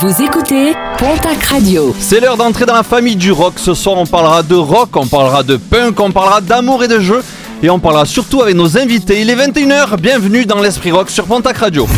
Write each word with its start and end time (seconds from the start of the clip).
Vous 0.00 0.22
écoutez 0.22 0.74
Pontac 0.96 1.42
Radio. 1.42 1.92
C'est 1.98 2.20
l'heure 2.20 2.36
d'entrer 2.36 2.66
dans 2.66 2.74
la 2.74 2.84
famille 2.84 3.16
du 3.16 3.32
rock. 3.32 3.54
Ce 3.56 3.74
soir, 3.74 3.96
on 3.98 4.06
parlera 4.06 4.44
de 4.44 4.54
rock, 4.54 4.90
on 4.94 5.08
parlera 5.08 5.42
de 5.42 5.56
punk, 5.56 5.98
on 5.98 6.12
parlera 6.12 6.40
d'amour 6.40 6.84
et 6.84 6.88
de 6.88 7.00
jeux. 7.00 7.24
Et 7.64 7.70
on 7.70 7.80
parlera 7.80 8.06
surtout 8.06 8.40
avec 8.40 8.54
nos 8.54 8.78
invités. 8.78 9.20
Il 9.20 9.28
est 9.28 9.34
21h, 9.34 9.96
bienvenue 9.96 10.46
dans 10.46 10.60
l'Esprit 10.60 10.92
Rock 10.92 11.10
sur 11.10 11.24
Pontac 11.24 11.56
Radio. 11.56 11.88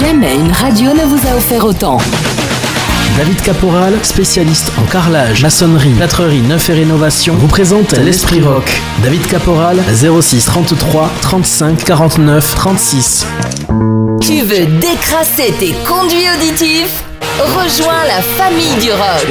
Jamais 0.00 0.36
une 0.36 0.50
radio 0.52 0.94
ne 0.94 1.02
vous 1.02 1.28
a 1.28 1.36
offert 1.36 1.66
autant. 1.66 1.98
David 3.18 3.42
Caporal, 3.42 3.92
spécialiste 4.02 4.72
en 4.78 4.90
carrelage, 4.90 5.42
maçonnerie, 5.42 5.90
plâtrerie, 5.90 6.40
neuf 6.40 6.70
et 6.70 6.74
rénovation, 6.74 7.34
vous 7.34 7.48
présente 7.48 7.92
l'Esprit 7.92 8.40
Rock. 8.40 8.80
David 9.02 9.26
Caporal, 9.26 9.82
06 10.22 10.46
33 10.46 11.10
35 11.20 11.84
49 11.84 12.54
36. 12.54 13.26
Tu 14.26 14.42
veux 14.42 14.66
décrasser 14.80 15.54
tes 15.60 15.72
conduits 15.86 16.26
auditifs? 16.36 17.04
Rejoins 17.38 18.02
la 18.08 18.20
famille 18.20 18.74
du 18.80 18.90
rock. 18.90 19.24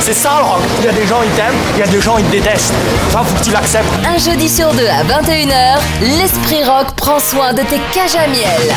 C'est 0.00 0.14
ça 0.14 0.38
le 0.38 0.44
rock. 0.44 0.62
Il 0.78 0.86
y 0.86 0.88
a 0.88 0.92
des 0.92 1.06
gens 1.06 1.20
ils 1.22 1.30
t'aiment, 1.32 1.58
il 1.74 1.80
y 1.80 1.82
a 1.82 1.86
des 1.86 2.00
gens 2.00 2.16
ils 2.16 2.24
te 2.24 2.30
détestent. 2.30 2.72
Ça 3.10 3.22
faut 3.22 3.38
que 3.38 3.44
tu 3.44 3.50
l'acceptes. 3.50 3.86
Un 4.06 4.16
jeudi 4.16 4.48
sur 4.48 4.72
deux 4.72 4.86
à 4.86 5.04
21h, 5.04 5.80
l'Esprit 6.00 6.64
Rock 6.64 6.94
prend 6.96 7.20
soin 7.20 7.52
de 7.52 7.60
tes 7.60 7.78
cages 7.92 8.16
à 8.16 8.26
miel. 8.26 8.74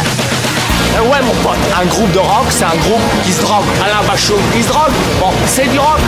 Euh, 0.97 1.09
ouais 1.09 1.21
mon 1.21 1.35
pote, 1.41 1.57
un 1.81 1.85
groupe 1.85 2.11
de 2.11 2.19
rock 2.19 2.47
c'est 2.49 2.65
un 2.65 2.75
groupe 2.89 3.23
qui 3.23 3.31
se 3.31 3.41
drogue. 3.41 3.63
Alain 3.81 4.05
Bachot, 4.05 4.39
il 4.53 4.63
se 4.63 4.67
drogue. 4.67 4.91
Bon, 5.21 5.31
c'est 5.47 5.71
du 5.71 5.79
rock. 5.79 6.01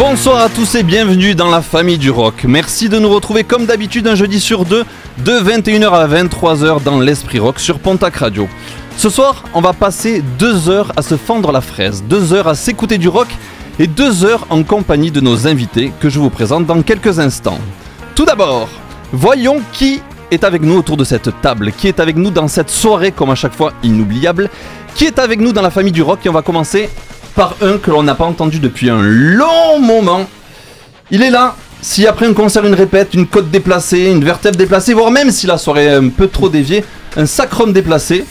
Bonsoir 0.00 0.40
à 0.40 0.48
tous 0.48 0.76
et 0.76 0.82
bienvenue 0.82 1.34
dans 1.34 1.50
la 1.50 1.60
famille 1.60 1.98
du 1.98 2.10
rock. 2.10 2.44
Merci 2.44 2.88
de 2.88 2.98
nous 2.98 3.10
retrouver 3.10 3.44
comme 3.44 3.66
d'habitude 3.66 4.06
un 4.06 4.14
jeudi 4.14 4.40
sur 4.40 4.64
deux 4.64 4.86
de 5.18 5.32
21h 5.32 5.90
à 5.90 6.08
23h 6.08 6.82
dans 6.82 6.98
l'Esprit 7.00 7.38
Rock 7.38 7.60
sur 7.60 7.78
Pontac 7.78 8.16
Radio. 8.16 8.48
Ce 8.96 9.10
soir, 9.10 9.44
on 9.52 9.60
va 9.60 9.74
passer 9.74 10.22
deux 10.38 10.70
heures 10.70 10.90
à 10.96 11.02
se 11.02 11.18
fendre 11.18 11.52
la 11.52 11.60
fraise, 11.60 12.02
deux 12.08 12.32
heures 12.32 12.48
à 12.48 12.54
s'écouter 12.54 12.96
du 12.96 13.08
rock 13.08 13.28
et 13.78 13.86
deux 13.86 14.24
heures 14.24 14.46
en 14.48 14.62
compagnie 14.62 15.10
de 15.10 15.20
nos 15.20 15.46
invités 15.46 15.92
que 16.00 16.08
je 16.08 16.18
vous 16.18 16.30
présente 16.30 16.64
dans 16.64 16.80
quelques 16.80 17.18
instants. 17.18 17.58
Tout 18.14 18.24
d'abord, 18.24 18.70
voyons 19.12 19.60
qui 19.70 20.00
est 20.30 20.44
avec 20.44 20.62
nous 20.62 20.78
autour 20.78 20.96
de 20.96 21.04
cette 21.04 21.42
table, 21.42 21.72
qui 21.72 21.88
est 21.88 22.00
avec 22.00 22.16
nous 22.16 22.30
dans 22.30 22.48
cette 22.48 22.70
soirée 22.70 23.12
comme 23.12 23.28
à 23.28 23.34
chaque 23.34 23.54
fois 23.54 23.74
inoubliable, 23.82 24.48
qui 24.94 25.04
est 25.04 25.18
avec 25.18 25.40
nous 25.40 25.52
dans 25.52 25.62
la 25.62 25.70
famille 25.70 25.92
du 25.92 26.00
rock 26.00 26.20
et 26.24 26.30
on 26.30 26.32
va 26.32 26.40
commencer 26.40 26.88
par 27.34 27.56
un 27.62 27.78
que 27.78 27.90
l'on 27.90 28.02
n'a 28.02 28.14
pas 28.14 28.24
entendu 28.24 28.58
depuis 28.58 28.90
un 28.90 29.02
long 29.02 29.78
moment. 29.80 30.28
Il 31.10 31.22
est 31.22 31.30
là, 31.30 31.56
si 31.80 32.06
après 32.06 32.26
un 32.26 32.34
concert, 32.34 32.64
une 32.64 32.74
répète, 32.74 33.14
une 33.14 33.26
côte 33.26 33.50
déplacée, 33.50 34.10
une 34.10 34.24
vertèbre 34.24 34.56
déplacée, 34.56 34.94
voire 34.94 35.10
même 35.10 35.30
si 35.30 35.46
la 35.46 35.58
soirée 35.58 35.86
est 35.86 35.94
un 35.94 36.08
peu 36.08 36.28
trop 36.28 36.48
déviée, 36.48 36.84
un 37.16 37.26
sacrum 37.26 37.72
déplacé. 37.72 38.24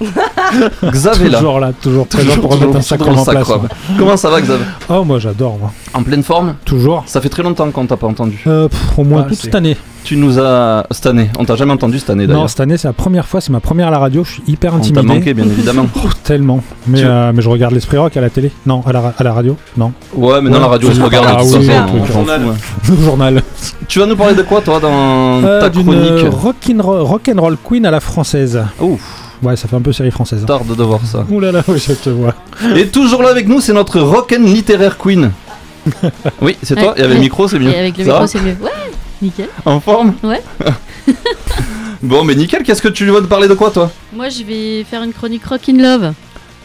Xav 0.90 1.22
est 1.24 1.28
là. 1.28 1.38
Toujours 1.38 1.60
là, 1.60 1.72
toujours 1.80 2.06
présent 2.06 2.24
Toujours, 2.28 2.40
pour 2.42 2.50
remettre 2.52 2.76
un 2.76 2.96
toujours 2.96 3.18
en 3.18 3.24
place. 3.24 3.46
sacrum. 3.46 3.68
Comment 3.98 4.16
ça 4.16 4.30
va 4.30 4.40
Xav? 4.40 4.60
Oh, 4.88 5.04
moi 5.04 5.18
j'adore, 5.18 5.58
moi. 5.58 5.72
En 5.94 6.02
pleine 6.02 6.22
forme? 6.22 6.54
Toujours. 6.64 7.02
Ça 7.06 7.20
fait 7.20 7.28
très 7.28 7.42
longtemps 7.42 7.70
qu'on 7.70 7.86
t'a 7.86 7.96
pas 7.96 8.06
entendu. 8.06 8.42
Euh, 8.46 8.68
pff, 8.68 8.98
au 8.98 9.04
moins 9.04 9.22
Ah, 9.24 9.28
toute 9.28 9.38
c'est- 9.38 9.44
cette 9.44 9.54
année. 9.54 9.76
Tu 10.04 10.16
nous 10.16 10.38
as... 10.38 10.86
Cette 10.92 11.06
année, 11.06 11.28
on 11.36 11.44
t'a 11.44 11.56
jamais 11.56 11.72
entendu 11.72 11.98
cette 11.98 12.10
année 12.10 12.28
Non, 12.28 12.34
d'ailleurs. 12.34 12.50
cette 12.50 12.60
année 12.60 12.76
c'est 12.76 12.86
la 12.86 12.92
première 12.92 13.26
fois, 13.26 13.40
c'est 13.40 13.50
ma 13.50 13.58
première 13.58 13.88
à 13.88 13.90
la 13.90 13.98
radio, 13.98 14.22
je 14.22 14.34
suis 14.34 14.42
hyper 14.46 14.72
On 14.72 14.76
t'a 14.76 14.82
intimidé. 14.84 15.02
manqué 15.06 15.34
bien 15.34 15.44
évidemment. 15.46 15.86
Oh, 15.96 16.08
tellement. 16.22 16.60
Mais, 16.86 17.00
Tu- 17.00 17.04
euh, 17.06 17.32
mais 17.34 17.42
je 17.42 17.48
regarde 17.48 17.74
l'Esprit 17.74 17.96
Rock 17.98 18.16
à 18.16 18.20
la 18.20 18.30
télé. 18.30 18.52
Non, 18.66 18.82
à 18.86 18.92
la, 18.92 19.00
ra- 19.00 19.14
à 19.18 19.24
la 19.24 19.32
radio. 19.32 19.56
Non. 19.76 19.92
Ouais 20.14 20.40
mais 20.40 20.48
non 20.50 20.56
Ouais, 20.56 20.60
la 20.62 20.68
radio 20.68 20.88
tu 20.90 20.94
se 20.94 21.02
regarde 21.02 21.24
parles, 21.26 21.44
de 21.44 21.50
toute 21.50 21.54
ah 21.56 21.58
oui, 21.58 21.66
façon, 21.66 21.82
oui, 21.86 21.90
on 21.90 22.02
oui, 22.02 22.06
s'en 22.06 22.12
journal. 22.14 22.40
fout, 22.40 22.50
ouais. 22.50 22.96
Le 23.00 23.04
journal. 23.04 23.42
Tu 23.88 23.98
vas 23.98 24.06
nous 24.06 24.16
parler 24.16 24.34
de 24.36 24.42
quoi 24.42 24.60
toi 24.60 24.78
dans 24.78 25.42
Euh, 25.44 25.60
ta 25.60 25.68
D'une 25.70 25.82
chronique? 25.82 26.26
rock'n'roll 26.32 27.56
queen 27.64 27.84
à 27.86 27.90
la 27.90 27.98
française. 28.00 28.60
Ouf, 28.80 29.00
Ouais, 29.42 29.56
ça 29.56 29.68
fait 29.68 29.76
un 29.76 29.80
peu 29.82 29.92
série 29.92 30.10
française. 30.10 30.40
hein. 30.42 30.46
tarde 30.46 30.74
de 30.74 30.82
voir 30.82 31.00
ça. 31.04 31.24
Ouh 31.30 31.40
là 31.40 31.52
là, 31.52 31.62
oui, 31.68 31.82
je 31.84 31.92
te 31.92 32.10
vois. 32.10 32.34
Et 32.74 32.88
toujours 32.88 33.22
là 33.22 33.30
avec 33.30 33.46
nous, 33.48 33.60
c'est 33.60 33.72
notre 33.72 34.00
rock'n 34.00 34.44
littéraire 34.44 34.96
queen. 34.98 35.30
Oui, 36.42 36.56
c'est 36.62 36.74
toi. 36.74 36.92
Ouais. 36.94 37.00
Et 37.00 37.02
avec 37.02 37.14
le 37.16 37.20
micro, 37.20 37.46
c'est 37.46 37.58
mieux. 37.58 37.70
Et 37.70 37.78
avec 37.78 37.96
le 37.98 38.04
Ça 38.04 38.10
micro, 38.12 38.26
c'est 38.26 38.40
mieux. 38.40 38.56
Ouais, 38.60 38.70
nickel. 39.22 39.48
En 39.64 39.78
forme 39.80 40.14
Ouais. 40.24 40.42
bon, 42.02 42.24
mais 42.24 42.34
nickel. 42.34 42.62
Qu'est-ce 42.62 42.82
que 42.82 42.88
tu 42.88 43.04
veux 43.06 43.20
nous 43.20 43.26
parler 43.26 43.48
de 43.48 43.54
quoi, 43.54 43.70
toi? 43.70 43.90
Moi, 44.12 44.28
je 44.28 44.42
vais 44.42 44.84
faire 44.84 45.02
une 45.02 45.12
chronique 45.12 45.44
Rock 45.44 45.68
in 45.68 45.76
Love. 45.76 46.12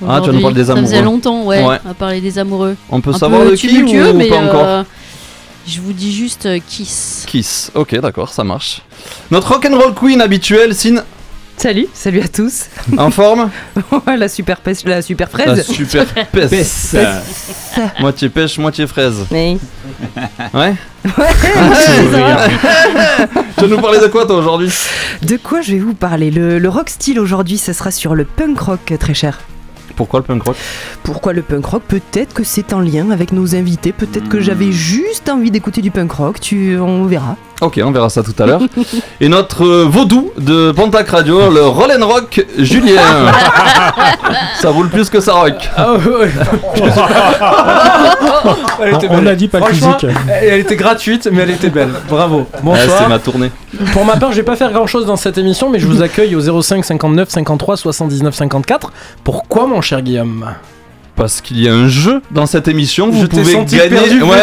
Ah, 0.07 0.19
tu 0.21 0.27
vas 0.27 0.33
nous 0.33 0.41
parler 0.41 0.55
des 0.55 0.65
Ça 0.65 0.75
faisait 0.75 0.97
amoureux. 0.97 1.13
longtemps, 1.15 1.43
ouais, 1.45 1.63
Ouais. 1.63 1.77
à 1.87 1.93
parler 1.93 2.21
des 2.21 2.39
amoureux. 2.39 2.75
On 2.89 2.99
peut 3.01 3.11
Un 3.11 3.17
savoir 3.17 3.41
peu 3.43 3.51
de 3.51 3.55
qui 3.55 3.83
ou, 3.83 4.13
mais 4.15 4.27
pas 4.29 4.37
encore? 4.37 4.63
euh, 4.65 4.83
je 5.67 5.79
vous 5.79 5.93
dis 5.93 6.11
juste 6.11 6.47
euh, 6.47 6.57
Kiss. 6.67 7.23
Kiss. 7.27 7.71
Ok, 7.75 7.95
d'accord, 7.99 8.29
ça 8.33 8.43
marche. 8.43 8.81
Notre 9.29 9.49
rock'n'roll 9.53 9.93
queen 9.93 10.19
habituelle, 10.21 10.73
Sin, 10.73 11.03
Salut, 11.61 11.85
salut 11.93 12.21
à 12.21 12.27
tous. 12.27 12.69
en 12.97 13.11
forme 13.11 13.51
la 14.17 14.27
super 14.27 14.59
pêche, 14.61 14.79
la 14.83 15.03
super 15.03 15.29
La 15.37 15.43
fraise. 15.55 15.67
super 15.67 16.07
pèse. 16.31 16.95
moitié 17.99 18.29
pêche, 18.29 18.57
moitié 18.57 18.87
fraise. 18.87 19.27
Oui. 19.29 19.59
Ouais 20.55 20.73
Ouais, 21.05 21.27
Tu 23.57 23.61
vas 23.61 23.67
nous 23.75 23.79
parler 23.79 23.99
de 23.99 24.07
quoi, 24.07 24.25
toi, 24.25 24.37
aujourd'hui? 24.37 24.73
De 25.21 25.37
quoi 25.37 25.61
je 25.61 25.73
vais 25.73 25.79
vous 25.79 25.93
parler? 25.93 26.31
Le, 26.31 26.57
le 26.57 26.69
rock 26.69 26.89
style 26.89 27.19
aujourd'hui, 27.19 27.59
ce 27.59 27.73
sera 27.73 27.91
sur 27.91 28.15
le 28.15 28.25
punk 28.25 28.59
rock, 28.59 28.93
très 28.99 29.13
cher. 29.13 29.39
Pourquoi 29.95 30.21
le 30.21 30.25
punk 30.25 30.41
rock? 30.41 30.55
Pourquoi 31.03 31.31
le 31.33 31.43
punk 31.43 31.63
rock? 31.67 31.83
Peut-être 31.87 32.33
que 32.33 32.43
c'est 32.43 32.73
en 32.73 32.79
lien 32.79 33.11
avec 33.11 33.31
nos 33.33 33.53
invités. 33.55 33.91
Peut-être 33.91 34.29
que 34.29 34.39
j'avais 34.41 34.71
juste 34.71 35.29
envie 35.29 35.51
d'écouter 35.51 35.83
du 35.83 35.91
punk 35.91 36.11
rock. 36.11 36.39
Tu, 36.39 36.79
on 36.79 37.05
verra. 37.05 37.37
Ok, 37.61 37.79
on 37.83 37.91
verra 37.91 38.09
ça 38.09 38.23
tout 38.23 38.33
à 38.41 38.45
l'heure. 38.47 38.61
Et 39.19 39.29
notre 39.29 39.63
euh, 39.65 39.85
vaudou 39.87 40.31
de 40.39 40.71
Pontac 40.71 41.07
Radio, 41.09 41.51
le 41.51 41.63
Roll 41.63 41.91
Rock 42.01 42.43
Julien. 42.57 42.99
ça 44.59 44.69
roule 44.71 44.89
plus 44.89 45.09
que 45.11 45.19
ça 45.19 45.33
rock. 45.33 45.69
Ah 45.77 45.93
ouais, 45.93 46.29
Elle 48.83 48.93
On, 48.93 48.97
était 48.97 49.07
on 49.09 49.17
belle. 49.17 49.27
a 49.27 49.35
dit 49.35 49.47
pas 49.47 49.59
de 49.59 49.65
Franchement, 49.65 49.97
physique. 49.99 50.17
Elle, 50.41 50.59
était 50.59 50.75
gratuite, 50.75 51.29
mais 51.31 51.43
elle 51.43 51.51
était 51.51 51.69
belle. 51.69 51.91
Bravo. 52.09 52.47
Ah, 52.53 52.57
Bonsoir. 52.63 52.97
c'est 52.99 53.07
ma 53.07 53.19
tournée. 53.19 53.51
Pour 53.93 54.05
ma 54.05 54.17
part, 54.17 54.31
je 54.31 54.37
vais 54.37 54.43
pas 54.43 54.55
faire 54.55 54.71
grand 54.71 54.87
chose 54.87 55.05
dans 55.05 55.15
cette 55.15 55.37
émission, 55.37 55.69
mais 55.69 55.79
je 55.79 55.85
vous 55.87 56.01
accueille 56.01 56.35
au 56.35 56.61
05 56.61 56.83
59 56.83 57.29
53 57.29 57.77
79 57.77 58.33
54. 58.35 58.91
Pourquoi, 59.23 59.67
mon 59.67 59.81
cher 59.81 60.01
Guillaume? 60.01 60.47
Parce 61.21 61.41
qu'il 61.41 61.61
y 61.61 61.67
a 61.69 61.73
un 61.73 61.87
jeu 61.87 62.21
dans 62.31 62.45
cette 62.45 62.67
émission, 62.67 63.09
vous 63.09 63.21
Je 63.21 63.25
pouvez 63.27 63.53
senti 63.53 63.77
gagner. 63.77 63.97
ouais, 64.21 64.37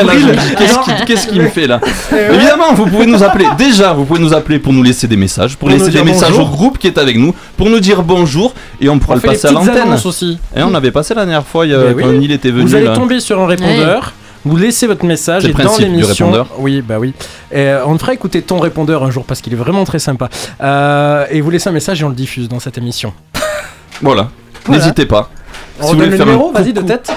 qu'est-ce 0.56 0.78
qui, 0.78 1.04
qu'est-ce 1.06 1.26
qui 1.28 1.38
me 1.40 1.48
fait 1.48 1.66
là 1.66 1.80
Évidemment, 2.32 2.72
vous 2.74 2.86
pouvez 2.86 3.06
nous 3.06 3.22
appeler. 3.22 3.46
Déjà, 3.58 3.92
vous 3.92 4.04
pouvez 4.04 4.20
nous 4.20 4.32
appeler 4.32 4.58
pour 4.58 4.72
nous 4.72 4.82
laisser 4.82 5.08
des 5.08 5.16
messages, 5.16 5.56
pour, 5.56 5.68
laisser 5.68 5.90
des 5.90 6.02
messages 6.04 6.30
bonjour. 6.30 6.46
au 6.46 6.50
groupe 6.56 6.78
qui 6.78 6.86
est 6.86 6.98
avec 6.98 7.16
nous, 7.18 7.34
pour 7.56 7.68
nous 7.68 7.80
dire 7.80 8.02
bonjour, 8.02 8.54
et 8.80 8.88
on 8.88 8.98
pourra 8.98 9.14
On 9.14 9.16
le 9.16 9.22
passer 9.22 9.48
à 9.48 9.52
l'antenne. 9.52 9.92
aussi. 10.04 10.38
Et 10.56 10.62
on 10.62 10.72
avait 10.74 10.90
passé 10.92 11.14
la 11.14 11.24
dernière 11.24 11.44
fois 11.46 11.66
il 11.66 11.72
y 11.72 11.74
a- 11.74 11.78
Mais 11.78 11.94
oui. 11.94 12.02
quand 12.02 12.12
Neil 12.12 12.32
était 12.32 12.50
venu. 12.50 12.62
Vous 12.62 12.74
allez 12.74 12.86
là. 12.86 12.94
tomber 12.94 13.20
sur 13.20 13.40
un 13.40 13.46
répondeur. 13.46 14.12
Vous 14.44 14.56
laissez 14.56 14.86
votre 14.86 15.04
message 15.04 15.44
et 15.44 15.52
dans 15.52 15.76
l'émission, 15.78 16.32
oui, 16.58 16.80
bah 16.80 16.98
oui, 17.00 17.12
Et, 17.50 17.58
euh, 17.58 17.84
on 17.86 17.94
te 17.96 18.00
fera 18.00 18.14
écouter 18.14 18.40
ton 18.40 18.60
répondeur 18.60 19.02
un 19.02 19.10
jour 19.10 19.24
parce 19.24 19.40
qu'il 19.40 19.52
est 19.52 19.56
vraiment 19.56 19.84
très 19.84 19.98
sympa. 19.98 20.28
Euh, 20.62 21.26
et 21.30 21.40
vous 21.40 21.50
laissez 21.50 21.68
un 21.68 21.72
message 21.72 22.00
et 22.00 22.04
on 22.04 22.08
le 22.08 22.14
diffuse 22.14 22.48
dans 22.48 22.60
cette 22.60 22.78
émission. 22.78 23.12
Voilà. 24.00 24.28
Voilà. 24.64 24.80
N'hésitez 24.82 25.06
pas. 25.06 25.28
On 25.80 25.88
Si 25.88 25.88
vous 25.88 25.88
redonne 25.88 25.96
voulez 25.96 26.10
le 26.10 26.16
faire 26.16 26.26
numéro, 26.26 26.52
vas-y 26.52 26.72
de 26.72 26.80
tête. 26.82 27.12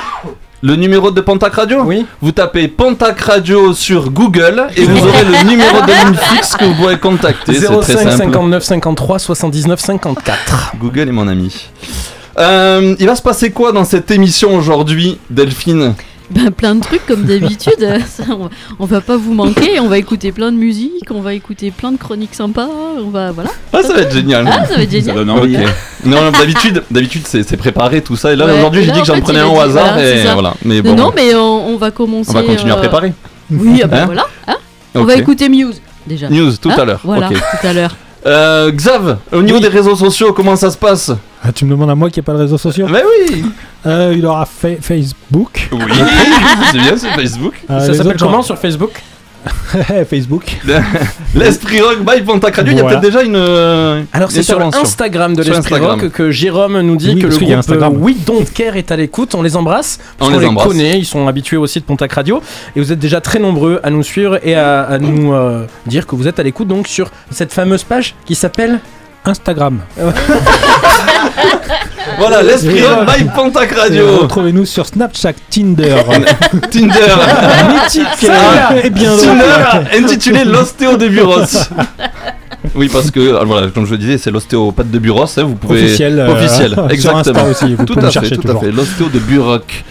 Le 0.64 0.76
numéro 0.76 1.10
de 1.10 1.22
Pontac 1.22 1.54
Radio 1.56 1.82
Oui. 1.84 2.06
Vous 2.22 2.32
tapez 2.32 2.68
Pontac 2.68 3.20
Radio 3.22 3.74
sur 3.74 4.12
Google 4.12 4.68
et 4.78 4.84
vous 4.86 5.08
aurez 5.08 5.24
le 5.24 5.50
numéro 5.50 5.82
de 5.82 5.88
ligne 5.88 6.18
fixe 6.36 6.56
que 6.56 6.66
vous 6.66 6.76
pourrez 6.76 7.00
contacter. 7.00 7.54
C'est 7.56 7.66
très 7.66 7.94
05 7.94 8.12
simple. 8.12 8.18
59 8.18 8.64
53 8.64 9.20
79 9.20 9.80
54. 9.80 10.74
Google 10.80 11.10
est 11.10 11.12
mon 11.12 11.28
ami. 11.28 11.70
Euh, 12.38 12.96
il 13.00 13.08
va 13.08 13.16
se 13.16 13.24
passer 13.24 13.52
quoi 13.52 13.72
dans 13.72 13.86
cette 13.86 14.12
émission 14.12 14.56
aujourd'hui, 14.56 15.18
Delphine? 15.32 15.96
Ben, 16.31 16.50
plein 16.52 16.75
de 16.75 16.81
trucs 16.81 17.06
comme 17.06 17.24
d'habitude. 17.25 17.74
Ça, 18.08 18.24
on, 18.30 18.50
on 18.80 18.86
va 18.86 19.02
pas 19.02 19.18
vous 19.18 19.34
manquer. 19.34 19.80
On 19.80 19.88
va 19.88 19.97
écouter 19.97 20.31
plein 20.31 20.52
de 20.52 20.58
musique. 20.58 21.09
On 21.12 21.22
va 21.22 21.34
écouter 21.34 21.72
plein 21.72 21.92
de 21.92 21.97
chroniques 21.97 22.34
sympas. 22.36 22.68
On 22.97 23.09
va, 23.09 23.31
voilà. 23.31 23.50
Ah, 23.74 23.84
ça 23.84 23.94
va 23.94 24.02
être 24.02 24.14
génial. 24.14 24.47
Ah, 24.50 24.66
ça 24.66 24.75
va 24.78 24.84
être 24.84 24.92
génial. 24.92 25.16
donne 25.16 25.30
envie. 25.30 25.58
Ok. 25.58 25.64
Non, 26.06 26.22
non, 26.24 26.31
d'habitude, 26.31 26.84
d'habitude 26.90 27.24
c'est 27.28 27.44
c'est 27.44 27.58
préparé 27.58 28.01
tout 28.01 28.16
ça. 28.16 28.31
Et 28.33 28.36
là, 28.36 28.45
Ouais, 28.45 28.54
aujourd'hui, 28.57 28.81
j'ai 28.81 28.88
là, 28.88 28.94
dit 28.94 29.00
que 29.01 29.06
j'en 29.07 29.16
fait, 29.16 29.22
prenais 29.22 29.39
un 29.39 29.48
au 29.48 29.60
hasard 29.60 29.94
voilà, 29.94 30.10
et 30.10 30.24
voilà. 30.33 30.54
Mais 30.63 30.81
Non, 30.81 30.92
bon, 30.92 30.95
non, 30.95 31.12
mais 31.16 31.36
on, 31.36 31.68
on 31.69 31.78
va 31.78 31.92
commencer. 31.92 32.31
on 32.31 32.33
va 32.33 32.44
continuer 32.44 32.72
à 32.72 32.75
euh, 32.75 32.80
préparer. 32.80 33.13
Oui, 33.51 33.81
ah 33.83 33.88
ben 33.88 33.98
Hein 33.98 34.06
voilà. 34.06 34.25
hein. 34.48 34.56
On 34.95 35.04
va 35.04 35.16
écouter 35.16 35.50
Muse 35.50 35.81
déjà. 36.07 36.30
News 36.30 36.54
tout 36.62 36.69
Hein 36.69 36.75
à 36.80 36.86
l'heure. 36.86 37.01
Voilà, 37.04 37.28
tout 37.30 37.68
à 37.68 37.74
l'heure. 37.74 37.95
Euh, 38.25 38.71
Xav, 38.71 39.18
au 39.31 39.41
niveau 39.41 39.56
Oui. 39.57 39.62
des 39.62 39.68
réseaux 39.69 39.95
sociaux, 39.95 40.31
comment 40.33 40.56
ça 40.56 40.69
se 40.69 40.77
passe 40.77 41.12
Ah, 41.44 41.51
tu 41.51 41.65
me 41.65 41.71
demandes 41.71 41.89
à 41.89 41.95
moi 41.95 42.09
qui 42.09 42.19
n'y 42.19 42.23
a 42.23 42.25
pas 42.25 42.33
de 42.33 42.38
réseaux 42.39 42.57
sociaux 42.57 42.88
Mais 42.89 43.03
oui 43.29 43.44
Euh, 43.88 44.13
Il 44.15 44.23
aura 44.27 44.45
fa- 44.45 44.75
Facebook. 44.79 45.69
Oui, 45.71 45.79
c'est 46.71 46.77
bien, 46.77 46.97
c'est 46.97 47.09
Facebook. 47.09 47.53
Euh, 47.69 47.79
Ça 47.79 47.94
s'appelle 47.95 48.18
comment 48.19 48.44
sur 48.44 48.57
Facebook? 48.59 48.91
Facebook. 50.10 50.58
L'Esprit 51.36 51.82
Rock 51.82 52.00
by 52.06 52.22
Pontac 52.22 52.56
Radio, 52.56 52.74
il 52.74 52.78
y 52.78 52.82
a 52.82 52.84
peut-être 52.84 53.02
déjà 53.02 53.24
une. 53.24 53.36
euh, 53.36 54.04
Alors 54.14 54.30
c'est 54.32 54.44
sur. 54.44 54.60
Instagram 54.62 55.34
de 55.36 55.40
l'Esprit 55.44 55.58
Instagram. 55.58 56.00
Rock 56.02 56.10
que 56.12 56.30
Jérôme 56.32 56.80
nous 56.82 56.96
dit 56.96 57.14
Oui, 57.16 57.22
que 57.22 57.28
le 57.28 57.38
groupe 57.38 57.52
Instagram. 57.52 57.94
euh, 57.96 58.00
We 58.00 58.16
Don't 58.26 58.46
Care 58.54 58.76
est 58.78 58.92
à 58.92 58.96
l'écoute. 58.96 59.34
On 59.34 59.42
les 59.42 59.56
embrasse. 59.56 60.00
On 60.20 60.30
les 60.30 60.46
embrasse. 60.46 60.68
connaît, 60.68 61.00
ils 61.00 61.06
sont 61.06 61.28
habitués 61.28 61.58
aussi 61.58 61.80
de 61.80 61.86
Pontac 61.86 62.12
Radio. 62.14 62.42
Et 62.76 62.80
vous 62.82 62.92
êtes 62.92 63.00
déjà 63.00 63.22
très 63.22 63.40
nombreux 63.40 63.80
à 63.84 63.90
nous 63.90 64.04
suivre 64.04 64.40
et 64.46 64.56
à, 64.56 64.82
à 64.84 64.98
nous 65.00 65.34
euh, 65.34 65.66
dire 65.86 66.06
que 66.06 66.16
vous 66.16 66.28
êtes 66.28 66.40
à 66.40 66.44
l'écoute 66.44 66.68
donc 66.68 66.88
sur 66.88 67.10
cette 67.32 67.52
fameuse 67.54 67.84
page 67.84 68.14
qui 68.26 68.36
s'appelle 68.36 68.80
Instagram. 69.26 69.80
Voilà, 72.21 72.44
l'esprit 72.44 72.85
rock 72.85 73.07
by 73.07 73.23
Pontac 73.35 73.71
Radio. 73.71 74.19
Retrouvez-nous 74.19 74.65
sur 74.68 74.85
Snapchat, 74.85 75.33
Tinder, 75.50 75.95
Tinder. 76.71 77.15
Mythique 77.73 78.29
et 78.83 78.89
bien. 78.91 79.18
Tinder 79.18 79.97
intitulé 79.97 80.44
l'ostéo 80.44 80.97
de 80.97 81.07
Buros. 81.07 81.45
Oui, 82.75 82.90
parce 82.94 83.10
que, 83.10 83.19
alors 83.30 83.46
voilà, 83.48 83.68
comme 83.69 83.86
je 83.86 83.92
le 83.92 83.98
disais, 83.98 84.18
c'est 84.19 84.30
l'ostéopathe 84.30 84.92
de 84.92 85.00
Buros, 85.00 85.25
hein, 85.38 85.44
vous 85.44 85.56
pouvez... 85.56 85.84
Officiel, 85.84 86.19
euh, 86.19 86.31
Officiel, 86.31 86.75
exactement. 86.92 87.40
Insta 87.40 87.50
aussi, 87.50 87.74
vous 87.75 87.86
tout 87.86 87.96
pouvez 87.96 88.06
à 88.06 88.22
me 88.22 88.25
fait, 88.28 88.36
tout 88.36 88.42
à 88.42 88.44
toujours. 88.44 88.62
fait, 88.62 88.72
l'ostéo 88.72 89.10
de 89.10 89.19
Buroc. 89.19 89.84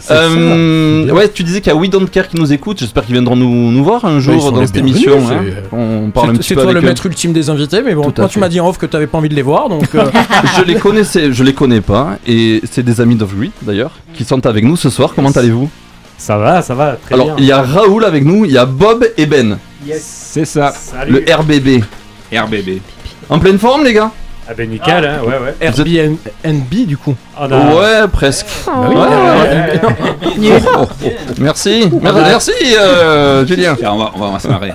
C'est 0.00 0.12
Euh, 0.12 1.08
ouais, 1.12 1.28
tu 1.28 1.44
disais 1.44 1.60
qu'il 1.60 1.72
y 1.72 1.76
a 1.76 1.78
We 1.78 1.88
Don't 1.88 2.06
Care 2.10 2.28
qui 2.28 2.36
nous 2.36 2.52
écoute, 2.52 2.80
j'espère 2.80 3.04
qu'ils 3.04 3.14
viendront 3.14 3.36
nous, 3.36 3.70
nous 3.70 3.84
voir 3.84 4.04
un 4.04 4.18
jour 4.18 4.50
dans 4.50 4.66
cette 4.66 4.76
émission. 4.76 5.12
c'est- 5.28 5.34
hein. 5.34 5.42
On 5.72 6.10
parle 6.10 6.30
un 6.30 6.32
C'est 6.32 6.38
petit 6.38 6.48
c'est 6.48 6.54
peu 6.56 6.62
toi 6.62 6.70
avec 6.72 6.82
le 6.82 6.88
maître 6.88 7.06
ultime 7.06 7.32
des 7.32 7.48
invités, 7.48 7.80
mais 7.84 7.94
bon, 7.94 8.08
à 8.08 8.12
toi 8.12 8.28
tu 8.28 8.38
m'as 8.40 8.48
dit 8.48 8.58
en 8.60 8.68
off 8.68 8.78
que 8.78 8.86
t'avais 8.86 9.06
pas 9.06 9.18
envie 9.18 9.28
de 9.28 9.34
les 9.34 9.42
voir, 9.42 9.68
donc 9.68 9.94
euh, 9.94 10.04
Je 10.58 10.64
les 10.64 10.74
connaissais, 10.74 11.32
je 11.32 11.44
les 11.44 11.52
connais 11.54 11.80
pas, 11.80 12.18
et 12.26 12.60
c'est 12.70 12.82
des 12.82 13.00
amis 13.00 13.14
d'Off-Grid 13.14 13.52
d'ailleurs, 13.62 13.92
qui 14.14 14.24
sont 14.24 14.44
avec 14.46 14.64
nous 14.64 14.76
ce 14.76 14.90
soir. 14.90 15.12
Comment 15.14 15.30
allez-vous? 15.30 15.70
Ça 16.18 16.38
va, 16.38 16.60
ça 16.62 16.74
va, 16.74 16.96
très 16.96 17.14
Alors, 17.14 17.26
bien. 17.26 17.34
il 17.38 17.44
y 17.44 17.52
a 17.52 17.62
Raoul 17.62 18.04
avec 18.04 18.24
nous, 18.24 18.44
il 18.46 18.50
y 18.52 18.58
a 18.58 18.64
Bob 18.66 19.06
et 19.16 19.26
Ben, 19.26 19.58
C'est 20.00 20.44
ça. 20.44 20.72
Salut. 20.72 21.22
le 21.26 21.34
RBB. 21.34 21.84
RBB. 22.32 22.80
En 23.28 23.38
pleine 23.38 23.58
forme, 23.58 23.84
les 23.84 23.92
gars 23.92 24.10
Ah 24.48 24.52
ben 24.56 24.68
nickel, 24.70 25.04
hein, 25.04 25.18
ouais, 25.24 25.38
ouais. 25.38 25.56
Airbnb 25.60 26.86
du 26.86 26.96
coup. 26.96 27.14
On 27.38 27.50
a- 27.50 27.74
Ouais, 27.74 28.08
presque. 28.12 28.46
Bah 28.66 28.72
oui, 28.88 28.94
Ouais, 28.94 29.06
euh, 29.10 30.38
Nul. 30.38 30.52
Oh, 30.78 30.86
oh, 31.04 31.08
Merci, 31.40 31.90
Mer- 32.00 32.14
merci, 32.14 32.52
euh, 32.78 33.44
Julien. 33.46 33.74
Tiens, 33.78 33.92
on 33.92 33.98
va, 33.98 34.12
on 34.14 34.18
va, 34.20 34.26
on 34.26 34.32
va 34.32 34.38
se 34.38 34.48
marrer. 34.48 34.68
Ouais. 34.68 34.74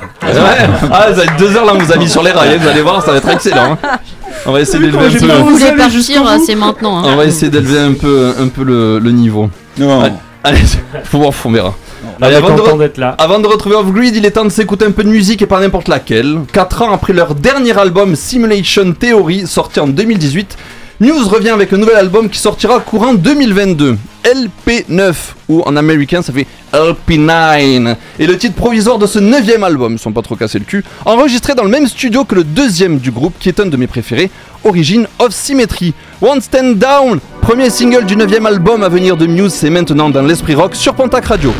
Ah, 0.91 1.03
ça 1.07 1.11
va 1.13 1.23
être 1.23 1.37
deux 1.37 1.55
heures 1.55 1.65
là, 1.65 1.73
on 1.75 1.79
vous 1.79 1.91
a 1.91 1.95
mis 1.97 2.09
sur 2.09 2.23
les 2.23 2.31
rails, 2.31 2.55
hein, 2.55 2.57
vous 2.61 2.67
allez 2.67 2.81
voir, 2.81 3.01
ça 3.03 3.11
va 3.11 3.17
être 3.17 3.29
excellent. 3.29 3.77
hein. 3.83 3.97
On 4.45 4.51
va 4.51 4.59
essayer 4.61 4.79
d'élever 4.79 5.05
un 5.05 5.09
Si 5.11 5.25
peu. 5.25 5.33
vous 5.33 5.49
voulez 5.57 5.71
partir, 5.77 6.27
euh, 6.27 6.37
c'est 6.45 6.55
maintenant. 6.55 6.97
hein. 6.99 7.03
On 7.05 7.15
va 7.15 7.25
essayer 7.25 7.49
d'élever 7.51 7.79
un 7.79 7.93
peu, 7.93 8.33
un 8.39 8.47
peu 8.47 8.63
le, 8.63 8.99
le 8.99 9.11
niveau. 9.11 9.49
Non, 9.77 10.01
Ouais. 10.01 10.11
Allez, 10.43 10.59
faut 11.03 11.19
voir, 11.19 11.31
on 11.45 11.51
verra. 11.51 11.75
Allez, 12.21 12.35
avant 12.35 12.55
de 12.55 12.59
content 12.61 12.75
re- 12.75 12.79
d'être 12.79 12.97
là. 12.97 13.15
Avant 13.17 13.39
de 13.39 13.47
retrouver 13.47 13.75
Off-Grid, 13.75 14.15
il 14.15 14.25
est 14.25 14.31
temps 14.31 14.45
de 14.45 14.49
s'écouter 14.49 14.85
un 14.85 14.91
peu 14.91 15.03
de 15.03 15.09
musique 15.09 15.41
et 15.41 15.45
pas 15.47 15.59
n'importe 15.59 15.87
laquelle. 15.87 16.39
4 16.53 16.81
ans 16.83 16.93
après 16.93 17.13
leur 17.13 17.33
dernier 17.35 17.77
album 17.77 18.15
Simulation 18.15 18.93
Theory, 18.93 19.47
sorti 19.47 19.79
en 19.79 19.87
2018, 19.87 20.57
Muse 20.99 21.27
revient 21.27 21.49
avec 21.49 21.73
un 21.73 21.77
nouvel 21.77 21.95
album 21.95 22.29
qui 22.29 22.37
sortira 22.37 22.79
courant 22.79 23.13
2022. 23.15 23.97
LP9, 24.23 25.13
ou 25.49 25.61
en 25.63 25.75
américain 25.75 26.21
ça 26.21 26.31
fait 26.31 26.45
LP9. 26.73 27.95
Et 28.19 28.27
le 28.27 28.37
titre 28.37 28.53
provisoire 28.53 28.99
de 28.99 29.07
ce 29.07 29.17
neuvième 29.17 29.63
album, 29.63 29.97
sont 29.97 30.11
pas 30.11 30.21
trop 30.21 30.35
cassés 30.35 30.59
le 30.59 30.65
cul, 30.65 30.83
enregistré 31.05 31.55
dans 31.55 31.63
le 31.63 31.69
même 31.69 31.87
studio 31.87 32.23
que 32.23 32.35
le 32.35 32.43
deuxième 32.43 32.99
du 32.99 33.09
groupe, 33.09 33.33
qui 33.39 33.49
est 33.49 33.59
un 33.59 33.65
de 33.65 33.77
mes 33.77 33.87
préférés, 33.87 34.29
Origin 34.63 35.07
of 35.17 35.31
Symmetry. 35.33 35.95
One 36.21 36.39
Stand 36.39 36.75
Down, 36.77 37.19
premier 37.41 37.71
single 37.71 38.05
du 38.05 38.15
neuvième 38.15 38.45
album 38.45 38.83
à 38.83 38.89
venir 38.89 39.17
de 39.17 39.25
Muse, 39.25 39.53
c'est 39.53 39.71
maintenant 39.71 40.11
dans 40.11 40.21
l'esprit 40.21 40.53
rock 40.53 40.75
sur 40.75 40.93
Pontac 40.93 41.25
Radio. 41.25 41.51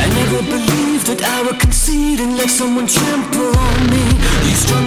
I 0.00 0.04
never 0.20 0.40
believed 0.42 1.06
that 1.06 1.22
I 1.22 1.42
would 1.44 1.58
concede 1.60 2.20
and 2.20 2.36
let 2.36 2.50
someone 2.50 2.86
trample 2.86 3.52
on 3.68 3.78
me. 3.90 4.04
You 4.48 4.56
strung 4.56 4.86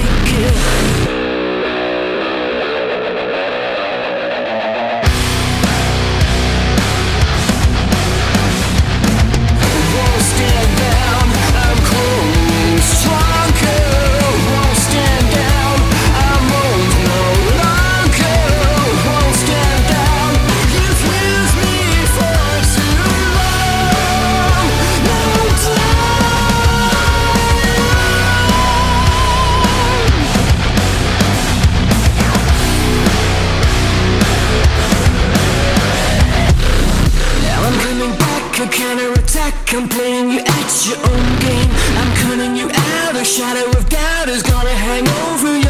take 0.00 1.10
it. 1.10 1.19
A 38.62 38.68
counterattack. 38.68 39.54
I'm 39.72 39.88
playing 39.88 40.30
you 40.30 40.40
at 40.40 40.86
your 40.86 40.98
own 40.98 41.28
game. 41.40 41.70
I'm 42.00 42.10
cutting 42.22 42.56
you 42.56 42.68
out. 42.68 43.16
A 43.16 43.24
shadow 43.24 43.70
of 43.70 43.88
doubt 43.88 44.28
is 44.28 44.42
gonna 44.42 44.68
hang 44.68 45.08
over 45.08 45.58
name. 45.58 45.69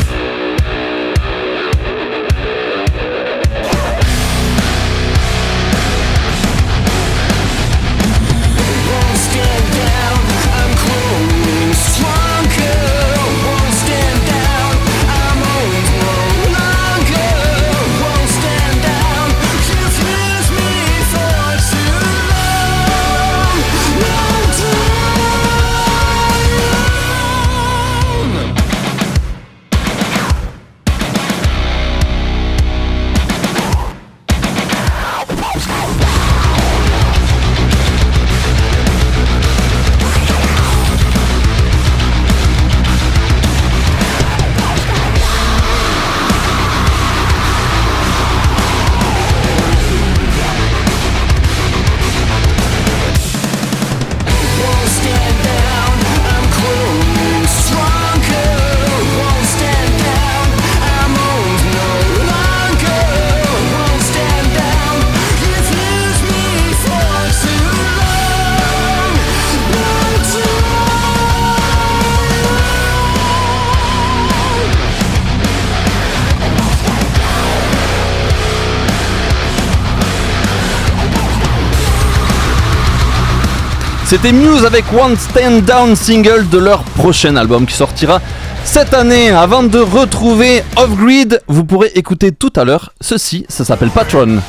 C'était 84.11 84.33
Muse 84.33 84.65
avec 84.65 84.83
One 84.91 85.15
Stand 85.17 85.63
Down 85.63 85.95
single 85.95 86.49
de 86.49 86.57
leur 86.57 86.83
prochain 86.83 87.37
album 87.37 87.65
qui 87.65 87.73
sortira 87.73 88.19
cette 88.65 88.93
année. 88.93 89.29
Avant 89.29 89.63
de 89.63 89.79
retrouver 89.79 90.63
Off 90.75 90.89
Grid, 90.97 91.41
vous 91.47 91.63
pourrez 91.63 91.93
écouter 91.95 92.33
tout 92.33 92.51
à 92.57 92.65
l'heure 92.65 92.91
ceci, 92.99 93.45
ça 93.47 93.63
s'appelle 93.63 93.89
Patron. 93.89 94.41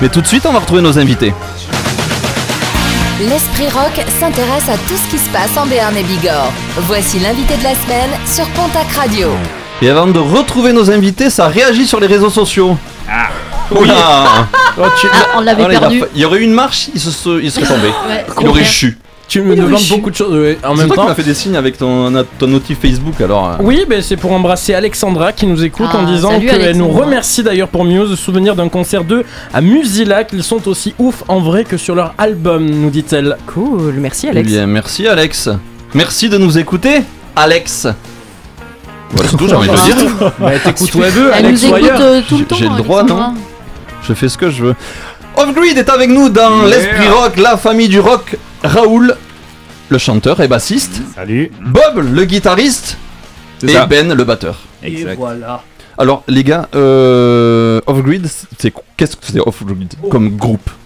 Mais 0.00 0.08
tout 0.08 0.22
de 0.22 0.26
suite, 0.26 0.46
on 0.46 0.52
va 0.54 0.60
retrouver 0.60 0.80
nos 0.80 0.98
invités. 0.98 1.34
L'Esprit 3.28 3.68
Rock 3.68 4.04
s'intéresse 4.18 4.68
à 4.68 4.76
tout 4.88 4.96
ce 4.96 5.10
qui 5.10 5.18
se 5.18 5.28
passe 5.30 5.56
en 5.56 5.66
Béarn 5.66 5.96
et 5.96 6.02
Bigorre. 6.02 6.50
Voici 6.78 7.18
l'invité 7.20 7.56
de 7.56 7.62
la 7.62 7.74
semaine 7.74 8.10
sur 8.26 8.46
Pontac 8.50 8.90
Radio. 8.96 9.28
Et 9.80 9.88
avant 9.90 10.06
de 10.06 10.18
retrouver 10.18 10.72
nos 10.72 10.90
invités, 10.90 11.30
ça 11.30 11.46
réagit 11.48 11.86
sur 11.86 12.00
les 12.00 12.06
réseaux 12.06 12.30
sociaux. 12.30 12.76
Ah. 13.08 13.28
Oh, 13.74 13.84
tu- 15.00 15.06
Ah, 15.12 15.36
on 15.36 15.40
l'avait 15.40 15.62
là, 15.62 15.68
il 15.70 15.76
a 15.76 15.80
perdu. 15.80 16.00
fa- 16.00 16.06
Il 16.14 16.20
y 16.20 16.24
aurait 16.24 16.38
eu 16.40 16.42
une 16.42 16.52
marche, 16.52 16.88
il, 16.94 17.00
se, 17.00 17.40
il 17.42 17.50
serait 17.50 17.66
tombé. 17.66 17.88
Ouais, 18.08 18.24
il 18.40 18.48
aurait 18.48 18.64
chu. 18.64 18.98
Tu 19.28 19.40
me 19.40 19.56
demandes 19.56 19.80
beaucoup 19.88 20.10
de 20.10 20.14
choses 20.16 20.34
ouais, 20.38 20.58
en 20.62 20.72
C'est 20.74 20.80
même 20.80 20.86
toi 20.88 20.96
qui 20.96 21.02
temps. 21.02 21.08
m'as 21.08 21.14
fait 21.14 21.22
des 21.22 21.32
signes 21.34 21.56
avec 21.56 21.78
ton, 21.78 22.12
ton 22.38 22.46
notif 22.48 22.78
Facebook 22.80 23.18
alors. 23.20 23.48
euh. 23.52 23.56
Oui, 23.60 23.86
ben 23.88 24.02
c'est 24.02 24.16
pour 24.18 24.30
embrasser 24.32 24.74
Alexandra 24.74 25.32
qui 25.32 25.46
nous 25.46 25.64
écoute 25.64 25.86
Ah, 25.90 25.98
en 25.98 26.02
disant 26.02 26.32
salut, 26.32 26.46
qu'elle 26.46 26.76
nous 26.76 26.88
remercie 26.88 27.42
d'ailleurs 27.42 27.68
pour 27.68 27.84
mieux 27.84 28.06
se 28.08 28.16
souvenir 28.16 28.54
d'un 28.54 28.68
concert 28.68 29.04
d'eux 29.04 29.24
à 29.54 29.62
Musilac. 29.62 30.30
Ils 30.34 30.42
sont 30.42 30.68
aussi 30.68 30.94
ouf 30.98 31.22
en 31.28 31.40
vrai 31.40 31.64
que 31.64 31.78
sur 31.78 31.94
leur 31.94 32.14
album, 32.18 32.68
nous 32.68 32.90
dit-elle. 32.90 33.38
Cool, 33.46 33.94
merci 33.94 34.26
Eh 34.26 34.30
Alex. 34.30 34.48
bien, 34.50 34.66
merci 34.66 35.06
Alex. 35.06 35.48
Merci 35.94 36.28
de 36.28 36.36
nous 36.36 36.58
écouter, 36.58 37.00
Alex. 37.34 37.86
Voilà, 39.12 39.30
c'est 39.30 39.36
tout, 39.38 39.48
j'ai 39.48 39.54
envie 39.54 39.68
de 39.68 39.72
le 39.72 39.78
dire. 40.18 40.32
Bah, 40.38 40.50
t'écoutes 40.62 40.90
Alex 41.32 41.62
nous 41.62 41.70
ou 41.70 41.76
écoute 41.76 41.90
ailleurs. 41.90 42.00
euh, 42.02 42.20
tout 42.28 42.34
le 42.34 42.38
J'ai- 42.40 42.44
temps. 42.46 42.56
j'ai 42.56 42.68
le 42.68 42.76
droit, 42.76 42.98
Alexandra. 43.00 43.28
non 43.28 43.34
Je 44.06 44.12
fais 44.12 44.28
ce 44.28 44.36
que 44.36 44.50
je 44.50 44.64
veux. 44.64 44.74
Off-Grid 45.36 45.78
est 45.78 45.88
avec 45.88 46.10
nous 46.10 46.28
dans 46.28 46.66
Yeah. 46.66 46.76
l'Esprit 46.76 47.08
Rock, 47.08 47.36
la 47.38 47.56
famille 47.56 47.88
du 47.88 48.00
rock. 48.00 48.36
Raoul, 48.64 49.16
le 49.88 49.98
chanteur 49.98 50.40
et 50.40 50.48
bassiste. 50.48 51.02
Salut. 51.14 51.50
Bob, 51.60 52.04
le 52.12 52.24
guitariste. 52.24 52.96
Et 53.62 53.68
ça. 53.68 53.86
Ben, 53.86 54.12
le 54.12 54.24
batteur. 54.24 54.58
Exact. 54.82 55.16
voilà. 55.18 55.62
Alors, 55.98 56.24
les 56.26 56.42
gars, 56.42 56.68
euh, 56.74 57.80
Off-Grid, 57.86 58.26
c'est 58.58 58.72
qu'est-ce 58.96 59.16
que 59.16 59.26
c'est 59.26 59.40
Off-Grid 59.40 59.94
comme 60.10 60.36
groupe? 60.36 60.68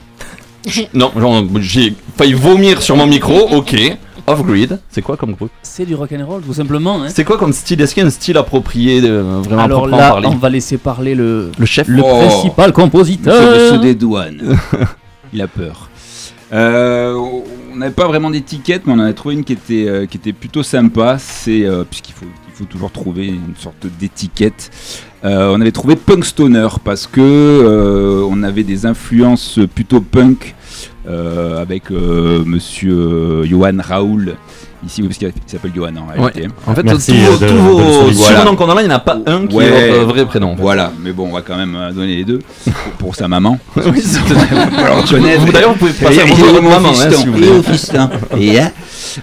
Non, 0.95 1.13
genre, 1.17 1.45
j'ai 1.61 1.95
failli 2.17 2.33
vomir 2.33 2.83
sur 2.83 2.97
mon 2.97 3.07
micro, 3.07 3.39
ok. 3.57 3.77
Off-Grid, 4.27 4.81
c'est 4.91 5.01
quoi 5.03 5.17
comme 5.17 5.35
groupe? 5.35 5.53
C'est 5.63 5.87
du 5.87 5.95
rock'n'roll 5.95 6.43
tout 6.43 6.53
simplement. 6.55 7.01
Hein. 7.05 7.09
C'est 7.09 7.23
quoi 7.25 7.39
comme 7.39 7.53
style? 7.53 7.81
Est-ce 7.81 7.95
qu'il 7.95 8.01
y 8.03 8.05
a 8.05 8.09
un 8.09 8.11
style 8.11 8.37
approprié, 8.37 9.01
de, 9.01 9.11
vraiment 9.45 9.63
Alors 9.63 9.87
là, 9.87 9.97
parler? 10.11 10.27
on 10.27 10.35
va 10.35 10.49
laisser 10.51 10.77
parler 10.79 11.15
le, 11.15 11.53
Le 11.57 11.67
chef? 11.67 11.87
le 11.87 12.03
Oh. 12.05 12.19
principal 12.27 12.73
compositeur. 12.73 13.41
Monsieur 13.41 13.79
de 13.79 13.93
douane. 13.93 14.59
Il 15.33 15.41
a 15.41 15.47
peur. 15.47 15.89
Euh, 16.53 17.15
on 17.77 17.81
n'avait 17.81 17.95
pas 17.95 18.09
vraiment 18.09 18.31
d'étiquette, 18.31 18.87
mais 18.87 18.95
on 18.95 18.99
en 18.99 19.01
a 19.01 19.13
trouvé 19.13 19.35
une 19.35 19.45
qui 19.45 19.53
était, 19.53 19.87
euh, 19.87 20.07
qui 20.07 20.17
était 20.17 20.33
plutôt 20.33 20.63
sympa. 20.63 21.19
C'est 21.19 21.65
euh, 21.65 21.85
puisqu'il 21.85 22.15
faut, 22.15 22.25
il 22.49 22.55
faut 22.55 22.65
toujours 22.65 22.91
trouver 22.91 23.27
une 23.27 23.55
sorte 23.59 23.87
d'étiquette. 23.99 24.71
Euh, 25.25 25.53
on 25.55 25.61
avait 25.61 25.73
trouvé 25.73 25.95
punk 25.95 26.25
stoner 26.25 26.69
parce 26.85 27.07
que 27.07 28.25
on 28.29 28.43
avait 28.43 28.65
des 28.65 28.87
influences 28.87 29.61
plutôt 29.75 30.01
punk 30.01 30.55
avec 31.09 31.91
euh, 31.91 32.43
Monsieur 32.45 32.93
euh, 32.95 33.45
Johan 33.45 33.73
Raoul. 33.79 34.35
Ici, 34.87 35.01
oui, 35.03 35.09
parce 35.09 35.19
qu'il 35.19 35.33
s'appelle 35.47 35.73
Johan 35.75 35.91
en 35.97 36.07
réalité. 36.07 36.49
En 36.67 36.75
fait, 36.75 36.83
Merci, 36.85 37.13
tous 37.13 37.19
vos, 37.19 37.81
euh, 37.81 38.05
de- 38.05 38.09
de 38.11 38.13
surnoms 38.15 38.43
Voilà. 38.45 38.57
qu'on 38.57 38.71
a 38.71 38.75
là, 38.75 38.83
il 38.83 38.89
n'y 38.89 38.93
en 38.93 38.97
a 38.97 39.01
pas 39.01 39.19
un 39.27 39.47
qui 39.47 39.57
Ouais. 39.57 39.65
est 39.65 39.91
votre 39.91 40.05
vrai 40.13 40.27
prénom. 40.27 40.53
en 40.53 40.57
fait. 40.57 40.63
Voilà, 40.63 40.93
mais 41.03 41.13
bon, 41.13 41.29
on 41.29 41.33
va 41.33 41.41
quand 41.41 41.57
même 41.57 41.75
euh, 41.75 41.93
donner 41.93 42.17
les 42.17 42.25
deux 42.25 42.39
pour, 42.99 43.17
sa 43.17 43.27
maman. 43.27 43.59
Oui, 43.77 44.01
c'est- 44.01 44.21
Alors, 44.79 45.03
reconnaître. 45.03 45.45
Vous, 45.47 45.51
D'ailleurs, 45.53 45.73
vous 45.73 45.79
pouvez 45.79 45.93
passer 45.93 46.19
Et- 46.19 46.21
un 46.23 46.27
et 46.27 46.31
bonjour 46.31 46.47
à 46.47 46.51
au 46.51 46.55
votre 46.55 46.69
maman, 46.69 46.89
hein, 46.91 46.93
fiston, 46.93 47.11
si 47.21 47.27
vous 47.27 47.33
et 47.33 47.35
voulez. 47.37 47.49
au 47.59 47.63
fiston. 47.63 48.09
Et, 48.39 48.61
hein. 48.61 48.71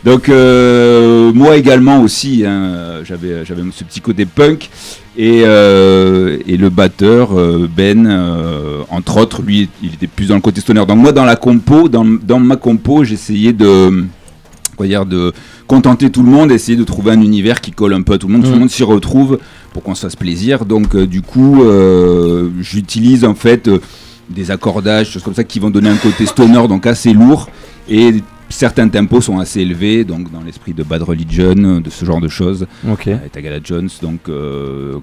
Donc 0.03 0.27
euh, 0.27 1.31
moi 1.33 1.55
également 1.55 2.01
aussi, 2.01 2.43
hein, 2.45 3.01
j'avais 3.05 3.45
j'avais 3.45 3.61
ce 3.71 3.83
petit 3.83 4.01
côté 4.01 4.25
punk 4.25 4.69
et, 5.17 5.43
euh, 5.45 6.37
et 6.47 6.57
le 6.57 6.69
batteur 6.69 7.37
euh, 7.37 7.67
Ben, 7.73 8.07
euh, 8.07 8.81
entre 8.89 9.17
autres, 9.17 9.41
lui, 9.41 9.69
il 9.83 9.93
était 9.93 10.07
plus 10.07 10.27
dans 10.27 10.35
le 10.35 10.41
côté 10.41 10.61
stoner. 10.61 10.85
Donc 10.85 10.97
moi 10.97 11.11
dans 11.11 11.25
la 11.25 11.35
compo, 11.35 11.87
dans, 11.89 12.05
dans 12.05 12.39
ma 12.39 12.55
compo, 12.55 13.03
j'essayais 13.03 13.53
de 13.53 14.05
dire 14.79 15.05
de 15.05 15.31
contenter 15.65 16.09
tout 16.09 16.23
le 16.23 16.29
monde, 16.29 16.51
essayer 16.51 16.77
de 16.77 16.83
trouver 16.83 17.11
un 17.11 17.21
univers 17.21 17.61
qui 17.61 17.71
colle 17.71 17.93
un 17.93 18.01
peu 18.01 18.13
à 18.13 18.17
tout 18.17 18.27
le 18.27 18.33
monde, 18.33 18.43
tout 18.43 18.49
le 18.49 18.55
Mm. 18.57 18.59
monde 18.59 18.69
s'y 18.69 18.83
retrouve 18.83 19.39
pour 19.71 19.81
qu'on 19.81 19.95
se 19.95 20.01
fasse 20.01 20.17
plaisir. 20.17 20.65
Donc 20.65 20.97
du 20.97 21.21
coup, 21.21 21.63
j'utilise 22.59 23.23
en 23.23 23.33
fait 23.35 23.69
des 24.29 24.51
accordages, 24.51 25.11
choses 25.11 25.23
comme 25.23 25.35
ça 25.35 25.45
qui 25.45 25.59
vont 25.59 25.69
donner 25.69 25.89
un 25.89 25.95
côté 25.95 26.25
stoner, 26.25 26.67
donc 26.67 26.85
assez 26.85 27.13
lourd 27.13 27.47
et 27.89 28.15
certains 28.53 28.87
tempos 28.89 29.21
sont 29.21 29.39
assez 29.39 29.61
élevés, 29.61 30.03
donc 30.03 30.31
dans 30.31 30.41
l'esprit 30.41 30.73
de 30.73 30.83
Bad 30.83 31.03
Religion, 31.03 31.53
de 31.81 31.89
ce 31.89 32.05
genre 32.05 32.21
de 32.21 32.27
choses, 32.27 32.65
Ok. 32.89 33.07
avec 33.07 33.31
Tagala 33.31 33.57
Jones, 33.63 33.89
donc 34.01 34.19
euh, 34.29 34.95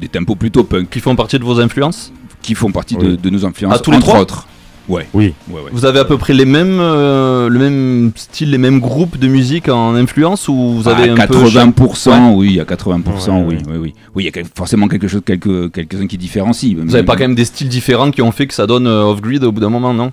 des 0.00 0.08
tempos 0.08 0.34
plutôt 0.36 0.64
punk 0.64 0.88
Qui 0.90 1.00
font 1.00 1.16
partie 1.16 1.38
de 1.38 1.44
vos 1.44 1.60
influences 1.60 2.12
qui 2.40 2.54
font 2.54 2.70
partie 2.70 2.96
de, 2.96 3.06
Oui. 3.08 3.18
de 3.20 3.30
nos 3.30 3.44
influences, 3.44 3.74
Ah, 3.76 3.78
tous 3.80 3.90
les 3.90 3.96
entre 3.96 4.06
trois 4.06 4.20
autres. 4.20 4.46
Ouais. 4.88 5.06
Oui. 5.12 5.34
Ouais, 5.50 5.56
ouais. 5.60 5.70
Vous 5.72 5.84
avez 5.84 5.98
à 5.98 6.04
peu 6.06 6.16
près 6.16 6.32
les 6.32 6.46
mêmes, 6.46 6.78
euh, 6.80 7.48
le 7.50 7.58
même 7.58 8.12
style, 8.14 8.52
les 8.52 8.58
mêmes 8.58 8.80
groupes 8.80 9.18
de 9.18 9.26
musique 9.28 9.68
en 9.68 9.94
influence 9.96 10.48
ou 10.48 10.54
vous 10.54 10.88
avez 10.88 11.10
à 11.10 11.12
un 11.12 11.26
peu 11.26 11.34
80%, 11.44 12.30
Ouais. 12.30 12.34
oui, 12.36 12.60
à 12.60 12.64
80%, 12.64 13.44
oui, 13.46 13.58
oui, 13.68 13.76
oui. 13.78 13.94
Oui, 14.14 14.24
il 14.32 14.34
y 14.34 14.40
a 14.40 14.44
forcément 14.54 14.88
quelque 14.88 15.08
chose, 15.08 15.20
quelques, 15.26 15.72
quelques-uns 15.72 16.06
qui 16.06 16.16
différencient. 16.16 16.76
Vous 16.86 16.94
avez 16.94 17.04
pas 17.04 17.14
quand 17.16 17.24
même 17.24 17.34
des 17.34 17.44
styles 17.44 17.68
différents 17.68 18.10
qui 18.12 18.22
ont 18.22 18.32
fait 18.32 18.46
que 18.46 18.54
ça 18.54 18.66
donne 18.66 18.86
euh, 18.86 19.02
off-grid 19.04 19.44
au 19.44 19.52
bout 19.52 19.60
d'un 19.60 19.68
moment, 19.68 19.92
non? 19.92 20.10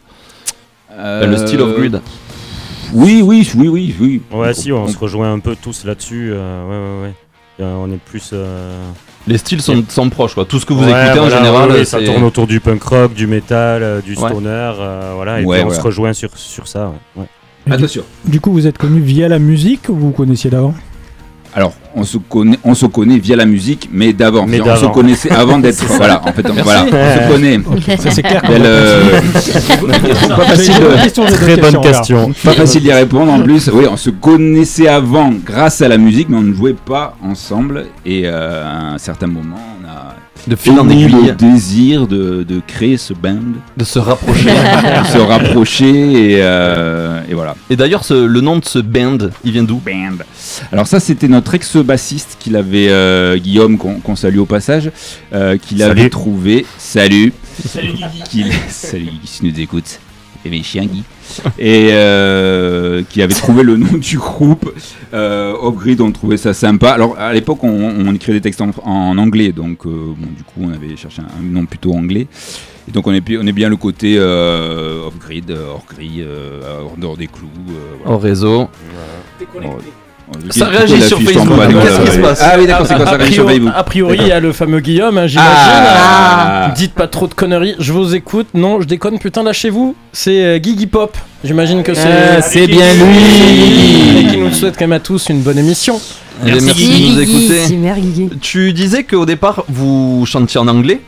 Euh, 0.91 1.25
Le 1.27 1.37
style 1.37 1.61
off-grid. 1.61 2.01
Oui, 2.93 3.21
oui, 3.23 3.49
oui, 3.55 3.67
oui, 3.67 3.95
oui. 3.99 4.21
Ouais, 4.31 4.53
si, 4.53 4.71
on, 4.71 4.87
se 4.87 4.97
rejoint 4.97 5.31
un 5.33 5.39
peu 5.39 5.55
tous 5.55 5.83
là-dessus. 5.85 6.31
euh, 6.33 6.63
ouais, 6.67 7.01
ouais, 7.03 7.07
ouais. 7.09 7.13
Euh, 7.61 7.75
on 7.79 7.89
est 7.91 7.97
plus. 7.97 8.31
euh, 8.33 8.73
Les 9.27 9.37
styles 9.37 9.61
sont, 9.61 9.83
sont 9.87 10.09
proches, 10.09 10.33
quoi. 10.35 10.43
Tout 10.45 10.59
ce 10.59 10.65
que 10.65 10.73
vous 10.73 10.83
Ouais, 10.83 11.05
écoutez 11.05 11.19
en 11.19 11.29
général, 11.29 11.71
ouais, 11.71 11.85
ça 11.85 12.01
tourne 12.01 12.23
autour 12.23 12.47
du 12.47 12.59
punk 12.59 12.83
rock, 12.83 13.13
du 13.13 13.27
metal, 13.27 13.81
euh, 13.81 14.01
du 14.01 14.15
Ouais. 14.17 14.29
stoner, 14.29 14.49
euh, 14.49 15.13
voilà, 15.15 15.39
et 15.41 15.45
Ouais, 15.45 15.57
puis 15.57 15.65
on 15.65 15.69
ouais. 15.69 15.75
se 15.75 15.81
rejoint 15.81 16.11
sur, 16.13 16.37
sur 16.37 16.67
ça. 16.67 16.91
ouais, 17.15 17.23
ouais. 17.67 17.73
Attention. 17.73 18.03
Du 18.25 18.39
coup, 18.41 18.51
vous 18.51 18.67
êtes 18.67 18.77
connu 18.77 18.99
via 18.99 19.27
la 19.29 19.39
musique 19.39 19.87
ou 19.89 19.95
vous 19.95 20.11
connaissiez 20.11 20.49
d'avant? 20.49 20.75
Alors, 21.57 21.73
on 21.95 22.03
se 22.03 22.17
connaît, 22.17 22.59
on 22.65 22.73
se 22.73 22.85
connaît 22.85 23.17
via 23.17 23.37
la 23.37 23.45
musique, 23.45 23.89
mais 23.93 24.11
d'avant. 24.11 24.43
On 24.43 24.75
se 24.75 24.85
connaissait 24.93 25.31
avant 25.31 25.57
d'être. 25.57 25.83
Voilà, 25.97 26.21
en 26.25 26.33
fait, 26.33 26.45
on, 26.49 26.53
voilà, 26.63 26.83
on 26.83 26.89
se 26.89 27.31
connaît. 27.31 27.59
Ça, 27.97 28.11
c'est 28.11 28.21
clair. 28.23 28.41
Euh, 28.49 29.21
pas 30.35 30.45
facile 30.45 30.73
de- 30.75 31.35
Très 31.35 31.55
bonne 31.57 31.81
question. 31.81 32.33
Pas 32.43 32.51
facile 32.53 32.81
d'y 32.81 32.91
répondre 32.91 33.31
en 33.31 33.41
plus. 33.41 33.69
Oui, 33.73 33.85
on 33.89 33.95
se 33.97 34.09
connaissait 34.09 34.87
avant 34.89 35.31
grâce 35.45 35.81
à 35.81 35.87
la 35.87 35.97
musique, 35.97 36.27
mais 36.29 36.37
on 36.37 36.41
ne 36.43 36.53
jouait 36.53 36.73
pas 36.75 37.15
ensemble. 37.23 37.85
Et 38.05 38.23
euh, 38.25 38.63
à 38.65 38.93
un 38.95 38.97
certain 38.97 39.27
moment, 39.27 39.55
on 39.81 39.87
a 39.87 40.15
De 40.47 40.55
fil 40.55 40.79
en 40.79 40.87
aiguille. 40.89 41.09
le 41.27 41.31
désir 41.31 42.05
de, 42.07 42.43
de 42.43 42.61
créer 42.67 42.97
ce 42.97 43.13
band, 43.13 43.39
de 43.77 43.83
se 43.83 43.97
rapprocher. 43.97 44.45
de 44.45 45.07
se 45.11 45.17
rapprocher 45.17 46.31
et, 46.33 46.37
euh, 46.41 47.21
et 47.29 47.33
voilà. 47.33 47.55
Et 47.71 47.75
d'ailleurs, 47.75 48.03
ce- 48.05 48.25
le 48.25 48.41
nom 48.41 48.57
de 48.57 48.65
ce 48.65 48.77
band, 48.79 49.17
il 49.43 49.51
vient 49.53 49.63
d'où? 49.63 49.81
Band. 49.83 50.17
Alors 50.71 50.85
ça, 50.85 50.99
c'était 50.99 51.27
notre 51.27 51.55
ex-bassiste 51.55 52.37
qu'il 52.39 52.55
avait, 52.55 52.89
euh, 52.89 53.37
Guillaume, 53.37 53.77
qu'on 53.79 54.15
salue 54.15 54.37
au 54.37 54.45
passage, 54.45 54.91
euh, 55.33 55.57
qu'il 55.57 55.81
avait 55.81 55.95
Salut. 56.01 56.09
trouvé. 56.11 56.65
Salut. 56.77 57.33
Salut 57.67 57.93
Guigui. 58.31 58.51
Salut 58.69 59.05
Guigui, 59.05 59.19
si 59.25 59.45
nous 59.45 59.59
écoutes. 59.59 59.99
Et 60.45 60.49
mes 60.49 60.61
chiens, 60.61 60.85
Guy. 60.85 61.03
Et 61.59 61.89
euh, 61.91 63.03
qui 63.09 63.21
avait 63.21 63.33
trouvé 63.33 63.63
le 63.63 63.77
nom 63.77 63.97
du 63.97 64.17
groupe. 64.17 64.71
Euh, 65.13 65.53
Off-Grid, 65.61 66.01
on 66.01 66.11
trouvait 66.11 66.37
ça 66.37 66.53
sympa. 66.53 66.91
Alors 66.91 67.17
à 67.17 67.33
l'époque, 67.33 67.63
on, 67.63 67.69
on 68.07 68.13
écrivait 68.13 68.39
des 68.39 68.43
textes 68.43 68.61
en, 68.61 68.71
en 68.83 69.17
anglais, 69.17 69.51
donc 69.51 69.85
euh, 69.85 69.89
bon, 70.17 70.27
du 70.35 70.43
coup, 70.43 70.61
on 70.61 70.71
avait 70.71 70.95
cherché 70.95 71.21
un, 71.21 71.39
un 71.39 71.43
nom 71.43 71.65
plutôt 71.65 71.93
anglais. 71.93 72.27
Et 72.87 72.91
donc 72.91 73.07
on 73.07 73.13
est, 73.13 73.21
bi- 73.21 73.37
on 73.39 73.47
est 73.47 73.51
bien 73.51 73.69
le 73.69 73.77
côté 73.77 74.15
euh, 74.17 75.07
off-grid, 75.07 75.49
hors 75.51 75.85
gris, 75.89 76.17
euh, 76.19 76.61
hors 76.83 76.97
dehors 76.97 77.17
des 77.17 77.27
clous. 77.27 77.47
euh, 77.69 77.95
voilà. 78.03 78.15
Au 78.15 78.19
réseau. 78.19 78.69
Bon, 79.61 79.77
Ça 80.49 80.65
réagit 80.65 81.01
sur 81.01 81.21
Facebook, 81.21 81.59
qu'est-ce 81.81 82.01
qui 82.01 82.07
euh, 82.09 82.11
se 82.13 82.19
passe 82.19 82.41
Ah 82.43 82.55
oui, 82.57 82.65
d'accord, 82.65 82.87
c'est 82.87 82.95
quoi 82.95 83.05
ça 83.05 83.11
réagit 83.11 83.33
sur 83.33 83.45
priori- 83.45 83.59
Facebook 83.59 83.73
A 83.77 83.83
priori, 83.83 84.17
il 84.21 84.27
y 84.27 84.31
a 84.31 84.39
le 84.39 84.53
fameux 84.53 84.79
Guillaume, 84.79 85.17
hein, 85.17 85.27
j'imagine. 85.27 85.51
Ah. 85.57 86.73
Dites 86.75 86.93
pas 86.93 87.07
trop 87.07 87.27
de 87.27 87.33
conneries, 87.33 87.75
je 87.79 87.93
vous 87.93 88.15
écoute. 88.15 88.47
Non, 88.53 88.81
je 88.81 88.87
déconne, 88.87 89.19
putain, 89.19 89.43
lâchez-vous. 89.43 89.95
C'est 90.13 90.43
euh, 90.43 90.57
Guigui 90.57 90.87
Pop. 90.87 91.15
J'imagine 91.43 91.83
que 91.83 91.93
c'est. 91.93 92.37
Ah, 92.37 92.41
c'est 92.41 92.65
bien 92.67 92.93
lui. 92.93 94.19
Et 94.21 94.27
qui 94.27 94.37
nous 94.37 94.51
souhaite 94.51 94.75
quand 94.77 94.85
même 94.85 94.93
à 94.93 94.99
tous 94.99 95.29
une 95.29 95.41
bonne 95.41 95.57
émission. 95.59 95.99
Bien, 96.43 96.55
merci 96.59 96.89
de 97.09 97.13
nous 97.13 97.19
écouter. 97.21 97.77
Merci. 97.77 98.29
Tu 98.41 98.73
disais 98.73 99.03
qu'au 99.03 99.25
départ, 99.25 99.63
vous 99.69 100.25
chantiez 100.25 100.59
en 100.59 100.67
anglais. 100.67 101.01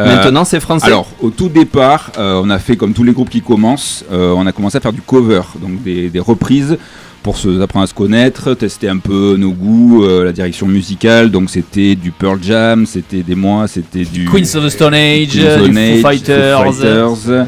Euh, 0.00 0.06
Maintenant, 0.06 0.44
c'est 0.44 0.60
français. 0.60 0.86
Alors, 0.86 1.08
au 1.20 1.30
tout 1.30 1.48
départ, 1.48 2.12
euh, 2.18 2.40
on 2.42 2.50
a 2.50 2.58
fait 2.60 2.76
comme 2.76 2.92
tous 2.94 3.02
les 3.02 3.12
groupes 3.12 3.30
qui 3.30 3.40
commencent, 3.42 4.04
euh, 4.12 4.32
on 4.36 4.46
a 4.46 4.52
commencé 4.52 4.78
à 4.78 4.80
faire 4.80 4.92
du 4.92 5.00
cover, 5.00 5.40
donc 5.60 5.82
des, 5.82 6.08
des 6.08 6.20
reprises 6.20 6.78
pour 7.22 7.36
se 7.36 7.60
apprendre 7.60 7.84
à 7.84 7.86
se 7.86 7.94
connaître, 7.94 8.54
tester 8.54 8.88
un 8.88 8.98
peu 8.98 9.36
nos 9.38 9.50
goûts, 9.52 10.04
euh, 10.04 10.24
la 10.24 10.32
direction 10.32 10.66
musicale. 10.66 11.30
Donc 11.30 11.50
c'était 11.50 11.94
du 11.94 12.10
Pearl 12.10 12.38
Jam, 12.42 12.86
c'était 12.86 13.22
des 13.22 13.34
mois, 13.34 13.68
c'était 13.68 14.04
du 14.04 14.24
Queens 14.26 14.56
of 14.56 14.64
the 14.66 14.68
Stone 14.70 14.94
Age, 14.94 15.28
du 15.28 15.40
Foo 15.40 15.76
Age, 15.76 16.00
Fighters. 16.02 16.72
Fighters. 16.74 17.46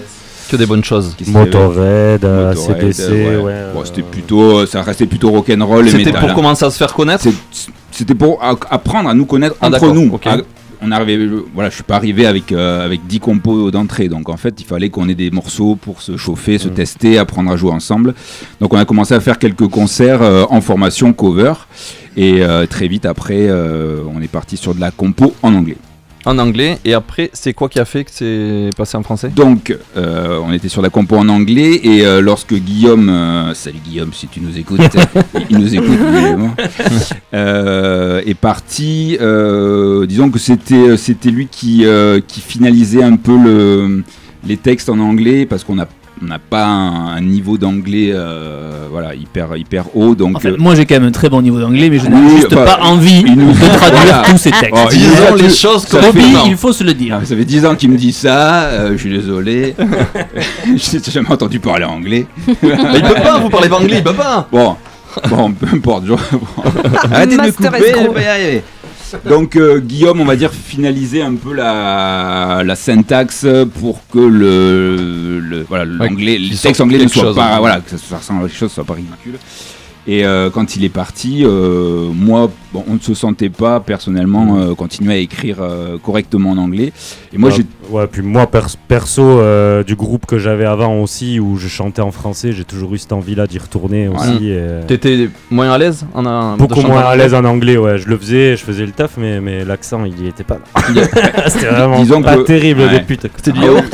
Que 0.50 0.57
des 0.57 0.67
bonnes 0.67 0.83
choses. 0.83 1.15
Motorhead, 1.29 2.25
euh, 2.25 2.53
Motorhead, 2.53 2.85
ACDC, 2.85 3.09
ouais. 3.11 3.37
ouais. 3.37 3.55
Bon, 3.73 3.85
c'était 3.85 4.03
plutôt, 4.03 4.67
ça 4.67 4.83
restait 4.83 5.07
plutôt 5.07 5.31
rock'n'roll 5.31 5.87
et 5.87 5.91
C'était 5.93 6.05
métal. 6.07 6.21
pour 6.21 6.31
hein. 6.31 6.35
commencer 6.35 6.65
à 6.65 6.71
se 6.71 6.77
faire 6.77 6.93
connaître 6.93 7.25
C'était 7.93 8.15
pour 8.17 8.43
apprendre 8.43 9.09
à 9.09 9.15
nous 9.15 9.27
connaître 9.27 9.55
Ah, 9.61 9.69
entre 9.69 9.93
nous. 9.93 10.12
À- 10.25 10.39
on 10.82 10.90
arrivait, 10.90 11.28
voilà, 11.54 11.70
je 11.70 11.75
suis 11.75 11.84
pas 11.84 11.96
arrivé 11.96 12.26
avec 12.26 12.52
euh, 12.52 12.84
avec 12.84 13.06
10 13.06 13.20
compos 13.20 13.70
d'entrée, 13.70 14.08
donc 14.08 14.28
en 14.28 14.37
fait 14.37 14.60
il 14.60 14.66
fallait 14.66 14.90
qu'on 14.90 15.08
ait 15.08 15.14
des 15.14 15.30
morceaux 15.30 15.76
pour 15.76 16.02
se 16.02 16.16
chauffer, 16.16 16.58
se 16.58 16.68
tester, 16.68 17.18
apprendre 17.18 17.50
à 17.50 17.56
jouer 17.56 17.72
ensemble. 17.72 18.14
Donc 18.60 18.72
on 18.72 18.78
a 18.78 18.84
commencé 18.84 19.14
à 19.14 19.20
faire 19.20 19.38
quelques 19.38 19.68
concerts 19.68 20.22
euh, 20.22 20.44
en 20.49 20.60
formation 20.60 21.12
cover 21.12 21.54
et 22.16 22.42
euh, 22.42 22.66
très 22.66 22.88
vite 22.88 23.06
après 23.06 23.49
euh, 23.49 24.02
on 24.12 24.20
est 24.20 24.28
parti 24.28 24.56
sur 24.56 24.75
de 24.75 24.80
la 24.80 24.90
compo 24.90 25.34
en 25.42 25.54
anglais. 25.54 25.76
En 26.27 26.39
anglais. 26.39 26.79
Et 26.85 26.93
après, 26.93 27.31
c'est 27.33 27.55
quoi 27.55 27.69
qui 27.69 27.79
a 27.79 27.87
fait 27.87 28.05
que 28.05 28.11
c'est 28.12 28.71
passé 28.77 28.97
en 28.97 29.03
français? 29.03 29.29
Donc, 29.29 29.75
euh, 29.97 30.39
on 30.45 30.53
était 30.53 30.69
sur 30.69 30.83
la 30.83 30.91
compo 30.91 31.17
en 31.17 31.29
anglais 31.31 31.81
et 31.83 32.05
euh, 32.05 32.21
lorsque 32.21 32.55
Guillaume, 32.55 33.09
euh, 33.09 33.55
salut 33.55 33.79
Guillaume 33.83 34.12
si 34.12 34.29
tu 34.29 34.41
nous 34.41 34.59
écoutes, 34.59 34.81
il 35.50 35.59
nous 35.59 35.75
écoute 35.75 35.99
évidemment, 36.15 36.55
est 37.33 38.35
parti. 38.35 39.17
disons 40.09 40.31
que 40.31 40.39
c'était 40.39 40.97
c'était 40.97 41.31
lui 41.31 41.49
qui 41.50 41.87
qui 42.27 42.41
finalisait 42.41 43.03
un 43.03 43.17
peu 43.17 43.37
le, 43.37 44.05
les 44.47 44.57
textes 44.59 44.91
en 44.91 44.99
anglais 44.99 45.47
parce 45.47 45.65
qu'on 45.65 45.79
a 45.79 45.87
on 46.23 46.27
n'a 46.27 46.39
pas 46.39 46.67
un, 46.67 47.09
un 47.17 47.21
niveau 47.21 47.57
d'anglais 47.57 48.11
euh, 48.12 48.87
voilà 48.91 49.15
hyper 49.15 49.57
hyper 49.57 49.85
haut 49.97 50.15
donc 50.15 50.37
Enfin, 50.37 50.50
euh, 50.50 50.57
moi 50.59 50.75
j'ai 50.75 50.85
quand 50.85 50.97
même 50.97 51.05
un 51.09 51.12
très 51.12 51.29
bon 51.31 51.41
niveau 51.41 51.59
d'anglais, 51.61 51.89
mais 51.89 51.99
je 51.99 52.07
n'ai 52.09 52.15
Oui, 52.17 52.37
juste 52.37 52.55
bah, 52.55 52.65
pas 52.77 52.81
envie 52.85 53.23
il 53.27 53.37
nous- 53.37 53.53
de 53.53 53.59
traduire 53.77 54.03
Voilà. 54.03 54.23
tous 54.31 54.37
ces 54.39 54.50
textes. 54.50 54.71
Oh, 54.73 54.89
Disons 54.91 55.35
les 55.37 55.50
choses 55.50 55.87
comme 55.87 56.03
il 56.47 56.57
faut 56.57 56.73
se 56.73 56.85
le 56.85 56.93
dire. 56.95 57.19
Ah, 57.23 57.25
ça 57.25 57.35
fait 57.37 57.45
10 57.45 57.65
ans 57.67 57.75
qu'il 57.75 57.91
me 57.91 57.97
dit 57.97 58.12
ça, 58.12 58.65
euh, 58.65 58.93
je 58.93 58.97
suis 58.99 59.11
désolé. 59.11 59.75
je 60.67 60.97
n'ai 60.97 61.03
jamais 61.11 61.31
entendu 61.31 61.59
parler 61.61 61.85
anglais. 61.85 62.27
Mais 62.47 62.55
il 62.97 63.03
peut 63.03 63.15
pas, 63.23 63.39
vous 63.39 63.49
parlez 63.49 63.69
pas 63.69 63.77
anglais, 63.79 63.97
il 63.99 64.03
peut 64.05 64.12
pas 64.12 64.47
Bon, 64.53 64.77
bon, 65.29 65.53
peu 65.53 65.67
importe. 65.75 66.05
je- 66.07 66.12
bon. 66.12 66.19
Arrêtez 67.12 67.37
de 67.37 67.43
me 67.43 67.50
couper, 67.53 67.69
je 67.79 68.11
vais 68.15 68.23
y 68.23 68.27
arriver. 68.27 68.62
Donc 69.29 69.57
euh, 69.57 69.81
Guillaume, 69.81 70.21
on 70.21 70.25
va 70.25 70.37
dire 70.37 70.52
finaliser 70.52 71.23
un 71.23 71.35
peu 71.35 71.52
la, 71.55 72.62
la 72.64 72.76
syntaxe 72.76 73.47
pour 73.81 74.00
que 74.12 74.19
le, 74.19 75.40
le- 75.40 75.64
voilà 75.69 75.85
l'anglais, 75.85 76.37
qu'il 76.37 76.50
le 76.50 76.57
texte 76.57 76.81
anglais 76.81 76.99
ne 76.99 77.09
soit 77.09 77.23
chose, 77.23 77.37
pas 77.37 77.55
hein. 77.57 77.59
voilà 77.59 77.81
que 77.81 77.90
ça, 77.90 77.99
ça 77.99 78.17
ressemble 78.19 78.45
à 78.45 78.49
quelque 78.49 78.59
chose, 78.59 78.73
soit 78.73 78.85
pas 78.85 78.95
ridicule. 78.95 79.38
Et 80.07 80.25
euh, 80.25 80.49
quand 80.50 80.76
il 80.76 80.85
est 80.85 80.88
parti, 80.88 81.42
euh, 81.45 82.09
moi, 82.14 82.50
bon, 82.73 82.83
on 82.88 82.95
ne 82.95 82.99
se 83.00 83.12
sentait 83.14 83.50
pas 83.50 83.80
personnellement 83.80 84.57
euh, 84.59 84.75
continuer 84.75 85.12
à 85.12 85.16
écrire 85.19 85.59
euh, 85.61 85.99
correctement 86.02 86.50
en 86.52 86.57
anglais. 86.59 86.92
Et 87.33 87.38
moi, 87.38 87.50
Ouais, 87.50 87.57
j'ai 87.57 87.66
Ouais, 87.90 88.07
puis 88.07 88.23
moi, 88.23 88.47
pers- 88.47 88.76
perso, 88.87 89.21
euh, 89.23 89.83
du 89.83 89.97
groupe 89.97 90.25
que 90.25 90.38
j'avais 90.38 90.64
avant 90.64 91.00
aussi, 91.02 91.40
où 91.40 91.57
je 91.57 91.66
chantais 91.66 92.00
en 92.02 92.12
français, 92.12 92.52
j'ai 92.52 92.62
toujours 92.64 92.95
eu 92.95 92.99
cette 92.99 93.12
envie-là 93.12 93.49
d'y 93.49 93.59
retourner 93.59 94.07
Voilà. 94.07 94.33
aussi. 94.33 94.52
T'étais 94.87 95.28
moins 95.50 95.73
à 95.73 95.76
l'aise 95.78 96.07
en 96.14 96.25
a- 96.25 96.52
de 96.54 96.59
Beaucoup 96.59 96.83
moins 96.83 97.00
à 97.02 97.16
l'aise 97.16 97.35
en 97.35 97.45
anglais, 97.45 97.76
ouais. 97.76 97.99
Je 97.99 98.07
le 98.09 98.16
faisais, 98.16 98.57
je 98.57 98.64
faisais 98.64 98.87
le 98.87 98.92
taf, 98.92 99.16
mais, 99.16 99.40
mais 99.40 99.64
l'accent, 99.64 100.04
il 100.04 100.25
y 100.25 100.28
était 100.28 100.45
pas 100.45 100.59
là. 100.59 100.83
C'était 101.49 101.66
vraiment 101.66 102.00
Disons 102.00 102.23
pas 102.23 102.37
que- 102.37 102.42
terrible 102.42 102.83
ouais. 102.83 102.90
des 102.90 103.00
putes. 103.00 103.26
C'était 103.37 103.52
du 103.52 103.61
yaourt 103.61 103.85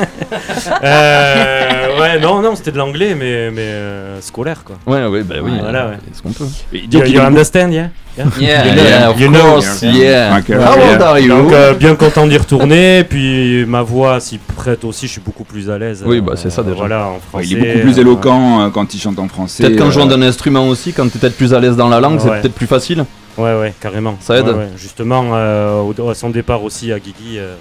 Euh, 0.83 2.01
ouais, 2.01 2.21
non, 2.21 2.43
non, 2.43 2.55
c'était 2.55 2.73
de 2.73 2.79
l'anglais, 2.79 3.15
mais, 3.19 3.51
mais 3.51 3.63
euh, 3.63 4.21
scolaire, 4.21 4.63
quoi. 4.65 4.77
Ouais, 4.87 5.07
ouais, 5.07 5.23
bah 5.23 5.37
oui, 5.43 5.53
Voilà, 5.61 5.89
ouais. 5.89 5.96
Est-ce 6.11 6.23
qu'on 6.23 6.33
peut 6.33 6.45
You, 6.73 6.81
you 6.93 7.01
est- 7.03 7.19
understand, 7.19 7.71
yeah? 7.71 7.91
Yeah, 8.19 8.27
Yeah, 8.41 8.75
yeah, 8.75 9.11
of 9.11 9.21
you 9.21 9.29
know. 9.29 9.39
course, 9.41 9.83
yeah. 9.83 10.39
Ok, 10.39 10.49
How 10.49 10.73
ok. 10.73 10.93
old 10.93 11.03
are 11.03 11.19
you? 11.19 11.29
Donc, 11.29 11.53
euh, 11.53 11.75
bien 11.75 11.95
content 11.97 12.27
d'y 12.27 12.39
retourner, 12.39 13.05
puis 13.05 13.67
ma 13.67 13.83
voix 13.83 14.21
s'y 14.21 14.39
prête 14.39 14.85
aussi, 14.85 15.07
je 15.07 15.13
suis 15.13 15.21
beaucoup 15.21 15.45
plus 15.45 15.69
à 15.69 15.77
l'aise. 15.79 16.03
Oui, 16.07 16.21
bah, 16.23 16.33
c'est 16.37 16.49
ça, 16.49 16.63
déjà. 16.63 16.77
Voilà, 16.77 17.09
en 17.09 17.13
Ouais, 17.15 17.19
français. 17.29 17.47
il 17.51 17.59
est 17.59 17.73
beaucoup 17.75 17.81
plus 17.87 17.99
euh, 17.99 18.01
éloquent 18.01 18.61
euh, 18.63 18.71
quand 18.71 18.95
il 18.95 18.99
chante 19.01 19.19
en 19.19 19.29
français. 19.29 19.63
Peut-être 19.65 19.79
qu'en 19.79 19.89
euh, 19.89 19.91
jouant 19.91 20.07
d'un 20.07 20.23
instrument 20.23 20.67
aussi, 20.69 20.95
quand 20.95 21.11
t'es 21.13 21.19
peut-être 21.19 21.37
plus 21.37 21.53
à 21.53 21.61
l'aise 21.61 21.77
dans 21.77 21.89
la 21.89 22.01
langue, 22.01 22.19
c'est 22.21 22.31
peut-être 22.41 22.55
plus 22.55 22.67
facile. 22.67 23.05
Ouais, 23.37 23.55
ouais, 23.61 23.75
carrément. 23.83 24.17
Ça 24.21 24.39
aide 24.39 24.47
Ouais, 24.49 24.55
ouais. 24.55 24.69
Justement, 24.79 25.25
euh, 25.35 25.83
au- 25.83 26.09
à 26.09 26.15
son 26.15 26.31
départ 26.31 26.63
aussi 26.63 26.91
à 26.93 26.99
Guigui, 26.99 27.37
euh, 27.39 27.55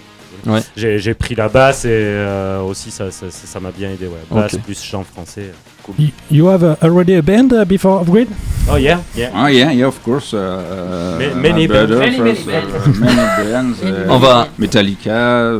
Ouais. 0.45 0.61
j'ai 0.77 0.99
j'ai 0.99 1.13
pris 1.15 1.33
la 1.35 1.49
basse 1.49 1.85
et 1.85 1.89
euh, 1.91 2.59
aussi 2.61 2.91
ça 2.91 3.09
ça 3.11 3.25
ça- 3.31 3.47
ça 3.47 3.59
m'a 3.59 3.71
bien 3.71 3.89
aidé. 3.89 4.05
Ouais. 4.07 4.41
Basse 4.41 4.57
plus 4.63 4.81
chant 4.81 5.03
français. 5.03 5.41
euh, 5.49 5.53
Cool. 5.83 5.95
You- 5.99 6.11
You 6.31 6.47
have 6.49 6.63
uh, 6.63 6.75
already 6.83 7.13
a 7.15 7.21
band 7.21 7.49
uh, 7.53 7.63
before 7.65 8.01
Upgrade? 8.01 8.27
Oh 8.71 8.75
yeah, 8.77 8.99
yeah. 9.15 9.29
Ah 9.35 9.49
yeah, 9.51 9.71
yeah, 9.71 9.87
of 9.87 10.01
course. 10.03 10.33
uh, 10.33 10.37
Ma- 10.37 11.25
uh, 11.25 11.35
many 11.35 11.67
bands. 11.67 11.91
Many, 11.91 12.15
first, 12.17 12.45
many 12.47 12.57
uh, 12.57 12.99
many 12.99 13.51
bands, 13.51 13.77
uh, 13.83 14.09
On 14.09 14.17
va- 14.17 14.47
Metallica, 14.57 15.59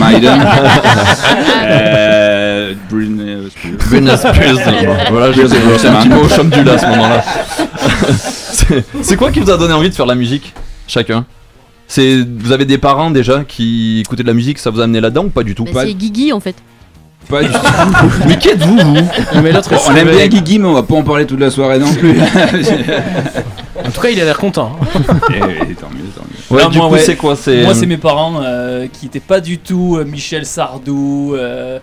Maiden, 0.00 0.40
Britney 2.88 3.50
Spears. 3.50 3.88
Britney 3.88 4.16
Spears. 4.16 4.58
voilà, 5.10 5.32
je 5.32 5.46
sais, 5.46 5.56
c'est 5.78 5.88
un 5.88 5.96
petit 5.96 6.08
peu 6.08 6.16
au 6.16 6.28
chum 6.28 6.48
du 6.50 6.62
là 6.64 6.72
à 6.74 6.78
ce 6.78 6.86
moment-là. 6.86 7.24
C'est- 8.18 8.84
C'est 9.02 9.16
quoi 9.16 9.30
qui 9.30 9.40
vous 9.40 9.50
a 9.50 9.56
donné 9.58 9.74
envie 9.74 9.90
de 9.90 9.94
faire 9.94 10.06
la 10.06 10.14
musique, 10.14 10.54
chacun? 10.86 11.24
C'est 11.88 12.18
vous 12.38 12.52
avez 12.52 12.64
des 12.64 12.78
parents 12.78 13.10
déjà 13.10 13.44
qui 13.46 14.00
écoutaient 14.00 14.22
de 14.24 14.28
la 14.28 14.34
musique, 14.34 14.58
ça 14.58 14.70
vous 14.70 14.80
a 14.80 14.84
amené 14.84 15.00
là-dedans 15.00 15.24
ou 15.26 15.30
pas 15.30 15.42
du 15.44 15.54
tout? 15.54 15.64
Bah, 15.64 15.70
pas- 15.72 15.84
c'est 15.84 15.94
Guigui 15.94 16.32
en 16.32 16.40
fait. 16.40 16.56
Pas 17.28 17.42
du 17.42 17.48
tout. 17.50 17.58
Mais 18.28 18.38
qui 18.38 18.48
êtes-vous 18.50 18.76
vous 18.78 19.40
Mais 19.42 19.52
l'autre, 19.52 19.70
on 19.88 19.94
aime 19.96 20.10
bien 20.10 20.28
Guigui, 20.28 20.58
mais 20.60 20.68
on 20.68 20.74
va 20.74 20.84
pas 20.84 20.94
en 20.94 21.02
parler 21.02 21.26
toute 21.26 21.40
la 21.40 21.50
soirée 21.50 21.78
non 21.80 21.92
plus. 21.92 22.16
En 23.84 23.90
tout 23.90 24.00
cas, 24.00 24.10
il 24.10 24.20
a 24.20 24.24
l'air 24.24 24.38
content. 24.38 24.76
hein. 24.80 25.00
Et- 25.32 25.36
et 25.70 25.74
tant 25.74 25.88
mieux, 25.90 26.04
tant 26.14 26.22
mieux. 26.22 26.56
Ouais, 26.56 26.68
du 26.68 26.78
moi, 26.78 26.86
coup 26.88 26.94
ouais. 26.94 27.00
c'est 27.00 27.16
quoi 27.16 27.34
C'est 27.36 27.62
Moi, 27.64 27.74
c'est 27.74 27.86
mes 27.86 27.96
parents 27.96 28.40
euh, 28.42 28.86
qui 28.92 29.06
étaient 29.06 29.20
pas 29.20 29.40
du 29.40 29.58
tout 29.58 29.96
euh, 29.98 30.04
Michel 30.04 30.46
Sardou, 30.46 31.34
euh, 31.34 31.78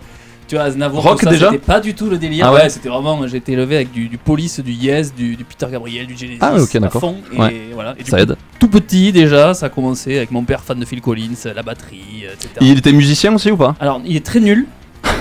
tu 0.48 0.54
vois, 0.56 0.64
Aznavour. 0.64 1.02
Rock, 1.02 1.22
ça, 1.22 1.30
déjà 1.30 1.46
C'était 1.50 1.58
pas 1.64 1.80
du 1.80 1.94
tout 1.94 2.08
le 2.10 2.18
délire. 2.18 2.46
Ah 2.48 2.52
ouais 2.52 2.62
ouais, 2.62 2.68
c'était 2.68 2.88
vraiment. 2.88 3.26
J'ai 3.26 3.38
été 3.38 3.52
élevé 3.52 3.76
avec 3.76 3.92
du, 3.92 4.08
du 4.08 4.18
Police, 4.18 4.60
du 4.60 4.72
Yes, 4.72 5.14
du, 5.14 5.36
du 5.36 5.44
Peter 5.44 5.66
Gabriel, 5.70 6.06
du 6.06 6.16
Genesis. 6.16 6.38
Ah, 6.40 6.54
ok, 6.60 6.74
à 6.76 6.80
d'accord. 6.80 7.00
fond, 7.00 7.16
Et 7.32 7.38
Ouais. 7.38 7.54
voilà. 7.72 7.94
Et 7.98 8.04
ça 8.04 8.16
coup, 8.16 8.22
aide. 8.22 8.36
Tout 8.58 8.68
petit 8.68 9.12
déjà, 9.12 9.54
ça 9.54 9.66
a 9.66 9.68
commencé 9.68 10.16
avec 10.16 10.30
mon 10.30 10.42
père 10.44 10.62
fan 10.62 10.78
de 10.78 10.84
Phil 10.84 11.00
Collins, 11.00 11.34
la 11.54 11.62
batterie, 11.62 12.24
etc. 12.32 12.48
Il 12.60 12.78
était 12.78 12.92
musicien 12.92 13.34
aussi 13.34 13.50
ou 13.50 13.56
pas? 13.56 13.74
Alors, 13.80 14.00
il 14.04 14.16
est 14.16 14.24
très 14.24 14.40
nul, 14.40 14.66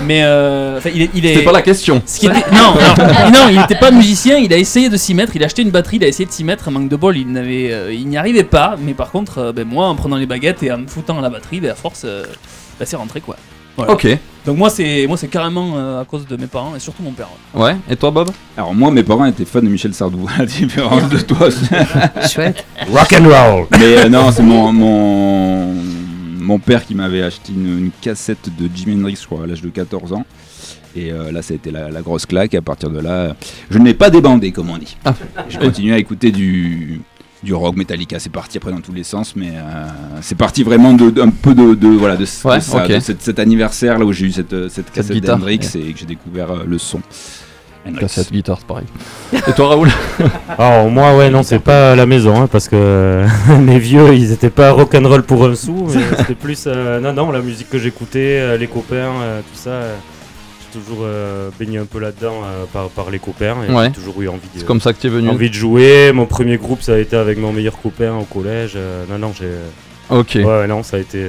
mais 0.05 0.21
euh, 0.23 0.79
il 0.93 1.01
est. 1.03 1.09
il 1.13 1.25
est- 1.25 1.33
C'était 1.33 1.45
pas 1.45 1.51
la 1.51 1.61
question. 1.61 2.01
ce 2.05 2.19
qui 2.19 2.27
était- 2.27 2.35
Non, 2.51 2.73
non, 2.73 3.31
non, 3.33 3.49
il 3.49 3.57
n'était 3.59 3.75
pas 3.75 3.91
musicien, 3.91 4.37
il 4.37 4.51
a 4.53 4.57
essayé 4.57 4.89
de 4.89 4.97
s'y 4.97 5.13
mettre, 5.13 5.35
il 5.35 5.43
a 5.43 5.45
acheté 5.45 5.61
une 5.61 5.71
batterie, 5.71 5.97
il 5.97 6.03
a 6.03 6.07
essayé 6.07 6.25
de 6.25 6.31
s'y 6.31 6.43
mettre, 6.43 6.67
un 6.67 6.71
manque 6.71 6.89
de 6.89 6.95
bol, 6.95 7.17
il 7.17 7.29
n'avait, 7.31 7.71
euh, 7.71 7.93
il 7.93 8.07
n'y 8.07 8.17
arrivait 8.17 8.43
pas, 8.43 8.75
mais 8.81 8.93
par 8.93 9.11
contre, 9.11 9.37
euh, 9.39 9.51
ben, 9.51 9.67
moi, 9.67 9.87
en 9.87 9.95
prenant 9.95 10.15
les 10.15 10.25
baguettes 10.25 10.63
et 10.63 10.71
en 10.71 10.77
me 10.79 10.87
foutant 10.87 11.17
à 11.19 11.21
la 11.21 11.29
batterie, 11.29 11.59
ben, 11.59 11.71
à 11.71 11.75
force, 11.75 12.03
euh, 12.05 12.23
ben, 12.79 12.85
c'est 12.85 12.95
rentré 12.95 13.19
quoi. 13.21 13.35
Voilà. 13.77 13.93
Ok. 13.93 14.07
Donc 14.45 14.57
moi, 14.57 14.69
c'est, 14.69 15.07
moi, 15.07 15.15
c'est 15.17 15.29
carrément 15.29 15.73
euh, 15.77 16.01
à 16.01 16.05
cause 16.05 16.27
de 16.27 16.35
mes 16.35 16.47
parents 16.47 16.75
et 16.75 16.79
surtout 16.79 17.01
mon 17.01 17.11
père. 17.13 17.29
ouais. 17.55 17.63
Ouais. 17.63 17.75
Et 17.89 17.95
toi 17.95 18.11
Bob? 18.11 18.29
Alors 18.57 18.73
moi, 18.75 18.91
mes 18.91 19.03
parents 19.03 19.25
étaient 19.25 19.45
fans 19.45 19.61
de 19.61 19.69
Michel 19.69 19.93
Sardou, 19.93 20.27
à 20.35 20.39
la 20.39 20.45
différence 20.45 21.09
de 21.09 21.17
toi. 21.19 21.47
Chouette. 22.29 22.65
Rock 22.91 23.13
and 23.13 23.23
roll. 23.29 23.67
Mais 23.79 23.97
euh, 23.99 24.09
non, 24.09 24.31
c'est 24.31 24.43
mon, 24.43 24.73
mon, 24.73 25.73
mon 26.39 26.59
père 26.59 26.85
qui 26.85 26.93
m'avait 26.93 27.23
acheté 27.23 27.53
une, 27.53 27.79
une 27.85 27.91
cassette 28.01 28.49
de 28.59 28.69
Jimi 28.73 28.95
Hendrix, 28.99 29.17
je 29.21 29.25
crois, 29.25 29.43
à 29.45 29.47
l'âge 29.47 29.61
de 29.61 29.69
14 29.69 30.11
ans. 30.13 30.25
Et 30.95 31.11
euh, 31.11 31.31
là, 31.31 31.41
ça 31.41 31.53
a 31.53 31.55
été 31.55 31.71
la, 31.71 31.89
la 31.89 32.01
grosse 32.01 32.25
claque. 32.27 32.53
Et 32.53 32.57
à 32.57 32.61
partir 32.61 32.89
de 32.91 32.99
là, 32.99 33.35
je 33.71 33.79
n'ai 33.79 33.93
pas 33.95 34.09
débandé, 34.11 34.51
comme 34.51 34.69
on 34.69 34.77
dit. 34.77 34.95
Ah. 35.05 35.15
Je 35.49 35.57
continue 35.57 35.93
à 35.93 35.97
écouter 35.97 36.31
du, 36.31 37.01
du 37.43 37.53
rock 37.53 37.75
Metallica. 37.75 38.19
C'est 38.19 38.31
parti 38.31 38.57
après 38.57 38.71
dans 38.71 38.81
tous 38.81 38.93
les 38.93 39.03
sens, 39.03 39.35
mais 39.35 39.51
euh, 39.55 39.87
c'est 40.21 40.37
parti 40.37 40.63
vraiment 40.63 40.93
de, 40.93 41.09
de- 41.09 41.21
un 41.21 41.29
peu 41.29 41.53
de, 41.53 41.73
de- 41.75 41.87
voilà 41.87 42.15
de, 42.15 42.23
de 42.25 42.47
Ouais, 42.47 42.59
ça, 42.61 42.83
ok. 42.85 42.89
de 42.91 42.99
cet, 42.99 43.21
cet 43.21 43.39
anniversaire 43.39 43.99
là 43.99 44.05
où 44.05 44.13
j'ai 44.13 44.25
eu 44.27 44.31
cette, 44.31 44.53
euh, 44.53 44.69
cette 44.69 44.91
cassette 44.91 45.23
ouais. 45.23 45.53
et 45.55 45.57
que 45.59 45.99
j'ai 45.99 46.05
découvert 46.05 46.51
euh, 46.51 46.63
le 46.65 46.77
son. 46.77 47.01
Hendrix. 47.85 47.99
Cassette, 47.99 48.31
guitare, 48.31 48.59
c'est 48.59 48.65
pareil. 48.67 48.85
Et 49.45 49.51
toi 49.51 49.67
Raoul? 49.67 49.89
Alors 50.57 50.89
moi 50.89 51.17
ouais 51.17 51.29
non 51.29 51.43
c'est 51.43 51.59
pas 51.59 51.91
à 51.91 51.95
la 51.97 52.05
maison 52.05 52.41
hein, 52.41 52.47
parce 52.49 52.69
que 52.69 53.25
mes 53.59 53.77
vieux 53.77 54.13
ils 54.15 54.31
étaient 54.31 54.49
pas 54.49 54.71
rock'n'roll 54.71 55.23
pour 55.23 55.45
un 55.45 55.53
sou 55.55 55.87
mais 55.93 56.01
c'était 56.17 56.33
plus 56.35 56.63
euh, 56.67 57.01
non 57.01 57.11
non 57.11 57.29
la 57.31 57.41
musique 57.41 57.69
que 57.69 57.77
j'écoutais 57.77 58.37
euh, 58.39 58.57
les 58.57 58.67
copains 58.67 58.95
euh, 59.21 59.41
tout 59.41 59.57
ça 59.59 59.69
euh, 59.71 59.95
toujours 60.73 60.99
euh, 61.03 61.49
baigné 61.59 61.77
un 61.77 61.85
peu 61.85 61.99
là-dedans 61.99 62.41
euh, 62.43 62.65
par, 62.73 62.89
par 62.89 63.09
les 63.11 63.19
copains 63.19 63.55
et 63.67 63.71
Ouais. 63.71 63.85
j'ai 63.85 63.91
toujours 63.91 64.21
eu 64.21 64.27
envie 64.27 64.39
de, 64.53 64.59
C'est 64.59 64.65
comme 64.65 64.81
ça 64.81 64.91
que 64.93 64.99
tu 64.99 65.07
es 65.07 65.09
venu. 65.09 65.29
envie 65.29 65.49
de 65.49 65.53
jouer 65.55 66.11
mon 66.13 66.25
premier 66.25 66.57
groupe 66.57 66.81
ça 66.81 66.93
a 66.93 66.97
été 66.97 67.15
avec 67.15 67.37
mon 67.37 67.51
meilleur 67.53 67.79
copain 67.81 68.13
au 68.15 68.23
collège 68.25 68.73
euh, 68.75 69.05
non 69.09 69.17
non 69.19 69.31
j'ai 69.39 69.49
Ok. 70.09 70.31
ouais, 70.43 70.67
non 70.67 70.83
ça 70.83 70.97
a 70.97 70.99
été 70.99 71.23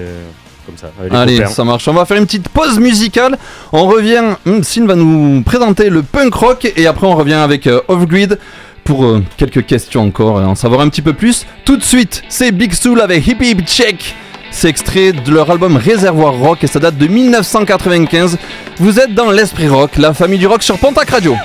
comme 0.67 0.77
ça 0.77 0.91
Allez, 1.11 1.37
copains. 1.37 1.49
ça 1.51 1.63
marche. 1.65 1.87
On 1.89 1.93
va 1.93 2.05
faire 2.07 2.17
une 2.17 2.25
petite 2.25 2.49
pause 2.49 2.79
musicale. 2.81 3.37
On 3.73 3.87
revient. 3.87 4.23
Hum, 4.47 4.65
Sin 4.65 4.87
va 4.87 4.95
nous 4.95 5.43
présenter 5.43 5.91
le 5.91 6.03
punk 6.03 6.35
rock 6.35 6.73
et 6.77 6.87
après 6.87 7.07
on 7.07 7.15
revient 7.15 7.35
avec 7.35 7.67
euh, 7.67 7.81
Off 7.89 8.07
Grid 8.07 8.39
pour 8.83 9.05
euh, 9.05 9.23
quelques 9.37 9.65
questions 9.67 10.03
encore 10.03 10.41
et 10.41 10.45
en 10.45 10.55
savoir 10.55 10.81
un 10.81 10.89
petit 10.89 11.03
peu 11.03 11.13
plus. 11.13 11.47
Tout 11.67 11.77
de 11.77 11.83
suite, 11.85 12.23
c'est 12.31 12.51
Big 12.51 12.73
Soul 12.73 13.01
avec 13.03 13.27
Hip 13.27 13.37
Hip 13.43 13.63
Check. 13.67 14.15
C'est 14.57 14.69
extrait 14.69 15.13
de 15.13 15.31
leur 15.33 15.51
album 15.51 15.77
Réservoir 15.77 16.35
Rock 16.35 16.63
et 16.63 16.69
ça 16.69 16.79
date 16.79 16.97
de 16.97 17.07
1995. 17.09 18.39
Vous 18.79 19.01
êtes 19.01 19.13
dans 19.13 19.31
l'esprit 19.31 19.69
rock, 19.69 19.97
la 19.97 20.15
famille 20.15 20.39
du 20.39 20.47
rock 20.47 20.63
sur 20.63 20.79
Pontac 20.79 21.11
Radio. 21.11 21.37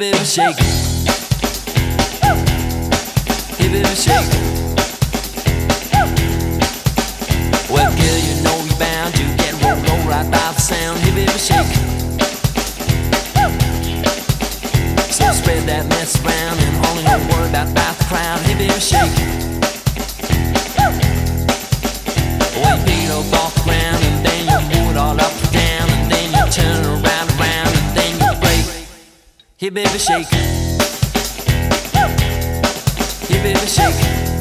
Shake. 0.00 0.56
Hey 3.58 3.68
baby 3.68 3.94
shake. 3.94 4.30
Well, 7.68 7.92
girl, 7.92 8.18
you 8.18 8.42
know 8.42 8.64
you're 8.64 8.78
bound 8.78 9.14
to 9.16 9.24
get 9.36 9.52
rolled 9.62 9.86
roll 9.86 10.08
right 10.08 10.24
by 10.30 10.52
the 10.52 10.58
sound. 10.58 10.98
Hey 11.00 11.14
baby 11.14 11.38
shake. 11.38 11.66
So 15.12 15.32
spread 15.32 15.68
that 15.68 15.86
mess 15.90 16.16
around 16.24 16.58
and 16.60 16.86
only 16.86 17.02
don't 17.04 17.28
worry 17.28 17.50
about, 17.50 17.68
the 17.68 18.04
crowd. 18.06 18.40
Hey 18.40 18.54
baby 18.54 18.80
shake. 18.80 19.12
Well, 19.18 19.49
Hey 29.70 29.84
baby 29.84 29.98
shake. 30.00 30.26
Hey 33.28 33.40
baby 33.40 33.66
shake. 33.68 34.39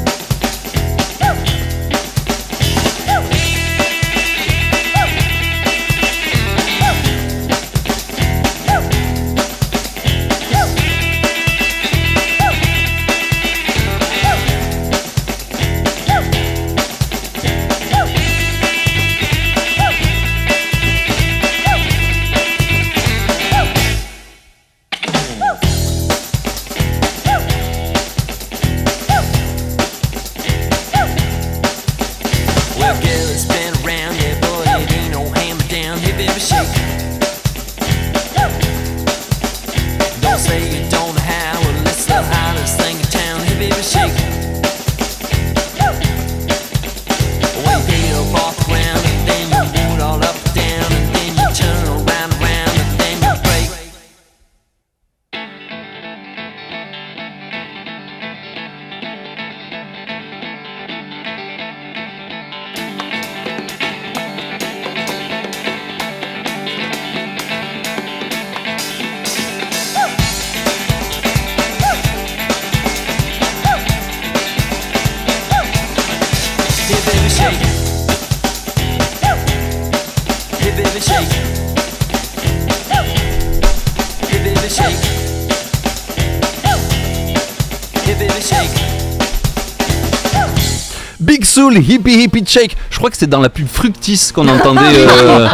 Big 91.70 91.84
Soul, 91.84 91.94
Hippie 91.94 92.24
Hippie 92.24 92.44
Shake. 92.46 92.76
Je 92.90 92.98
crois 92.98 93.10
que 93.10 93.18
c'est 93.18 93.28
dans 93.30 93.40
la 93.40 93.50
pub 93.50 93.68
Fructis 93.68 94.32
qu'on 94.34 94.48
entendait 94.48 94.82
euh, 94.96 95.48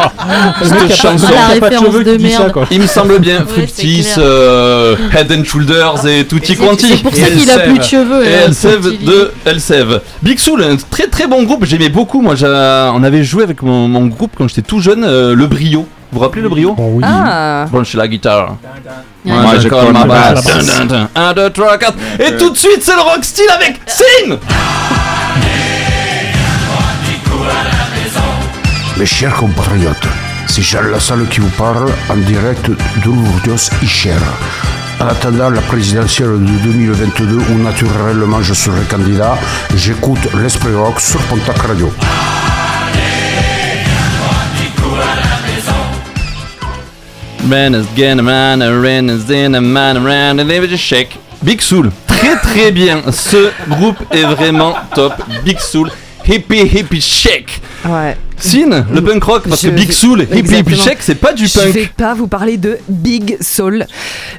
cette 0.63 0.87
pas- 0.87 0.93
chanson. 0.93 1.27
pas 1.59 1.69
de 1.69 2.29
ça, 2.29 2.49
quoi. 2.51 2.67
Il 2.71 2.81
me 2.81 2.87
semble 2.87 3.19
bien, 3.19 3.39
Ouais, 3.39 3.45
Fructis, 3.47 4.07
euh, 4.17 4.95
Head 5.13 5.31
and 5.31 5.43
Shoulders 5.43 6.05
et 6.07 6.25
Tutti 6.25 6.55
Quanti. 6.55 6.87
c'est 6.87 7.03
pour 7.03 7.15
ça 7.15 7.27
qu'il 7.27 7.49
a 7.51 7.59
plus 7.59 7.79
de 7.79 7.83
cheveux, 7.83 8.25
Et 8.25 8.33
euh, 8.33 8.45
Elsev 8.47 9.03
de 9.03 9.31
Elsev. 9.45 9.99
Big 10.21 10.39
Soul, 10.39 10.63
un 10.63 10.77
très 10.89 11.07
très 11.07 11.27
bon 11.27 11.43
groupe, 11.43 11.65
j'aimais 11.65 11.89
beaucoup. 11.89 12.21
Moi, 12.21 12.35
on 12.41 13.03
avait 13.03 13.23
joué 13.23 13.43
avec 13.43 13.61
mon, 13.61 13.87
mon 13.87 14.07
groupe 14.07 14.31
quand 14.37 14.47
j'étais 14.47 14.61
tout 14.61 14.79
jeune, 14.79 15.03
euh, 15.03 15.35
le 15.35 15.47
Brio. 15.47 15.87
Vous 16.11 16.19
vous 16.19 16.25
rappelez 16.25 16.41
le 16.43 16.49
Brio? 16.49 16.75
Ah. 17.03 17.65
Bon, 17.71 17.83
la 17.95 18.07
guitare. 18.07 18.55
Ouais. 19.25 19.33
Je 19.55 19.61
Je 19.61 19.67
colle 19.67 19.91
ma 19.91 20.05
basse. 20.05 20.45
Un, 21.15 21.33
deux, 21.33 21.49
trois, 21.49 21.77
quatre. 21.77 21.97
Et 22.19 22.37
tout 22.37 22.51
de 22.51 22.57
suite, 22.57 22.81
c'est 22.81 22.95
le 22.95 23.01
rock 23.01 23.23
style 23.23 23.49
avec 23.53 23.81
Sin 23.87 24.37
Mes 28.97 29.05
chers 29.05 29.33
compatriotes, 29.33 30.07
c'est 30.47 30.61
Jean 30.61 30.83
Lassalle 30.83 31.27
qui 31.29 31.39
vous 31.41 31.49
parle 31.57 31.91
en 32.09 32.15
direct 32.15 32.69
de 32.69 33.05
Lourdes 33.05 33.59
Icher. 33.81 34.11
En 34.99 35.07
attendant 35.07 35.49
la 35.49 35.61
présidentielle 35.61 36.39
de 36.39 36.63
2022 36.63 37.37
où 37.51 37.57
naturellement 37.61 38.41
je 38.41 38.53
serai 38.53 38.81
candidat, 38.89 39.37
j'écoute 39.75 40.19
l'Esprit 40.41 40.73
Rock 40.73 40.99
sur 41.01 41.19
Pontac 41.23 41.57
Radio. 41.57 41.91
Man 47.47 47.85
man, 49.61 50.77
shake. 50.77 51.19
Big 51.43 51.61
Soul, 51.61 51.91
très 52.07 52.37
très 52.37 52.71
bien. 52.71 53.03
Ce 53.11 53.51
groupe 53.69 53.97
est 54.11 54.23
vraiment 54.23 54.73
top. 54.95 55.13
Big 55.43 55.59
Soul, 55.59 55.91
hippie 56.27 56.65
hippie 56.65 57.01
shake. 57.01 57.61
Ouais. 57.87 58.17
Sin, 58.37 58.85
le 58.91 59.01
punk 59.01 59.23
rock, 59.23 59.43
parce 59.47 59.61
Je 59.61 59.69
que 59.69 59.73
Big 59.75 59.87
vais- 59.87 59.93
Soul, 59.93 60.21
hippie 60.31 60.57
hippie 60.57 60.75
shake, 60.75 60.97
c'est 60.99 61.15
pas 61.15 61.31
du 61.31 61.47
Je 61.47 61.57
vais 61.59 61.71
punk. 61.85 61.93
pas 61.95 62.13
vous 62.13 62.27
parler 62.27 62.57
de 62.57 62.77
Big 62.89 63.37
Soul. 63.41 63.85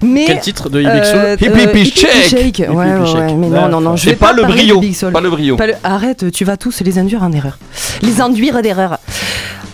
Mais 0.02 0.24
Quel 0.26 0.40
titre 0.40 0.68
de 0.68 0.80
Big 0.80 1.04
Soul 1.04 1.18
euh, 1.18 1.34
Hippie 1.40 1.46
euh, 1.48 1.62
Hippie 1.64 1.80
Hippie 1.80 1.90
Shake. 2.28 2.62
Ouais, 2.68 2.74
ouais, 2.76 3.06
Shake. 3.06 3.16
ouais, 3.16 3.34
mais 3.34 3.48
non, 3.48 3.68
non, 3.68 3.80
non, 3.80 3.96
je 3.96 4.04
C'est 4.04 4.10
vais 4.10 4.16
pas 4.16 4.32
le 4.32 4.42
parler 4.42 4.62
de 4.62 4.66
brio, 4.66 4.80
Big 4.80 4.94
Soul. 4.94 5.12
pas 5.12 5.20
le 5.22 5.30
brio. 5.30 5.56
Pas 5.56 5.66
le- 5.68 5.74
Arrête, 5.82 6.30
tu 6.30 6.44
vas 6.44 6.56
tous 6.58 6.80
les 6.82 6.98
induire 6.98 7.22
en 7.22 7.32
erreur. 7.32 7.58
Les 8.02 8.20
induire 8.20 8.60
d'erreur. 8.60 8.98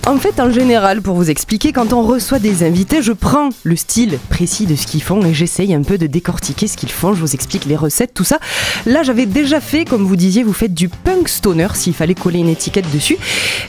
En 0.04 0.16
fait, 0.16 0.40
en 0.40 0.50
général, 0.50 1.00
pour 1.00 1.14
vous 1.14 1.30
expliquer, 1.30 1.70
quand 1.70 1.92
on 1.92 2.02
reçoit 2.02 2.40
des 2.40 2.64
invités, 2.64 3.02
je 3.02 3.12
prends 3.12 3.50
le 3.62 3.76
style 3.76 4.18
précis 4.30 4.66
de 4.66 4.74
ce 4.74 4.88
qu'ils 4.88 5.02
font 5.02 5.24
et 5.24 5.32
j'essaye 5.32 5.72
un 5.74 5.82
peu 5.82 5.96
de 5.96 6.08
décortiquer 6.08 6.66
ce 6.66 6.76
qu'ils 6.76 6.90
font. 6.90 7.14
Je 7.14 7.20
vous 7.20 7.34
explique 7.34 7.66
les 7.66 7.76
recettes, 7.76 8.12
tout 8.12 8.24
ça. 8.24 8.40
Là, 8.84 9.04
j'avais 9.04 9.26
déjà 9.26 9.60
fait, 9.60 9.84
comme 9.84 10.04
vous 10.04 10.16
disiez, 10.16 10.42
vous 10.42 10.52
faites 10.52 10.74
du 10.74 10.88
punk 10.88 11.28
stoner 11.28 11.68
s'il 11.74 11.94
fallait 11.94 12.16
coller 12.16 12.40
une 12.40 12.48
étiquette 12.48 12.90
dessus. 12.92 13.16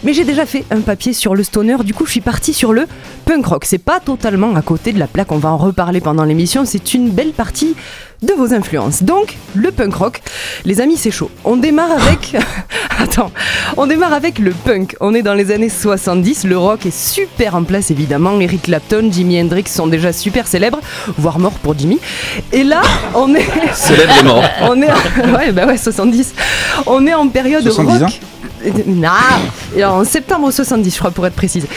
Mais 0.03 0.13
j'ai 0.13 0.23
déjà 0.23 0.47
fait 0.47 0.65
un 0.71 0.81
papier 0.81 1.13
sur 1.13 1.35
le 1.35 1.43
stoner. 1.43 1.77
Du 1.83 1.93
coup, 1.93 2.07
je 2.07 2.11
suis 2.11 2.21
partie 2.21 2.53
sur 2.53 2.73
le 2.73 2.87
punk 3.25 3.45
rock. 3.45 3.65
C'est 3.65 3.77
pas 3.77 3.99
totalement 3.99 4.55
à 4.55 4.63
côté 4.63 4.91
de 4.91 4.97
la 4.97 5.07
plaque. 5.07 5.31
On 5.31 5.37
va 5.37 5.49
en 5.49 5.57
reparler 5.57 6.01
pendant 6.01 6.23
l'émission. 6.23 6.65
C'est 6.65 6.95
une 6.95 7.11
belle 7.11 7.33
partie 7.33 7.75
de 8.23 8.33
vos 8.33 8.53
influences. 8.53 9.03
Donc, 9.03 9.37
le 9.53 9.71
punk 9.71 9.93
rock, 9.93 10.21
les 10.65 10.81
amis, 10.81 10.97
c'est 10.97 11.11
chaud. 11.11 11.29
On 11.43 11.57
démarre 11.57 11.91
avec. 11.91 12.35
Attends, 12.99 13.31
on 13.77 13.85
démarre 13.85 14.13
avec 14.13 14.39
le 14.39 14.51
punk. 14.51 14.95
On 14.99 15.13
est 15.13 15.21
dans 15.21 15.33
les 15.33 15.51
années 15.51 15.69
70. 15.69 16.45
Le 16.45 16.57
rock 16.57 16.85
est 16.85 16.95
super 16.95 17.55
en 17.55 17.63
place, 17.63 17.91
évidemment. 17.91 18.39
Eric 18.39 18.63
Clapton, 18.63 19.09
Jimi 19.11 19.41
Hendrix 19.41 19.65
sont 19.67 19.87
déjà 19.87 20.13
super 20.13 20.47
célèbres, 20.47 20.79
voire 21.17 21.39
morts 21.39 21.59
pour 21.61 21.77
Jimmy. 21.77 21.99
Et 22.51 22.63
là, 22.63 22.81
on 23.13 23.33
est. 23.35 23.47
Célèbre 23.73 24.13
et 24.19 24.23
mort. 24.23 24.43
on 24.61 24.81
est. 24.81 24.91
Ouais, 25.35 25.51
bah 25.51 25.65
ouais, 25.65 25.77
70. 25.77 26.33
On 26.85 27.05
est 27.05 27.13
en 27.13 27.27
période 27.27 27.63
70 27.63 28.03
ans 28.03 28.05
rock. 28.05 28.19
Non, 28.87 29.09
et 29.75 29.83
en 29.83 30.05
septembre 30.05 30.49
70, 30.49 30.93
je 30.93 30.99
crois, 30.99 31.11
pour 31.11 31.27
être 31.27 31.35
précise. 31.35 31.67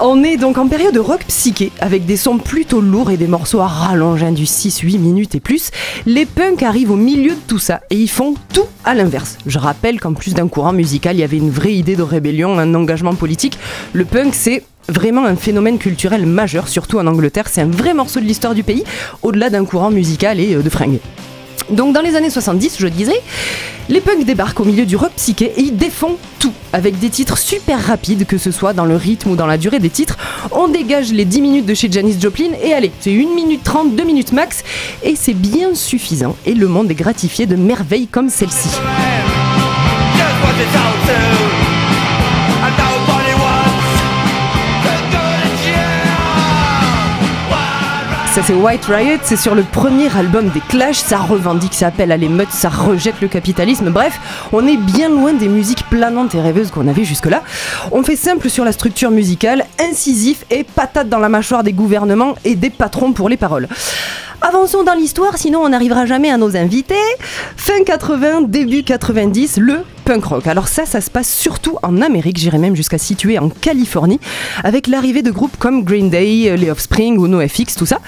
On 0.00 0.24
est 0.24 0.36
donc 0.36 0.58
en 0.58 0.66
période 0.66 0.96
rock 0.96 1.24
psyché, 1.28 1.70
avec 1.78 2.04
des 2.04 2.16
sons 2.16 2.38
plutôt 2.38 2.80
lourds 2.80 3.12
et 3.12 3.16
des 3.16 3.28
morceaux 3.28 3.60
à 3.60 3.68
rallonge, 3.68 4.24
hein, 4.24 4.32
du 4.32 4.42
6-8 4.42 4.98
minutes 4.98 5.36
et 5.36 5.40
plus. 5.40 5.70
Les 6.04 6.26
punks 6.26 6.64
arrivent 6.64 6.90
au 6.90 6.96
milieu 6.96 7.30
de 7.30 7.40
tout 7.46 7.60
ça 7.60 7.80
et 7.90 7.94
ils 7.94 8.10
font 8.10 8.34
tout 8.52 8.66
à 8.84 8.94
l'inverse. 8.94 9.38
Je 9.46 9.58
rappelle 9.60 10.00
qu'en 10.00 10.12
plus 10.12 10.34
d'un 10.34 10.48
courant 10.48 10.72
musical, 10.72 11.14
il 11.14 11.20
y 11.20 11.22
avait 11.22 11.36
une 11.36 11.50
vraie 11.50 11.74
idée 11.74 11.94
de 11.94 12.02
rébellion, 12.02 12.58
un 12.58 12.74
engagement 12.74 13.14
politique. 13.14 13.56
Le 13.92 14.04
punk, 14.04 14.34
c'est 14.34 14.64
vraiment 14.88 15.26
un 15.26 15.36
phénomène 15.36 15.78
culturel 15.78 16.26
majeur, 16.26 16.66
surtout 16.66 16.98
en 16.98 17.06
Angleterre. 17.06 17.46
C'est 17.48 17.62
un 17.62 17.70
vrai 17.70 17.94
morceau 17.94 18.18
de 18.18 18.24
l'histoire 18.24 18.56
du 18.56 18.64
pays, 18.64 18.82
au-delà 19.22 19.48
d'un 19.48 19.64
courant 19.64 19.92
musical 19.92 20.40
et 20.40 20.54
euh, 20.54 20.62
de 20.62 20.70
fringues. 20.70 20.98
Donc 21.70 21.94
dans 21.94 22.02
les 22.02 22.16
années 22.16 22.30
70, 22.30 22.76
je 22.78 22.86
disais, 22.86 23.20
les 23.88 24.00
punks 24.00 24.24
débarquent 24.24 24.60
au 24.60 24.64
milieu 24.64 24.86
du 24.86 24.96
rock 24.96 25.12
psyché 25.16 25.52
et 25.56 25.60
ils 25.60 25.76
défont 25.76 26.16
tout, 26.38 26.52
avec 26.72 26.98
des 26.98 27.10
titres 27.10 27.38
super 27.38 27.80
rapides, 27.80 28.26
que 28.26 28.38
ce 28.38 28.50
soit 28.50 28.72
dans 28.72 28.84
le 28.84 28.96
rythme 28.96 29.30
ou 29.30 29.36
dans 29.36 29.46
la 29.46 29.56
durée 29.58 29.78
des 29.78 29.90
titres. 29.90 30.16
On 30.52 30.68
dégage 30.68 31.12
les 31.12 31.24
10 31.24 31.40
minutes 31.40 31.66
de 31.66 31.74
chez 31.74 31.90
Janis 31.90 32.16
Joplin 32.20 32.50
et 32.62 32.72
allez, 32.72 32.92
c'est 33.00 33.10
1 33.10 33.34
minute 33.34 33.62
30, 33.64 33.96
2 33.96 34.04
minutes 34.04 34.32
max, 34.32 34.62
et 35.02 35.16
c'est 35.16 35.34
bien 35.34 35.74
suffisant. 35.74 36.36
Et 36.46 36.54
le 36.54 36.68
monde 36.68 36.90
est 36.90 36.94
gratifié 36.94 37.46
de 37.46 37.56
merveilles 37.56 38.08
comme 38.08 38.28
celle-ci. 38.28 38.68
Ça 48.34 48.42
c'est 48.42 48.54
White 48.54 48.86
Riot, 48.86 49.18
c'est 49.22 49.36
sur 49.36 49.54
le 49.54 49.62
premier 49.62 50.08
album 50.16 50.48
des 50.48 50.58
Clash, 50.58 50.96
ça 50.96 51.18
revendique, 51.18 51.72
ça 51.72 51.86
appelle 51.86 52.10
à 52.10 52.16
l'émeute, 52.16 52.50
ça 52.50 52.68
rejette 52.68 53.20
le 53.20 53.28
capitalisme, 53.28 53.90
bref, 53.90 54.18
on 54.52 54.66
est 54.66 54.76
bien 54.76 55.08
loin 55.08 55.34
des 55.34 55.46
musiques 55.46 55.88
planantes 55.88 56.34
et 56.34 56.40
rêveuses 56.40 56.72
qu'on 56.72 56.88
avait 56.88 57.04
jusque-là. 57.04 57.44
On 57.92 58.02
fait 58.02 58.16
simple 58.16 58.50
sur 58.50 58.64
la 58.64 58.72
structure 58.72 59.12
musicale, 59.12 59.64
incisif 59.78 60.44
et 60.50 60.64
patate 60.64 61.08
dans 61.08 61.20
la 61.20 61.28
mâchoire 61.28 61.62
des 61.62 61.72
gouvernements 61.72 62.34
et 62.44 62.56
des 62.56 62.70
patrons 62.70 63.12
pour 63.12 63.28
les 63.28 63.36
paroles. 63.36 63.68
Avançons 64.40 64.84
dans 64.84 64.94
l'histoire, 64.94 65.38
sinon 65.38 65.60
on 65.60 65.68
n'arrivera 65.70 66.06
jamais 66.06 66.30
à 66.30 66.36
nos 66.36 66.56
invités. 66.56 66.94
Fin 67.56 67.82
80, 67.84 68.42
début 68.42 68.82
90, 68.82 69.58
le 69.58 69.78
punk 70.04 70.24
rock. 70.24 70.46
Alors 70.46 70.68
ça, 70.68 70.84
ça 70.84 71.00
se 71.00 71.10
passe 71.10 71.32
surtout 71.32 71.78
en 71.82 72.02
Amérique, 72.02 72.36
j'irais 72.36 72.58
même 72.58 72.76
jusqu'à 72.76 72.98
situer 72.98 73.38
en 73.38 73.48
Californie, 73.48 74.20
avec 74.62 74.86
l'arrivée 74.86 75.22
de 75.22 75.30
groupes 75.30 75.56
comme 75.58 75.82
Green 75.82 76.10
Day, 76.10 76.56
les 76.56 76.70
Offspring 76.70 77.16
ou 77.16 77.26
NoFX, 77.26 77.74
tout 77.76 77.86
ça. 77.86 78.00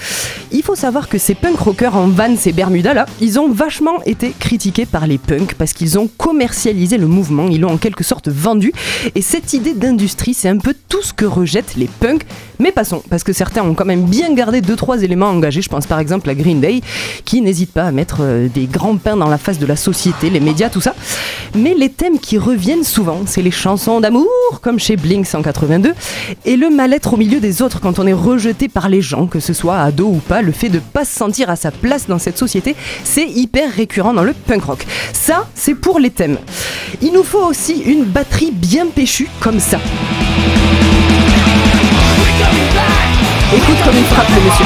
Il 0.53 0.63
faut 0.63 0.75
savoir 0.75 1.09
que 1.09 1.17
ces 1.17 1.35
punk 1.35 1.59
rockers 1.59 1.97
en 1.97 2.09
Vans 2.09 2.37
et 2.45 2.53
Bermuda 2.53 2.93
là, 2.93 3.07
ils 3.21 3.39
ont 3.39 3.49
vachement 3.49 4.03
été 4.05 4.35
critiqués 4.39 4.85
par 4.85 5.07
les 5.07 5.19
punks 5.19 5.55
parce 5.55 5.73
qu'ils 5.73 5.99
ont 5.99 6.09
commercialisé 6.19 6.99
le 6.99 7.07
mouvement, 7.07 7.49
ils 7.49 7.61
l'ont 7.61 7.73
en 7.73 7.79
quelque 7.79 8.05
sorte 8.05 8.29
vendu. 8.29 8.73
Et 9.15 9.23
cette 9.23 9.55
idée 9.55 9.75
d'industrie, 9.75 10.35
c'est 10.35 10.49
un 10.49 10.59
peu 10.59 10.75
tout 10.89 11.03
ce 11.03 11.15
que 11.15 11.25
rejettent 11.25 11.77
les 11.77 11.89
punks. 12.01 12.27
Mais 12.59 12.73
passons, 12.73 13.03
parce 13.11 13.23
que 13.23 13.33
certains 13.33 13.63
ont 13.63 13.75
quand 13.75 13.85
même 13.85 14.05
bien 14.05 14.33
gardé 14.35 14.61
deux 14.61 14.77
trois 14.77 15.03
éléments 15.03 15.27
engagés. 15.27 15.63
Je 15.63 15.69
pense 15.69 15.87
par 15.87 15.99
exemple 15.99 16.29
à 16.31 16.35
Green 16.35 16.61
Day, 16.61 16.81
qui 17.25 17.41
n'hésite 17.41 17.73
pas 17.73 17.85
à 17.85 17.93
mettre 17.93 18.19
euh, 18.21 18.49
des 18.49 18.67
grands 18.67 18.97
pains 18.97 19.17
dans 19.17 19.29
la 19.29 19.39
face 19.39 19.59
de 19.59 19.67
la 19.67 19.77
société, 19.77 20.31
les 20.31 20.41
médias, 20.41 20.71
tout 20.71 20.81
ça. 20.81 20.95
Mais 21.55 21.75
les 21.75 21.91
thèmes 21.91 22.19
qui 22.19 22.39
reviennent 22.39 22.85
souvent, 22.85 23.21
c'est 23.27 23.43
les 23.43 23.51
chansons 23.51 24.01
d'amour, 24.01 24.27
comme 24.63 24.79
chez 24.79 24.97
Blink 24.97 25.27
182, 25.27 25.95
et 26.45 26.57
le 26.57 26.71
mal-être 26.71 27.15
au 27.15 27.17
milieu 27.17 27.41
des 27.41 27.63
autres 27.63 27.81
quand 27.81 27.99
on 27.99 28.07
est 28.07 28.13
rejeté 28.13 28.69
par 28.69 28.89
les 28.89 29.03
gens, 29.03 29.27
que 29.27 29.41
ce 29.41 29.53
soit 29.53 29.79
ado 29.81 30.07
ou 30.07 30.21
pas, 30.27 30.43
le 30.43 30.53
fait 30.53 30.69
de 30.69 30.79
pas 30.79 31.05
se 31.05 31.15
sentir 31.15 31.51
à 31.51 31.57
sa 31.57 31.71
place 31.71 32.07
dans 32.07 32.19
cette 32.19 32.39
société, 32.39 32.75
c'est 33.05 33.27
hyper 33.29 33.71
récurrent 33.73 34.15
dans 34.15 34.25
le 34.25 34.33
punk 34.33 34.65
rock. 34.65 34.87
Ça, 35.13 35.47
c'est 35.55 35.75
pour 35.75 35.99
les 35.99 36.11
thèmes. 36.11 36.39
Il 37.03 37.13
nous 37.13 37.25
faut 37.25 37.45
aussi 37.45 37.81
une 37.81 38.05
batterie 38.05 38.51
bien 38.53 38.87
péchue 38.87 39.29
comme 39.41 39.61
ça. 39.61 39.79
Écoute 43.55 43.77
comme 43.85 43.95
il 43.97 44.05
frappe 44.05 44.29
le 44.29 44.45
monsieur. 44.45 44.65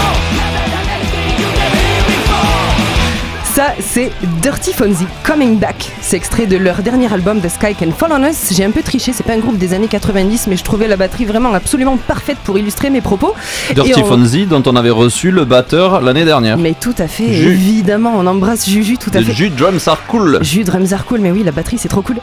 Ça, 3.55 3.75
c'est 3.81 4.11
Dirty 4.41 4.73
Fonzie, 4.73 5.07
Coming 5.25 5.59
Back. 5.59 5.91
C'est 6.01 6.17
extrait 6.17 6.47
de 6.47 6.57
leur 6.57 6.83
dernier 6.83 7.13
album, 7.13 7.41
The 7.41 7.49
Sky 7.49 7.75
Can 7.75 7.91
Fall 7.97 8.11
on 8.13 8.25
Us. 8.25 8.53
J'ai 8.57 8.65
un 8.65 8.71
peu 8.71 8.83
triché, 8.83 9.13
c'est 9.13 9.23
pas 9.25 9.35
un 9.35 9.39
groupe 9.39 9.59
des 9.59 9.75
années 9.75 9.89
90, 9.89 10.47
mais 10.49 10.57
je 10.57 10.65
trouvais 10.65 10.89
la 10.89 10.97
batterie 10.97 11.25
vraiment 11.27 11.53
absolument 11.53 11.97
parfaite 11.97 12.39
pour 12.45 12.59
illustrer 12.59 12.91
mes 12.91 13.01
propos. 13.01 13.35
Dirty 13.75 13.93
on- 13.97 14.05
Fonzie, 14.07 14.47
dont 14.47 14.63
on 14.67 14.77
avait 14.77 14.91
reçu 14.91 15.31
le 15.31 15.45
batteur 15.45 16.01
l'année 16.01 16.25
dernière. 16.25 16.57
Mais 16.59 16.75
tout 16.81 16.95
à 16.99 17.07
fait, 17.07 17.33
Jus. 17.33 17.49
évidemment, 17.51 18.15
on 18.17 18.27
embrasse 18.27 18.69
Juju, 18.69 18.97
tout 18.99 19.11
à 19.15 19.21
fait. 19.23 19.33
Jus 19.33 19.51
Drums 19.51 19.87
are 19.89 20.07
cool. 20.07 20.39
Jus 20.43 20.65
drums 20.65 20.93
are 20.93 21.05
cool, 21.05 21.21
mais 21.21 21.31
oui, 21.31 21.43
la 21.45 21.53
batterie 21.53 21.79
c'est 21.79 21.89
trop 21.89 22.03
cool. 22.03 22.17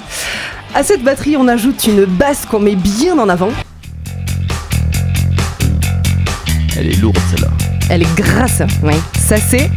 À 0.74 0.84
cette 0.84 1.04
batterie, 1.04 1.38
on 1.38 1.48
ajoute 1.48 1.86
une 1.88 2.06
basse 2.06 2.46
qu'on 2.50 2.60
met 2.60 2.76
bien 2.76 3.18
en 3.20 3.30
avant. 3.30 3.50
Elle 6.80 6.88
est 6.92 7.02
lourde 7.02 7.18
celle-là. 7.32 7.50
Elle 7.90 8.04
est 8.04 8.16
grasse, 8.16 8.62
oui. 8.84 8.94
Ça 9.18 9.38
c'est 9.38 9.70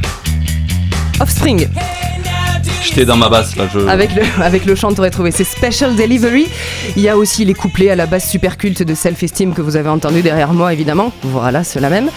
Offspring. 1.19 1.67
J'étais 2.83 3.05
dans 3.05 3.17
ma 3.17 3.29
basse 3.29 3.57
là. 3.57 3.69
Je... 3.73 3.81
Avec 3.81 4.15
le, 4.15 4.23
avec 4.43 4.65
le 4.65 4.75
chant, 4.75 4.93
t'aurais 4.93 5.11
trouvé. 5.11 5.31
C'est 5.31 5.45
Special 5.45 5.95
Delivery. 5.97 6.49
Il 6.97 7.03
y 7.03 7.09
a 7.11 7.17
aussi 7.17 7.45
les 7.45 7.53
couplets 7.53 7.91
à 7.91 7.97
la 7.97 8.07
base 8.07 8.27
super 8.27 8.57
culte 8.57 8.83
de 8.83 8.95
Self-Esteem 8.95 9.53
que 9.53 9.61
vous 9.61 9.77
avez 9.77 9.91
entendu 9.91 10.23
derrière 10.23 10.55
moi, 10.55 10.73
évidemment. 10.73 11.13
Voilà, 11.23 11.63
ceux-là 11.63 11.91
même. 11.91 12.09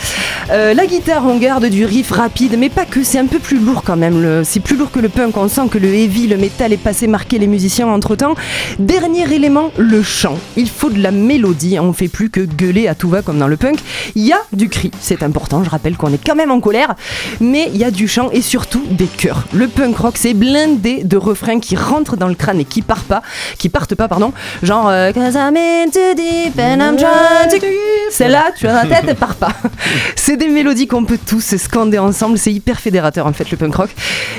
Euh, 0.52 0.74
la 0.74 0.86
guitare, 0.86 1.26
on 1.26 1.38
garde 1.38 1.66
du 1.66 1.86
riff 1.86 2.12
rapide, 2.12 2.56
mais 2.58 2.70
pas 2.70 2.86
que, 2.86 3.04
c'est 3.04 3.20
un 3.20 3.26
peu 3.26 3.40
plus 3.40 3.60
lourd 3.60 3.84
quand 3.84 3.98
même. 3.98 4.44
C'est 4.46 4.62
plus 4.62 4.78
lourd 4.78 4.90
que 4.90 5.00
le 5.00 5.10
punk. 5.10 5.36
On 5.36 5.50
sent 5.50 5.68
que 5.70 5.78
le 5.78 5.94
heavy, 5.94 6.28
le 6.28 6.38
métal 6.38 6.72
est 6.72 6.78
passé 6.78 7.08
marquer 7.08 7.40
les 7.40 7.48
musiciens 7.48 7.88
entre 7.88 8.16
temps. 8.16 8.36
Dernier 8.80 9.32
élément, 9.34 9.72
le 9.78 10.02
chant. 10.02 10.38
Il 10.56 10.70
faut 10.70 10.90
de 10.90 11.02
la 11.02 11.12
mélodie. 11.12 11.78
On 11.78 11.92
fait 11.92 12.08
plus 12.08 12.30
que 12.30 12.42
gueuler 12.42 12.88
à 12.88 12.96
tout 12.96 13.10
va 13.10 13.22
comme 13.22 13.38
dans 13.38 13.48
le 13.48 13.58
punk. 13.58 13.80
Il 14.16 14.26
y 14.26 14.32
a 14.32 14.40
du 14.54 14.70
cri, 14.70 14.92
c'est 15.02 15.24
important. 15.24 15.62
Je 15.64 15.70
rappelle 15.70 15.98
qu'on 15.98 16.14
est 16.14 16.26
quand 16.26 16.36
même 16.36 16.52
en 16.52 16.62
colère, 16.62 16.96
mais 17.42 17.70
il 17.74 17.78
y 17.78 17.84
a 17.84 17.92
du 17.92 18.08
chant 18.08 18.30
et 18.32 18.42
surtout 18.42 18.84
des 18.90 19.08
chœurs. 19.08 19.44
Le 19.52 19.68
punk 19.68 19.98
rock, 19.98 20.14
c'est 20.18 20.34
blindé 20.34 20.53
de 20.54 21.18
refrains 21.18 21.60
qui 21.60 21.76
rentrent 21.76 22.18
dans 22.18 22.28
le 22.28 22.36
crâne 22.36 22.60
et 22.60 22.66
qui 22.66 22.82
partent 22.82 23.08
pas, 23.08 23.22
qui 23.58 23.70
partent 23.70 23.96
pas, 23.96 24.08
pardon. 24.08 24.34
Genre, 24.62 24.88
euh, 24.90 25.12
Cause 25.12 25.36
I'm 25.36 25.58
in 25.58 25.90
too 25.92 26.16
deep 26.16 26.60
and 26.60 26.80
I'm 26.80 26.98
trying 26.98 27.60
to. 27.60 27.66
Celle-là, 28.12 28.52
tu 28.58 28.68
as 28.68 28.74
la 28.74 28.86
tête, 28.86 29.06
elle 29.08 29.16
part 29.16 29.36
pas. 29.36 29.54
C'est 30.16 30.38
des 30.38 30.48
mélodies 30.48 30.88
qu'on 30.88 31.06
peut 31.06 31.20
tous 31.26 31.56
scander 31.58 31.98
ensemble. 31.98 32.38
C'est 32.38 32.54
hyper 32.54 32.80
fédérateur 32.80 33.28
en 33.28 33.34
fait 33.34 33.50
le 33.52 33.58
punk 33.58 33.76
rock. 33.76 33.90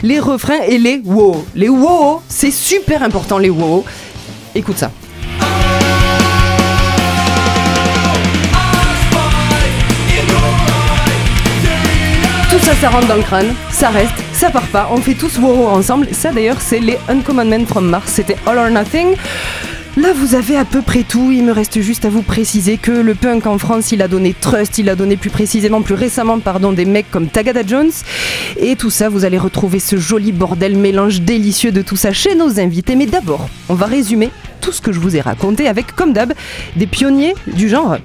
Les 0.02 0.20
refrains 0.20 0.62
et 0.68 0.78
les 0.78 1.02
wow. 1.04 1.44
Les 1.54 1.68
wow, 1.68 2.22
c'est 2.28 2.50
super 2.50 3.02
important 3.02 3.38
les 3.38 3.50
wow. 3.50 3.84
Écoute 4.54 4.78
ça. 4.78 4.90
Ça, 12.64 12.74
ça 12.76 12.88
rentre 12.88 13.08
dans 13.08 13.16
le 13.16 13.22
crâne, 13.22 13.54
ça 13.70 13.90
reste, 13.90 14.14
ça 14.32 14.50
part 14.50 14.66
pas, 14.68 14.88
on 14.90 14.96
fait 14.96 15.12
tous 15.12 15.38
wow 15.38 15.66
ensemble. 15.66 16.08
Ça 16.12 16.32
d'ailleurs, 16.32 16.62
c'est 16.62 16.78
les 16.78 16.96
Uncommon 17.08 17.44
Men 17.44 17.66
from 17.66 17.86
Mars, 17.86 18.10
c'était 18.10 18.38
All 18.46 18.56
or 18.56 18.70
Nothing. 18.70 19.16
Là, 19.98 20.14
vous 20.14 20.34
avez 20.34 20.56
à 20.56 20.64
peu 20.64 20.80
près 20.80 21.02
tout. 21.02 21.30
Il 21.30 21.44
me 21.44 21.52
reste 21.52 21.82
juste 21.82 22.06
à 22.06 22.08
vous 22.08 22.22
préciser 22.22 22.78
que 22.78 22.90
le 22.90 23.14
punk 23.14 23.46
en 23.46 23.58
France, 23.58 23.92
il 23.92 24.00
a 24.00 24.08
donné 24.08 24.32
Trust, 24.32 24.78
il 24.78 24.88
a 24.88 24.96
donné 24.96 25.18
plus 25.18 25.28
précisément, 25.28 25.82
plus 25.82 25.94
récemment, 25.94 26.38
pardon, 26.38 26.72
des 26.72 26.86
mecs 26.86 27.10
comme 27.10 27.26
Tagada 27.26 27.60
Jones. 27.66 27.92
Et 28.56 28.76
tout 28.76 28.90
ça, 28.90 29.10
vous 29.10 29.26
allez 29.26 29.38
retrouver 29.38 29.78
ce 29.78 29.98
joli 29.98 30.32
bordel 30.32 30.74
mélange 30.74 31.20
délicieux 31.20 31.70
de 31.70 31.82
tout 31.82 31.96
ça 31.96 32.14
chez 32.14 32.34
nos 32.34 32.58
invités. 32.58 32.96
Mais 32.96 33.06
d'abord, 33.06 33.50
on 33.68 33.74
va 33.74 33.84
résumer 33.84 34.30
tout 34.62 34.72
ce 34.72 34.80
que 34.80 34.90
je 34.90 35.00
vous 35.00 35.16
ai 35.16 35.20
raconté 35.20 35.68
avec, 35.68 35.94
comme 35.94 36.14
d'hab, 36.14 36.32
des 36.76 36.86
pionniers 36.86 37.34
du 37.46 37.68
genre. 37.68 37.98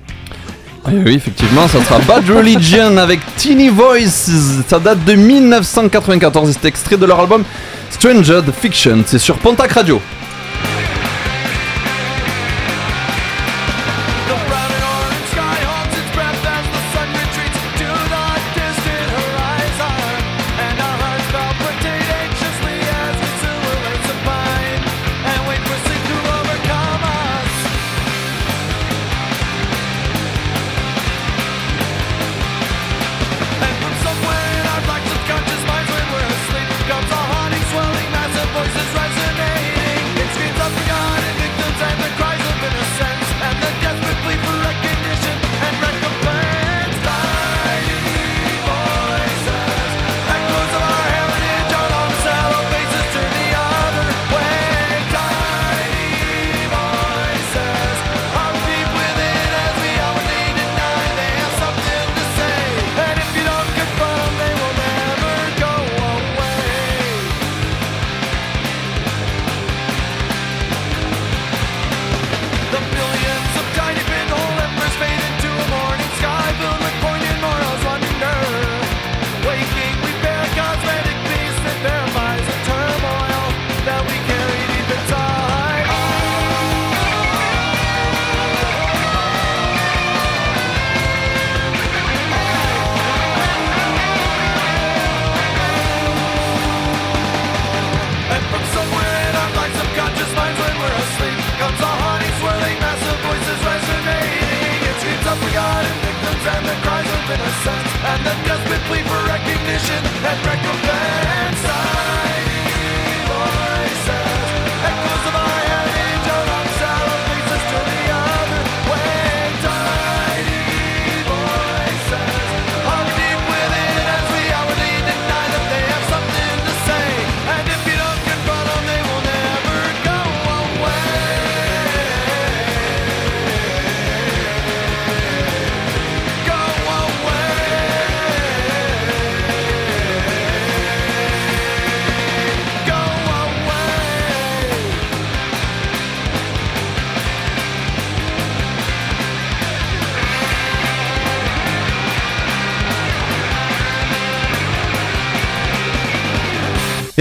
Oui, 0.88 1.02
oui, 1.06 1.13
effectivement, 1.15 1.68
ça 1.68 1.84
sera 1.84 2.00
Bad 2.00 2.30
Religion 2.30 2.98
avec 2.98 3.20
Teeny 3.36 3.70
Voice. 3.70 4.30
Ça 4.68 4.80
date 4.80 5.04
de 5.06 5.13
1994 5.13 6.50
et 6.50 6.54
c'est 6.54 6.68
extrait 6.68 6.98
de 6.98 7.06
leur 7.06 7.20
album 7.20 7.44
Stranger 7.92 8.39
the 8.46 8.52
Fiction. 8.52 9.04
C'est 9.06 9.20
sur 9.20 9.38
Pontac 9.38 9.72
Radio. 9.74 10.02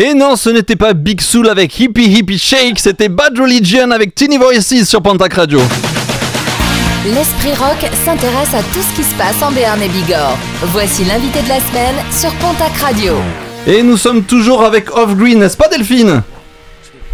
Et 0.01 0.15
non, 0.15 0.37
ce 0.37 0.49
n'était 0.51 0.77
pas 0.77 0.95
Big 0.95 1.21
Soul 1.21 1.49
avec 1.49 1.77
Hippie 1.81 2.05
Hippie 2.05 2.39
Shake, 2.39 2.79
c'était 2.79 3.09
Bad 3.09 3.37
Religion 3.37 3.91
avec 3.91 4.15
Tiny 4.15 4.37
Voices 4.39 4.85
sur 4.85 5.03
Pontac 5.03 5.35
Radio. 5.35 5.59
L'Esprit 7.05 7.53
Rock 7.59 7.91
s'intéresse 8.05 8.55
à 8.55 8.63
tout 8.73 8.81
ce 8.81 8.95
qui 8.95 9.03
se 9.03 9.13
passe 9.17 9.43
en 9.43 9.51
Béarn 9.51 9.83
et 9.83 9.89
Bigorre. 9.89 10.39
Voici 10.67 11.05
l'invité 11.05 11.43
de 11.43 11.49
la 11.49 11.59
semaine 11.59 11.97
sur 12.13 12.31
Pontac 12.35 12.77
Radio. 12.77 13.15
Et 13.67 13.83
nous 13.83 13.97
sommes 13.97 14.23
toujours 14.23 14.63
avec 14.63 14.97
Off 14.97 15.17
Green, 15.17 15.41
n'est-ce 15.41 15.57
pas 15.57 15.67
Delphine? 15.67 16.23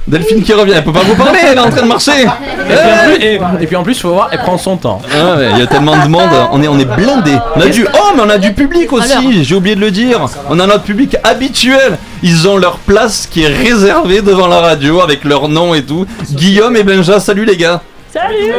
Delphine 0.06 0.42
qui 0.42 0.52
revient, 0.52 0.74
elle 0.76 0.84
peut 0.84 0.92
pas 0.92 1.00
vous 1.00 1.14
parler, 1.14 1.38
elle 1.50 1.56
est 1.56 1.60
en 1.60 1.70
train 1.70 1.80
de 1.82 1.88
marcher 1.88 2.12
Et 2.22 2.26
puis, 2.26 2.76
en 2.76 3.04
plus, 3.06 3.24
et- 3.24 3.40
et 3.62 3.66
puis 3.66 3.76
en 3.76 3.82
plus, 3.82 3.98
faut 4.00 4.10
voir, 4.12 4.28
elle 4.32 4.38
prend 4.40 4.58
son 4.58 4.76
temps. 4.76 5.00
Ah 5.10 5.36
ouais, 5.36 5.48
il 5.52 5.58
y 5.58 5.62
a 5.62 5.66
tellement 5.66 5.96
de 5.96 6.08
monde, 6.08 6.28
on 6.52 6.62
est, 6.62 6.68
on 6.68 6.78
est 6.78 6.84
blindé. 6.84 7.32
On 7.56 7.60
a 7.62 7.66
du, 7.68 7.86
oh 7.94 8.12
mais 8.14 8.22
on 8.22 8.28
a 8.28 8.36
du 8.38 8.52
public 8.52 8.92
aussi, 8.92 9.44
j'ai 9.44 9.54
oublié 9.54 9.76
de 9.76 9.80
le 9.80 9.90
dire. 9.90 10.20
On 10.50 10.60
a 10.60 10.66
notre 10.66 10.82
public 10.84 11.16
habituel. 11.24 11.96
Ils 12.22 12.46
ont 12.48 12.56
leur 12.58 12.78
place 12.78 13.26
qui 13.30 13.44
est 13.44 13.48
réservée 13.48 14.20
devant 14.20 14.46
la 14.46 14.60
radio 14.60 15.00
avec 15.00 15.24
leur 15.24 15.48
nom 15.48 15.74
et 15.74 15.82
tout. 15.82 16.06
Guillaume 16.32 16.76
et 16.76 16.82
Benja, 16.82 17.18
salut 17.20 17.44
les 17.46 17.56
gars. 17.56 17.80
Salut 18.12 18.52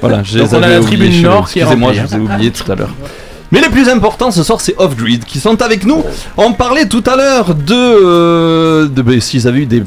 Voilà, 0.00 0.22
je 0.24 0.38
Donc 0.38 0.50
les 0.52 0.56
on 0.58 0.62
a 0.62 0.68
la 0.68 0.80
tribune 0.80 1.22
nord 1.22 1.48
qui 1.48 1.58
est 1.58 1.62
Excusez-moi, 1.62 1.92
je 1.92 2.00
vous 2.02 2.14
ai 2.14 2.18
oublié 2.18 2.50
tout 2.50 2.70
à 2.72 2.74
l'heure. 2.74 2.90
Mais 3.52 3.60
les 3.60 3.68
plus 3.68 3.88
importants 3.88 4.30
ce 4.30 4.42
soir, 4.42 4.60
c'est 4.60 4.74
Off-Grid 4.78 5.24
qui 5.24 5.38
sont 5.40 5.60
avec 5.62 5.84
nous. 5.86 6.02
On 6.36 6.52
parlait 6.52 6.86
tout 6.86 7.04
à 7.06 7.16
l'heure 7.16 7.54
de. 7.54 7.74
euh, 7.74 8.88
de 8.88 9.02
ben, 9.02 9.20
S'ils 9.20 9.46
avaient 9.46 9.60
eu 9.60 9.66
des. 9.66 9.82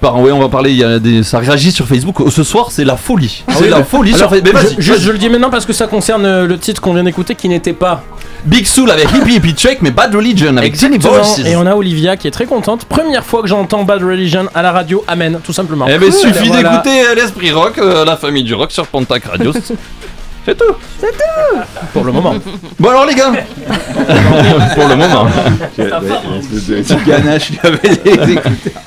Par, 0.00 0.20
ouais, 0.20 0.30
on 0.30 0.38
va 0.40 0.50
parler, 0.50 0.72
il 0.72 0.76
y 0.76 0.84
a 0.84 0.98
des, 0.98 1.22
ça 1.22 1.38
réagit 1.38 1.72
sur 1.72 1.86
Facebook. 1.86 2.16
Ce 2.30 2.44
soir, 2.44 2.70
c'est 2.70 2.84
la 2.84 2.98
folie. 2.98 3.42
Ah 3.48 3.52
c'est 3.56 3.64
oui, 3.64 3.70
la 3.70 3.82
folie 3.82 4.12
Alors, 4.14 4.28
sur 4.30 4.38
Facebook. 4.38 4.62
Je, 4.78 4.82
je- 4.82 4.92
vas-y. 4.92 5.02
je 5.02 5.10
le 5.10 5.16
dis 5.16 5.30
maintenant 5.30 5.48
parce 5.48 5.64
que 5.64 5.72
ça 5.72 5.86
concerne 5.86 6.26
euh, 6.26 6.46
le 6.46 6.58
titre 6.58 6.82
qu'on 6.82 6.92
vient 6.92 7.02
d'écouter 7.02 7.34
qui 7.34 7.48
n'était 7.48 7.72
pas. 7.72 8.02
Big 8.44 8.66
Soul 8.66 8.90
avec 8.90 9.08
Hippie 9.10 9.36
Hippie 9.36 9.54
Check, 9.54 9.80
mais 9.80 9.90
Bad 9.90 10.14
Religion 10.14 10.54
avec. 10.58 10.76
Voices. 11.00 11.38
Et 11.46 11.56
on 11.56 11.64
a 11.66 11.74
Olivia 11.74 12.18
qui 12.18 12.28
est 12.28 12.30
très 12.30 12.44
contente. 12.44 12.84
Première 12.84 13.24
fois 13.24 13.40
que 13.40 13.48
j'entends 13.48 13.84
Bad 13.84 14.02
Religion 14.02 14.46
à 14.54 14.60
la 14.60 14.70
radio. 14.70 15.02
Amen, 15.08 15.40
tout 15.42 15.54
simplement. 15.54 15.86
Eh 15.88 15.96
ben, 15.98 16.12
suffit 16.12 16.48
Voilà. 16.48 16.70
d'écouter 16.70 17.00
euh, 17.00 17.14
l'Esprit 17.14 17.50
Rock, 17.52 17.78
euh, 17.78 18.04
la 18.04 18.18
famille 18.18 18.44
du 18.44 18.54
rock 18.54 18.72
sur 18.72 18.86
Pontac 18.86 19.24
Radio. 19.24 19.52
C'est 20.46 20.56
tout. 20.56 20.74
C'est 20.98 21.10
tout 21.10 21.58
Pour 21.92 22.04
le 22.04 22.12
moment. 22.12 22.34
Bon 22.78 22.88
alors 22.90 23.04
les 23.04 23.14
gars. 23.14 23.32
Pour 24.74 24.88
le 24.88 24.94
moment. 24.96 25.26
Petit 25.76 26.96
ganache, 27.06 27.50
il 27.50 27.58
avait 27.66 27.88
les 28.04 28.32
écouteurs. 28.32 28.82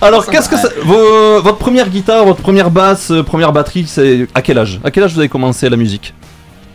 Alors 0.00 0.26
qu'est-ce 0.26 0.48
que 0.48 0.56
ça, 0.56 0.68
vos- 0.84 1.40
votre 1.42 1.58
première 1.58 1.88
guitare, 1.88 2.24
votre 2.24 2.40
première 2.42 2.70
basse, 2.70 3.10
euh, 3.10 3.22
première 3.22 3.52
batterie, 3.52 3.84
c'est 3.86 4.26
à 4.34 4.42
quel 4.42 4.58
âge? 4.58 4.80
À 4.84 4.90
quel 4.90 5.02
âge 5.04 5.12
vous 5.14 5.18
avez 5.20 5.28
commencé 5.28 5.68
la 5.68 5.76
musique? 5.76 6.14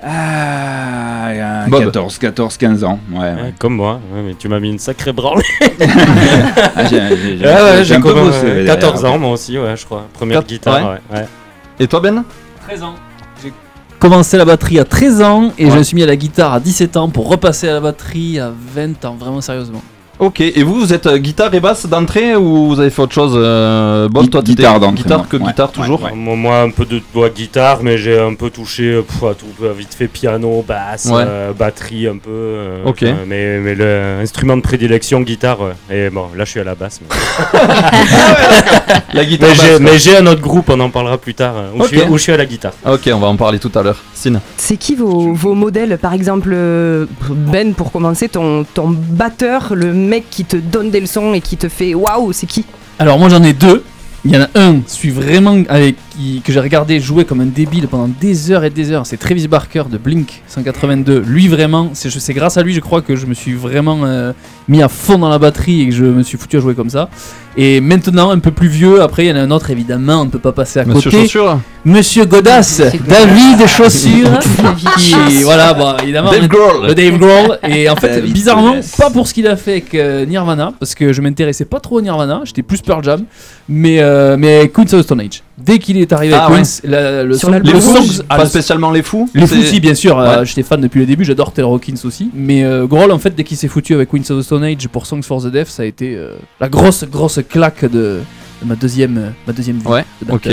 Ah, 0.03 1.27
il 1.31 1.37
y 1.37 1.39
a 1.41 1.65
Bob. 1.67 1.83
14, 1.85 2.17
14, 2.19 2.57
15 2.57 2.83
ans. 2.83 2.99
Ouais, 3.11 3.19
ouais. 3.19 3.25
Ouais, 3.33 3.53
comme 3.57 3.75
moi, 3.75 3.99
ouais, 4.13 4.21
mais 4.21 4.33
tu 4.35 4.47
m'as 4.49 4.59
mis 4.59 4.69
une 4.69 4.79
sacrée 4.79 5.13
branle. 5.13 5.41
Ah, 6.77 6.85
j'ai- 6.89 6.99
j'ai- 7.15 7.37
j'ai- 7.37 7.45
Ouais, 7.45 7.53
ouais, 7.53 7.77
j'ai 7.77 7.83
j'ai 7.85 7.95
un 7.95 8.01
peu 8.01 8.13
comme, 8.13 8.25
bossé, 8.27 8.37
euh, 8.43 8.53
derrière. 8.65 8.75
14 8.75 9.05
ans, 9.05 9.17
moi 9.17 9.31
aussi, 9.31 9.57
ouais, 9.57 9.75
je 9.77 9.85
crois. 9.85 10.05
Première 10.13 10.39
Quatre- 10.39 10.47
guitare, 10.47 10.97
ouais. 11.13 11.25
Et 11.79 11.87
toi 11.87 11.99
Ben? 12.01 12.23
13 12.67 12.83
ans. 12.83 12.95
J'ai 14.05 14.11
commencé 14.11 14.37
la 14.37 14.45
batterie 14.45 14.77
à 14.77 14.85
13 14.85 15.21
ans 15.23 15.51
et 15.57 15.65
Ouais. 15.65 15.71
je 15.71 15.77
me 15.79 15.81
suis 15.81 15.95
mis 15.95 16.03
à 16.03 16.05
la 16.05 16.15
guitare 16.15 16.53
à 16.53 16.59
17 16.59 16.95
ans 16.95 17.09
pour 17.09 17.27
repasser 17.27 17.67
à 17.69 17.73
la 17.73 17.79
batterie 17.79 18.39
à 18.39 18.51
20 18.75 19.03
ans, 19.03 19.15
vraiment 19.19 19.41
sérieusement. 19.41 19.81
Ok, 20.17 20.39
et 20.39 20.63
vous, 20.63 20.75
vous 20.75 20.93
êtes 20.93 21.07
euh, 21.07 21.17
guitare 21.17 21.53
et 21.53 21.59
basse 21.59 21.87
d'entrée 21.87 22.37
ou 22.37 22.67
vous 22.67 22.79
avez 22.79 22.89
fait 22.89 23.01
autre 23.01 23.13
chose 23.13 23.33
euh, 23.35 24.07
Bob, 24.07 24.23
Gui- 24.23 24.29
toi, 24.29 24.41
t'étais 24.41 24.55
guitare 24.61 24.79
d'entrée, 24.79 25.03
Guitare 25.03 25.17
moi. 25.19 25.27
que 25.29 25.35
Ouais, 25.35 25.43
guitare 25.43 25.71
toujours 25.73 26.01
ouais. 26.03 26.11
Moi, 26.15 26.35
moi, 26.37 26.61
un 26.61 26.69
peu 26.69 26.85
de 26.85 27.01
ouais, 27.15 27.29
guitare, 27.35 27.79
mais 27.83 27.97
j'ai 27.97 28.17
un 28.17 28.33
peu 28.33 28.49
touché 28.49 28.83
euh, 28.93 29.01
pff, 29.01 29.23
à 29.23 29.33
tout, 29.33 29.45
euh, 29.63 29.73
vite 29.77 29.93
fait 29.93 30.07
piano, 30.07 30.63
basse, 30.65 31.07
Ouais. 31.11 31.23
euh, 31.27 31.51
batterie 31.51 32.07
un 32.07 32.15
peu. 32.17 32.29
euh, 32.31 32.85
Ok. 32.85 32.99
enfin, 33.03 33.15
mais, 33.27 33.59
mais 33.59 33.75
le 33.75 34.19
instrument 34.21 34.55
de 34.55 34.61
prédilection, 34.61 35.19
guitare, 35.19 35.57
ouais. 35.59 35.73
Et 35.93 36.09
bon, 36.09 36.27
là 36.33 36.45
je 36.45 36.51
suis 36.51 36.59
à 36.61 36.63
la 36.63 36.75
basse. 36.75 37.01
Mais, 37.01 37.13
La 39.13 39.25
guitare 39.25 39.49
mais 39.49 39.55
j'ai- 39.55 39.71
basse, 39.71 39.79
mais 39.81 39.99
j'ai 39.99 40.15
un 40.17 40.27
autre 40.27 40.41
groupe, 40.41 40.69
on 40.69 40.79
en 40.79 40.89
parlera 40.91 41.17
plus 41.17 41.33
tard, 41.33 41.55
euh, 41.57 41.69
où, 41.75 41.81
Ok. 41.81 41.89
je, 41.91 41.99
suis, 41.99 42.07
où 42.09 42.17
je 42.17 42.23
suis 42.23 42.31
à 42.31 42.37
la 42.37 42.45
guitare. 42.45 42.71
Ok, 42.89 43.09
on 43.13 43.19
va 43.19 43.27
en 43.27 43.35
parler 43.35 43.59
tout 43.59 43.71
à 43.75 43.83
l'heure. 43.83 44.01
Sin. 44.13 44.39
C'est 44.55 44.77
qui 44.77 44.95
vos, 44.95 45.33
vos 45.33 45.55
modèles? 45.55 45.97
Par 46.01 46.13
exemple, 46.13 46.51
euh, 46.53 47.05
Ben, 47.29 47.73
pour 47.73 47.91
commencer, 47.91 48.29
ton, 48.29 48.65
ton 48.73 48.87
batteur, 48.89 49.73
le 49.75 50.04
mec 50.05 50.29
qui 50.29 50.45
te 50.45 50.57
donne 50.57 50.91
des 50.91 51.01
leçons 51.01 51.33
et 51.33 51.41
qui 51.41 51.57
te 51.57 51.69
fait 51.69 51.93
waouh, 51.93 52.31
c'est 52.33 52.47
qui? 52.47 52.65
Alors 52.99 53.19
moi 53.19 53.29
j'en 53.29 53.43
ai 53.43 53.53
deux. 53.53 53.83
Il 54.23 54.31
y 54.33 54.37
en 54.37 54.41
a 54.41 54.47
un, 54.55 54.81
je 54.87 54.93
suis 54.93 55.11
vraiment 55.11 55.61
avec 55.69 55.95
qui- 56.15 56.41
que 56.43 56.51
j'ai 56.51 56.59
regardé 56.59 56.99
jouer 56.99 57.25
comme 57.25 57.41
un 57.41 57.45
débile 57.45 57.87
pendant 57.87 58.07
des 58.07 58.51
heures 58.51 58.63
et 58.63 58.69
des 58.69 58.91
heures. 58.91 59.05
C'est 59.05 59.17
Travis 59.17 59.47
Barker 59.47 59.83
de 59.91 59.97
Blink 59.97 60.41
182. 60.47 61.19
Lui 61.25 61.47
vraiment, 61.47 61.89
c'est 61.93 62.09
je- 62.09 62.19
c'est 62.19 62.33
grâce 62.33 62.57
à 62.57 62.63
lui 62.63 62.73
je 62.73 62.79
crois 62.79 63.01
que 63.01 63.15
je 63.15 63.25
me 63.25 63.33
suis 63.33 63.53
vraiment 63.53 63.99
euh, 64.05 64.33
mis 64.67 64.81
à 64.81 64.87
fond 64.89 65.17
dans 65.17 65.29
la 65.29 65.39
batterie 65.39 65.81
et 65.81 65.89
que 65.89 65.93
je 65.95 66.05
me 66.05 66.23
suis 66.23 66.37
foutu 66.37 66.57
à 66.57 66.59
jouer 66.59 66.73
comme 66.75 66.89
ça. 66.89 67.09
Et 67.57 67.79
maintenant 67.79 68.31
un 68.31 68.39
peu 68.39 68.51
plus 68.51 68.67
vieux, 68.67 69.01
après 69.01 69.25
il 69.25 69.29
y 69.29 69.31
en 69.31 69.35
a 69.37 69.39
un 69.39 69.51
autre 69.51 69.69
évidemment, 69.71 70.21
on 70.21 70.25
ne 70.25 70.29
peut 70.29 70.39
pas 70.39 70.51
passer 70.51 70.79
à 70.79 70.85
Monsieur 70.85 71.09
côté. 71.09 71.23
Chaussure 71.23 71.59
Monsieur 71.85 72.25
Godas, 72.25 72.81
David 73.07 73.65
Chaussure, 73.67 74.39
qui 74.97 75.43
voilà, 75.43 75.73
bon, 75.73 75.95
évidemment, 76.01 76.31
Dave 76.31 76.41
le- 76.41 76.47
Grohl. 76.47 76.87
le 76.87 76.95
Dave 76.95 77.17
Grohl. 77.17 77.59
Et 77.69 77.87
en 77.89 77.95
fait, 77.95 78.09
David 78.09 78.33
bizarrement, 78.33 78.75
pas 78.97 79.09
pour 79.11 79.27
ce 79.27 79.33
qu'il 79.33 79.47
a 79.47 79.55
fait 79.55 79.71
avec 79.73 79.93
euh, 79.95 80.25
Nirvana, 80.25 80.73
parce 80.79 80.95
que 80.95 81.13
je 81.13 81.21
m'intéressais 81.21 81.65
pas 81.65 81.79
trop 81.79 81.99
au 81.99 82.01
Nirvana, 82.01 82.41
j'étais 82.43 82.63
plus 82.63 82.81
Pearl 82.81 83.03
Jam, 83.03 83.23
mais 83.69 83.99
euh, 84.01 84.35
mais 84.37 84.67
Queens 84.73 84.83
of 84.93 85.01
the 85.01 85.03
Stone 85.03 85.21
Age. 85.21 85.43
Dès 85.57 85.79
qu'il 85.79 85.97
est 85.97 86.11
arrivé 86.11 86.33
Ah 86.33 86.45
à 86.47 86.51
ouais. 86.51 86.57
Queens, 86.57 86.81
la- 86.83 87.23
le 87.23 87.37
Sur 87.37 87.47
son- 87.49 87.59
Les 87.59 87.73
fous 87.73 87.95
songs- 87.95 88.23
ah, 88.29 88.35
Pas 88.37 88.43
le- 88.43 88.49
spécialement 88.49 88.91
les 88.91 89.01
fous 89.03 89.29
les 89.33 89.47
fous 89.47 89.57
aussi, 89.57 89.79
bien 89.79 89.93
sûr. 89.95 90.19
euh. 90.19 90.43
J'étais 90.43 90.63
fan 90.63 90.81
depuis 90.81 90.99
le 90.99 91.05
début. 91.05 91.23
J'adore 91.23 91.53
Taylor 91.53 91.71
Hawkins 91.71 91.95
aussi. 92.03 92.29
Mais 92.33 92.63
euh, 92.63 92.85
Grohl, 92.87 93.11
en 93.11 93.19
fait, 93.19 93.33
dès 93.33 93.43
qu'il 93.45 93.55
s'est 93.55 93.69
foutu 93.69 93.93
avec 93.93 94.09
Queens 94.11 94.29
of 94.31 94.39
the 94.39 94.41
Stone 94.41 94.63
Age 94.65 94.87
pour 94.89 95.05
Songs 95.05 95.21
for 95.23 95.41
the 95.41 95.47
Deaf, 95.47 95.69
ça 95.69 95.83
a 95.83 95.85
été 95.85 96.15
euh, 96.15 96.35
la 96.59 96.67
grosse, 96.67 97.05
grosse 97.05 97.39
claque 97.47 97.85
de, 97.85 98.19
de 98.61 98.67
ma 98.67 98.75
deuxième, 98.75 99.17
euh, 99.17 99.29
ma 99.47 99.53
deuxième 99.53 99.77
vie. 99.77 99.87
Ouais, 99.87 100.05
de 100.25 100.31
ok. 100.33 100.49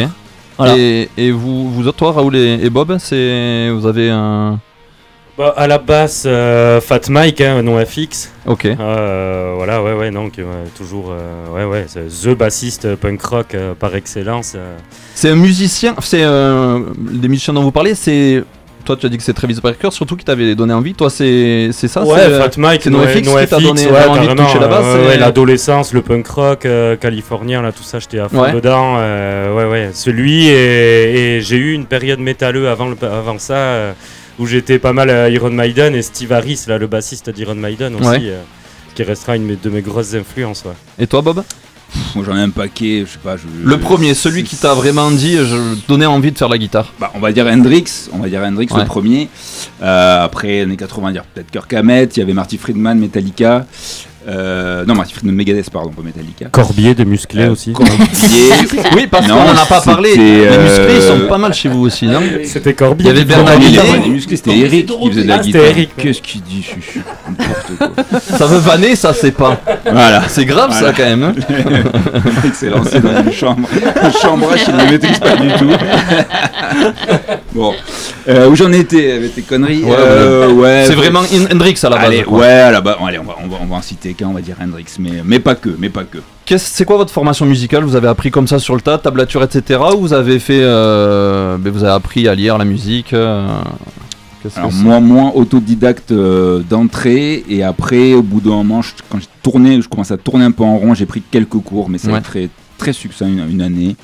Voilà. 0.56 0.76
Et, 0.78 1.08
et 1.16 1.30
vous, 1.32 1.68
vous 1.72 1.88
autres, 1.88 1.96
toi, 1.98 2.12
Raoul 2.12 2.36
et, 2.36 2.60
et 2.62 2.70
Bob, 2.70 2.96
c'est 3.00 3.70
vous 3.70 3.86
avez 3.86 4.08
un. 4.10 4.60
Bah, 5.42 5.54
à 5.56 5.66
la 5.66 5.78
basse, 5.78 6.22
euh, 6.24 6.80
Fat 6.80 7.00
Mike, 7.08 7.40
hein, 7.40 7.62
nom 7.62 7.84
FX. 7.84 8.30
Ok. 8.46 8.64
Euh, 8.66 9.54
voilà, 9.56 9.82
ouais, 9.82 9.92
ouais, 9.92 10.08
ouais, 10.10 10.44
toujours, 10.78 11.10
euh, 11.10 11.48
ouais, 11.52 11.64
ouais, 11.64 11.86
c'est 11.88 12.06
the 12.06 12.28
bassiste 12.36 12.84
euh, 12.84 12.94
punk 12.94 13.20
rock 13.22 13.54
euh, 13.56 13.74
par 13.74 13.92
excellence. 13.96 14.52
euh. 14.54 14.76
C'est 15.16 15.30
un 15.30 15.34
musicien, 15.34 15.96
c'est 16.00 16.22
euh, 16.22 16.78
les 17.20 17.26
musiciens 17.26 17.54
dont 17.54 17.62
vous 17.62 17.72
parlez, 17.72 17.96
c'est. 17.96 18.44
Toi, 18.84 18.96
tu 18.96 19.06
as 19.06 19.08
dit 19.08 19.16
que 19.16 19.22
c'est 19.24 19.32
Travis 19.32 19.58
Barker, 19.60 19.90
surtout 19.90 20.14
qui 20.16 20.24
t'avait 20.24 20.54
donné 20.54 20.74
envie. 20.74 20.94
Toi, 20.94 21.10
c'est 21.10 21.70
c'est 21.72 21.88
ça 21.88 22.04
ouais, 22.04 22.18
euh, 22.20 22.40
Fat 22.40 22.56
Mike, 22.58 22.82
c'est 22.84 22.90
No, 22.90 22.98
NoFX 22.98 23.20
qui 23.28 23.46
t'a 23.48 23.58
donné 23.60 23.86
ouais, 23.90 24.04
envie 24.06 24.28
de 24.28 24.34
toucher 24.34 24.58
la 24.60 24.68
basse. 24.68 24.84
ouais, 24.84 24.92
c'est- 25.02 25.08
ouais, 25.08 25.18
l'adolescence, 25.18 25.92
le 25.92 26.02
punk 26.02 26.26
rock 26.28 26.66
euh, 26.66 26.94
californien, 26.96 27.62
là, 27.62 27.72
tout 27.72 27.82
ça, 27.82 27.98
j'étais 27.98 28.20
à 28.20 28.28
fond 28.28 28.42
Ouais. 28.42 28.52
dedans. 28.52 28.94
euh, 28.98 29.52
ouais, 29.56 29.64
ouais, 29.70 29.90
celui 29.92 30.46
et, 30.48 31.36
et 31.36 31.40
j'ai 31.40 31.56
eu 31.56 31.72
une 31.72 31.86
période 31.86 32.20
métalleux 32.20 32.68
avant, 32.68 32.86
le, 32.88 32.96
avant 33.08 33.38
ça 33.40 33.54
euh, 33.54 33.92
où 34.38 34.46
j'étais 34.46 34.78
pas 34.78 34.92
mal 34.92 35.10
à 35.10 35.28
Iron 35.28 35.50
Maiden 35.50 35.94
et 35.94 36.02
Steve 36.02 36.32
Harris, 36.32 36.64
là, 36.68 36.78
le 36.78 36.86
bassiste 36.86 37.30
d'Iron 37.30 37.54
Maiden 37.54 37.94
aussi, 37.96 38.06
Ouais. 38.08 38.20
euh, 38.24 38.42
qui 38.94 39.02
restera 39.02 39.36
une 39.36 39.56
de 39.62 39.70
mes 39.70 39.82
grosses 39.82 40.14
influences. 40.14 40.64
Ouais. 40.64 40.72
Et 40.98 41.06
toi, 41.06 41.22
Bob? 41.22 41.42
Moi 42.14 42.24
j'en 42.26 42.34
ai 42.36 42.40
un 42.40 42.48
paquet, 42.48 43.04
je 43.06 43.12
sais 43.12 43.18
pas. 43.22 43.36
je- 43.36 43.42
Le 43.62 43.72
je- 43.72 43.76
premier, 43.76 44.14
celui 44.14 44.44
qui 44.44 44.56
t'a 44.56 44.72
vraiment 44.72 45.10
dit, 45.10 45.36
je 45.36 45.74
donnais 45.88 46.06
envie 46.06 46.32
de 46.32 46.38
faire 46.38 46.48
la 46.48 46.56
guitare. 46.56 46.90
Bah, 46.98 47.10
on 47.14 47.18
va 47.20 47.32
dire 47.32 47.46
Hendrix, 47.46 48.08
on 48.12 48.18
va 48.18 48.30
dire 48.30 48.40
Hendrix 48.42 48.68
Ouais. 48.70 48.80
le 48.80 48.86
premier. 48.86 49.28
Euh, 49.82 50.24
après, 50.24 50.62
années 50.62 50.76
80, 50.78 51.02
on 51.02 51.06
va 51.08 51.12
dire 51.12 51.24
peut-être 51.24 51.50
Kirk 51.50 51.70
Hammett, 51.74 52.16
il 52.16 52.20
y 52.20 52.22
avait 52.22 52.32
Marty 52.32 52.56
Friedman, 52.56 52.98
Metallica. 52.98 53.66
Euh, 54.28 54.84
non, 54.86 54.94
Marty 54.94 55.12
Friedman 55.14 55.34
Megadeth, 55.34 55.68
pardon, 55.70 55.90
pas 55.90 56.02
Metallica. 56.02 56.46
Corbier 56.50 56.94
de 56.94 57.04
musclés 57.04 57.44
Euh, 57.44 57.52
aussi. 57.52 57.72
Corbier. 57.72 57.96
Oui, 58.96 59.06
parce 59.10 59.26
qu'on 59.26 59.34
en 59.34 59.56
a 59.56 59.66
pas 59.68 59.80
parlé. 59.80 60.10
Les 60.14 60.18
musclés, 60.18 60.96
ils 60.96 61.02
euh, 61.02 61.22
sont 61.22 61.28
pas 61.28 61.38
mal 61.38 61.52
chez 61.54 61.68
vous 61.68 61.80
aussi, 61.80 62.06
non 62.06 62.20
C'était 62.44 62.70
Il 62.70 62.76
Corbier. 62.76 63.06
y 63.06 63.10
avait 63.10 63.24
Bernard 63.24 63.54
Il 63.60 63.72
des 64.02 64.08
musclés, 64.10 64.36
c'était 64.36 64.56
Eric 64.58 64.86
qui 64.86 65.08
faisait 65.10 65.22
de 65.22 65.28
la 65.28 65.34
Ah, 65.34 65.38
c'était 65.38 65.48
guitare. 65.58 65.64
Eric. 65.64 65.90
Qu'est-ce 65.96 66.22
qu'il 66.22 66.42
dit 66.42 66.62
chuchu 66.62 67.02
N'importe 67.28 67.72
quoi. 67.78 68.20
Ça 68.38 68.46
veut 68.46 68.58
vanner, 68.58 68.94
ça 68.96 69.12
c'est 69.14 69.32
pas. 69.32 69.60
Voilà. 69.90 70.22
C'est 70.28 70.44
grave 70.44 70.70
Voilà. 70.70 70.88
ça 70.88 70.92
quand 70.96 71.08
même. 71.08 71.22
hein. 71.22 71.34
Le 71.48 72.42
mec 72.44 72.54
s'est 72.54 72.70
lancé 72.70 73.00
dans 73.00 73.22
une 73.22 73.32
chambre, 73.32 73.68
un 74.02 74.10
chambrage 74.10 74.64
qu'il 74.64 74.74
ne 74.76 74.84
maîtrise 74.84 75.18
pas 75.18 75.36
du 75.36 75.48
tout. 75.58 75.70
bon, 77.54 77.74
euh, 78.28 78.48
où 78.48 78.56
j'en 78.56 78.72
étais 78.72 79.12
avec 79.12 79.34
tes 79.34 79.42
conneries 79.42 79.84
Ouais, 79.84 79.96
Euh, 79.98 80.52
ouais, 80.52 80.84
C'est 80.86 80.94
vraiment 80.94 81.20
Hendrix 81.52 81.78
à 81.82 81.88
la 81.90 81.96
base. 81.98 82.14
Ouais, 82.28 82.46
à 82.46 82.70
la 82.70 82.80
base, 82.80 82.96
allez, 83.06 83.18
on 83.18 83.24
va, 83.24 83.36
on 83.42 83.48
va, 83.48 83.56
on 83.62 83.66
va 83.66 83.76
en 83.76 83.82
citer 83.82 84.11
on 84.24 84.32
va 84.32 84.40
dire 84.40 84.56
Hendrix, 84.62 84.84
mais, 84.98 85.22
mais 85.24 85.38
pas 85.40 85.54
que, 85.54 85.70
mais 85.78 85.88
pas 85.88 86.04
que. 86.04 86.18
C'est 86.58 86.84
quoi 86.84 86.96
votre 86.98 87.12
formation 87.12 87.46
musicale? 87.46 87.82
Vous 87.84 87.96
avez 87.96 88.08
appris 88.08 88.30
comme 88.30 88.46
ça 88.46 88.58
sur 88.58 88.74
le 88.74 88.82
tas, 88.82 88.98
tablature, 88.98 89.42
etc. 89.42 89.80
Ou 89.96 90.00
vous 90.00 90.12
avez 90.12 90.38
fait, 90.38 90.60
euh, 90.62 91.56
vous 91.64 91.82
avez 91.84 91.92
appris 91.94 92.28
à 92.28 92.34
lire 92.34 92.58
la 92.58 92.64
musique 92.66 93.14
euh, 93.14 93.48
Alors 94.56 94.72
moi, 94.72 95.00
moins 95.00 95.30
autodidacte 95.34 96.12
euh, 96.12 96.60
d'entrée, 96.68 97.44
et 97.48 97.62
après, 97.62 98.12
au 98.12 98.22
bout 98.22 98.40
d'un 98.40 98.50
moment, 98.50 98.82
je- 98.82 98.90
quand 99.08 99.18
je 99.20 99.26
tournais, 99.42 99.80
je 99.80 99.88
commençais 99.88 100.14
à 100.14 100.18
tourner 100.18 100.44
un 100.44 100.50
peu 100.50 100.64
en 100.64 100.76
rond, 100.76 100.92
j'ai 100.94 101.06
pris 101.06 101.22
quelques 101.30 101.58
cours, 101.58 101.88
mais 101.88 101.96
c'est 101.98 102.12
Ouais. 102.12 102.20
très, 102.20 102.50
très 102.76 102.92
succinct, 102.92 103.28
une, 103.28 103.48
une 103.50 103.62
année. 103.62 103.96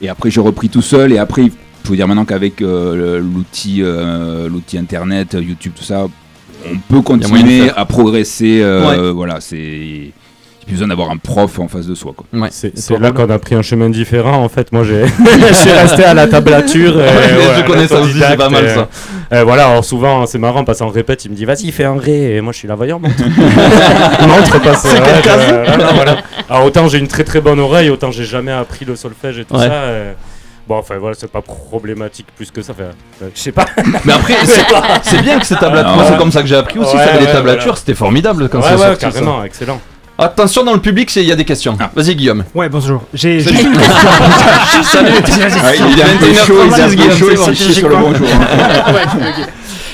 Et 0.00 0.08
après, 0.08 0.30
j'ai 0.30 0.40
repris 0.40 0.68
tout 0.70 0.82
seul, 0.82 1.12
et 1.12 1.18
après, 1.18 1.42
il 1.44 1.52
faut 1.84 1.94
dire 1.94 2.06
maintenant 2.08 2.24
qu'avec 2.24 2.62
euh, 2.62 3.20
l'outil, 3.20 3.82
euh, 3.82 4.48
l'outil 4.48 4.78
internet, 4.78 5.34
YouTube, 5.38 5.72
tout 5.76 5.84
ça, 5.84 6.06
on 6.70 6.78
peut 6.94 7.02
continuer 7.02 7.70
à 7.76 7.84
progresser. 7.84 8.60
euh, 8.62 9.12
Voilà, 9.14 9.40
c'est. 9.40 10.10
Plus 10.64 10.74
besoin 10.74 10.86
d'avoir 10.86 11.10
un 11.10 11.16
prof 11.16 11.58
en 11.58 11.66
face 11.66 11.88
de 11.88 11.94
soi. 11.96 12.14
Ouais. 12.32 12.48
C'est 12.52 12.96
là 13.00 13.10
qu'on 13.10 13.28
a 13.30 13.38
pris 13.40 13.56
un 13.56 13.62
chemin 13.62 13.90
différent 13.90 14.44
en 14.44 14.48
fait. 14.48 14.70
Moi 14.70 14.84
j'ai, 14.84 15.04
je 15.48 15.54
suis 15.54 15.72
resté 15.72 16.04
à 16.04 16.14
la 16.14 16.28
tablature. 16.28 17.00
et 17.00 17.08
Je 17.08 17.34
voilà, 17.34 17.62
connais 17.62 17.88
ça 17.88 18.00
aussi, 18.00 18.14
c'est 18.16 18.36
pas 18.36 18.48
mal, 18.48 18.70
ça. 18.70 18.88
et, 19.32 19.34
euh, 19.38 19.42
voilà, 19.44 19.66
alors 19.70 19.84
souvent 19.84 20.24
c'est 20.24 20.38
marrant 20.38 20.62
parce 20.62 20.78
qu'en 20.78 20.86
répète, 20.88 21.24
il 21.24 21.32
me 21.32 21.36
dit 21.36 21.44
vas-y 21.46 21.72
fais 21.72 21.82
un 21.82 21.98
ré 21.98 22.36
et 22.36 22.40
moi 22.40 22.52
je 22.52 22.58
suis 22.58 22.68
là 22.68 22.76
voyons 22.76 23.00
montre. 23.00 23.18
ouais, 23.24 24.72
je- 24.72 25.64
voilà, 25.76 25.92
voilà. 25.94 26.16
Alors 26.48 26.64
autant 26.64 26.86
j'ai 26.88 26.98
une 26.98 27.08
très 27.08 27.24
très 27.24 27.40
bonne 27.40 27.58
oreille, 27.58 27.90
autant 27.90 28.12
j'ai 28.12 28.24
jamais 28.24 28.52
appris 28.52 28.84
le 28.84 28.94
solfège 28.94 29.40
et 29.40 29.44
tout 29.44 29.56
Ouais. 29.56 29.66
ça. 29.66 29.82
Bon, 30.68 30.76
enfin 30.78 30.96
voilà, 30.98 31.16
c'est 31.18 31.30
pas 31.30 31.42
problématique 31.42 32.26
plus 32.36 32.50
que 32.50 32.62
ça. 32.62 32.72
Enfin, 32.72 32.90
euh, 33.22 33.28
je 33.34 33.40
sais 33.40 33.52
pas. 33.52 33.66
Mais 34.04 34.12
après, 34.12 34.34
c'est 34.44 34.64
c'est 35.02 35.22
bien 35.22 35.38
que 35.38 35.46
ces 35.46 35.56
tablatures. 35.56 35.94
Moi, 35.94 36.04
c'est 36.08 36.16
comme 36.16 36.30
ça 36.32 36.40
que 36.42 36.46
j'ai 36.48 36.56
appris 36.56 36.78
aussi. 36.78 36.96
Ouais, 36.96 37.04
ça, 37.04 37.12
les 37.18 37.26
ouais, 37.26 37.32
tablatures, 37.32 37.62
voilà. 37.64 37.76
c'était 37.78 37.94
formidable 37.94 38.48
quand 38.48 38.58
ouais, 38.58 38.64
c'est 38.68 38.74
ouais, 38.74 38.86
sorti. 38.86 39.00
ça. 39.00 39.10
carrément, 39.10 39.44
excellent. 39.44 39.80
Attention 40.18 40.62
dans 40.62 40.74
le 40.74 40.80
public, 40.80 41.10
c'est- 41.10 41.22
il 41.22 41.28
y 41.28 41.32
a 41.32 41.36
des 41.36 41.44
questions. 41.44 41.76
Ah. 41.80 41.90
Vas-y 41.96 42.14
Guillaume. 42.14 42.44
Ouais, 42.54 42.68
bonjour. 42.68 43.02
J'ai 43.12 43.38
une 43.38 43.44
question. 43.44 43.72
Salut. 44.84 45.08
Ouais, 45.10 45.78
il 45.90 45.98
est 45.98 46.02
un 46.02 46.16
peu 46.18 46.34
chaud, 46.34 46.58
il 46.66 46.72
est 46.78 46.82
un 46.82 46.88
peu 47.08 47.16
chaud, 47.16 47.30
il 47.50 47.56
sur 47.56 47.88
le 47.88 47.96
bonjour. 47.96 48.28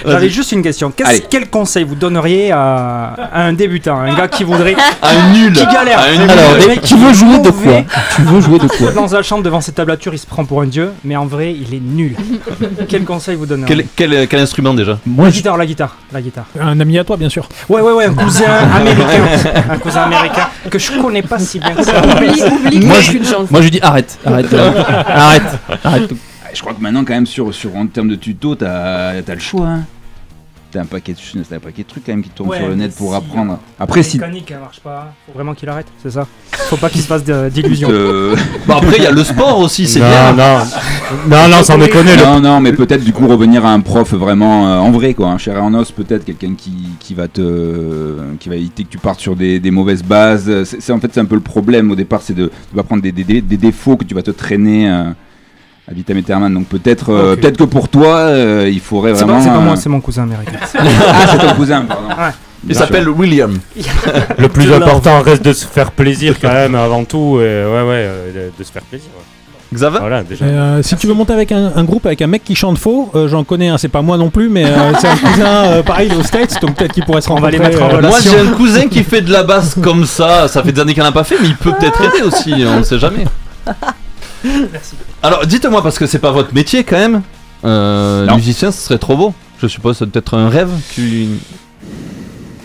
J'avais 0.07 0.29
juste 0.29 0.53
une 0.53 0.63
question. 0.63 0.93
Quel 1.31 1.49
conseil 1.49 1.85
vous 1.85 1.95
donneriez 1.95 2.53
à, 2.53 3.15
à 3.33 3.43
un 3.45 3.53
débutant, 3.53 3.99
un 4.01 4.15
gars 4.15 4.29
qui 4.29 4.45
voudrait. 4.45 4.77
Un 5.03 5.33
nul. 5.33 5.53
Qui 5.53 5.65
galère. 5.67 6.01
Un 6.01 6.19
nul. 6.19 6.31
Alors, 6.31 6.57
tu 6.75 6.81
qui 6.81 6.95
veux 6.95 7.11
est 7.11 7.15
jouer 7.15 7.39
de 7.39 7.51
quoi 7.51 7.83
Tu 8.17 8.23
veux 8.23 8.41
jouer 8.41 8.59
de 8.59 8.67
quoi 8.67 8.93
Dans 8.93 9.09
sa 9.09 9.23
chambre 9.23 9.43
devant 9.43 9.61
ses 9.61 9.73
tablatures, 9.73 10.13
il 10.13 10.19
se 10.19 10.27
prend 10.27 10.45
pour 10.45 10.61
un 10.63 10.67
dieu, 10.67 10.93
mais 11.05 11.17
en 11.17 11.25
vrai, 11.27 11.53
il 11.55 11.75
est 11.75 11.81
nul. 11.81 12.15
quel 12.89 13.05
conseil 13.05 13.37
vous 13.37 13.47
donneriez 13.47 13.87
Quel, 13.95 14.11
quel, 14.11 14.29
quel 14.29 14.41
instrument 14.41 14.75
déjà 14.75 14.99
Moi, 15.07 15.27
La 15.27 15.31
je- 15.31 15.37
guitare, 15.37 15.57
la 15.57 15.67
guitare, 15.67 15.97
la 16.13 16.21
guitare. 16.21 16.45
Un 16.61 16.79
ami 16.81 16.99
à 16.99 17.05
toi, 17.05 17.17
bien 17.17 17.29
sûr. 17.29 17.49
Ouais, 17.69 17.81
ouais, 17.81 17.93
ouais, 17.93 18.05
un 18.07 18.15
cousin 18.15 18.45
américain. 18.77 19.23
un 19.71 19.79
cousin 19.79 20.03
américain 20.03 20.49
que 20.71 20.79
je 20.79 20.93
connais 21.01 21.23
pas 21.23 21.39
si 21.39 21.59
bien 21.59 21.73
que 21.75 21.83
ça. 21.85 21.93
Oublie, 22.05 22.43
oublie 22.43 22.87
Moi, 22.87 22.97
je- 23.01 23.13
chance. 23.25 23.51
moi 23.51 23.63
je 23.63 23.69
dis 23.69 23.81
arrête, 23.83 24.19
arrête, 24.27 24.53
euh, 24.53 24.73
arrête, 25.07 25.43
arrête. 25.85 26.11
Ah, 26.49 26.55
Je 26.55 26.61
crois 26.61 26.73
que 26.75 26.81
maintenant, 26.81 27.05
quand 27.05 27.15
même, 27.15 27.27
sur, 27.27 27.53
sur 27.55 27.77
en 27.77 27.87
termes 27.87 28.09
de 28.09 28.15
tuto, 28.17 28.55
t'as 28.55 29.11
as 29.27 29.35
le 29.35 29.39
choix. 29.41 29.67
Hein. 29.67 29.85
T'as 30.71 30.83
un, 30.83 30.85
paquet 30.85 31.15
de- 31.15 31.43
t'as 31.45 31.57
un 31.57 31.61
paquet 31.61 31.83
de 31.83 31.89
trucs 31.89 32.05
quand 32.05 32.13
même 32.13 32.23
qui 32.23 32.29
tournent 32.29 32.51
Ouais, 32.51 32.59
sur 32.59 32.69
le 32.69 32.75
net 32.75 32.95
pour 32.95 33.13
si, 33.13 33.17
apprendre. 33.17 33.59
Après, 33.81 34.01
La 34.01 34.05
si. 34.05 34.19
mécanique, 34.19 34.51
elle 34.51 34.59
marche 34.61 34.81
pas. 34.81 35.15
Faut 35.27 35.33
vraiment 35.33 35.55
qu'il 35.55 35.67
arrête, 35.71 35.87
c'est 36.03 36.11
ça 36.11 36.27
Faut 36.53 36.77
pas 36.77 36.91
qu'il 36.91 37.01
se 37.01 37.07
fasse 37.07 37.25
d'illusions. 37.25 37.89
euh, 37.91 38.37
Bon, 38.67 38.75
après, 38.77 38.97
il 38.99 39.03
y 39.03 39.07
a 39.07 39.11
le 39.11 39.25
sport 39.25 39.59
aussi, 39.61 39.87
c'est 39.89 40.01
bien. 40.01 40.35
non, 40.35 40.59
non, 41.27 41.49
non, 41.49 41.63
sans 41.63 41.79
déconner. 41.87 42.17
le- 42.17 42.23
Non, 42.23 42.41
non, 42.41 42.61
mais 42.61 42.75
peut-être 42.75 43.03
du 43.03 43.15
coup 43.15 43.27
revenir 43.27 43.65
à 43.65 43.73
un 43.73 43.81
prof 43.81 44.13
vraiment 44.13 44.69
euh, 44.69 44.77
en 44.79 44.91
vrai, 44.91 45.15
quoi, 45.15 45.29
un 45.29 45.39
chair 45.39 45.57
et 45.57 45.61
en 45.61 45.73
os, 45.73 45.91
peut-être 45.91 46.27
quelqu'un 46.27 46.53
qui, 46.55 46.73
qui 47.01 47.15
va 47.15 47.29
te, 47.29 48.17
qui 48.39 48.51
va 48.51 48.57
éviter 48.57 48.85
que 48.85 48.91
tu 48.91 48.99
partes 48.99 49.21
sur 49.21 49.37
des, 49.37 49.61
des 49.61 49.71
mauvaises 49.71 50.03
bases. 50.03 50.65
C'est 50.65 50.93
en 50.93 51.01
fait 51.01 51.09
c'est 51.15 51.21
un 51.21 51.25
peu 51.25 51.35
le 51.37 51.41
problème 51.41 51.91
au 51.91 51.95
départ, 51.97 52.21
c'est 52.21 52.35
de, 52.35 52.49
tu 52.49 52.77
vas 52.77 52.83
prendre 52.83 53.01
des, 53.03 53.13
des, 53.13 53.25
des- 53.25 53.41
des 53.41 53.57
défauts 53.57 53.97
que 53.97 54.05
tu 54.05 54.15
vas 54.15 54.23
te 54.23 54.31
traîner 54.33 54.91
euh, 54.91 55.05
à 55.91 55.95
vitam 55.95 56.17
aeternam. 56.19 56.53
Donc 56.55 56.67
peut-être, 56.67 57.11
euh, 57.13 57.37
peut-être 57.37 57.57
que 57.57 57.65
pour 57.65 57.89
toi, 57.89 58.17
euh, 58.17 58.69
il 58.71 58.81
faudrait 58.81 59.13
vraiment. 59.13 59.41
c'est 59.41 59.49
pas 59.49 59.57
euh, 59.57 59.61
moi, 59.61 59.77
c'est 59.77 59.89
mon 59.89 60.01
cousin 60.01 60.25
américain. 60.25 60.59
ah, 60.79 60.83
c'est 61.31 61.39
ton 61.39 61.55
cousin, 61.55 61.83
pardon. 61.83 62.09
Ouais. 62.09 62.31
Il 62.69 62.75
s'appelle 62.75 63.09
William. 63.09 63.57
Le 64.39 64.49
plus 64.57 64.73
important 64.73 65.23
reste 65.23 65.45
de 65.45 65.53
se 65.53 65.65
faire 65.65 65.93
plaisir 65.93 66.35
quand 66.41 66.53
même 66.53 66.75
avant 66.75 67.05
tout. 67.05 67.39
Et 67.41 67.45
ouais, 67.45 67.83
ouais, 67.83 68.05
euh, 68.07 68.49
de, 68.49 68.53
de 68.59 68.65
se 68.65 68.73
faire 68.73 68.83
plaisir. 68.83 69.09
ouais. 69.17 69.25
Xavier 69.73 69.99
Voilà, 70.01 70.23
déjà. 70.23 70.45
Euh, 70.47 70.83
si 70.83 70.97
tu 70.97 71.07
veux 71.07 71.13
monter 71.13 71.35
avec 71.35 71.53
un, 71.53 71.73
un 71.77 71.85
groupe 71.85 72.07
avec 72.07 72.23
un 72.23 72.27
mec 72.27 72.43
qui 72.43 72.55
chante 72.55 72.79
faux, 72.79 73.11
euh, 73.15 73.29
j'en 73.29 73.45
connais 73.45 73.69
un, 73.69 73.77
c'est 73.77 73.89
pas 73.89 74.01
moi 74.01 74.17
non 74.17 74.31
plus, 74.31 74.49
mais 74.49 74.65
euh, 74.65 74.93
c'est 74.99 75.09
un 75.09 75.17
cousin 75.31 75.47
euh, 75.67 75.83
pareil 75.83 76.11
aux 76.19 76.23
States, 76.23 76.59
donc 76.63 76.75
peut-être 76.75 76.93
qu'il 76.95 77.05
pourrait 77.05 77.21
se 77.21 77.31
mettre 77.31 77.83
en 77.83 77.91
euh, 77.91 77.97
relation. 77.97 78.09
Moi, 78.09 78.19
j'ai 78.45 78.49
un 78.49 78.53
cousin 78.55 78.89
qui 78.89 79.05
fait 79.05 79.21
de 79.21 79.31
la 79.31 79.43
basse 79.43 79.75
comme 79.75 80.07
ça. 80.07 80.49
Ça 80.49 80.63
fait 80.63 80.73
des 80.73 80.81
années 80.81 80.95
qu'il 80.95 81.03
n'en 81.03 81.11
a 81.11 81.13
pas 81.13 81.25
fait, 81.25 81.37
mais 81.41 81.49
il 81.49 81.57
peut 81.57 81.73
peut-être 81.79 82.01
aider 82.03 82.23
aussi. 82.25 82.55
On 82.67 82.79
ne 82.79 82.83
sait 82.83 82.99
jamais. 82.99 83.25
Alors, 85.23 85.47
dites-moi, 85.47 85.83
parce 85.83 85.99
que 85.99 86.07
c'est 86.07 86.19
pas 86.19 86.33
votre 86.33 86.55
métier 86.55 86.85
quand 86.85 86.97
même. 86.97 87.23
Euh, 87.65 88.27
musicien, 88.37 88.71
ce 88.73 88.81
serait 88.81 88.99
trop 88.99 89.17
beau. 89.17 89.35
Je 89.61 89.67
suppose 89.67 89.97
c'est 89.99 90.07
peut-être 90.07 90.35
un 90.35 90.49
rêve. 90.49 90.71
qui- 90.95 91.29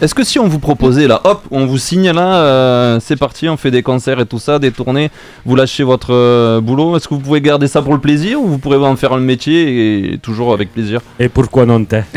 Est-ce 0.01 0.13
que 0.13 0.23
si 0.23 0.37
on 0.39 0.47
vous 0.47 0.59
proposait 0.59 1.07
là, 1.07 1.21
hop, 1.23 1.43
on 1.51 1.65
vous 1.65 1.77
signe 1.77 2.11
là, 2.11 2.35
euh, 2.35 2.99
c'est 3.01 3.15
parti, 3.15 3.47
on 3.47 3.55
fait 3.57 3.71
des 3.71 3.83
concerts 3.83 4.19
et 4.19 4.25
tout 4.25 4.39
ça, 4.39 4.59
des 4.59 4.71
tournées, 4.71 5.09
vous 5.45 5.55
lâchez 5.55 5.83
votre 5.83 6.13
euh, 6.13 6.59
boulot, 6.61 6.97
est-ce 6.97 7.07
que 7.07 7.13
vous 7.13 7.21
pouvez 7.21 7.39
garder 7.41 7.67
ça 7.67 7.81
pour 7.81 7.93
le 7.93 7.99
plaisir 7.99 8.39
ou 8.41 8.47
vous 8.47 8.57
pourrez 8.57 8.77
en 8.77 8.95
faire 8.95 9.13
un 9.13 9.19
métier 9.19 10.13
et 10.13 10.17
toujours 10.17 10.53
avec 10.53 10.73
plaisir? 10.73 10.99
Et 11.19 11.29
pourquoi 11.29 11.65
non 11.65 11.83
t'es? 11.85 12.03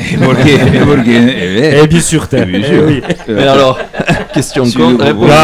Et 1.82 1.86
bien 1.86 2.00
sûr 2.00 2.28
t'es. 2.28 2.44
eh. 2.48 2.72
Euh, 2.72 3.00
Mais 3.28 3.46
alors, 3.46 3.78
question 4.34 4.64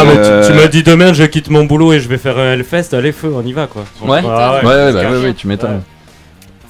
mais 0.04 0.18
Euh, 0.18 0.42
tu, 0.46 0.52
tu 0.52 0.58
m'as 0.58 0.66
dit 0.68 0.82
demain 0.82 1.12
je 1.12 1.24
quitte 1.24 1.48
mon 1.50 1.64
boulot 1.64 1.92
et 1.92 2.00
je 2.00 2.08
vais 2.08 2.18
faire 2.18 2.38
un 2.38 2.52
Hellfest, 2.54 2.92
allez 2.94 3.12
feu, 3.12 3.30
on 3.34 3.42
y 3.46 3.52
va 3.52 3.66
quoi. 3.66 3.84
Ouais, 4.02 4.20
Ah 4.28 4.60
ouais, 4.64 4.68
ouais, 4.68 4.92
bah, 4.92 5.10
ouais, 5.10 5.24
ouais, 5.24 5.34
tu 5.34 5.46
m'étonnes. 5.46 5.82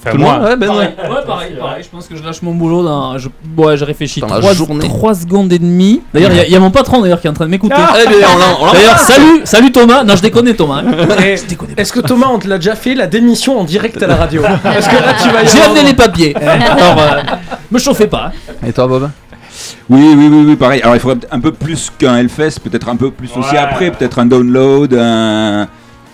Enfin, 0.05 0.11
Tout 0.11 0.17
le 0.17 0.23
moi, 0.23 0.33
monde 0.39 0.43
Ouais, 0.49 0.55
ben 0.57 0.67
pareil, 0.67 0.79
ouais. 1.01 1.09
ouais, 1.09 1.25
pareil, 1.25 1.53
pareil, 1.57 1.83
je 1.83 1.87
pense 1.89 2.07
que 2.07 2.15
je 2.17 2.23
lâche 2.23 2.41
mon 2.41 2.53
boulot 2.53 2.83
dans. 2.83 3.17
Je, 3.17 3.29
ouais, 3.57 3.77
je 3.77 3.85
réfléchis 3.85 4.19
Dans 4.19 4.27
la 4.27 4.39
3, 4.41 4.53
journée. 4.53 4.89
secondes 5.15 5.53
et 5.53 5.59
demie. 5.59 6.01
D'ailleurs, 6.13 6.31
il 6.31 6.37
y 6.37 6.39
a- 6.41 6.45
il 6.45 6.51
y, 6.51 6.55
a 6.57 6.59
mon 6.59 6.71
patron 6.71 7.01
d'ailleurs 7.01 7.21
qui 7.21 7.27
est 7.27 7.29
en 7.29 7.33
train 7.33 7.45
de 7.45 7.51
m'écouter. 7.51 7.75
Eh 7.77 8.07
bien, 8.09 8.27
on 8.35 8.37
l'en- 8.37 8.61
on 8.61 8.65
l'en- 8.65 8.73
D'ailleurs, 8.73 8.97
salut, 8.99 9.41
salut 9.45 9.71
Thomas. 9.71 10.03
Non, 10.03 10.15
je 10.17 10.21
déconne 10.21 10.53
Thomas. 10.55 10.81
hein. 10.85 10.91
Est-ce 11.77 11.93
que 11.93 12.01
Thomas, 12.01 12.27
on 12.33 12.39
te 12.39 12.47
l'a 12.49 12.57
déjà 12.57 12.75
fait 12.75 12.95
la 12.95 13.07
démission 13.07 13.59
en 13.59 13.63
direct 13.63 14.03
à 14.03 14.07
la 14.07 14.15
radio 14.17 14.41
Parce 14.63 14.87
que 14.89 14.95
là, 14.95 15.13
tu 15.21 15.29
vas 15.29 15.45
J'ai 15.45 15.61
amené 15.61 15.83
les 15.83 15.93
papiers. 15.93 16.35
Alors, 16.41 16.99
euh, 16.99 17.21
me 17.71 17.79
chauffez 17.79 18.07
pas. 18.07 18.31
Et 18.67 18.73
toi, 18.73 18.87
Bob? 18.87 19.09
Oui, 19.89 20.13
oui, 20.17 20.27
oui, 20.31 20.45
oui, 20.47 20.55
pareil. 20.55 20.81
Alors 20.81 20.95
il 20.95 20.99
faudrait 20.99 21.27
un 21.31 21.39
peu 21.39 21.51
plus 21.51 21.89
qu'un 21.97 22.17
Hellfest, 22.17 22.59
peut-être 22.63 22.89
un 22.89 22.95
peu 22.95 23.11
plus 23.11 23.29
aussi 23.37 23.55
après, 23.55 23.91
peut-être 23.91 24.19
un 24.19 24.25
download, 24.25 24.93
un. 24.99 25.67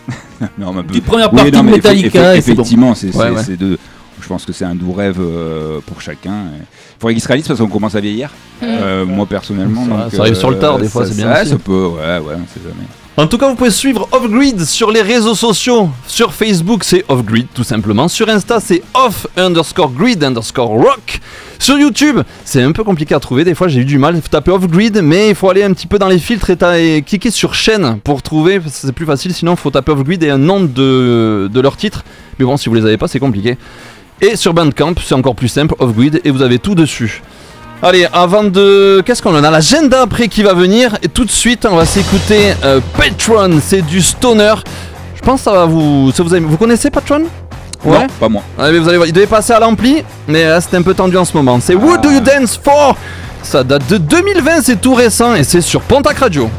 non, 0.57 0.73
mais 0.73 0.79
un 0.79 0.83
peu- 0.83 0.87
Petite 0.89 1.05
première 1.05 1.31
Oui, 1.33 1.37
partie 1.37 1.51
non, 1.51 1.59
de 1.59 1.65
mais 1.65 1.71
Metallica 1.73 2.31
bon. 2.31 2.37
Effectivement, 2.37 2.95
c'est 2.95 3.07
Ouais, 3.07 3.13
c'est- 3.13 3.29
ouais. 3.31 3.43
c'est 3.45 3.57
de. 3.57 3.77
Je 4.21 4.27
pense 4.27 4.45
que 4.45 4.51
c'est 4.51 4.65
un 4.65 4.75
doux 4.75 4.91
rêve 4.91 5.17
euh, 5.19 5.79
pour 5.85 6.01
chacun. 6.01 6.43
Il 6.59 6.65
faudrait 6.99 7.13
qu'il 7.13 7.23
se 7.23 7.27
réalise 7.27 7.47
parce 7.47 7.59
qu'on 7.59 7.67
commence 7.67 7.95
à 7.95 8.01
vieillir. 8.01 8.29
Euh, 8.61 9.05
moi 9.05 9.25
personnellement. 9.25 9.85
Ça- 9.85 9.89
donc, 10.03 10.11
ça 10.13 10.21
arrive 10.21 10.35
sur 10.35 10.51
le 10.51 10.59
tard, 10.59 10.77
des 10.77 10.89
fois, 10.89 11.05
ça- 11.05 11.11
c'est 11.11 11.17
bien 11.17 11.33
ça- 11.33 11.41
aussi. 11.41 11.51
Ça 11.51 11.57
peut, 11.57 11.85
ouais, 11.87 11.99
ouais, 12.19 12.35
on 12.35 12.47
sait 12.53 12.59
jamais. 12.61 12.85
En 13.19 13.27
tout 13.27 13.37
cas, 13.37 13.49
vous 13.49 13.55
pouvez 13.55 13.69
suivre 13.69 14.07
Off-Grid 14.13 14.63
sur 14.63 14.91
les 14.91 15.01
réseaux 15.01 15.35
sociaux. 15.35 15.89
Sur 16.07 16.33
Facebook, 16.33 16.85
c'est 16.85 17.03
Off-Grid 17.09 17.47
tout 17.53 17.65
simplement. 17.65 18.07
Sur 18.07 18.29
Insta, 18.29 18.61
c'est 18.61 18.81
Off 18.93 19.27
underscore 19.35 19.91
Grid 19.91 20.23
underscore 20.23 20.69
Rock. 20.69 21.19
Sur 21.59 21.77
YouTube, 21.77 22.21
c'est 22.45 22.63
un 22.63 22.71
peu 22.71 22.85
compliqué 22.85 23.13
à 23.13 23.19
trouver. 23.19 23.43
Des 23.43 23.55
fois, 23.55 23.67
j'ai 23.67 23.81
eu 23.81 23.85
du 23.85 23.97
mal. 23.97 24.15
Faut 24.21 24.29
taper 24.29 24.51
Off-Grid, 24.51 25.01
mais 25.03 25.27
il 25.27 25.35
faut 25.35 25.49
aller 25.49 25.63
un 25.63 25.73
petit 25.73 25.85
peu 25.85 25.99
dans 25.99 26.07
les 26.07 26.17
filtres 26.17 26.49
et, 26.49 27.01
cliquer 27.05 27.29
sur 27.29 27.53
chaîne 27.55 27.99
pour 28.05 28.21
trouver. 28.21 28.61
C'est 28.69 28.93
plus 28.93 29.05
facile. 29.05 29.33
Sinon, 29.33 29.55
il 29.55 29.57
faut 29.57 29.69
taper 29.69 29.91
Off-Grid 29.91 30.23
et 30.23 30.29
un 30.29 30.37
nom 30.37 30.61
de, 30.61 31.49
de 31.51 31.59
leur 31.59 31.75
titre. 31.75 32.05
Mais 32.39 32.45
bon, 32.45 32.55
si 32.55 32.69
vous 32.69 32.75
les 32.75 32.85
avez 32.85 32.95
pas, 32.95 33.09
c'est 33.09 33.19
compliqué. 33.19 33.57
Et 34.21 34.37
sur 34.37 34.53
Bandcamp, 34.53 34.95
c'est 35.05 35.15
encore 35.15 35.35
plus 35.35 35.49
simple, 35.49 35.75
Off-Grid, 35.79 36.21
et 36.23 36.31
vous 36.31 36.41
avez 36.41 36.57
tout 36.57 36.73
dessus. 36.73 37.21
Allez, 37.81 38.05
avant 38.11 38.43
de... 38.43 39.01
Qu'est-ce 39.05 39.21
qu'on 39.21 39.33
en 39.33 39.43
a 39.43 39.49
L'agenda 39.49 40.01
après 40.01 40.27
qui 40.27 40.43
va 40.43 40.53
venir. 40.53 40.97
Et 41.01 41.07
tout 41.07 41.23
de 41.23 41.31
suite, 41.31 41.65
on 41.69 41.77
va 41.77 41.85
s'écouter 41.85 42.53
euh, 42.65 42.81
Patron. 42.97 43.59
C'est 43.65 43.81
du 43.81 44.01
stoner. 44.01 44.55
Je 45.15 45.21
pense 45.21 45.39
que 45.39 45.43
ça 45.45 45.53
va 45.53 45.65
vous... 45.65 46.11
Ça 46.11 46.23
vous, 46.23 46.57
connaissez 46.57 46.91
Patron 46.91 47.23
Non, 47.85 48.07
pas 48.19 48.27
moi. 48.27 48.43
Ouais, 48.57 48.71
mais 48.71 48.79
vous 48.79 48.89
allez 48.89 48.97
voir, 48.97 49.07
il 49.07 49.13
devait 49.13 49.27
passer 49.27 49.53
à 49.53 49.59
l'ampli, 49.59 50.03
mais 50.27 50.45
là 50.45 50.59
c'était 50.59 50.77
un 50.77 50.81
peu 50.81 50.93
tendu 50.93 51.17
en 51.17 51.25
ce 51.25 51.35
moment. 51.35 51.59
C'est 51.61 51.75
What 51.75 51.97
Do 51.97 52.09
You 52.09 52.19
Dance 52.19 52.59
For? 52.61 52.95
Ça 53.43 53.63
date 53.63 53.87
de 53.89 53.97
2020, 53.97 54.61
c'est 54.61 54.81
tout 54.81 54.93
récent 54.93 55.35
et 55.35 55.43
c'est 55.43 55.61
sur 55.61 55.81
Pontac 55.81 56.17
Radio. 56.17 56.49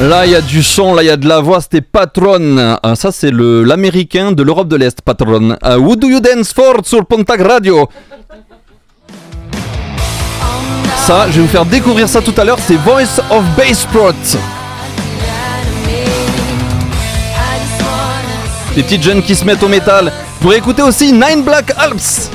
Là, 0.00 0.24
il 0.24 0.32
y 0.32 0.34
a 0.34 0.40
du 0.40 0.62
son, 0.62 0.94
là, 0.94 1.02
il 1.02 1.06
y 1.06 1.10
a 1.10 1.16
de 1.18 1.28
la 1.28 1.40
voix. 1.40 1.60
C'était 1.60 1.82
Patron. 1.82 2.78
Ah, 2.82 2.94
ça, 2.94 3.12
c'est 3.12 3.30
l'américain 3.30 4.32
de 4.32 4.42
l'Europe 4.42 4.68
de 4.68 4.76
l'Est, 4.76 5.02
Patron. 5.02 5.56
Euh, 5.62 5.76
Who 5.76 5.94
do 5.96 6.08
you 6.08 6.20
dance 6.20 6.54
for 6.54 6.76
sur 6.84 7.04
Pontac 7.04 7.42
Radio? 7.42 7.86
Ça, 11.06 11.26
je 11.28 11.36
vais 11.36 11.42
vous 11.42 11.48
faire 11.48 11.66
découvrir 11.66 12.08
ça 12.08 12.22
tout 12.22 12.32
à 12.38 12.44
l'heure. 12.44 12.58
C'est 12.66 12.76
Voice 12.76 13.20
of 13.30 13.44
Bass 13.58 13.84
Prot. 13.92 14.14
Les 18.74 18.82
petites 18.82 19.02
jeunes 19.02 19.22
qui 19.22 19.34
se 19.34 19.44
mettent 19.44 19.62
au 19.62 19.68
métal. 19.68 20.06
Vous 20.06 20.44
pourrez 20.44 20.56
écouter 20.56 20.80
aussi 20.80 21.12
Nine 21.12 21.42
Black 21.44 21.72
Alps. 21.76 22.30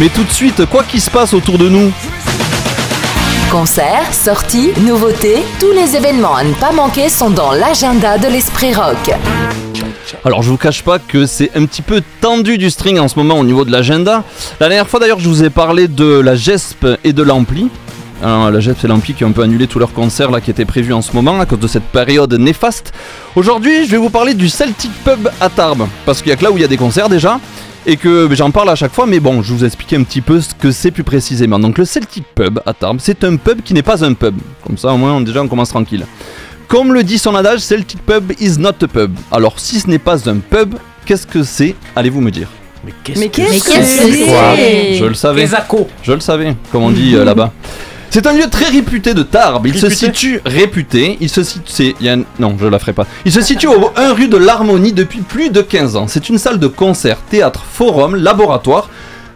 Mais 0.00 0.08
tout 0.08 0.24
de 0.24 0.30
suite, 0.30 0.64
quoi 0.64 0.82
qu'il 0.82 0.98
se 1.00 1.10
passe 1.10 1.34
autour 1.34 1.58
de 1.58 1.68
nous, 1.68 1.92
Concerts, 3.50 4.14
sorties, 4.14 4.70
nouveautés, 4.80 5.42
tous 5.58 5.72
les 5.72 5.94
événements 5.94 6.34
à 6.34 6.42
ne 6.42 6.54
pas 6.54 6.72
manquer 6.72 7.10
sont 7.10 7.28
dans 7.28 7.52
l'agenda 7.52 8.16
de 8.16 8.26
l'Esprit 8.26 8.72
Rock. 8.72 9.10
Alors 10.24 10.42
je 10.42 10.48
vous 10.48 10.56
cache 10.56 10.82
pas 10.82 10.98
que 10.98 11.26
c'est 11.26 11.50
un 11.54 11.66
petit 11.66 11.82
peu 11.82 12.00
tendu 12.22 12.56
du 12.56 12.70
string 12.70 12.98
en 12.98 13.08
ce 13.08 13.18
moment 13.18 13.38
au 13.38 13.44
niveau 13.44 13.66
de 13.66 13.72
l'agenda. 13.72 14.24
La 14.58 14.68
dernière 14.68 14.88
fois 14.88 15.00
d'ailleurs 15.00 15.18
je 15.18 15.28
vous 15.28 15.44
ai 15.44 15.50
parlé 15.50 15.86
de 15.86 16.18
la 16.18 16.34
GESP 16.34 16.86
et 17.04 17.12
de 17.12 17.22
l'Ampli. 17.22 17.68
Alors, 18.22 18.50
la 18.50 18.60
GESP 18.60 18.84
et 18.84 18.88
l'Ampli 18.88 19.12
qui 19.12 19.24
ont 19.24 19.28
un 19.28 19.32
peu 19.32 19.42
annulé 19.42 19.66
tous 19.66 19.78
leurs 19.78 19.92
concerts 19.92 20.30
là 20.30 20.40
qui 20.40 20.50
étaient 20.50 20.64
prévus 20.64 20.94
en 20.94 21.02
ce 21.02 21.12
moment 21.12 21.38
à 21.40 21.44
cause 21.44 21.58
de 21.58 21.68
cette 21.68 21.84
période 21.84 22.32
néfaste. 22.32 22.94
Aujourd'hui 23.36 23.84
je 23.84 23.90
vais 23.90 23.98
vous 23.98 24.10
parler 24.10 24.32
du 24.32 24.48
Celtic 24.48 24.92
Pub 25.04 25.28
à 25.42 25.50
Tarbes. 25.50 25.88
Parce 26.06 26.22
qu'il 26.22 26.30
y 26.30 26.32
a 26.32 26.36
que 26.36 26.44
là 26.44 26.50
où 26.50 26.56
il 26.56 26.62
y 26.62 26.64
a 26.64 26.68
des 26.68 26.78
concerts 26.78 27.10
déjà. 27.10 27.38
Et 27.86 27.96
que 27.96 28.26
ben, 28.26 28.36
j'en 28.36 28.50
parle 28.50 28.68
à 28.68 28.74
chaque 28.74 28.92
fois, 28.92 29.06
mais 29.06 29.20
bon, 29.20 29.42
je 29.42 29.52
vous 29.54 29.64
explique 29.64 29.92
un 29.94 30.02
petit 30.02 30.20
peu 30.20 30.40
ce 30.40 30.54
que 30.54 30.70
c'est 30.70 30.90
plus 30.90 31.04
précisément. 31.04 31.58
Donc 31.58 31.78
le 31.78 31.84
Celtic 31.84 32.24
Pub 32.34 32.60
à 32.66 32.74
Tarbes, 32.74 32.98
c'est 33.00 33.24
un 33.24 33.36
pub 33.36 33.62
qui 33.62 33.72
n'est 33.74 33.82
pas 33.82 34.04
un 34.04 34.12
pub. 34.12 34.36
Comme 34.66 34.76
ça 34.76 34.92
au 34.92 34.96
moins 34.98 35.14
on- 35.14 35.20
déjà 35.22 35.40
on 35.42 35.48
commence 35.48 35.70
tranquille. 35.70 36.04
Comme 36.68 36.92
le 36.92 37.02
dit 37.02 37.18
son 37.18 37.34
adage, 37.34 37.60
Celtic 37.60 38.00
Pub 38.04 38.32
is 38.38 38.58
not 38.58 38.74
a 38.82 38.86
pub. 38.86 39.12
Alors 39.32 39.58
si 39.58 39.80
ce 39.80 39.88
n'est 39.88 39.98
pas 39.98 40.28
un 40.28 40.36
pub, 40.38 40.74
qu'est-ce 41.06 41.26
que 41.26 41.42
c'est? 41.42 41.74
Allez-vous 41.96 42.20
me 42.20 42.30
dire 42.30 42.48
Mais 43.18 43.28
qu'est-ce 43.28 43.64
que 43.64 43.72
c'est? 43.82 44.12
Je 44.98 45.04
le 45.06 45.14
savais. 45.14 45.42
Je 46.02 46.12
le 46.12 46.20
savais, 46.20 46.54
comme 46.70 46.82
on 46.82 46.90
dit 46.90 47.14
euh, 47.14 47.24
là-bas. 47.24 47.52
C'est 48.10 48.26
un 48.26 48.32
lieu 48.32 48.48
très 48.50 48.66
réputé 48.68 49.14
de 49.14 49.22
Tarbes. 49.22 49.66
Il 49.66 49.78
se 49.78 49.88
situe 49.88 50.40
réputé. 50.44 51.16
Il 51.20 51.28
se 51.28 51.42
situe. 51.44 51.62
c'est- 51.66 51.94
il 52.00 52.06
y 52.06 52.08
a 52.08 52.14
un- 52.14 52.22
Non, 52.40 52.56
je 52.60 52.66
la 52.66 52.78
ferai 52.78 52.92
pas. 52.92 53.06
Il 53.24 53.30
se 53.32 53.40
situe 53.40 53.68
au 53.68 53.90
1 53.96 54.12
rue 54.14 54.28
de 54.28 54.36
l'Harmonie 54.36 54.92
depuis 54.92 55.20
plus 55.20 55.50
de 55.50 55.60
15 55.62 55.94
ans. 55.96 56.06
C'est 56.08 56.28
une 56.28 56.38
salle 56.38 56.58
de 56.58 56.66
concert, 56.66 57.18
théâtre, 57.30 57.64
forum, 57.70 58.16
laboratoire 58.16 58.90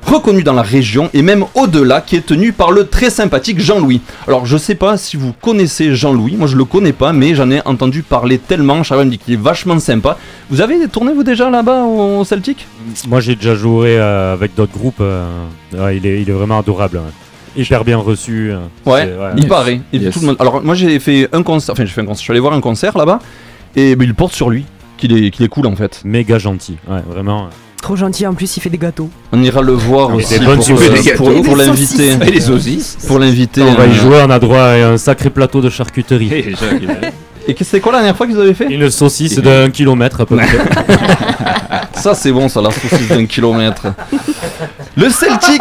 reconnu 0.06 0.42
dans 0.42 0.52
la 0.52 0.60
région 0.62 1.08
et 1.14 1.22
même 1.22 1.46
au-delà 1.54 2.02
qui 2.02 2.16
est 2.16 2.26
tenu 2.26 2.52
par 2.52 2.72
le 2.72 2.86
très 2.88 3.08
sympathique 3.08 3.58
Jean-Louis. 3.58 4.02
Alors 4.28 4.44
je 4.44 4.58
sais 4.58 4.74
pas 4.74 4.98
si 4.98 5.16
vous 5.16 5.32
connaissez 5.40 5.94
Jean-Louis, 5.94 6.36
moi 6.36 6.46
je 6.46 6.56
le 6.56 6.66
connais 6.66 6.92
pas 6.92 7.14
mais 7.14 7.34
j'en 7.34 7.50
ai 7.50 7.62
entendu 7.64 8.02
parler 8.02 8.36
tellement, 8.36 8.82
Charles 8.82 9.06
me 9.06 9.10
dit 9.12 9.18
qu'il 9.18 9.32
est 9.32 9.38
vachement 9.40 9.78
sympa. 9.78 10.18
Vous 10.50 10.60
avez 10.60 10.74
tourné 10.88 11.14
vous 11.14 11.22
déjà 11.24 11.48
là-bas 11.48 11.84
au 11.84 12.22
Celtic? 12.24 12.66
Moi 13.08 13.20
j'ai 13.20 13.34
déjà 13.34 13.54
joué 13.54 13.96
euh, 13.98 14.34
avec 14.34 14.54
d'autres 14.54 14.74
groupes. 14.76 15.00
euh, 15.00 15.26
ouais, 15.72 15.96
il, 15.96 16.04
est, 16.06 16.20
il 16.20 16.28
est 16.28 16.32
vraiment 16.34 16.58
adorable. 16.58 16.98
ouais. 16.98 17.02
Hyper 17.56 17.84
bien 17.84 17.98
reçu. 17.98 18.50
euh, 18.52 18.58
Ouais, 18.90 19.12
il 19.36 19.46
paraît. 19.48 19.80
Et 19.92 19.98
Yes. 19.98 20.14
tout 20.14 20.20
le 20.20 20.26
monde- 20.26 20.36
Alors 20.40 20.62
moi 20.62 20.74
j'ai 20.74 20.98
fait 20.98 21.28
un 21.32 21.42
concert, 21.42 21.72
enfin 21.72 21.84
j'ai 21.84 21.92
fait 21.92 22.00
un 22.00 22.04
concert, 22.06 22.18
je 22.20 22.24
suis 22.24 22.30
allé 22.32 22.40
voir 22.40 22.52
un 22.54 22.60
concert 22.60 22.96
là-bas 22.96 23.18
et 23.76 23.96
ben, 23.96 24.04
il 24.04 24.14
porte 24.14 24.34
sur 24.34 24.50
lui 24.50 24.64
qu'il 24.96 25.12
est, 25.16 25.30
qu'il 25.30 25.44
est 25.44 25.48
cool 25.48 25.66
en 25.66 25.76
fait. 25.76 26.00
Méga 26.04 26.38
gentil, 26.38 26.76
ouais, 26.88 27.00
vraiment. 27.08 27.48
Trop 27.82 27.96
gentil, 27.96 28.26
en 28.26 28.32
plus 28.34 28.56
il 28.56 28.60
fait 28.60 28.70
des 28.70 28.78
gâteaux. 28.78 29.10
On 29.32 29.42
ira 29.42 29.60
le 29.60 29.72
voir 29.72 30.10
Et 30.12 30.14
aussi 30.14 30.38
pour, 30.38 30.50
euh, 30.50 31.16
pour, 31.16 31.42
pour 31.42 31.56
l'inviter. 31.56 32.12
saucisses. 32.12 32.28
Et 32.28 32.30
des 32.32 32.40
saucisses. 32.40 32.98
Pour 33.06 33.18
l'inviter. 33.18 33.60
On 33.62 33.74
va 33.74 33.86
y 33.86 33.90
euh, 33.90 33.92
jouer, 33.94 34.22
on 34.26 34.30
a 34.30 34.38
droit 34.38 34.62
à 34.62 34.88
un 34.88 34.96
sacré 34.96 35.28
plateau 35.28 35.60
de 35.60 35.68
charcuterie. 35.68 36.30
Et 37.46 37.52
que- 37.52 37.62
c'est 37.62 37.80
quoi 37.80 37.92
la 37.92 37.98
dernière 37.98 38.16
fois 38.16 38.26
qu'ils 38.26 38.40
avaient 38.40 38.54
fait? 38.54 38.72
Une 38.72 38.88
saucisse 38.90 39.38
d'un 39.38 39.68
kilomètre 39.68 40.22
à 40.22 40.24
peu 40.26 40.36
près. 40.36 40.46
Ça 41.94 42.14
c'est 42.14 42.32
bon 42.32 42.48
ça, 42.48 42.60
la 42.62 42.70
saucisse 42.70 43.08
d'un 43.08 43.26
kilomètre. 43.26 43.86
Le 44.96 45.08
Celtic, 45.10 45.60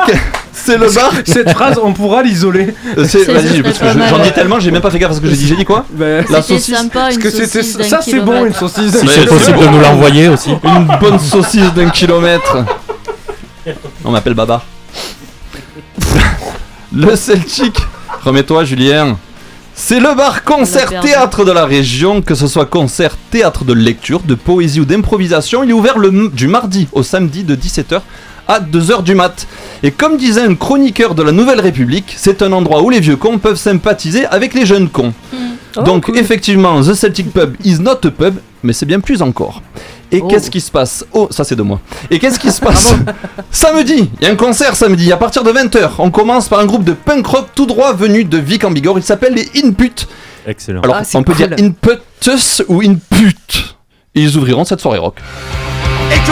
c'est 0.53 0.77
le 0.77 0.89
bar. 0.91 1.11
Cette 1.25 1.49
phrase, 1.51 1.79
on 1.81 1.93
pourra 1.93 2.23
l'isoler. 2.23 2.73
Euh, 2.97 3.05
c'est- 3.07 3.23
Vas-y, 3.31 3.61
parce 3.63 3.77
que 3.79 3.85
je- 3.87 3.99
j'en 4.09 4.19
dis 4.19 4.31
tellement, 4.31 4.59
j'ai 4.59 4.71
même 4.71 4.81
pas 4.81 4.91
fait 4.91 4.99
gaffe 4.99 5.11
à 5.11 5.15
ce 5.15 5.19
que 5.19 5.27
j'ai 5.27 5.35
dit. 5.35 5.47
J'ai 5.47 5.55
dit 5.55 5.65
quoi 5.65 5.85
La 5.99 6.21
C'était 6.23 6.41
saucisse. 6.41 6.75
sympa, 6.77 7.11
une 7.11 7.19
que 7.19 7.29
c'était- 7.29 7.47
saucisse 7.63 7.77
d'un 7.77 7.83
ça, 7.83 7.99
c'est 8.03 8.19
bon, 8.19 8.31
kilomètre. 8.33 8.45
une 8.45 8.53
saucisse 8.69 8.97
Si 8.99 9.07
c'est 9.07 9.25
possible 9.25 9.59
de 9.59 9.65
nous 9.67 9.79
l'envoyer 9.81 10.27
aussi. 10.29 10.51
Une 10.63 10.87
bonne 10.99 11.19
saucisse 11.19 11.73
d'un 11.73 11.89
kilomètre. 11.89 12.57
On 14.05 14.11
m'appelle 14.11 14.33
Baba. 14.33 14.63
Le 16.93 17.15
Celtic, 17.15 17.75
remets-toi 18.23 18.63
Julien. 18.65 19.17
C'est 19.75 19.99
le 19.99 20.13
bar 20.13 20.41
On 20.45 20.51
concert 20.57 20.83
l'a 20.85 20.89
perdu. 20.91 21.07
théâtre 21.07 21.45
de 21.45 21.51
la 21.51 21.65
région, 21.65 22.21
que 22.21 22.35
ce 22.35 22.45
soit 22.45 22.67
concert 22.67 23.15
théâtre 23.31 23.65
de 23.65 23.73
lecture, 23.73 24.19
de 24.19 24.35
poésie 24.35 24.79
ou 24.79 24.85
d'improvisation. 24.85 25.63
Il 25.63 25.71
est 25.71 25.73
ouvert 25.73 25.97
le, 25.97 26.09
m- 26.09 26.29
du 26.31 26.47
mardi 26.47 26.87
au 26.91 27.01
samedi 27.01 27.43
de 27.43 27.55
17h 27.55 28.01
à 28.47 28.59
2h 28.59 29.03
du 29.03 29.15
mat. 29.15 29.47
Et 29.83 29.91
comme 29.91 30.17
disait 30.17 30.41
un 30.41 30.55
chroniqueur 30.55 31.15
de 31.15 31.23
la 31.23 31.31
Nouvelle 31.31 31.59
République, 31.61 32.13
c'est 32.17 32.41
un 32.41 32.51
endroit 32.51 32.81
où 32.81 32.89
les 32.89 32.99
vieux 32.99 33.15
cons 33.17 33.37
peuvent 33.37 33.57
sympathiser 33.57 34.25
avec 34.25 34.53
les 34.53 34.65
jeunes 34.65 34.89
cons. 34.89 35.13
Donc 35.83 36.09
effectivement, 36.13 36.81
The 36.81 36.93
Celtic 36.93 37.33
Pub 37.33 37.55
is 37.63 37.79
not 37.79 37.97
a 38.05 38.11
pub, 38.11 38.35
mais 38.61 38.73
c'est 38.73 38.85
bien 38.85 38.99
plus 38.99 39.21
encore. 39.23 39.61
Et 40.11 40.21
Oh. 40.21 40.27
qu'est-ce 40.27 40.51
qui 40.51 40.61
se 40.61 40.69
passe? 40.69 41.03
Oh, 41.11 41.27
ça 41.31 41.43
c'est 41.43 41.55
de 41.55 41.63
moi. 41.63 41.79
Et 42.11 42.19
qu'est-ce 42.19 42.37
qui 42.37 42.51
se 42.51 42.61
passe? 42.67 42.93
Samedi, 43.49 44.07
il 44.21 44.23
y 44.23 44.29
a 44.29 44.31
un 44.31 44.35
concert 44.35 44.75
samedi 44.75 45.11
à 45.11 45.17
partir 45.17 45.43
de 45.43 45.51
20h. 45.51 45.89
On 45.97 46.11
commence 46.11 46.47
par 46.47 46.59
un 46.59 46.65
groupe 46.67 46.83
de 46.83 46.93
punk 46.93 47.25
rock 47.25 47.47
tout 47.55 47.65
droit 47.65 47.93
venu 47.93 48.23
de 48.23 48.37
Vic 48.37 48.63
en 48.63 48.69
Bigorre. 48.71 48.99
Il 48.99 49.03
s'appelle 49.03 49.33
les 49.33 49.49
Input. 49.63 50.05
Excellent. 50.45 50.81
Alors 50.81 50.97
Ah, 50.99 51.03
on 51.15 51.23
peut 51.23 51.33
cool. 51.33 51.47
dire 51.47 51.57
Inputus 51.65 52.61
ou 52.67 52.81
Input. 52.81 53.75
Ils 54.13 54.37
ouvriront 54.37 54.65
cette 54.65 54.81
soirée 54.81 54.99
rock. 54.99 55.15
Et 56.11 56.17
que 56.19 56.31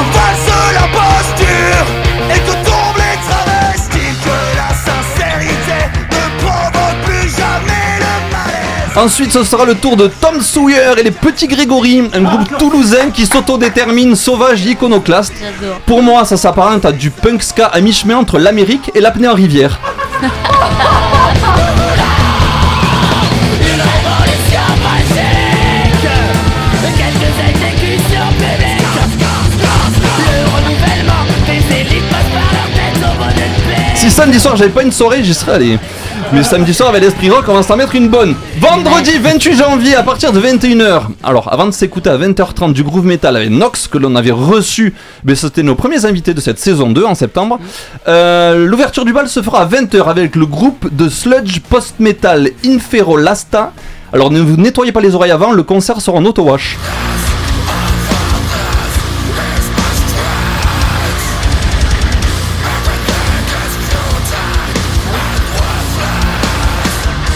Ensuite, 8.96 9.32
ce 9.32 9.44
sera 9.44 9.66
le 9.66 9.76
tour 9.76 9.96
de 9.96 10.08
Tom 10.08 10.42
Sawyer 10.42 10.94
et 11.00 11.04
les 11.04 11.12
Petits 11.12 11.48
Grégory, 11.48 12.04
un 12.14 12.22
groupe 12.22 12.58
toulousain 12.58 13.10
qui 13.10 13.26
s'autodétermine 13.26 14.16
sauvage 14.16 14.66
et 14.66 14.72
iconoclaste. 14.72 15.34
Pour 15.86 16.04
moi, 16.04 16.26
ça 16.26 16.36
s'apparente 16.36 16.84
à 16.86 16.92
du 16.92 17.10
punk 17.10 17.42
ska 17.42 17.68
à 17.68 17.80
mi-chemin 17.80 18.18
entre 18.18 18.38
l'Amérique 18.38 18.92
et 18.94 19.00
l'apnée 19.00 19.30
en 19.30 19.34
rivière. 19.34 19.80
samedi 34.12 34.40
soir 34.40 34.56
j'avais 34.56 34.70
pas 34.70 34.84
une 34.84 34.92
soirée, 34.92 35.24
j'y 35.24 35.34
serais 35.34 35.54
allé. 35.54 35.80
Mais 36.34 36.44
samedi 36.44 36.74
soir 36.74 36.90
avec 36.90 37.02
l'esprit 37.02 37.30
rock, 37.30 37.46
on 37.48 37.54
va 37.54 37.64
s'en 37.64 37.76
mettre 37.76 37.96
une 37.96 38.10
bonne. 38.10 38.36
Vendredi 38.60 39.12
28 39.18 39.56
janvier 39.58 39.96
à 39.96 40.04
partir 40.04 40.32
de 40.32 40.40
21h. 40.40 41.04
Alors 41.24 41.52
avant 41.52 41.66
de 41.66 41.72
s'écouter 41.72 42.10
à 42.10 42.18
20h30 42.18 42.74
du 42.74 42.84
groove 42.84 43.06
metal 43.06 43.36
avec 43.36 43.50
Nox 43.50 43.88
que 43.88 43.98
l'on 43.98 44.16
avait 44.16 44.32
reçu, 44.32 44.94
mais 45.24 45.36
c'était 45.36 45.64
nos 45.64 45.76
premiers 45.76 46.06
invités 46.06 46.34
de 46.34 46.42
cette 46.42 46.60
saison 46.60 46.90
2 46.92 47.06
en 47.06 47.16
septembre. 47.16 47.60
euh, 48.08 48.66
L'ouverture 48.66 49.06
du 49.06 49.14
bal 49.14 49.28
se 49.28 49.42
fera 49.42 49.62
à 49.62 49.66
20h 49.66 50.04
avec 50.10 50.36
le 50.36 50.46
groupe 50.46 50.94
de 50.94 51.10
sludge 51.10 51.60
post-metal 51.70 52.50
Infero 52.66 53.18
Lasta. 53.18 53.74
Alors 54.14 54.30
ne 54.30 54.42
vous 54.42 54.58
nettoyez 54.58 54.92
pas 54.92 55.02
les 55.02 55.16
oreilles 55.16 55.32
avant, 55.32 55.52
le 55.52 55.64
concert 55.64 56.02
sera 56.02 56.18
en 56.18 56.26
auto-wash. 56.26 56.78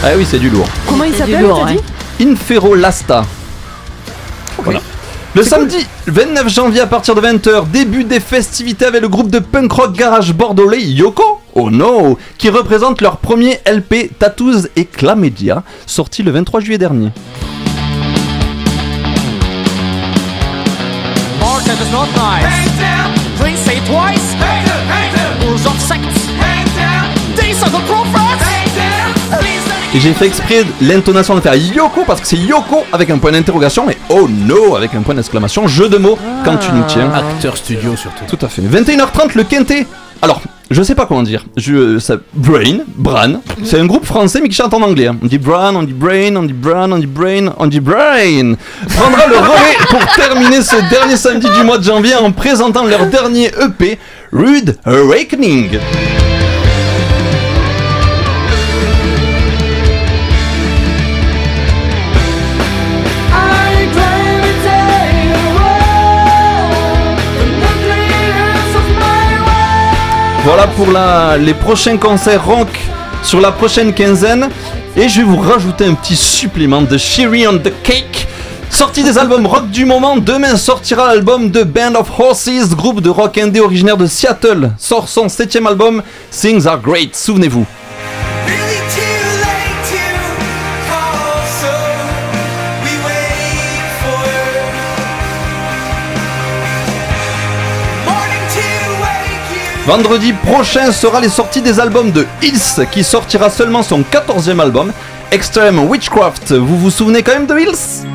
Ah 0.07 0.11
oui, 0.15 0.23
c'est 0.29 0.37
du 0.37 0.51
lourd. 0.51 0.67
Comment 0.87 1.03
il 1.05 1.15
s'appelle 1.15 1.41
lourd, 1.41 1.65
t'as 1.65 1.73
dit 1.73 2.29
Infero 2.29 2.75
Lasta. 2.75 3.25
Voilà. 4.59 4.79
Le 5.33 5.41
samedi 5.41 5.77
29 6.05 6.47
janvier 6.47 6.81
à 6.81 6.85
partir 6.85 7.15
de 7.15 7.21
20h, 7.21 7.71
début 7.71 8.03
des 8.03 8.19
festivités 8.19 8.85
avec 8.85 9.01
le 9.01 9.09
groupe 9.09 9.31
de 9.31 9.39
punk 9.39 9.71
rock 9.71 9.93
garage 9.93 10.31
bordelais 10.31 10.79
Yoko, 10.83 11.41
oh 11.55 11.71
no, 11.71 12.19
qui 12.37 12.49
représente 12.49 13.01
leur 13.01 13.17
premier 13.17 13.59
LP 13.65 14.11
Tattoos 14.19 14.67
et 14.75 14.85
Clamedia, 14.85 15.63
sorti 15.87 16.21
le 16.21 16.29
23 16.29 16.59
juillet 16.59 16.77
dernier. 16.77 17.09
Market 21.39 21.73
is 21.81 21.91
not 21.91 22.05
nice. 22.15 22.45
Please 23.39 23.57
say 23.65 23.79
twice. 23.87 24.35
Rules 25.41 25.65
of 25.65 25.79
sects. 25.81 26.14
Et 29.93 29.99
j'ai 29.99 30.11
fait 30.13 30.25
exprès 30.27 30.63
l'intonation 30.81 31.35
de 31.35 31.39
faire 31.39 31.55
Yoko 31.55 32.03
parce 32.05 32.19
que 32.19 32.27
c'est 32.27 32.35
Yoko 32.37 32.83
avec 32.91 33.09
un 33.09 33.17
point 33.17 33.31
d'interrogation 33.31 33.89
et 33.89 33.97
oh 34.09 34.27
no 34.29 34.75
avec 34.75 34.93
un 34.93 35.01
point 35.01 35.15
d'exclamation, 35.15 35.67
jeu 35.67 35.87
de 35.87 35.97
mots 35.97 36.17
quand 36.43 36.57
tu 36.57 36.71
nous 36.73 36.83
tiens. 36.87 37.09
Acteur 37.13 37.55
studio 37.55 37.95
surtout. 37.95 38.25
Tout 38.27 38.45
à 38.45 38.49
fait. 38.49 38.61
21h30 38.61 39.35
le 39.35 39.43
quintet. 39.43 39.87
Alors, 40.21 40.41
je 40.69 40.81
sais 40.83 40.95
pas 40.95 41.05
comment 41.05 41.23
dire. 41.23 41.45
Je, 41.55 41.97
ça, 41.99 42.15
Brain, 42.33 42.79
Bran, 42.97 43.41
c'est 43.63 43.79
un 43.79 43.85
groupe 43.85 44.05
français 44.05 44.39
mais 44.41 44.49
qui 44.49 44.55
chante 44.55 44.73
en 44.73 44.81
anglais. 44.81 45.07
hein. 45.07 45.15
On 45.23 45.27
dit 45.27 45.37
Bran, 45.37 45.75
on 45.75 45.83
dit 45.83 45.93
Brain, 45.93 46.35
on 46.35 46.43
dit 46.43 46.53
Bran, 46.53 46.91
on 46.91 46.97
dit 46.97 47.05
Brain, 47.07 47.53
on 47.57 47.67
dit 47.67 47.79
Brain. 47.79 48.55
Prendra 48.97 49.27
le 49.27 49.37
relais 49.37 49.77
pour 49.89 50.05
terminer 50.15 50.61
ce 50.61 50.75
dernier 50.89 51.15
samedi 51.15 51.47
du 51.57 51.63
mois 51.63 51.77
de 51.77 51.83
janvier 51.83 52.15
en 52.15 52.31
présentant 52.31 52.85
leur 52.85 53.05
dernier 53.05 53.49
EP, 53.61 53.97
Rude 54.33 54.77
Awakening. 54.85 55.79
Voilà 70.45 70.67
pour 70.67 70.89
les 71.39 71.55
prochains 71.55 71.97
concerts 71.97 72.45
rock 72.45 72.67
sur 73.23 73.41
la 73.41 73.51
prochaine 73.51 73.91
quinzaine. 73.95 74.47
Et 74.95 75.09
je 75.09 75.21
vais 75.21 75.23
vous 75.23 75.37
rajouter 75.37 75.85
un 75.85 75.95
petit 75.95 76.15
supplément 76.15 76.83
de 76.83 76.99
Sherry 76.99 77.47
on 77.47 77.57
the 77.57 77.73
Cake. 77.81 78.27
Sortie 78.69 79.03
des 79.03 79.17
albums 79.17 79.47
rock 79.47 79.71
du 79.71 79.85
moment, 79.85 80.17
demain 80.17 80.55
sortira 80.55 81.07
l'album 81.07 81.49
de 81.49 81.63
Band 81.63 81.95
of 81.95 82.11
Horses, 82.19 82.75
groupe 82.75 83.01
de 83.01 83.09
rock 83.09 83.39
indé 83.39 83.59
originaire 83.59 83.97
de 83.97 84.05
Seattle. 84.05 84.69
Sort 84.77 85.09
son 85.09 85.29
septième 85.29 85.65
album, 85.65 86.03
Things 86.29 86.67
Are 86.67 86.79
Great, 86.79 87.15
souvenez-vous. 87.15 87.65
Vendredi 99.85 100.33
prochain 100.33 100.91
sera 100.91 101.19
les 101.21 101.29
sorties 101.29 101.61
des 101.61 101.79
albums 101.79 102.11
de 102.11 102.25
Hills, 102.41 102.87
qui 102.91 103.03
sortira 103.03 103.49
seulement 103.51 103.83
son 103.83 104.01
14e 104.01 104.59
album, 104.59 104.91
Extreme 105.31 105.79
Witchcraft. 105.87 106.53
Vous 106.53 106.77
vous 106.77 106.89
souvenez 106.89 107.21
quand 107.21 107.33
même 107.33 107.45
de 107.45 107.57
Hills? 107.59 108.05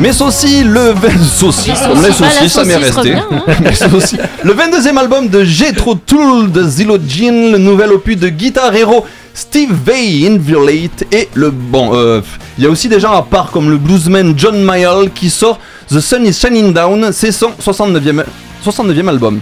Mais 0.00 0.22
aussi 0.22 0.64
le 0.64 0.92
20... 0.92 1.08
saucisses, 1.36 1.66
Les 1.66 1.86
comme 1.88 2.02
les 2.02 2.12
saucisses. 2.12 2.42
Ah, 2.42 2.48
ça 2.48 2.64
m'est 2.64 2.72
saucisse 2.74 2.96
resté. 2.96 3.14
hein. 3.14 4.26
Le 4.44 4.54
22e 4.54 4.96
album 4.96 5.28
de 5.28 5.44
Jethro 5.44 5.94
Tull 5.94 6.50
de 6.50 6.64
Zillow 6.66 6.96
Jean, 7.06 7.52
le 7.52 7.58
nouvel 7.58 7.92
opus 7.92 8.16
de 8.16 8.30
Guitar 8.30 8.74
Hero 8.74 9.04
Steve 9.34 9.72
Vai 9.84 10.26
Inviolate 10.26 11.04
et 11.12 11.28
le 11.34 11.50
bon. 11.50 11.90
euh, 11.94 12.20
Il 12.58 12.64
y 12.64 12.66
a 12.66 12.70
aussi 12.70 12.88
des 12.88 13.00
gens 13.00 13.12
à 13.12 13.22
part 13.22 13.50
comme 13.50 13.70
le 13.70 13.78
bluesman 13.78 14.34
John 14.36 14.62
Mayall 14.62 15.10
qui 15.12 15.30
sort 15.30 15.58
The 15.88 16.00
Sun 16.00 16.26
is 16.26 16.34
Shining 16.34 16.72
Down, 16.72 17.10
c'est 17.12 17.32
son 17.32 17.50
69e, 17.62 18.24
69e 18.64 19.08
album. 19.08 19.40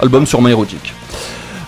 Album 0.00 0.26
sûrement 0.26 0.48
érotique. 0.48 0.92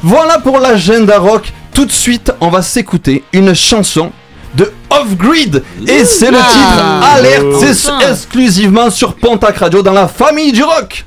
Voilà 0.02 0.38
pour 0.38 0.58
l'agenda 0.60 1.18
rock. 1.18 1.52
Tout 1.72 1.84
de 1.86 1.92
suite, 1.92 2.32
on 2.40 2.48
va 2.50 2.60
s'écouter 2.62 3.24
une 3.32 3.54
chanson 3.54 4.10
de 4.54 4.70
Off 4.90 5.16
Grid 5.16 5.62
et 5.86 6.04
c'est 6.04 6.30
le 6.30 6.38
Ah. 6.40 6.50
titre 6.50 6.84
Alerte, 7.14 7.74
c'est 7.74 8.10
exclusivement 8.10 8.90
sur 8.90 9.14
Pontac 9.14 9.56
Radio 9.58 9.82
dans 9.82 9.92
la 9.92 10.08
famille 10.08 10.52
du 10.52 10.62
rock. 10.62 11.04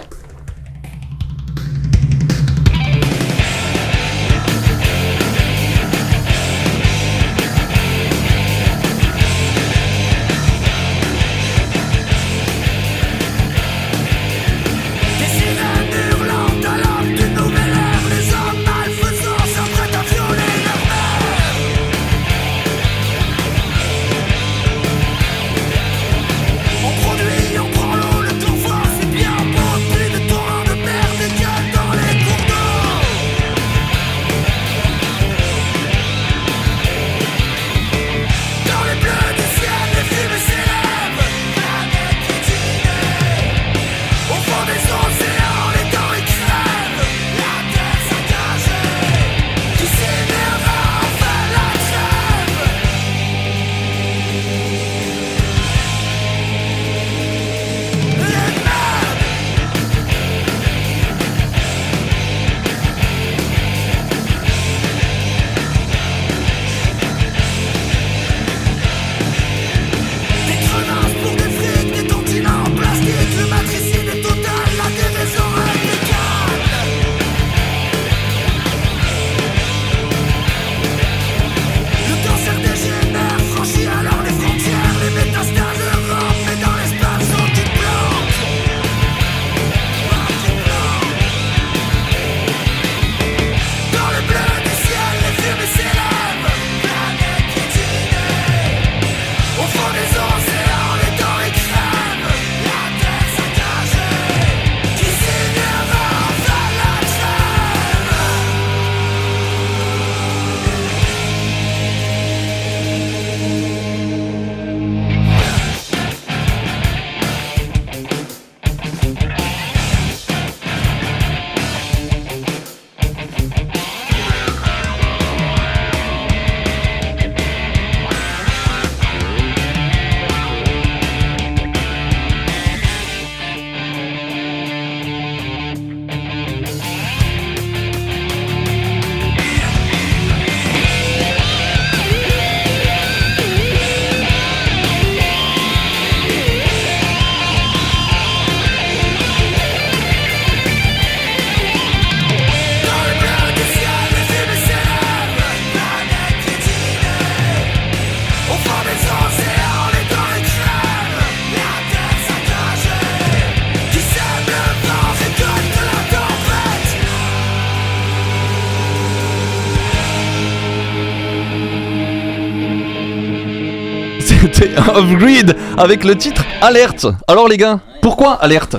Off 174.96 175.10
Grid 175.18 175.56
avec 175.78 176.04
le 176.04 176.16
titre 176.16 176.44
Alerte. 176.62 177.08
Alors 177.28 177.48
les 177.48 177.58
gars, 177.58 177.80
pourquoi 178.02 178.34
Alerte? 178.34 178.78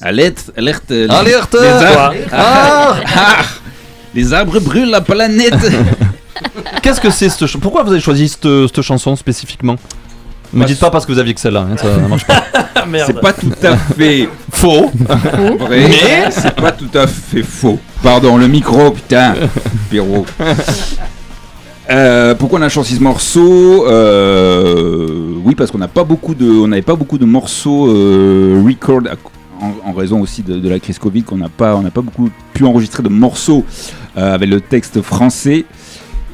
Alerte, 0.00 0.50
alerte. 0.56 0.90
les- 0.90 1.08
Alerte 1.08 1.54
les 1.60 1.68
arbres, 1.68 2.14
Ah 2.32 2.94
Ah 3.16 3.36
Les 4.14 4.32
arbres 4.32 4.58
brûlent 4.60 4.90
la 4.90 5.00
planète 5.00 5.54
Qu'est-ce 6.82 7.00
que 7.00 7.10
c'est 7.10 7.28
cette 7.28 7.56
Pourquoi 7.58 7.84
vous 7.84 7.92
avez 7.92 8.00
choisi 8.00 8.28
cette, 8.28 8.48
cette 8.66 8.82
chanson 8.82 9.14
spécifiquement? 9.14 9.76
Ne 10.52 10.60
me 10.60 10.66
dites 10.66 10.80
pas 10.80 10.90
parce 10.90 11.06
que 11.06 11.12
vous 11.12 11.18
aviez 11.18 11.32
que 11.32 11.40
celle-là, 11.40 11.66
hein, 11.70 11.76
ça 11.76 11.86
marche 12.08 12.26
pas. 12.26 12.42
C'est 13.06 13.20
pas 13.20 13.32
tout 13.32 13.52
à 13.62 13.76
fait 13.76 14.28
faux, 14.52 14.90
vrai, 15.60 15.86
mais 15.88 16.30
c'est 16.30 16.54
pas 16.56 16.72
tout 16.72 16.90
à 16.94 17.06
fait 17.06 17.44
faux. 17.44 17.78
Pardon, 18.02 18.36
le 18.36 18.48
micro, 18.48 18.90
putain, 18.90 19.34
Pierrot. 19.88 20.26
Euh, 21.90 22.34
pourquoi 22.34 22.60
on 22.60 22.62
a 22.62 22.68
choisi 22.68 22.96
ce 22.96 23.02
morceau 23.02 23.86
Euh, 23.88 25.18
Oui, 25.44 25.54
parce 25.56 25.70
qu'on 25.72 25.78
n'a 25.78 25.88
pas 25.88 26.04
beaucoup 26.04 26.34
de, 26.34 26.48
on 26.48 26.68
n'avait 26.68 26.82
pas 26.82 26.94
beaucoup 26.94 27.18
de 27.18 27.24
morceaux 27.24 27.88
euh, 27.88 28.62
record 28.64 29.00
à- 29.10 29.16
en, 29.64 29.90
en 29.90 29.92
raison 29.92 30.20
aussi 30.20 30.42
de, 30.42 30.58
de 30.58 30.68
la 30.68 30.78
crise 30.78 30.98
Covid, 30.98 31.24
qu'on 31.24 31.36
n'a 31.36 31.48
pas, 31.48 31.74
on 31.76 31.82
n'a 31.82 31.90
pas 31.90 32.00
beaucoup 32.00 32.30
pu 32.54 32.64
enregistrer 32.64 33.02
de 33.02 33.08
morceaux 33.08 33.64
euh, 34.16 34.34
avec 34.34 34.48
le 34.48 34.60
texte 34.60 35.02
français. 35.02 35.64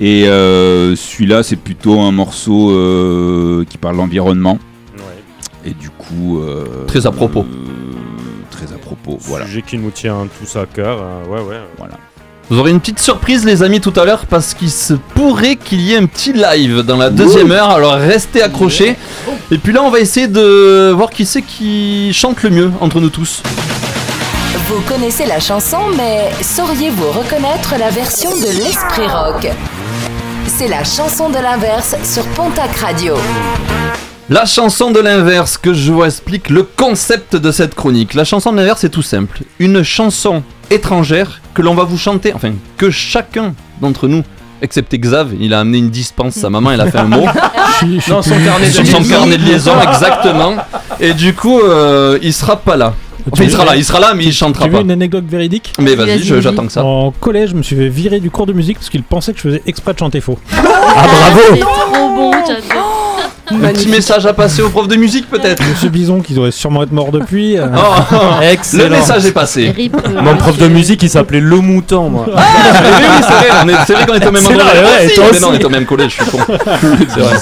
Et 0.00 0.28
euh, 0.28 0.94
celui-là, 0.94 1.42
c'est 1.42 1.56
plutôt 1.56 1.98
un 2.00 2.12
morceau 2.12 2.70
euh, 2.70 3.64
qui 3.68 3.78
parle 3.78 3.96
d'environnement. 3.96 4.58
Et 5.64 5.72
du 5.72 5.90
coup, 5.90 6.38
euh, 6.40 6.84
Très 6.86 7.06
à 7.06 7.10
propos. 7.10 7.40
euh, 7.40 7.44
très 8.50 8.72
à 8.72 8.78
propos. 8.78 9.16
Voilà. 9.20 9.44
Sujet 9.46 9.62
qui 9.62 9.76
nous 9.78 9.90
tient 9.90 10.26
tous 10.38 10.56
à 10.56 10.66
cœur. 10.66 10.98
euh, 11.02 11.24
ouais, 11.26 11.40
ouais. 11.48 11.56
Voilà. 11.78 11.94
Vous 12.50 12.58
aurez 12.58 12.70
une 12.70 12.80
petite 12.80 12.98
surprise 12.98 13.44
les 13.44 13.62
amis 13.62 13.78
tout 13.78 13.92
à 13.96 14.06
l'heure 14.06 14.24
parce 14.24 14.54
qu'il 14.54 14.70
se 14.70 14.94
pourrait 14.94 15.56
qu'il 15.56 15.82
y 15.82 15.92
ait 15.92 15.98
un 15.98 16.06
petit 16.06 16.32
live 16.32 16.80
dans 16.80 16.96
la 16.96 17.10
deuxième 17.10 17.52
heure, 17.52 17.68
alors 17.68 17.92
restez 17.92 18.42
accrochés. 18.42 18.96
Et 19.50 19.58
puis 19.58 19.74
là 19.74 19.82
on 19.82 19.90
va 19.90 20.00
essayer 20.00 20.28
de 20.28 20.90
voir 20.96 21.10
qui 21.10 21.26
c'est 21.26 21.42
qui 21.42 22.10
chante 22.14 22.42
le 22.42 22.48
mieux 22.48 22.70
entre 22.80 23.00
nous 23.00 23.10
tous. 23.10 23.42
Vous 24.66 24.80
connaissez 24.88 25.26
la 25.26 25.40
chanson, 25.40 25.78
mais 25.96 26.30
sauriez-vous 26.40 27.10
reconnaître 27.10 27.74
la 27.78 27.90
version 27.90 28.30
de 28.30 28.46
l'Esprit 28.46 29.06
Rock? 29.06 29.48
C'est 30.46 30.68
la 30.68 30.84
chanson 30.84 31.28
de 31.28 31.36
l'inverse 31.36 31.96
sur 32.02 32.24
Pontac 32.28 32.74
Radio. 32.76 33.14
La 34.30 34.46
chanson 34.46 34.90
de 34.90 35.00
l'inverse, 35.00 35.58
que 35.58 35.74
je 35.74 35.92
vous 35.92 36.04
explique 36.04 36.48
le 36.48 36.62
concept 36.62 37.36
de 37.36 37.50
cette 37.52 37.74
chronique. 37.74 38.14
La 38.14 38.24
chanson 38.24 38.52
de 38.52 38.56
l'inverse 38.56 38.84
est 38.84 38.90
tout 38.90 39.02
simple. 39.02 39.40
Une 39.58 39.82
chanson 39.82 40.42
étrangère 40.70 41.40
que 41.54 41.62
l'on 41.62 41.74
va 41.74 41.84
vous 41.84 41.98
chanter, 41.98 42.32
enfin 42.34 42.52
que 42.76 42.90
chacun 42.90 43.54
d'entre 43.80 44.08
nous, 44.08 44.22
excepté 44.62 44.98
Xav, 44.98 45.32
il 45.40 45.54
a 45.54 45.60
amené 45.60 45.78
une 45.78 45.90
dispense, 45.90 46.34
sa 46.34 46.50
maman 46.50 46.72
elle 46.72 46.80
a 46.80 46.90
fait 46.90 46.98
un 46.98 47.04
mot. 47.04 47.24
Dans 48.08 48.22
son 48.22 48.30
carnet 48.44 48.66
de 48.66 48.72
Sur 48.72 48.86
son 48.86 48.98
liaison. 48.98 49.08
carnet 49.14 49.38
de 49.38 49.44
liaison, 49.44 49.72
exactement. 49.92 50.54
Et 51.00 51.14
du 51.14 51.32
coup, 51.32 51.60
euh, 51.60 52.18
il 52.22 52.32
sera 52.32 52.56
pas 52.56 52.76
là. 52.76 52.92
Enfin, 53.30 53.44
il 53.44 53.50
sera 53.52 53.64
là, 53.64 53.76
il 53.76 53.84
sera 53.84 54.00
là, 54.00 54.14
mais 54.14 54.24
il 54.24 54.32
chantera 54.32 54.64
Tu 54.64 54.70
veux 54.70 54.76
pas. 54.78 54.82
une 54.82 54.90
anecdote 54.90 55.26
véridique 55.28 55.74
Mais 55.78 55.94
vas-y, 55.94 56.22
j'attends 56.40 56.66
que 56.66 56.72
ça. 56.72 56.82
En 56.84 57.10
collège, 57.12 57.50
je 57.50 57.54
me 57.54 57.62
suis 57.62 57.76
fait 57.76 57.88
virer 57.88 58.20
du 58.20 58.30
cours 58.30 58.46
de 58.46 58.52
musique 58.52 58.78
parce 58.78 58.88
qu'il 58.90 59.02
pensait 59.02 59.32
que 59.32 59.38
je 59.38 59.42
faisais 59.42 59.62
exprès 59.66 59.92
de 59.92 59.98
chanter 59.98 60.20
faux. 60.20 60.38
Ah, 60.56 61.06
C'est 61.52 61.60
trop 61.60 62.08
bon, 62.16 62.32
j'adore. 62.46 62.87
Un 63.50 63.72
petit 63.72 63.88
message 63.88 64.26
à 64.26 64.32
passer 64.32 64.62
au 64.62 64.68
prof 64.68 64.86
de 64.88 64.96
musique 64.96 65.28
peut-être 65.30 65.62
Monsieur 65.68 65.88
Bison 65.88 66.20
qui 66.20 66.34
doit 66.34 66.50
sûrement 66.50 66.82
être 66.82 66.92
mort 66.92 67.10
depuis. 67.10 67.56
euh. 67.58 67.66
Oh, 67.76 68.16
Excellent. 68.42 68.84
Le 68.84 68.90
message 68.90 69.26
est 69.26 69.32
passé. 69.32 69.70
Rip, 69.74 69.96
euh, 69.96 70.20
Mon 70.22 70.36
prof 70.36 70.56
de 70.58 70.68
musique, 70.68 71.02
il 71.02 71.10
s'appelait 71.10 71.40
Le 71.40 71.56
Mouton, 71.56 72.10
moi. 72.10 72.26
Ah, 72.36 72.40
oui, 72.82 72.88
oui, 73.00 73.06
c'est 73.22 73.32
vrai, 73.32 73.48
on 73.64 73.68
est- 73.68 73.74
c'est 73.86 73.92
vrai 73.94 74.06
qu'on 74.06 74.14
est 74.14 74.26
au 74.26 74.30
même 74.32 74.42
C'est 74.42 74.54
endroit. 74.54 74.64
vrai, 74.64 75.08
toi 75.14 75.24
Mais 75.32 75.40
non, 75.40 75.46
on 75.48 75.50
aussi. 75.52 75.60
est 75.60 75.64
au 75.64 75.68
même 75.70 75.86
collège, 75.86 76.16
je 76.18 76.22
suis 76.22 76.30
con. 76.30 76.38
C'est 77.14 77.20
vrai. 77.20 77.36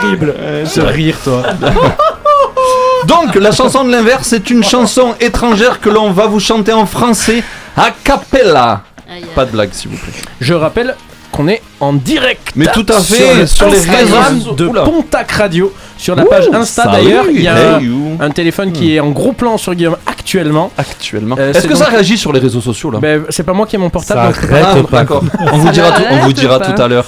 Terrible. 0.00 0.34
Ce 0.64 0.80
rire, 0.80 1.16
toi. 1.22 1.42
Donc, 3.06 3.34
la 3.36 3.52
chanson 3.52 3.84
de 3.84 3.90
l'inverse, 3.92 4.26
c'est 4.28 4.50
une 4.50 4.64
chanson 4.64 5.14
étrangère 5.20 5.80
que 5.80 5.88
l'on 5.88 6.10
va 6.10 6.26
vous 6.26 6.40
chanter 6.40 6.72
en 6.72 6.86
français 6.86 7.42
a 7.76 7.90
cappella. 8.02 8.82
Aïe, 9.08 9.18
aïe. 9.18 9.24
Pas 9.34 9.44
de 9.44 9.52
blague, 9.52 9.68
s'il 9.72 9.90
vous 9.90 9.96
plaît. 9.96 10.12
Je 10.40 10.54
rappelle 10.54 10.96
qu'on 11.36 11.48
est 11.48 11.62
en 11.80 11.92
direct. 11.92 12.52
Mais 12.56 12.66
tout 12.72 12.86
à 12.88 13.00
fait, 13.00 13.34
le 13.34 13.46
sur 13.46 13.68
les 13.68 13.78
réseaux. 13.78 14.52
de 14.54 14.66
Oula. 14.66 14.82
Pontac 14.82 15.30
Radio. 15.32 15.72
Sur 15.98 16.14
la 16.14 16.24
Ouh, 16.24 16.28
page 16.28 16.48
Insta 16.52 16.88
d'ailleurs, 16.88 17.24
il 17.30 17.40
y 17.40 17.48
a 17.48 17.54
un, 17.54 17.78
hey, 17.80 17.86
you. 17.86 18.18
un 18.20 18.30
téléphone 18.30 18.70
qui 18.72 18.94
est 18.94 19.00
en 19.00 19.10
gros 19.10 19.32
plan 19.32 19.56
sur 19.56 19.74
Guillaume 19.74 19.96
actuellement. 20.06 20.70
Actuellement. 20.76 21.36
Euh, 21.38 21.52
Est-ce 21.54 21.66
que 21.66 21.74
ça 21.74 21.86
réagit 21.86 22.18
sur 22.18 22.32
les 22.32 22.40
réseaux 22.40 22.60
sociaux 22.60 22.90
là? 22.90 22.98
Ben, 22.98 23.22
c'est 23.30 23.44
pas 23.44 23.54
moi 23.54 23.66
qui 23.66 23.76
ai 23.76 23.78
mon 23.78 23.88
portable. 23.88 24.34
Ça 24.34 24.40
donc- 24.42 24.52
arrête 24.52 24.86
pas. 24.88 24.98
d'accord. 24.98 25.24
On 25.52 25.56
vous 25.58 25.70
dira, 25.70 25.92
tout, 25.92 26.02
on 26.10 26.16
vous 26.18 26.32
dira 26.34 26.58
tout 26.60 26.80
à 26.82 26.88
l'heure. 26.88 27.06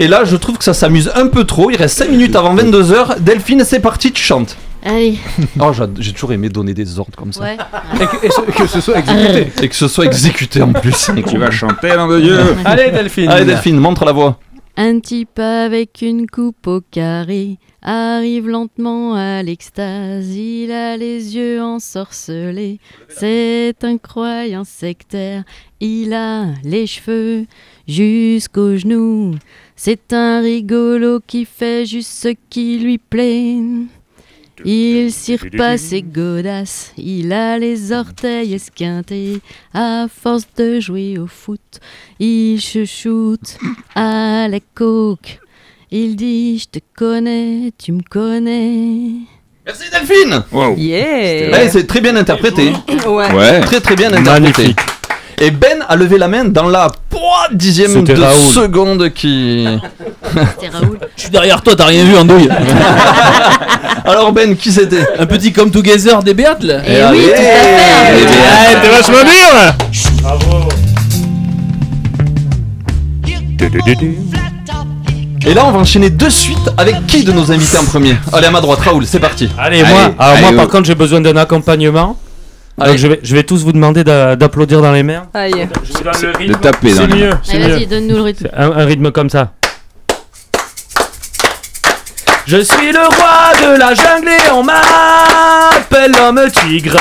Et 0.00 0.08
là, 0.08 0.24
je 0.24 0.36
trouve 0.36 0.58
que 0.58 0.64
ça 0.64 0.74
s'amuse 0.74 1.10
un 1.14 1.28
peu 1.28 1.44
trop. 1.44 1.70
Il 1.70 1.76
reste 1.76 1.98
5 1.98 2.10
minutes 2.10 2.34
avant 2.36 2.54
22h. 2.56 3.20
Delphine, 3.20 3.62
c'est 3.64 3.80
parti, 3.80 4.10
tu 4.12 4.22
chantes. 4.22 4.56
Allez, 4.86 5.18
Oh, 5.60 5.72
j'a- 5.72 5.88
j'ai 5.98 6.12
toujours 6.12 6.32
aimé 6.32 6.48
donner 6.48 6.72
des 6.72 6.98
ordres 6.98 7.16
comme 7.16 7.32
ça. 7.32 7.42
ouais. 7.42 7.56
Et 8.00 8.06
que, 8.06 8.26
et 8.26 8.30
ce- 8.30 8.40
que 8.40 8.66
ce 8.68 8.80
soit 8.80 8.98
exécuté. 8.98 9.64
Et 9.64 9.68
que 9.68 9.74
ce 9.74 9.88
soit 9.88 10.04
exécuté 10.06 10.62
en 10.62 10.72
plus. 10.72 11.10
Tu 11.26 11.38
vas 11.38 11.50
chanter, 11.50 11.96
nom 11.96 12.06
de 12.06 12.20
Dieu. 12.20 12.38
Allez 12.64 12.90
Delphine. 12.92 13.28
Allez, 13.30 13.44
Delphine, 13.44 13.78
montre 13.78 14.04
la 14.04 14.12
voix. 14.12 14.38
Un 14.78 15.00
type 15.00 15.38
avec 15.38 16.02
une 16.02 16.28
coupe 16.28 16.66
au 16.66 16.80
carré 16.82 17.58
arrive 17.82 18.46
lentement 18.48 19.14
à 19.14 19.42
l'extase. 19.42 20.36
Il 20.36 20.70
a 20.70 20.96
les 20.98 21.34
yeux 21.34 21.62
ensorcelés. 21.62 22.78
C'est 23.08 23.74
un 23.82 23.96
croyant 23.96 24.64
sectaire. 24.64 25.44
Il 25.80 26.12
a 26.12 26.44
les 26.62 26.86
cheveux 26.86 27.46
jusqu'aux 27.88 28.76
genoux. 28.76 29.34
C'est 29.76 30.12
un 30.12 30.40
rigolo 30.42 31.20
qui 31.26 31.44
fait 31.46 31.86
juste 31.86 32.10
ce 32.12 32.28
qui 32.50 32.78
lui 32.78 32.98
plaît. 32.98 33.56
Il 34.64 35.12
cire 35.12 35.44
pas 35.56 35.76
ses 35.76 36.02
godasses, 36.02 36.92
il 36.96 37.32
a 37.32 37.58
les 37.58 37.92
orteils 37.92 38.54
esquintés. 38.54 39.40
À 39.74 40.06
force 40.08 40.46
de 40.56 40.80
jouer 40.80 41.18
au 41.18 41.26
foot, 41.26 41.60
il 42.18 42.58
chuchote 42.60 43.58
à 43.94 44.48
la 44.48 44.58
coke. 44.74 45.40
Il 45.90 46.16
dit 46.16 46.58
Je 46.58 46.78
te 46.78 46.84
connais, 46.96 47.72
tu 47.78 47.92
me 47.92 48.02
connais. 48.08 49.10
Merci, 49.64 49.90
Delphine. 49.90 50.44
Wow. 50.52 50.76
Yeah 50.76 51.64
Eh, 51.64 51.68
c'est 51.68 51.86
très 51.86 52.00
bien 52.00 52.14
interprété. 52.16 52.72
Ouais. 53.06 53.32
Ouais. 53.32 53.60
Très 53.62 53.80
très 53.80 53.96
bien 53.96 54.12
interprété. 54.12 54.40
Magnifique. 54.62 54.78
Et 55.38 55.50
Ben 55.50 55.84
a 55.86 55.96
levé 55.96 56.16
la 56.16 56.28
main 56.28 56.46
dans 56.46 56.68
la 56.68 56.88
pouah, 57.10 57.48
dixième 57.52 57.90
C'était 57.92 58.14
de 58.14 58.22
Raoul. 58.22 58.34
seconde 58.54 59.10
qui. 59.12 59.66
C'était 60.32 60.68
Raoul. 60.72 60.98
Je 61.16 61.22
suis 61.22 61.30
derrière 61.30 61.60
toi, 61.62 61.76
t'as 61.76 61.84
rien 61.84 62.04
vu 62.04 62.16
en 62.16 62.24
douille. 62.24 62.48
Alors 64.06 64.32
Ben, 64.32 64.56
qui 64.56 64.72
c'était? 64.72 65.04
Un 65.18 65.26
petit 65.26 65.52
come 65.52 65.70
together 65.70 66.22
des 66.22 66.32
béates 66.32 66.62
là. 66.62 66.80
Eh 66.86 67.02
oui, 67.12 67.26
tout 67.26 67.32
à 67.32 67.36
fait. 67.36 68.14
Eh 68.14 68.24
bien, 68.24 68.80
t'es 68.80 68.88
vachement 68.88 69.24
dur 69.24 69.74
Bravo 70.22 70.68
Et 75.46 75.54
là, 75.54 75.64
on 75.66 75.70
va 75.72 75.78
enchaîner 75.80 76.08
de 76.10 76.28
suite 76.30 76.70
avec 76.78 77.06
qui 77.06 77.24
de 77.24 77.32
nos 77.32 77.52
invités 77.52 77.76
en 77.76 77.84
premier? 77.84 78.16
Allez, 78.32 78.46
à 78.46 78.50
ma 78.50 78.60
droite, 78.62 78.80
Raoul, 78.80 79.06
c'est 79.06 79.20
parti. 79.20 79.50
Allez, 79.58 79.82
Allez, 79.82 79.90
moi, 79.92 80.00
alors 80.18 80.32
allez, 80.32 80.40
moi 80.42 80.50
oh. 80.54 80.56
par 80.56 80.68
contre, 80.68 80.84
j'ai 80.86 80.94
besoin 80.94 81.20
d'un 81.20 81.36
accompagnement. 81.36 82.16
Allez. 82.78 82.90
Donc 82.92 82.98
je 82.98 83.06
vais, 83.08 83.20
je 83.22 83.34
vais 83.34 83.42
tous 83.42 83.64
vous 83.64 83.72
demander 83.72 84.04
d'a- 84.04 84.36
d'applaudir 84.36 84.80
dans 84.82 84.92
les 84.92 85.02
mains. 85.02 85.26
Aïe. 85.32 85.68
Je 85.84 85.92
vous 85.92 86.04
donne 86.04 86.22
le 86.22 86.30
rythme. 86.38 86.52
De 86.52 86.58
taper 86.58 86.90
dans 86.92 86.96
C'est 87.02 87.06
les 87.06 87.14
mieux, 87.14 87.30
c'est 87.42 87.52
Allez, 87.56 87.64
mieux. 87.68 87.72
vas-y, 87.74 87.86
donne-nous 87.86 88.16
le 88.16 88.22
rythme. 88.22 88.48
Un, 88.56 88.70
un 88.72 88.84
rythme 88.84 89.10
comme 89.12 89.30
ça. 89.30 89.52
Je 92.46 92.58
suis 92.62 92.92
le 92.92 93.00
roi 93.00 93.50
de 93.60 93.78
la 93.78 93.94
jungle 93.94 94.28
et 94.28 94.50
on 94.52 94.62
m'appelle 94.62 96.12
l'homme 96.12 96.40
tigre. 96.52 96.96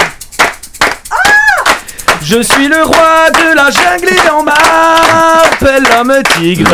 Je 2.24 2.42
suis 2.42 2.68
le 2.68 2.82
roi 2.84 3.30
de 3.32 3.56
la 3.56 3.70
jungle 3.70 4.08
et 4.10 4.30
on 4.36 4.42
m'appelle 4.44 5.84
l'homme 5.84 6.14
tigre. 6.40 6.72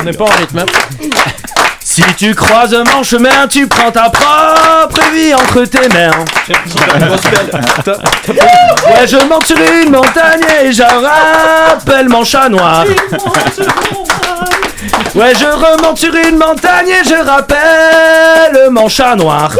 On 0.00 0.04
n'est 0.04 0.12
pas 0.12 0.24
en 0.24 0.36
rythme. 0.38 0.58
hein. 0.58 0.66
Si 2.08 2.14
tu 2.14 2.34
croises 2.34 2.74
mon 2.94 3.02
chemin, 3.02 3.46
tu 3.48 3.66
prends 3.66 3.90
ta 3.90 4.08
propre 4.10 5.00
vie 5.12 5.34
entre 5.34 5.64
tes 5.64 5.88
mains. 5.88 6.10
Ouais, 8.28 9.06
je 9.06 9.16
monte 9.28 9.46
sur 9.46 9.56
une 9.56 9.90
montagne 9.90 10.42
et 10.64 10.72
je 10.72 10.82
rappelle 10.82 12.08
mon 12.08 12.24
chat 12.24 12.48
noir. 12.48 12.84
Ouais, 15.14 15.32
je 15.38 15.44
remonte 15.46 15.98
sur 15.98 16.14
une 16.14 16.38
montagne 16.38 16.88
et 16.88 17.04
je 17.08 17.14
rappelle 17.14 18.70
mon 18.70 18.88
chat 18.88 19.16
noir. 19.16 19.52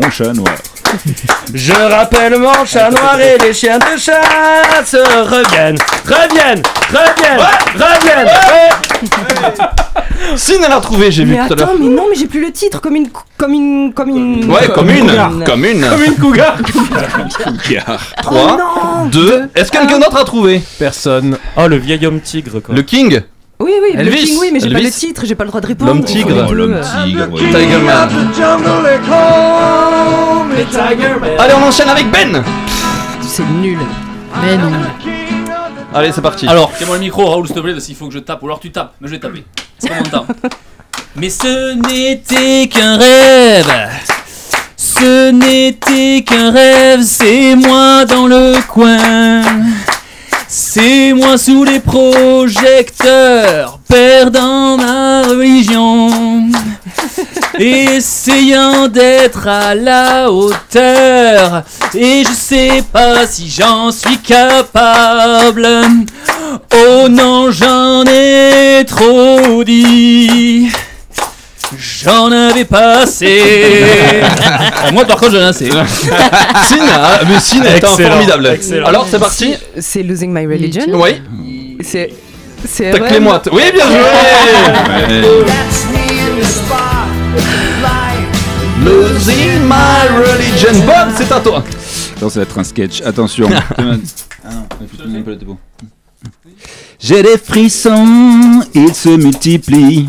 Mon 0.00 0.10
chat 0.10 0.32
noir. 0.32 0.54
Je 1.54 1.72
rappelle 1.72 2.38
mon 2.38 2.64
chat 2.64 2.90
noir 2.90 3.18
et 3.20 3.38
les 3.38 3.52
chiens 3.52 3.78
de 3.78 3.98
chasse 3.98 4.94
reviennent, 4.94 5.78
reviennent, 6.06 6.62
reviennent, 6.90 7.46
reviennent. 7.74 8.28
Sin, 10.36 10.54
elle 10.64 10.72
a 10.72 10.80
trouvé, 10.80 11.10
j'ai 11.10 11.24
vu 11.24 11.34
tout 11.34 11.40
à 11.52 11.56
l'heure. 11.56 11.68
attends, 11.70 11.78
mais 11.78 11.88
non, 11.88 12.04
mais 12.08 12.16
j'ai 12.16 12.26
plus 12.26 12.40
le 12.44 12.52
titre 12.52 12.80
comme 12.80 12.96
une. 12.96 13.10
cou- 13.10 13.22
Comme 13.36 13.52
une. 13.52 13.92
Comme 13.92 14.08
une. 14.10 14.50
Ouais, 14.50 14.68
comme 14.74 14.88
une. 14.90 15.10
Comme 15.44 15.64
une. 15.64 15.86
Comme 15.88 16.04
une 16.04 16.14
cougar. 16.16 16.56
3, 18.22 19.06
2. 19.10 19.48
Est-ce 19.54 19.70
que 19.72 19.78
quelqu'un 19.78 19.98
d'autre 19.98 20.16
a 20.20 20.24
trouvé? 20.24 20.62
Personne. 20.78 21.36
Oh, 21.56 21.66
le 21.66 21.76
vieil 21.76 22.04
homme 22.06 22.20
tigre, 22.20 22.60
quoi. 22.60 22.74
Le 22.74 22.82
King? 22.82 23.20
Oui, 23.62 23.72
oui, 23.80 23.92
le 23.94 24.00
Elvis. 24.00 24.24
King, 24.24 24.38
oui, 24.40 24.50
mais 24.52 24.58
j'ai 24.58 24.70
pas 24.70 24.80
le 24.80 24.90
titre, 24.90 25.22
j'ai 25.24 25.36
pas 25.36 25.44
le 25.44 25.48
droit 25.50 25.60
de 25.60 25.66
répondre. 25.68 25.92
L'homme 25.92 26.04
tigre. 26.04 26.46
Oh, 26.48 26.52
l'homme 26.52 26.80
tigre. 26.80 27.28
oui. 27.30 27.40
Tiger 27.46 27.78
Man. 27.78 28.08
Allez, 31.38 31.54
on 31.54 31.62
enchaîne 31.62 31.88
avec 31.88 32.10
Ben 32.10 32.42
C'est 33.20 33.48
nul. 33.60 33.78
Mais 34.42 34.56
non. 34.56 34.72
Allez, 35.94 36.10
c'est 36.10 36.22
parti. 36.22 36.48
Alors, 36.48 36.72
tiens-moi 36.76 36.96
le 36.96 37.02
micro, 37.02 37.24
Raoul, 37.28 37.46
s'il 37.46 37.54
te 37.54 37.60
plaît, 37.60 37.72
parce 37.72 37.84
qu'il 37.86 37.94
faut 37.94 38.08
que 38.08 38.14
je 38.14 38.18
tape. 38.18 38.42
Ou 38.42 38.46
alors 38.46 38.58
tu 38.58 38.72
tapes, 38.72 38.94
mais 39.00 39.06
je 39.06 39.12
vais 39.12 39.20
taper. 39.20 39.44
C'est 39.78 39.88
pas 39.88 39.96
mon 39.96 40.02
temps. 40.02 40.26
Mais 41.14 41.28
ce 41.28 41.74
n'était 41.74 42.68
qu'un 42.68 42.96
rêve. 42.96 43.70
Ce 44.78 45.30
n'était 45.30 46.24
qu'un 46.26 46.50
rêve, 46.50 47.02
c'est 47.02 47.54
moi 47.54 48.06
dans 48.06 48.26
le 48.26 48.54
coin. 48.66 49.42
C'est 50.54 51.14
moi 51.14 51.38
sous 51.38 51.64
les 51.64 51.80
projecteurs, 51.80 52.50
perdant 53.88 54.76
ma 54.76 55.22
religion. 55.22 56.10
Essayant 57.58 58.86
d'être 58.86 59.48
à 59.48 59.74
la 59.74 60.30
hauteur, 60.30 61.62
et 61.94 62.22
je 62.24 62.32
sais 62.34 62.84
pas 62.92 63.26
si 63.26 63.48
j'en 63.48 63.90
suis 63.90 64.18
capable. 64.18 65.66
Oh 66.74 67.08
non, 67.08 67.50
j'en 67.50 68.04
ai 68.04 68.84
trop 68.86 69.64
dit. 69.64 70.68
J'en 72.02 72.30
avais 72.32 72.64
pas 72.64 73.00
assez. 73.02 73.40
Ah, 74.22 74.90
moi, 74.92 75.04
par 75.04 75.16
contre, 75.16 75.32
j'en 75.32 75.38
ai 75.40 75.44
assez. 75.44 75.70
Sin, 75.70 76.78
ah, 76.92 77.20
mais 77.28 77.38
Sin 77.40 77.62
est 77.62 77.84
formidable. 77.84 78.46
excellent. 78.48 78.86
Alors, 78.86 79.06
c'est 79.08 79.18
parti. 79.18 79.54
C'est 79.78 80.02
Losing 80.02 80.32
My 80.32 80.46
Religion. 80.46 80.84
Oui, 80.94 81.22
C'est. 81.80 82.10
C'est. 82.66 82.90
tac 82.90 83.10
les 83.10 83.18
RM. 83.18 83.24
moites. 83.24 83.48
Oui, 83.52 83.62
bien 83.72 83.86
joué 83.86 83.98
Losing 88.84 89.60
my 89.68 90.08
religion. 90.16 90.72
Bob, 90.84 91.12
c'est 91.16 91.30
à 91.30 91.38
toi. 91.40 91.62
Attends, 92.16 92.28
ça 92.28 92.40
va 92.40 92.42
être 92.42 92.58
un 92.58 92.64
sketch. 92.64 93.00
Attention. 93.02 93.48
ah 93.78 93.82
non. 93.82 95.56
J'ai 96.98 97.22
des 97.22 97.38
frissons, 97.38 98.60
ils 98.74 98.94
se 98.94 99.08
multiplient. 99.10 100.08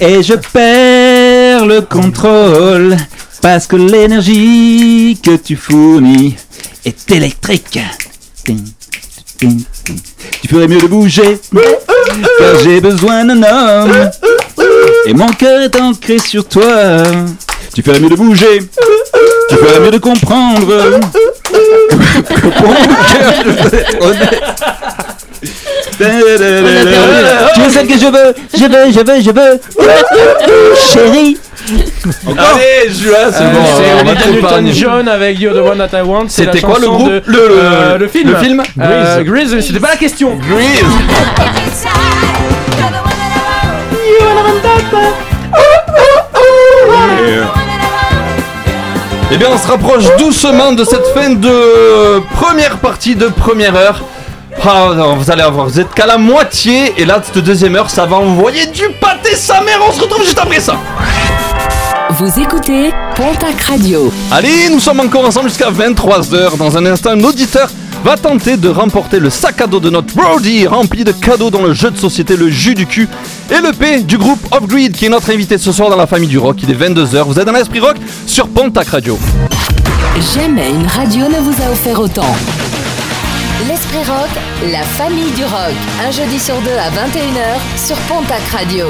Et 0.00 0.22
je 0.22 0.34
perds 0.34 1.66
le 1.66 1.80
contrôle. 1.82 2.96
Parce 3.40 3.66
que 3.66 3.76
l'énergie 3.76 5.18
que 5.22 5.36
tu 5.36 5.56
fournis 5.56 6.36
est 6.84 7.10
électrique. 7.10 7.78
Tu 8.46 8.58
ferais 10.48 10.68
mieux 10.68 10.80
de 10.80 10.86
bouger. 10.86 11.38
Car 12.38 12.58
j'ai 12.62 12.80
besoin 12.80 13.24
d'un 13.24 13.42
homme. 13.42 14.10
Et 15.06 15.12
mon 15.12 15.28
cœur 15.28 15.60
est 15.62 15.76
ancré 15.76 16.18
sur 16.18 16.46
toi. 16.48 17.02
Tu 17.74 17.82
ferais 17.82 18.00
mieux 18.00 18.08
de 18.08 18.16
bouger. 18.16 18.60
Tu 19.50 19.56
ferais 19.56 19.80
mieux 19.80 19.90
de 19.90 19.98
comprendre. 19.98 21.00
Que 22.14 22.48
pour 22.48 22.68
mon 22.68 22.94
cœur, 23.12 23.34
je. 23.44 23.50
Tu 25.96 27.60
veux 27.60 27.70
celle 27.70 27.86
que 27.86 27.94
je 27.98 28.06
veux 28.06 28.34
Je 28.54 28.64
veux, 28.64 28.92
je 28.92 29.00
veux, 29.00 29.20
je 29.20 29.30
veux. 29.30 29.60
Chérie. 30.92 31.38
Allez, 32.26 32.92
Jules, 32.92 33.14
c'est 33.32 33.42
Euh, 33.42 33.50
bon. 33.52 33.60
c'est 33.76 33.92
on 33.94 34.04
va 34.04 34.10
Olivia 34.12 34.32
t'épargner. 34.32 34.70
Newton-John 34.72 35.08
avec 35.08 35.38
You're 35.40 35.54
the 35.54 35.58
One 35.58 35.78
That 35.78 35.96
I 35.98 36.02
Want. 36.02 36.26
c'est 36.28 36.44
C'était 36.44 36.60
quoi 36.60 36.78
le 36.78 36.86
groupe 36.88 37.08
de- 37.08 37.22
Le- 37.26 37.32
le- 37.32 37.48
euh, 37.52 37.98
le 37.98 38.08
film 38.08 38.30
le 38.30 38.36
film 38.36 38.62
Euh, 38.80 39.22
Grease. 39.22 39.58
C'était 39.60 39.80
pas 39.80 39.88
la 39.90 39.96
question. 39.96 40.36
Grease. 40.50 40.84
Eh 49.32 49.36
bien, 49.36 49.48
on 49.52 49.58
se 49.58 49.66
rapproche 49.66 50.04
doucement 50.18 50.72
de 50.72 50.84
cette 50.84 51.06
fin 51.14 51.30
de 51.30 52.20
première 52.36 52.78
partie 52.78 53.16
de 53.16 53.26
première 53.28 53.74
heure. 53.74 54.04
Ah, 54.62 54.92
non, 54.96 55.16
vous 55.16 55.30
allez 55.30 55.42
avoir, 55.42 55.66
vous 55.66 55.78
êtes 55.78 55.92
qu'à 55.92 56.06
la 56.06 56.16
moitié, 56.16 56.94
et 56.96 57.04
là, 57.04 57.20
cette 57.22 57.44
deuxième 57.44 57.76
heure, 57.76 57.90
ça 57.90 58.06
va 58.06 58.16
envoyer 58.16 58.66
du 58.66 58.88
pâté 59.00 59.34
sa 59.36 59.60
mère. 59.60 59.78
On 59.86 59.92
se 59.92 60.00
retrouve 60.00 60.24
juste 60.24 60.38
après 60.38 60.60
ça. 60.60 60.76
Vous 62.10 62.40
écoutez 62.40 62.90
Pontac 63.14 63.60
Radio. 63.62 64.12
Allez, 64.30 64.68
nous 64.70 64.80
sommes 64.80 65.00
encore 65.00 65.26
ensemble 65.26 65.48
jusqu'à 65.48 65.70
23h. 65.70 66.56
Dans 66.56 66.76
un 66.78 66.86
instant, 66.86 67.10
un 67.10 67.24
auditeur 67.24 67.68
va 68.04 68.16
tenter 68.16 68.56
de 68.56 68.68
remporter 68.68 69.18
le 69.18 69.30
sac 69.30 69.60
à 69.60 69.66
dos 69.66 69.80
de 69.80 69.90
notre 69.90 70.14
Brody 70.14 70.66
rempli 70.66 71.04
de 71.04 71.12
cadeaux 71.12 71.50
dans 71.50 71.62
le 71.62 71.72
jeu 71.72 71.90
de 71.90 71.96
société 71.96 72.36
Le 72.36 72.50
Jus 72.50 72.74
du 72.74 72.86
cul 72.86 73.08
et 73.50 73.60
le 73.60 73.72
P 73.72 74.02
du 74.02 74.18
groupe 74.18 74.40
Off-Grid 74.52 74.94
qui 74.94 75.06
est 75.06 75.08
notre 75.08 75.30
invité 75.30 75.56
ce 75.56 75.72
soir 75.72 75.88
dans 75.90 75.96
la 75.96 76.06
famille 76.06 76.28
du 76.28 76.38
rock. 76.38 76.56
Il 76.62 76.70
est 76.70 76.74
22h. 76.74 77.22
Vous 77.24 77.38
êtes 77.38 77.46
dans 77.46 77.52
l'esprit 77.52 77.80
rock 77.80 77.96
sur 78.26 78.48
Pontac 78.48 78.88
Radio. 78.88 79.18
Jamais 80.34 80.70
une 80.70 80.86
radio 80.86 81.26
ne 81.28 81.40
vous 81.40 81.54
a 81.62 81.72
offert 81.72 81.98
autant. 81.98 82.36
L'Esprit 83.68 84.04
Rock, 84.04 84.28
la 84.70 84.82
famille 84.82 85.30
du 85.32 85.44
rock. 85.44 85.72
Un 86.06 86.10
jeudi 86.10 86.38
sur 86.38 86.60
deux 86.60 86.76
à 86.76 86.90
21h 86.90 87.86
sur 87.86 87.96
Pontac 88.08 88.42
Radio. 88.52 88.86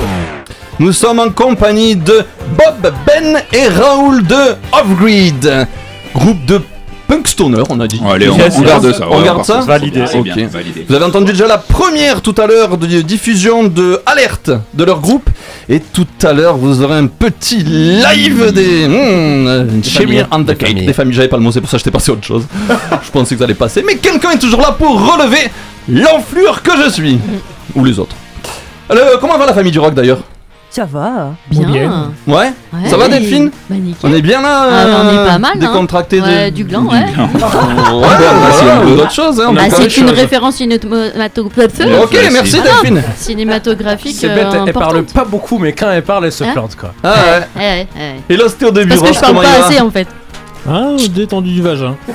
Nous 0.81 0.93
sommes 0.93 1.21
en 1.21 1.31
compagnie 1.31 1.95
de 1.95 2.25
Bob, 2.57 2.93
Ben 3.07 3.41
et 3.53 3.69
Raoul 3.69 4.27
de 4.27 4.57
Off-Grid. 4.73 5.69
Groupe 6.15 6.45
de 6.47 6.61
punk 7.07 7.29
stoner, 7.29 7.63
on 7.71 7.81
a 7.81 7.87
dit. 7.87 8.01
Allez, 8.07 8.29
on- 8.29 8.37
Yes, 8.37 8.55
on 8.57 8.61
yes. 8.63 8.69
garde 8.69 8.93
ça, 8.95 9.07
On 9.11 9.23
garde. 9.23 9.43
Validé, 9.67 10.05
validé. 10.05 10.87
Vous 10.89 10.95
avez 10.95 11.05
entendu 11.05 11.33
déjà 11.33 11.47
la 11.47 11.59
première 11.59 12.21
tout 12.23 12.35
à 12.39 12.47
l'heure 12.47 12.77
de 12.79 12.87
diffusion 13.03 13.65
de 13.65 14.01
Alerte 14.07 14.51
de 14.75 14.85
leur 14.85 15.01
groupe. 15.01 15.29
Et 15.69 15.81
tout 15.81 16.07
à 16.23 16.33
l'heure, 16.33 16.57
vous 16.57 16.83
aurez 16.83 16.97
un 16.99 17.07
petit 17.07 17.59
live 17.65 18.53
des. 18.53 18.87
Hmm, 18.89 19.83
familles. 19.83 20.27
and 20.31 20.43
the 20.43 20.47
Des 20.47 20.55
Cake. 20.57 20.69
familles. 20.69 20.87
Des 20.87 20.93
familles, 20.93 21.15
j'avais 21.15 21.29
pas 21.29 21.37
le 21.37 21.43
mot, 21.43 21.53
c'est 21.53 21.61
pour 21.61 21.71
ça 21.71 21.77
que 21.77 21.81
j'étais 21.81 21.91
passé 21.91 22.11
à 22.11 22.15
autre 22.15 22.25
chose. 22.27 22.47
je 23.05 23.11
pensais 23.11 23.35
que 23.35 23.39
ça 23.39 23.45
allait 23.45 23.55
passer. 23.55 23.83
Mais 23.87 23.97
quelqu'un 23.97 24.33
est 24.33 24.39
toujours 24.39 24.61
là 24.61 24.73
pour 24.79 24.95
relever 25.01 25.51
l'enflure 25.89 26.63
que 26.63 26.73
je 26.85 26.91
suis. 26.91 27.19
Ou 27.75 27.85
les 27.85 27.99
autres. 27.99 28.17
Alors, 28.89 29.19
comment 29.21 29.39
va 29.39 29.47
la 29.47 29.55
famille 29.55 29.73
du 29.73 29.79
rock 29.79 29.95
d'ailleurs? 29.95 30.21
Ça 30.75 30.85
va. 30.87 31.35
Bien. 31.53 32.11
Ouais, 32.27 32.35
Ouais. 32.73 32.89
Ça 32.89 32.97
va 32.97 33.07
Delphine 33.07 33.53
Bah. 33.71 33.77
On 34.03 34.13
est 34.13 34.21
bien 34.23 34.43
là 34.43 34.67
Ah, 34.69 34.87
on 35.05 35.09
est 35.15 35.19
euh, 35.19 35.27
pas 35.29 35.39
mal. 35.39 35.53
hein. 35.55 35.59
Décontracté 35.61 36.21
Ouais, 36.21 36.51
de... 36.51 36.57
du 36.57 36.65
gland, 36.65 36.83
ouais. 36.87 36.99
Ouais, 37.17 38.09
voilà, 38.09 38.85
ou 38.85 38.97
d'autres 38.97 39.13
choses. 39.13 39.41
Hein, 39.41 39.51
on 39.51 39.57
Ah, 39.57 39.63
a 39.67 39.69
pas 39.69 39.77
c'est 39.77 39.97
une 39.99 40.11
référence 40.11 40.57
cinématographique. 40.57 41.87
Ok, 42.03 42.19
merci, 42.33 42.61
Delphine. 42.61 43.03
Cinématographique. 43.17 44.17
C'est 44.19 44.29
bête, 44.35 44.47
euh, 44.47 44.51
elle, 44.63 44.63
elle 44.67 44.73
parle 44.73 45.05
pas 45.05 45.25
beaucoup, 45.25 45.59
mais 45.59 45.73
quand 45.75 45.93
elle 45.93 46.03
parle, 46.03 46.25
elle 46.25 46.33
se 46.33 46.43
Hein 46.43 46.51
plante 46.53 46.75
quoi. 46.75 46.93
Ah 47.05 47.09
ouais. 47.13 47.15
Ouais, 47.15 47.63
ouais, 47.63 47.89
ouais. 47.97 48.15
Et 48.29 48.37
l'ostéo 48.37 48.73
de 48.73 48.83
Parce 48.83 49.01
bureau, 49.01 49.07
que 49.13 49.15
je 49.15 49.21
parle 49.21 49.35
pas 49.37 49.65
assez 49.67 49.81
en 49.81 49.91
fait. 49.93 50.09
Ah, 50.69 50.89
détendu 51.11 51.53
du 51.53 51.63
vagin. 51.63 51.95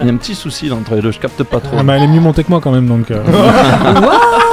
Il 0.00 0.06
y 0.06 0.10
a 0.10 0.12
un 0.12 0.16
petit 0.16 0.34
souci 0.34 0.68
là, 0.70 0.76
entre 0.76 0.94
les 0.94 1.02
deux, 1.02 1.10
je 1.12 1.18
capte 1.18 1.42
pas 1.42 1.60
trop. 1.60 1.76
Ah, 1.78 1.82
bah, 1.82 1.94
elle 1.96 2.04
est 2.04 2.08
mieux 2.08 2.20
montée 2.20 2.44
que 2.44 2.50
moi 2.50 2.60
quand 2.62 2.70
même 2.70 2.86
donc. 2.86 3.08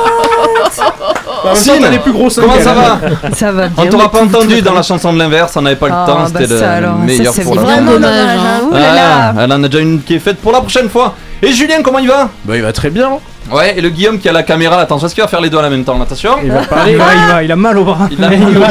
t'as 1.54 1.90
les 1.90 2.00
plus 2.00 2.12
gros 2.12 2.30
seins 2.30 2.42
comment 2.42 2.60
ça 2.60 2.74
va 2.74 3.00
Ça 3.34 3.52
va 3.52 3.68
bien. 3.68 3.84
On 3.84 3.88
t'aura 3.88 4.12
pas 4.12 4.22
entendu 4.24 4.62
dans 4.62 4.74
la 4.74 4.82
chanson 4.82 5.14
de 5.14 5.20
l'inverse, 5.20 5.54
on 5.56 5.62
n'avait 5.62 5.76
pas 5.76 5.88
le 5.88 5.94
Ah, 5.94 6.06
temps, 6.08 6.20
bah 6.32 6.40
c'était 6.42 6.82
le 6.82 7.06
meilleur 7.06 7.34
c'est 7.34 7.44
pour 7.44 7.56
la 7.56 7.62
vraiment 7.62 7.92
dommage, 7.94 8.40
hein. 8.40 8.70
Ah, 8.74 9.34
elle 9.44 9.54
en 9.54 9.64
a 9.64 9.68
déjà 9.68 9.82
une 9.84 10.02
qui 10.02 10.16
est 10.16 10.20
faite 10.20 10.38
pour 10.38 10.52
la 10.52 10.60
prochaine 10.62 10.90
fois. 10.90 11.16
Et 11.42 11.52
Julien, 11.52 11.82
comment 11.84 12.00
il 12.00 12.08
va? 12.08 12.30
Bah, 12.46 12.56
il 12.56 12.64
va 12.64 12.74
très 12.74 12.90
bien. 12.90 13.20
Ouais, 13.52 13.78
et 13.78 13.82
le 13.82 13.90
Guillaume 13.90 14.20
qui 14.20 14.28
a 14.28 14.32
la 14.32 14.44
caméra, 14.44 14.80
attention, 14.80 15.08
est-ce 15.08 15.16
qu'il 15.16 15.24
va 15.24 15.28
faire 15.28 15.42
les 15.42 15.50
deux 15.50 15.58
en 15.58 15.70
même 15.70 15.84
temps 15.84 16.00
Attention. 16.02 16.32
Il 16.44 16.52
va 16.52 16.62
parler, 16.64 16.92
il 16.94 16.98
va, 16.98 17.06
il 17.14 17.32
va, 17.34 17.44
il 17.44 17.52
a 17.52 17.56
mal 17.56 17.78
au 17.78 17.84
bras. 17.86 18.08
Il 18.12 18.24
a- 18.24 18.30
Mais 18.30 18.38
il 18.38 18.58
va- 18.58 18.68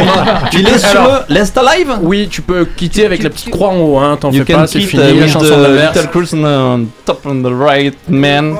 Il 0.53 0.69
est 0.69 0.79
sur 0.79 1.01
Alors- 1.01 1.23
l'Insta 1.29 1.63
Live 1.77 1.93
Oui, 2.03 2.29
tu 2.31 2.43
peux 2.43 2.65
quitter 2.65 3.07
avec 3.07 3.23
la 3.23 3.31
petite 3.31 3.51
croix 3.51 3.69
en 3.69 3.77
haut, 3.79 3.99
hein. 3.99 4.17
T'en 4.21 4.31
fais 4.33 4.45
pas, 4.45 4.67
c'est 4.67 4.81
fini. 4.81 5.03
uh, 5.03 5.07
La 5.07 5.13
with 5.25 5.33
chanson 5.33 5.47
the 5.47 5.63
d'inverse. 5.63 5.97
little 5.97 6.11
person 6.11 6.45
on 6.45 6.85
top 7.05 7.21
on 7.27 7.43
the 7.43 7.53
right 7.59 7.97
man. 8.09 8.57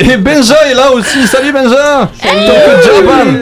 Et 0.00 0.16
Benja 0.16 0.54
est 0.70 0.74
là 0.74 0.92
aussi. 0.92 1.26
Salut 1.26 1.52
Benja. 1.52 2.02
Donc, 2.02 2.84
Japan. 2.84 3.38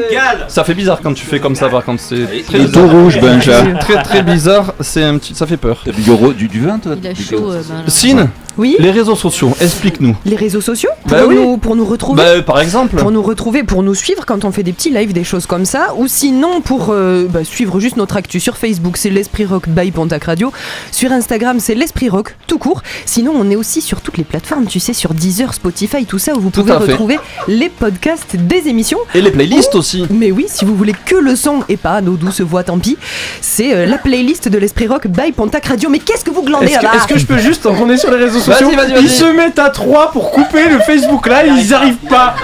Ça 0.49 0.65
fait 0.65 0.75
bizarre 0.75 1.01
quand 1.03 1.13
tu 1.13 1.25
fais 1.27 1.39
comme 1.39 1.55
ça 1.55 1.69
par 1.69 1.85
contre. 1.85 2.03
C'est 2.03 2.45
très 2.47 2.59
bizarre. 2.61 2.83
tout 2.83 2.89
rouge, 2.89 3.21
Benja. 3.21 3.63
Très 3.81 4.03
très 4.03 4.23
bizarre. 4.23 4.73
C'est 4.81 5.05
un 5.05 5.19
petit. 5.19 5.35
Ça 5.35 5.47
fait 5.47 5.57
peur. 5.57 5.83
Du, 5.85 6.35
du, 6.35 6.49
du 6.49 6.61
vin, 6.67 6.79
toi 6.79 6.93
Il 7.01 7.07
a 7.07 7.15
chaud. 7.15 7.51
euh, 7.53 7.63
ben, 7.69 7.75
là. 7.77 7.83
Sine. 7.89 8.29
Oui. 8.59 8.77
Les 8.79 8.91
réseaux 8.91 9.17
sociaux. 9.17 9.53
Explique-nous. 9.61 10.17
Les 10.25 10.37
réseaux 10.37 10.61
sociaux 10.61 10.91
Bah 11.07 11.21
pour, 11.21 11.29
oui. 11.29 11.37
nous, 11.37 11.57
pour 11.57 11.77
nous 11.77 11.85
retrouver. 11.85 12.23
Bah 12.23 12.43
par 12.43 12.61
exemple. 12.61 12.97
Pour 12.97 13.11
nous 13.11 13.23
retrouver, 13.23 13.63
pour 13.63 13.83
nous 13.83 13.95
suivre 13.95 14.25
quand 14.27 14.45
on 14.45 14.53
fait 14.53 14.63
des 14.63 14.73
petits 14.73 14.91
lives, 14.91 15.13
des 15.13 15.25
choses 15.25 15.47
comme 15.47 15.65
ça, 15.65 15.95
ou 15.97 16.07
sinon 16.07 16.61
pour 16.61 16.89
euh, 16.91 17.27
bah, 17.29 17.45
suivre 17.45 17.81
juste 17.81 17.97
notre 17.97 18.17
actu 18.17 18.41
sur 18.41 18.57
Facebook, 18.57 18.97
c'est 18.97 19.11
l'Esprit 19.11 19.45
Rock 19.45 19.69
by 19.69 19.91
Pontac 19.91 20.25
Radio. 20.25 20.53
Sur 20.91 21.13
Instagram, 21.13 21.61
c'est 21.61 21.75
l'Esprit 21.75 22.09
Rock 22.09 22.37
tout 22.47 22.59
court. 22.59 22.83
Sinon, 23.05 23.33
on 23.35 23.51
est 23.51 23.57
aussi 23.57 23.81
sur 23.81 24.01
toutes 24.01 24.19
les 24.19 24.25
plateformes, 24.25 24.67
tu 24.67 24.81
sais, 24.81 24.93
sur 24.93 25.15
Deezer, 25.15 25.53
Spotify, 25.55 26.05
tout 26.07 26.19
ça, 26.19 26.35
où 26.35 26.41
vous 26.41 26.51
pouvez 26.51 26.73
retrouver 26.73 27.19
les 27.49 27.69
podcasts 27.69 28.37
des 28.37 28.69
émissions. 28.69 28.99
Et 29.15 29.21
les 29.21 29.31
playlists 29.31 29.75
aussi. 29.75 30.05
Mais 30.11 30.33
oui, 30.33 30.47
si 30.49 30.65
vous 30.65 30.75
voulez 30.75 30.95
que 31.05 31.17
le 31.17 31.37
son 31.37 31.61
et 31.69 31.77
pas 31.77 32.01
nos 32.01 32.17
douces 32.17 32.41
voix, 32.41 32.65
tant 32.65 32.79
pis, 32.79 32.97
c'est 33.41 33.75
euh, 33.75 33.87
la 33.87 33.99
playlist 33.99 34.49
de 34.49 34.59
l'Esprit 34.59 34.87
Rock 34.87 35.07
by 35.09 35.33
Pontac 35.33 35.67
Radio. 35.67 35.91
Mais 35.91 35.99
qu'est-ce 35.99 36.25
que 36.25 36.31
vous 36.31 36.43
glandez 36.43 36.67
que, 36.69 36.83
là 36.83 36.93
est-ce 36.97 37.07
que 37.07 37.19
je 37.19 37.27
peux 37.27 37.39
juste, 37.39 37.63
qu'on 37.65 37.91
est 37.91 37.97
sur 37.97 38.11
les 38.11 38.25
réseaux 38.25 38.41
sociaux, 38.53 38.71
ils 39.01 39.11
se 39.11 39.25
mettent 39.25 39.59
à 39.59 39.71
3 39.71 40.11
pour 40.13 40.31
couper 40.31 40.69
le 40.69 40.79
Facebook 40.81 41.27
Live, 41.29 41.53
ils 41.59 41.75
arrivent 41.75 41.95
pas. 42.09 42.35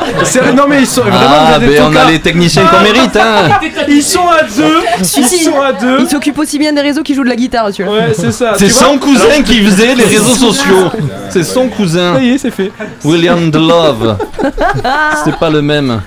Non 0.56 0.64
mais 0.68 0.80
ils 0.80 0.86
sont 0.86 1.00
vraiment 1.02 1.18
Ah, 1.54 1.58
des 1.58 1.66
ben 1.66 1.82
on 1.90 1.96
a 1.96 2.10
les 2.10 2.18
techniciens 2.20 2.64
qu'on 2.66 2.80
mérite, 2.82 3.16
hein. 3.16 3.58
Ils 3.88 4.02
sont 4.02 4.26
à 4.28 4.42
deux, 4.42 4.80
Si, 5.02 5.20
ils 5.20 5.26
si. 5.26 5.44
sont 5.44 5.60
à 5.60 5.72
deux. 5.72 6.00
Il 6.00 6.08
s'occupe 6.08 6.38
aussi 6.38 6.58
bien 6.58 6.72
des 6.72 6.80
réseaux 6.82 7.02
qui 7.02 7.14
jouent 7.14 7.24
de 7.24 7.28
la 7.28 7.36
guitare, 7.36 7.70
tu 7.72 7.82
vois. 7.84 7.94
Ouais, 7.94 8.12
c'est 8.16 8.32
ça. 8.32 8.54
C'est 8.56 8.68
son 8.68 8.98
cousin 8.98 9.42
qui 9.44 9.58
faisait 9.64 9.94
les 9.94 10.04
réseaux 10.04 10.34
sociaux. 10.34 10.90
C'est 11.30 11.44
son 11.44 11.68
cousin. 11.68 12.14
Ça 12.16 12.20
y 12.22 12.30
est, 12.30 12.38
c'est 12.38 12.50
fait. 12.50 12.70
William 13.04 13.50
de 13.50 13.58
Love. 13.58 14.16
C'est 15.24 15.36
pas 15.36 15.50
le 15.50 15.62
même. 15.62 16.00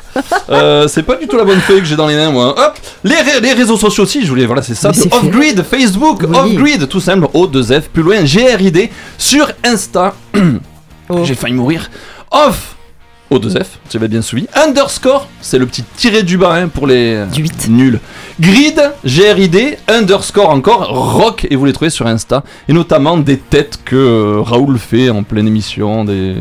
Euh, 0.50 0.88
c'est 0.88 1.04
pas 1.04 1.16
du 1.16 1.28
tout 1.28 1.38
la 1.38 1.44
bonne 1.44 1.60
feuille 1.60 1.80
que 1.82 1.86
j'ai 1.86 1.96
dans 1.96 2.08
les 2.08 2.16
mains, 2.16 2.32
moi. 2.32 2.50
Hop 2.58 2.74
les, 3.04 3.16
ré- 3.16 3.40
les 3.42 3.54
réseaux 3.54 3.78
sociaux 3.78 4.04
aussi, 4.04 4.24
je 4.24 4.28
voulais, 4.30 4.46
voilà, 4.46 4.62
c'est 4.62 4.76
ça. 4.76 4.92
Mais. 4.96 5.14
Off-Grid, 5.14 5.64
Facebook, 5.70 6.24
Oui. 6.28 6.36
Off-Grid, 6.38 6.88
tout 6.88 7.00
simple, 7.00 7.28
O2F, 7.34 7.84
plus 7.94 8.04
loin, 8.04 8.24
GRID, 8.24 8.90
sur 9.18 9.48
Insta. 9.66 10.14
Oh. 11.08 11.24
J'ai 11.24 11.36
failli 11.36 11.54
mourir. 11.54 11.92
Off 12.32 12.76
O2F, 13.32 13.66
j'avais 13.92 14.08
bien 14.08 14.24
suivi. 14.24 14.48
Underscore, 14.56 15.28
c'est 15.40 15.60
le 15.60 15.68
petit 15.68 15.84
tiré 15.96 16.24
du 16.24 16.36
bas 16.36 16.56
hein, 16.56 16.68
pour 16.68 16.88
les 16.88 17.26
Du 17.32 17.44
8. 17.44 17.68
nuls. 17.70 18.00
Grid, 18.40 18.82
GRID, 19.06 19.78
underscore 19.88 20.50
encore, 20.50 20.88
rock, 20.90 21.46
et 21.48 21.56
vous 21.56 21.66
les 21.66 21.74
trouvez 21.74 21.92
sur 21.92 22.08
Insta. 22.08 22.44
Et 22.68 22.74
notamment 22.74 23.18
des 23.18 23.38
têtes 23.38 23.80
que 23.86 23.96
euh, 23.96 24.42
Raoul 24.42 24.80
fait 24.80 25.12
en 25.12 25.22
pleine 25.22 25.48
émission, 25.48 26.06
des, 26.06 26.34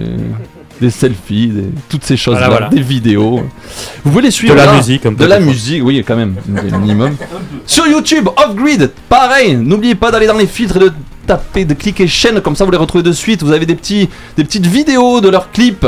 des 0.81 0.89
selfies, 0.91 1.49
des- 1.49 1.68
toutes 1.91 2.05
ces 2.05 2.16
choses-là, 2.16 2.47
Voilà, 2.49 2.68
voilà. 2.68 2.68
des 2.75 2.81
vidéos. 2.81 3.43
Vous 4.03 4.11
pouvez 4.12 4.22
les 4.22 4.31
suivre 4.31 4.55
De 4.55 4.59
la 4.61 4.64
là. 4.64 4.77
musique, 4.77 5.05
un 5.05 5.12
peu 5.12 5.25
De 5.25 5.29
la 5.29 5.37
fois. 5.37 5.45
musique, 5.45 5.83
oui, 5.85 6.03
quand 6.09 6.16
même, 6.16 6.37
minimum. 6.81 7.16
sur 7.66 7.87
YouTube, 7.87 8.29
Off-Grid, 8.35 8.93
pareil, 9.11 9.57
n'oubliez 9.57 9.95
pas 9.95 10.11
d'aller 10.11 10.27
dans 10.27 10.39
les 10.39 10.47
filtres 10.47 10.77
et 10.77 10.81
de 10.81 10.93
taper, 11.27 11.64
de 11.64 11.75
cliquer 11.75 12.07
chaîne, 12.07 12.41
comme 12.41 12.57
ça 12.57 12.64
vous 12.64 12.70
les 12.70 12.77
retrouvez 12.77 13.03
de 13.03 13.12
suite. 13.12 13.43
Vous 13.43 13.53
avez 13.53 13.66
des, 13.66 13.75
petits, 13.75 14.09
des 14.37 14.45
petites 14.45 14.66
vidéos 14.66 15.20
de 15.20 15.29
leurs 15.29 15.51
clips. 15.51 15.87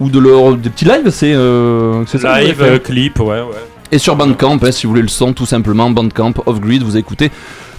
Ou 0.00 0.10
de 0.10 0.20
leur, 0.20 0.54
des 0.56 0.70
petits 0.70 0.84
lives, 0.84 1.10
c'est 1.10 1.32
euh, 1.34 2.04
Live, 2.14 2.62
euh, 2.62 2.78
clip, 2.78 3.18
ouais, 3.18 3.40
ouais. 3.40 3.46
et 3.90 3.98
sur 3.98 4.14
Bandcamp, 4.14 4.60
hein, 4.62 4.70
si 4.70 4.86
vous 4.86 4.90
voulez 4.92 5.02
le 5.02 5.08
son, 5.08 5.32
tout 5.32 5.44
simplement, 5.44 5.90
Bandcamp, 5.90 6.34
Off-Grid, 6.46 6.84
vous 6.84 6.96
écoutez 6.96 7.32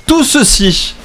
tout 0.06 0.26
ceci. 0.26 0.96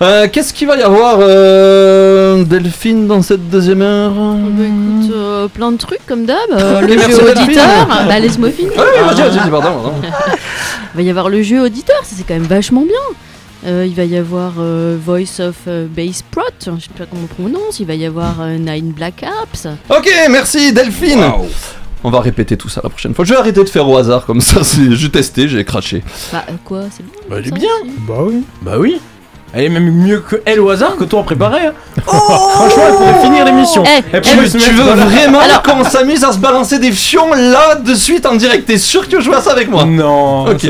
Euh, 0.00 0.28
Qu'est-ce 0.30 0.54
qu'il 0.54 0.68
va 0.68 0.76
y 0.76 0.82
avoir, 0.82 1.18
euh, 1.20 2.44
Delphine, 2.44 3.08
dans 3.08 3.20
cette 3.20 3.50
deuxième 3.50 3.82
heure? 3.82 4.12
Bah 4.14 4.64
écoute, 4.64 5.12
euh, 5.12 5.48
plein 5.48 5.72
de 5.72 5.76
trucs 5.76 6.06
comme 6.06 6.24
d'hab. 6.24 6.38
Euh, 6.52 6.80
le 6.82 6.94
merci, 6.94 7.10
jeu 7.10 7.18
Delphine. 7.24 7.42
auditeur. 7.42 7.88
Bah 8.06 8.18
laisse-moi 8.20 8.50
finir. 8.50 8.72
Ah 8.78 8.82
oui, 8.86 9.16
vas-y, 9.16 9.28
vas-y, 9.28 9.50
pardon, 9.50 9.68
pardon. 9.72 9.92
Il 10.02 10.10
va 10.94 11.02
y 11.02 11.10
avoir 11.10 11.28
le 11.28 11.42
jeu 11.42 11.60
auditeur, 11.60 11.96
ça 12.04 12.14
c'est 12.16 12.22
quand 12.24 12.34
même 12.34 12.44
vachement 12.44 12.82
bien. 12.82 12.94
Euh, 13.66 13.84
il 13.86 13.94
va 13.94 14.04
y 14.04 14.16
avoir 14.16 14.54
euh, 14.58 14.96
Voice 15.04 15.40
of 15.40 15.56
euh, 15.66 15.86
Bass 15.88 16.22
Prot, 16.30 16.42
je 16.60 16.70
sais 16.80 16.90
pas 16.96 17.06
comment 17.06 17.22
on 17.24 17.26
prononce. 17.26 17.80
Il 17.80 17.86
va 17.86 17.94
y 17.94 18.06
avoir 18.06 18.40
euh, 18.40 18.56
Nine 18.56 18.92
Black 18.92 19.24
Apps. 19.24 19.66
Ok, 19.90 20.08
merci, 20.30 20.72
Delphine 20.72 21.24
On 22.04 22.10
va 22.10 22.20
répéter 22.20 22.56
tout 22.56 22.68
ça 22.68 22.80
la 22.84 22.88
prochaine 22.90 23.14
fois. 23.14 23.24
Je 23.24 23.32
vais 23.34 23.38
arrêter 23.40 23.62
de 23.64 23.68
faire 23.68 23.88
au 23.88 23.96
hasard 23.96 24.24
comme 24.26 24.40
ça, 24.40 24.60
j'ai 24.92 25.10
testé, 25.10 25.48
j'ai 25.48 25.64
craché. 25.64 26.04
Bah 26.32 26.44
euh, 26.48 26.52
quoi, 26.64 26.82
c'est 26.90 27.02
bon 27.04 27.12
Bah, 27.28 27.40
du 27.40 27.48
ça 27.48 27.54
bien. 27.56 27.68
aussi 27.82 27.92
Bah 28.06 28.18
oui. 28.20 28.42
Bah 28.62 28.76
oui. 28.78 29.00
Elle 29.54 29.64
est 29.64 29.68
même 29.68 29.90
mieux 29.90 30.20
que 30.20 30.36
elle 30.44 30.60
au 30.60 30.68
hasard 30.70 30.96
que 30.96 31.04
toi 31.04 31.20
en 31.20 31.22
préparé. 31.22 31.60
hein. 31.66 31.72
Franchement, 32.04 32.82
elle 32.88 32.94
pourrait 32.94 33.24
finir 33.24 33.44
l'émission. 33.44 33.82
Eh, 33.86 34.02
Elle 34.12 34.20
Tu, 34.20 34.30
pourrait 34.30 34.42
veux- 34.46 34.50
se 34.50 34.58
tu 34.58 34.70
mettre 34.70 34.82
veux 34.82 34.90
dans 34.90 34.94
la- 34.96 35.04
vraiment 35.06 35.38
qu'on 35.64 35.84
s'amuse 35.84 36.24
à 36.24 36.32
se 36.32 36.38
balancer 36.38 36.78
des 36.78 36.92
fions 36.92 37.32
là 37.34 37.74
de 37.76 37.94
suite 37.94 38.26
en 38.26 38.34
direct? 38.36 38.66
T'es 38.66 38.78
sûr 38.78 39.02
que 39.04 39.10
tu 39.10 39.16
veux 39.16 39.22
jouer 39.22 39.36
à 39.36 39.40
ça 39.40 39.52
avec 39.52 39.70
moi? 39.70 39.84
Non. 39.84 40.46
Ok. 40.50 40.66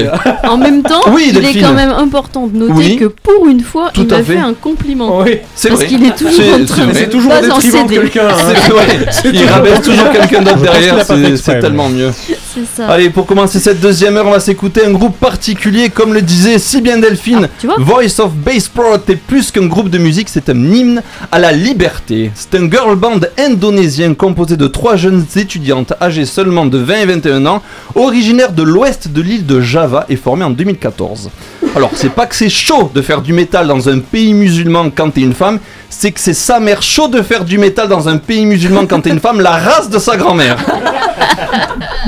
En 0.49 0.57
même 0.57 0.83
temps, 0.83 1.01
Oui, 1.09 1.33
il 1.35 1.45
est 1.45 1.61
quand 1.61 1.73
même 1.73 1.91
important 1.91 2.47
de 2.47 2.57
noter 2.57 2.73
Oui. 2.75 2.97
que 2.97 3.07
pour 3.07 3.47
une 3.49 3.61
fois, 3.61 3.91
Tout 3.93 4.05
il 4.09 4.15
à 4.15 4.19
m'a 4.19 4.25
fait. 4.25 4.33
fait 4.35 4.39
un 4.39 4.55
compliment. 4.55 5.19
Oui, 5.23 5.39
c'est 5.55 5.69
Parce 5.69 5.81
vrai. 5.81 5.89
qu'il 5.89 6.05
est 6.07 6.17
toujours 6.17 6.33
C'est- 6.35 6.53
en 6.55 6.59
c'est 6.59 6.65
train 6.67 6.87
de. 6.87 6.93
C'est 6.95 7.09
toujours 7.11 7.31
pas 7.33 7.39
en 7.39 7.43
détriment 7.43 7.83
de 7.87 7.89
céder. 7.89 7.95
quelqu'un. 8.01 8.29
hein. 8.29 8.55
C'est 8.65 8.71
vrai. 8.73 8.87
Il 9.25 9.33
toujours 9.33 9.49
rabaisse 9.51 9.83
toujours 9.83 10.11
quelqu'un 10.13 10.43
d'autre 10.43 10.57
qu'il 10.57 10.63
derrière, 10.71 10.97
pas 10.97 11.05
fait 11.05 11.15
c'est 11.15 11.33
exprès, 11.33 11.53
c'est 11.55 11.61
tellement 11.61 11.89
mieux. 11.89 12.11
C'est 12.55 12.83
ça. 12.83 12.89
Allez, 12.89 13.11
pour 13.11 13.27
commencer 13.27 13.61
cette 13.61 13.81
deuxième 13.81 14.17
heure, 14.17 14.27
on 14.27 14.31
va 14.33 14.41
s'écouter 14.41 14.85
un 14.85 14.91
groupe 14.91 15.17
particulier, 15.19 15.91
comme 15.91 16.13
le 16.15 16.23
disait 16.23 16.59
si 16.59 16.81
bien 16.81 16.99
Delphine. 16.99 17.49
tu 17.61 17.67
vois 17.67 17.77
Voice 17.79 18.19
of 18.21 18.33
Bass 18.33 18.68
Pro 18.69 18.95
est 18.95 19.17
plus 19.17 19.51
qu'un 19.51 19.67
groupe 19.67 19.91
de 19.91 19.99
musique, 19.99 20.29
c'est 20.29 20.49
un 20.49 20.73
hymne 20.73 21.03
à 21.31 21.39
la 21.39 21.53
liberté. 21.53 22.31
C'est 22.35 22.55
un 22.55 22.71
girl 22.71 22.97
band 22.97 23.21
indonésien 23.39 24.15
composé 24.15 24.57
de 24.57 24.67
trois 24.67 24.97
jeunes 24.97 25.25
étudiantes 25.37 25.93
âgées 26.01 26.27
seulement 26.27 26.67
de 26.67 26.79
20 26.79 26.95
et 26.95 27.07
21 27.07 27.47
ans, 27.47 27.63
originaires 27.95 28.53
de 28.53 28.63
l'ouest 28.63 29.09
de 29.09 29.21
l'île 29.21 29.47
de 29.47 29.61
Java 29.61 30.07
et 30.09 30.17
formées 30.17 30.45
en 30.45 30.51
2014. 30.51 31.31
Alors, 31.77 31.91
c'est 31.95 32.13
pas 32.13 32.27
que 32.27 32.35
c'est 32.35 32.49
chaud 32.49 32.91
de 32.95 33.03
faire 33.03 33.23
du 33.23 33.33
métal 33.33 33.67
dans 33.67 33.89
un 33.89 33.99
pays 33.99 34.35
musulman 34.35 34.91
quand 34.95 35.11
t'es 35.11 35.21
une 35.21 35.35
femme, 35.35 35.59
c'est 35.91 36.13
que 36.13 36.21
c'est 36.21 36.35
sa 36.35 36.61
mère 36.61 36.83
chaud 36.83 37.09
de 37.09 37.23
faire 37.23 37.45
du 37.45 37.59
métal 37.59 37.89
dans 37.89 38.09
un 38.09 38.19
pays 38.19 38.47
musulman 38.47 38.87
quand 38.87 39.01
t'es 39.01 39.11
une 39.11 39.21
femme, 39.21 39.41
la 39.41 39.53
race 39.53 39.91
de 39.91 39.99
sa 39.99 40.17
grand-mère. 40.17 40.57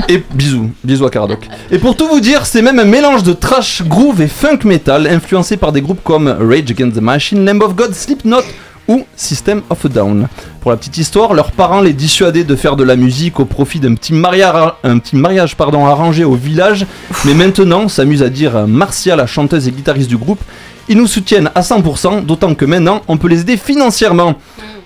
Et 0.07 0.23
bisous, 0.33 0.71
bisous 0.83 1.05
à 1.05 1.09
Caradoc. 1.09 1.47
Et 1.71 1.77
pour 1.77 1.95
tout 1.95 2.07
vous 2.07 2.19
dire, 2.19 2.45
c'est 2.45 2.61
même 2.61 2.79
un 2.79 2.85
mélange 2.85 3.23
de 3.23 3.33
trash 3.33 3.83
groove 3.83 4.21
et 4.21 4.27
funk 4.27 4.59
metal, 4.63 5.07
influencé 5.07 5.57
par 5.57 5.71
des 5.71 5.81
groupes 5.81 6.03
comme 6.03 6.27
Rage 6.51 6.69
Against 6.69 6.97
the 6.97 7.01
Machine, 7.01 7.45
Lamb 7.45 7.61
of 7.61 7.75
God, 7.75 7.93
Slipknot 7.93 8.43
ou 8.89 9.05
System 9.15 9.61
of 9.69 9.85
a 9.85 9.87
Down. 9.87 10.27
Pour 10.59 10.71
la 10.71 10.75
petite 10.75 10.97
histoire, 10.97 11.33
leurs 11.33 11.53
parents 11.53 11.79
les 11.79 11.93
dissuadaient 11.93 12.43
de 12.43 12.57
faire 12.57 12.75
de 12.75 12.83
la 12.83 12.97
musique 12.97 13.39
au 13.39 13.45
profit 13.45 13.79
d'un 13.79 13.95
petit 13.95 14.11
mariage, 14.13 15.55
pardon, 15.55 15.85
arrangé 15.85 16.25
au 16.25 16.35
village, 16.35 16.85
mais 17.23 17.33
maintenant, 17.33 17.87
s'amuse 17.87 18.21
à 18.21 18.27
dire 18.27 18.67
Marcia, 18.67 19.15
la 19.15 19.27
chanteuse 19.27 19.69
et 19.69 19.71
guitariste 19.71 20.09
du 20.09 20.17
groupe, 20.17 20.41
ils 20.89 20.97
nous 20.97 21.07
soutiennent 21.07 21.49
à 21.55 21.61
100%, 21.61 22.25
d'autant 22.25 22.53
que 22.53 22.65
maintenant, 22.65 23.01
on 23.07 23.15
peut 23.15 23.29
les 23.29 23.41
aider 23.41 23.55
financièrement. 23.55 24.35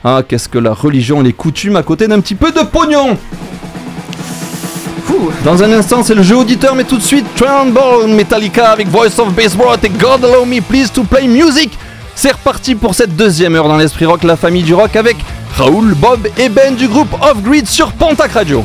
Ah, 0.03 0.22
qu'est-ce 0.28 0.47
que 0.47 0.59
la 0.59 0.72
religion 0.72 1.22
et 1.22 1.24
les 1.24 1.34
coutumes 1.34 1.78
à 1.78 1.82
côté 1.82 2.07
d'un 2.07 2.20
petit 2.20 2.36
peu 2.36 2.51
de 2.51 2.61
pognon 2.61 3.18
dans 5.43 5.63
un 5.63 5.72
instant, 5.72 6.03
c'est 6.03 6.16
le 6.16 6.24
jeu 6.24 6.38
auditeur, 6.38 6.76
mais 6.76 6.84
tout 6.84 6.97
de 6.97 7.03
suite, 7.03 7.26
Tremble 7.36 8.07
Metallica 8.07 8.72
avec 8.72 8.88
Voice 8.88 9.20
of 9.20 9.34
Baseball 9.34 9.78
et 9.84 9.89
God 9.89 10.24
Allow 10.24 10.45
Me 10.45 10.61
Please 10.61 10.89
to 10.93 11.03
Play 11.03 11.28
Music. 11.28 11.78
C'est 12.16 12.32
reparti 12.32 12.76
pour 12.76 12.95
cette 12.95 13.16
deuxième 13.16 13.55
heure 13.55 13.68
dans 13.68 13.78
l'Esprit 13.78 14.05
Rock, 14.05 14.24
la 14.24 14.38
famille 14.38 14.63
du 14.63 14.74
rock 14.74 14.95
avec 14.95 15.18
Raoul, 15.57 15.93
Bob 15.95 16.28
et 16.38 16.49
Ben 16.49 16.76
du 16.76 16.88
groupe 16.88 17.13
Off 17.22 17.41
Grid 17.41 17.68
sur 17.68 17.91
Pontac 17.91 18.32
Radio. 18.32 18.63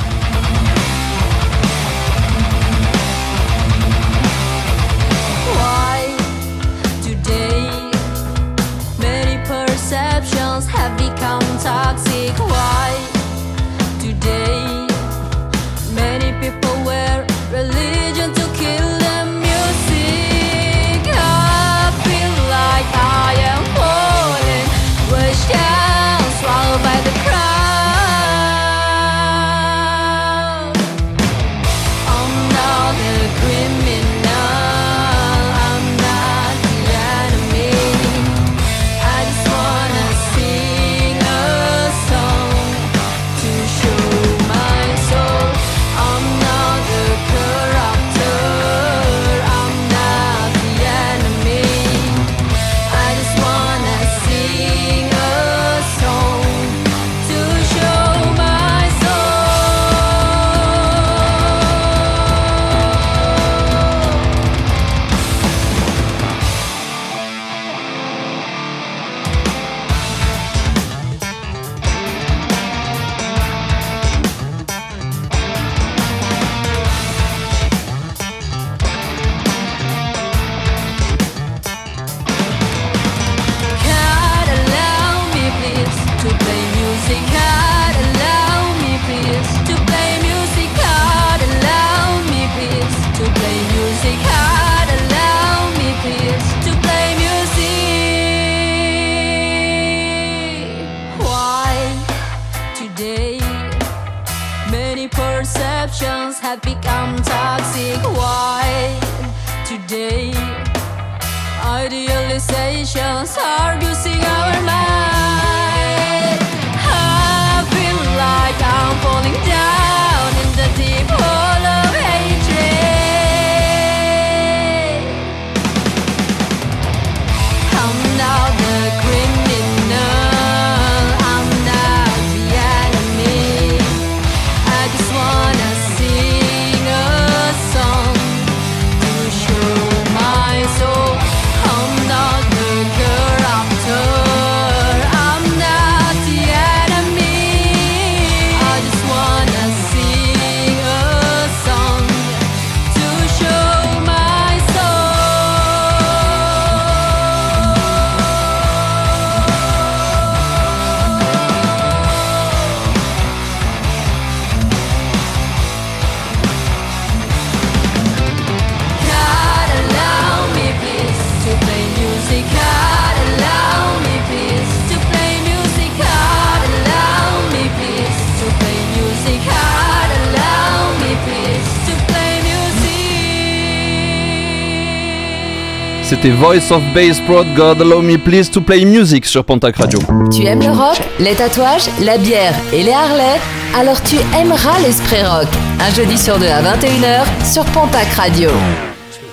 C'était 186.22 186.34
Voice 186.34 186.70
of 186.70 186.82
Bass 186.94 187.18
Prod, 187.20 187.47
God 187.56 187.80
Allow 187.80 188.02
Me 188.02 188.18
Please 188.18 188.51
to 188.51 188.60
Play 188.60 188.84
Music 188.84 189.24
sur 189.24 189.42
Pontac 189.42 189.76
Radio. 189.78 189.98
Tu 190.30 190.44
aimes 190.44 190.60
le 190.60 190.70
rock, 190.70 191.01
les 191.18 191.34
tatouages, 191.34 191.88
la 192.02 192.18
bière 192.18 192.55
et 192.74 192.82
les 192.82 192.92
Harley? 192.92 193.40
Alors 193.74 194.02
tu 194.02 194.16
aimeras 194.38 194.78
l'Esprit 194.80 195.22
Rock. 195.22 195.48
Un 195.80 195.90
jeudi 195.94 196.18
sur 196.18 196.38
deux 196.38 196.48
à 196.48 196.60
21h 196.60 197.24
sur 197.51 197.64
Pontac 197.64 198.06
Radio. 198.09 198.51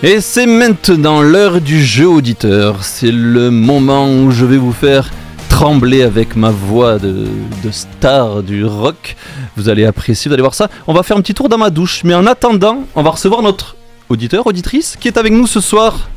Et 0.02 0.22
c'est 0.22 0.46
maintenant 0.46 1.22
l'heure 1.22 1.60
du 1.60 1.84
jeu 1.84 2.08
auditeur. 2.08 2.78
C'est 2.86 3.12
le 3.12 3.52
moment 3.52 4.10
où 4.10 4.32
je 4.32 4.46
vais 4.46 4.56
vous 4.58 4.72
faire 4.72 5.12
trembler 5.50 6.04
avec 6.04 6.38
ma 6.38 6.52
voix 6.52 7.00
de, 7.00 7.26
de 7.66 7.72
star 7.72 8.44
du 8.44 8.64
rock. 8.64 9.18
Vous 9.58 9.68
allez 9.68 9.84
apprécier, 9.84 10.30
vous 10.30 10.34
allez 10.34 10.42
voir 10.42 10.56
ça. 10.56 10.70
On 10.88 10.94
va 10.94 11.04
faire 11.04 11.18
un 11.18 11.22
petit 11.22 11.34
tour 11.34 11.50
dans 11.50 11.58
ma 11.58 11.70
douche. 11.70 12.06
Mais 12.06 12.14
en 12.14 12.26
attendant, 12.26 12.84
on 12.96 13.04
va 13.04 13.10
recevoir 13.10 13.42
notre 13.42 13.76
auditeur, 14.08 14.48
auditrice, 14.48 14.96
qui 14.98 15.10
est 15.10 15.18
avec 15.18 15.34
nous 15.34 15.48
ce 15.48 15.60
soir. 15.60 16.08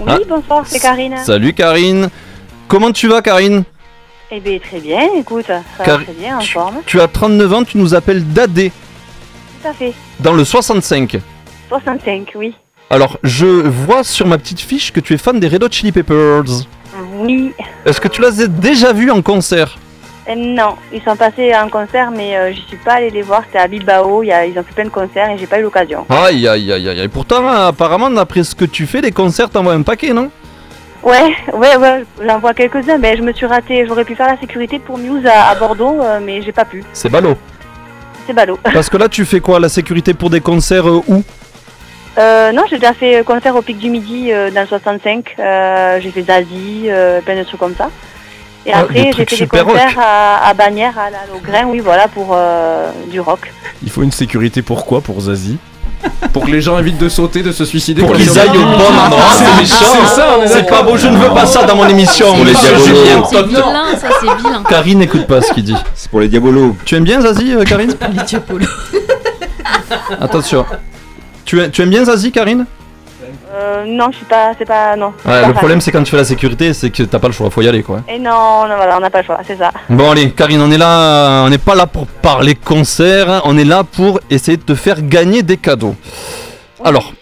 Oui, 0.00 0.06
Ah. 0.12 0.18
bonsoir, 0.28 0.64
c'est 0.66 0.78
Karine. 0.80 1.16
Salut 1.24 1.52
Karine. 1.54 2.08
Comment 2.68 2.92
tu 2.92 3.08
vas 3.08 3.22
Karine 3.22 3.64
Eh 4.30 4.40
bien, 4.40 4.58
très 4.58 4.78
bien, 4.80 5.00
écoute, 5.16 5.46
ça 5.46 5.62
Car- 5.84 5.98
va 5.98 6.04
très 6.04 6.12
bien, 6.12 6.38
en 6.38 6.40
forme. 6.42 6.76
Tu 6.86 7.00
as 7.00 7.08
39 7.08 7.52
ans, 7.52 7.64
tu 7.64 7.78
nous 7.78 7.94
appelles 7.94 8.24
Dadé 8.32 8.70
Tout 9.62 9.68
à 9.68 9.72
fait. 9.72 9.92
dans 10.20 10.32
le 10.34 10.44
65. 10.44 11.18
65, 11.68 12.32
oui. 12.36 12.54
Alors, 12.90 13.18
je 13.22 13.46
vois 13.46 14.04
sur 14.04 14.26
ma 14.26 14.38
petite 14.38 14.60
fiche 14.60 14.92
que 14.92 15.00
tu 15.00 15.14
es 15.14 15.18
fan 15.18 15.38
des 15.40 15.48
Red 15.48 15.62
Hot 15.64 15.68
Chili 15.70 15.92
Peppers. 15.92 16.44
Oui. 17.16 17.52
Est-ce 17.84 18.00
que 18.00 18.08
tu 18.08 18.22
les 18.22 18.42
as 18.42 18.46
déjà 18.46 18.92
vus 18.92 19.10
en 19.10 19.20
concert 19.22 19.78
non, 20.36 20.74
ils 20.92 21.02
sont 21.02 21.16
passés 21.16 21.54
en 21.54 21.68
concert, 21.68 22.10
mais 22.10 22.36
euh, 22.36 22.52
je 22.52 22.60
suis 22.68 22.76
pas 22.76 22.94
allée 22.94 23.10
les 23.10 23.22
voir. 23.22 23.42
C'était 23.46 23.58
à 23.58 23.66
Bilbao, 23.68 24.22
il 24.22 24.26
y 24.26 24.32
a- 24.32 24.44
ils 24.46 24.58
ont 24.58 24.62
fait 24.62 24.74
plein 24.74 24.84
de 24.84 24.88
concerts 24.90 25.30
et 25.30 25.38
j'ai 25.38 25.46
pas 25.46 25.58
eu 25.58 25.62
l'occasion. 25.62 26.04
Aïe 26.10 26.46
aïe 26.46 26.72
aïe 26.72 26.88
aïe. 26.88 27.00
Et 27.00 27.08
pourtant, 27.08 27.46
apparemment, 27.48 28.10
d'après 28.10 28.42
ce 28.44 28.54
que 28.54 28.64
tu 28.64 28.86
fais, 28.86 29.00
des 29.00 29.12
concerts, 29.12 29.48
t'en 29.50 29.62
vois 29.62 29.72
un 29.74 29.82
paquet, 29.82 30.12
non? 30.12 30.30
Ouais, 31.02 31.32
ouais, 31.54 31.76
ouais, 31.76 32.04
j'en 32.26 32.38
vois 32.40 32.54
quelques-uns, 32.54 32.98
mais 32.98 33.16
je 33.16 33.22
me 33.22 33.32
suis 33.32 33.46
ratée. 33.46 33.86
J'aurais 33.86 34.04
pu 34.04 34.14
faire 34.16 34.26
la 34.26 34.38
sécurité 34.38 34.78
pour 34.78 34.98
Muse 34.98 35.24
à, 35.26 35.48
à 35.50 35.54
Bordeaux, 35.54 36.00
euh, 36.02 36.18
mais 36.22 36.42
j'ai 36.42 36.52
pas 36.52 36.64
pu. 36.64 36.82
C'est 36.92 37.08
ballot. 37.08 37.36
C'est 38.26 38.32
ballot. 38.32 38.58
Parce 38.74 38.90
que 38.90 38.96
là, 38.96 39.08
tu 39.08 39.24
fais 39.24 39.40
quoi 39.40 39.60
La 39.60 39.68
sécurité 39.68 40.12
pour 40.12 40.28
des 40.28 40.40
concerts 40.40 40.88
euh, 40.88 41.00
où? 41.06 41.22
Euh, 42.18 42.50
non, 42.50 42.62
j'ai 42.68 42.78
déjà 42.78 42.92
fait 42.94 43.24
concert 43.24 43.54
au 43.54 43.62
Pic 43.62 43.78
du 43.78 43.88
Midi 43.90 44.32
euh, 44.32 44.50
dans 44.50 44.62
le 44.62 44.66
65. 44.66 45.36
Euh, 45.38 46.00
j'ai 46.00 46.10
fait 46.10 46.22
Zazie, 46.22 46.86
euh, 46.88 47.20
plein 47.20 47.36
de 47.36 47.44
trucs 47.44 47.60
comme 47.60 47.76
ça. 47.76 47.90
Et 48.68 48.72
Ah, 48.74 48.80
après, 48.80 49.12
j'ai 49.16 49.24
fait 49.24 49.36
des 49.46 49.46
concerts 49.62 49.64
rock. 49.64 49.96
à, 49.98 50.46
à 50.48 50.52
Bagnères, 50.54 50.98
à 50.98 51.08
la 51.10 51.20
Logrin, 51.32 51.66
oui, 51.68 51.80
voilà, 51.80 52.06
pour 52.06 52.28
euh, 52.32 52.90
du 53.10 53.18
rock. 53.18 53.50
Il 53.82 53.88
faut 53.90 54.02
une 54.02 54.12
sécurité 54.12 54.60
pour 54.60 54.84
quoi 54.84 55.00
Pour 55.00 55.18
Zazie? 55.22 55.56
Pour 56.34 56.44
que 56.44 56.50
les 56.50 56.60
gens 56.60 56.78
évitent 56.78 56.98
de 56.98 57.08
sauter, 57.08 57.42
de 57.42 57.50
se 57.50 57.64
suicider 57.64 58.02
Pour 58.02 58.12
qu'ils 58.14 58.26
ils 58.26 58.38
aillent 58.38 58.50
au 58.50 58.60
bon 58.60 58.98
endroit, 59.04 59.24
c'est 59.32 59.60
méchant. 59.60 59.74
C'est 60.06 60.14
ça, 60.14 60.36
on 60.38 60.42
est 60.42 60.46
C'est 60.48 60.68
pas 60.68 60.82
beau, 60.82 60.96
je 60.98 61.08
ne 61.08 61.16
veux 61.16 61.30
pas 61.30 61.46
ça 61.46 61.64
dans 61.64 61.74
mon 61.76 61.88
émission. 61.88 62.26
Pour 62.36 62.44
les 62.44 62.52
diabolos. 62.52 62.84
C'est 63.30 63.42
vilain, 63.46 63.96
ça 63.96 64.08
c'est 64.20 64.36
vilain. 64.36 64.62
Karine 64.68 64.98
n'écoute 64.98 65.26
pas 65.26 65.40
ce 65.40 65.52
qu'il 65.54 65.64
dit. 65.64 65.74
C'est 65.94 66.10
pour 66.10 66.20
les 66.20 66.28
diabolos. 66.28 66.76
Tu 66.84 66.94
aimes 66.94 67.04
bien 67.04 67.20
Zazie, 67.22 67.54
euh, 67.54 67.64
Karine? 67.64 67.94
Les 68.12 68.22
diabolos. 68.22 68.66
Attention. 70.20 70.64
Tu, 71.44 71.60
aimes- 71.62 71.70
tu 71.70 71.82
aimes 71.82 71.90
bien 71.90 72.04
Zazie, 72.04 72.30
Karine? 72.32 72.66
Euh, 73.50 73.84
non, 73.86 74.10
je 74.10 74.18
suis 74.18 74.26
pas, 74.26 74.52
c'est 74.58 74.66
pas, 74.66 74.94
non. 74.96 75.12
Ouais, 75.24 75.46
le 75.46 75.54
problème, 75.54 75.80
c'est 75.80 75.90
quand 75.90 76.02
tu 76.02 76.10
fais 76.10 76.16
la 76.18 76.24
sécurité, 76.24 76.74
c'est 76.74 76.90
que 76.90 77.02
t'as 77.02 77.18
pas 77.18 77.28
le 77.28 77.32
choix, 77.32 77.48
faut 77.50 77.62
y 77.62 77.68
aller, 77.68 77.82
quoi. 77.82 78.00
Et 78.08 78.18
non, 78.18 78.66
non, 78.68 78.76
voilà, 78.76 78.96
on 78.96 79.00
n'a 79.00 79.10
pas 79.10 79.20
le 79.20 79.24
choix, 79.24 79.40
c'est 79.46 79.56
ça. 79.56 79.72
Bon 79.88 80.10
allez, 80.10 80.30
Karine, 80.32 80.60
on 80.60 80.70
est 80.70 80.76
là, 80.78 81.44
on 81.44 81.48
n'est 81.48 81.56
pas 81.58 81.74
là 81.74 81.86
pour 81.86 82.06
parler 82.06 82.54
concert, 82.54 83.40
on 83.44 83.56
est 83.56 83.64
là 83.64 83.84
pour 83.84 84.20
essayer 84.28 84.58
de 84.58 84.62
te 84.62 84.74
faire 84.74 85.00
gagner 85.02 85.42
des 85.42 85.56
cadeaux. 85.56 85.94
Alors, 86.84 87.14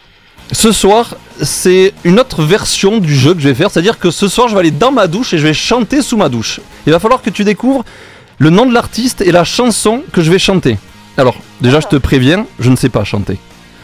ce 0.51 0.73
soir, 0.73 1.15
c'est 1.41 1.93
une 2.05 2.19
autre 2.19 2.43
version 2.43 2.99
du 2.99 3.15
jeu 3.15 3.35
que 3.35 3.41
je 3.41 3.49
vais 3.49 3.55
faire, 3.55 3.71
c'est-à-dire 3.71 3.99
que 3.99 4.11
ce 4.11 4.27
soir, 4.27 4.49
je 4.49 4.55
vais 4.55 4.61
aller 4.61 4.71
dans 4.73 4.93
ma 4.93 5.07
douche 5.07 5.33
et 5.33 5.39
je 5.39 5.47
vais 5.47 5.55
chanter 5.55 6.03
sous 6.03 6.17
ma 6.17 6.29
douche. 6.29 6.61
Il 6.87 6.93
va 6.93 6.99
falloir 6.99 7.23
que 7.23 7.31
tu 7.31 7.45
découvres 7.45 7.85
le 8.39 8.51
nom 8.51 8.67
de 8.67 8.75
l'artiste 8.75 9.21
et 9.21 9.33
la 9.33 9.45
chanson 9.45 10.03
que 10.13 10.23
je 10.23 10.31
vais 10.31 10.39
chanter. 10.39 10.77
Alors, 11.17 11.37
déjà, 11.61 11.81
je 11.81 11.87
te 11.87 11.97
préviens, 11.97 12.47
je 12.59 12.71
ne 12.71 12.77
sais 12.77 12.89
pas 12.89 13.05
chanter. 13.05 13.39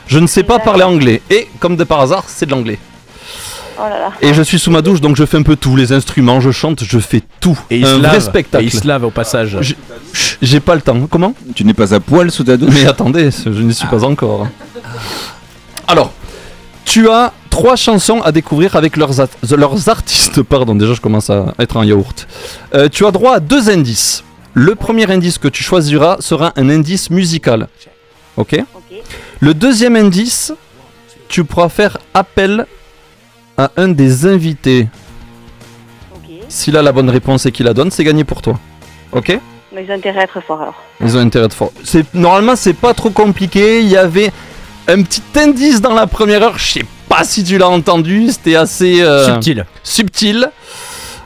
Je 0.07 0.19
ne 0.19 0.27
sais 0.27 0.43
pas 0.43 0.59
parler 0.59 0.83
anglais 0.85 1.23
et, 1.31 1.49
comme 1.61 1.77
de 1.77 1.85
par 1.85 2.01
hasard, 2.01 2.25
c'est 2.27 2.47
de 2.47 2.51
l'anglais. 2.51 2.79
Oh 3.79 3.83
là 3.89 3.99
là. 3.99 4.13
Et 4.21 4.35
je 4.35 4.43
suis 4.43 4.59
sous 4.59 4.71
ma 4.71 4.83
douche, 4.83 5.01
donc 5.01 5.17
je 5.17 5.25
fais 5.25 5.39
un 5.39 5.43
peu 5.43 5.57
tout, 5.57 5.77
les 5.77 5.93
instruments, 5.93 6.41
je 6.41 6.51
chante, 6.51 6.85
je 6.85 6.99
fais 6.99 7.23
tout. 7.41 7.59
Et 7.71 7.79
il 7.79 7.85
un 7.87 7.89
se 7.89 7.93
vrai 7.95 8.03
lave. 8.13 8.21
spectacle. 8.23 8.65
Et 8.65 8.67
il 8.67 8.73
se 8.73 8.87
lave 8.87 9.05
au 9.05 9.11
passage. 9.11 9.57
Chut, 9.63 9.79
J'ai 10.43 10.61
pas 10.61 10.75
le 10.75 10.83
temps. 10.83 11.07
Comment? 11.11 11.35
Tu 11.55 11.65
n'es 11.65 11.73
pas 11.75 11.95
à 11.95 12.01
poil 12.01 12.31
sous 12.31 12.45
ta 12.45 12.57
douche? 12.59 12.75
Mais 12.75 12.87
attendez, 12.87 13.31
je 13.31 13.51
n'y 13.63 13.73
suis 13.75 13.89
pas 13.89 14.05
encore. 14.05 14.47
Alors, 15.89 16.13
tu 16.85 17.09
as 17.09 17.33
trois 17.49 17.77
chansons 17.77 18.21
à 18.21 18.31
découvrir 18.31 18.77
avec 18.77 18.97
leurs, 18.97 19.21
at- 19.21 19.29
leurs 19.57 19.89
artistes. 19.89 20.43
Pardon, 20.43 20.75
déjà 20.75 20.93
je 20.95 21.01
commence 21.01 21.31
à 21.31 21.55
être 21.59 21.77
en 21.77 21.83
yaourt. 21.83 22.27
Euh, 22.75 22.89
tu 22.91 23.07
as 23.07 23.11
droit 23.11 23.37
à 23.37 23.41
deux 23.41 23.71
indices. 23.71 24.23
Le 24.55 24.75
premier 24.75 25.11
indice 25.11 25.39
que 25.39 25.49
tu 25.49 25.63
choisiras 25.63 26.19
sera 26.21 26.53
un 26.57 26.69
indice 26.69 27.09
musical. 27.09 27.69
Ok? 28.37 28.63
Le 29.43 29.55
deuxième 29.55 29.97
indice, 29.97 30.53
tu 31.27 31.43
pourras 31.43 31.69
faire 31.69 31.99
appel 32.15 32.65
à 33.59 33.73
un 33.77 33.89
des 33.89 34.25
invités. 34.25 34.87
S'il 36.49 36.77
a 36.77 36.83
la 36.83 36.93
bonne 36.93 37.11
réponse 37.11 37.45
et 37.45 37.51
qu'il 37.51 37.67
la 37.67 37.75
donne, 37.75 37.91
c'est 37.91 38.05
gagné 38.05 38.23
pour 38.23 38.41
toi. 38.41 38.57
Ok? 39.11 39.37
Mais 39.75 39.85
ils 39.85 39.91
ont 39.91 39.95
intérêt 39.95 40.21
à 40.21 40.23
être 40.23 40.41
forts 40.41 40.63
alors. 40.63 40.81
ils 41.01 41.17
ont 41.17 41.21
intérêt 41.21 41.49
normalement 42.15 42.55
c'est 42.55 42.73
pas 42.73 42.95
trop 42.95 43.11
compliqué. 43.11 43.81
Il 43.81 43.89
y 43.89 43.97
avait 43.97 44.31
un 44.87 45.03
petit 45.03 45.25
indice 45.35 45.81
dans 45.81 45.95
la 45.95 46.07
première 46.07 46.45
heure. 46.45 46.59
Je 46.59 46.75
sais 46.75 46.87
pas 47.09 47.25
si 47.25 47.43
tu 47.43 47.59
l'as 47.59 47.69
entendu. 47.69 48.31
C'était 48.31 48.55
assez 48.55 49.03
euh, 49.03 49.27
Subtil. 49.27 49.67
Subtil. 49.83 50.51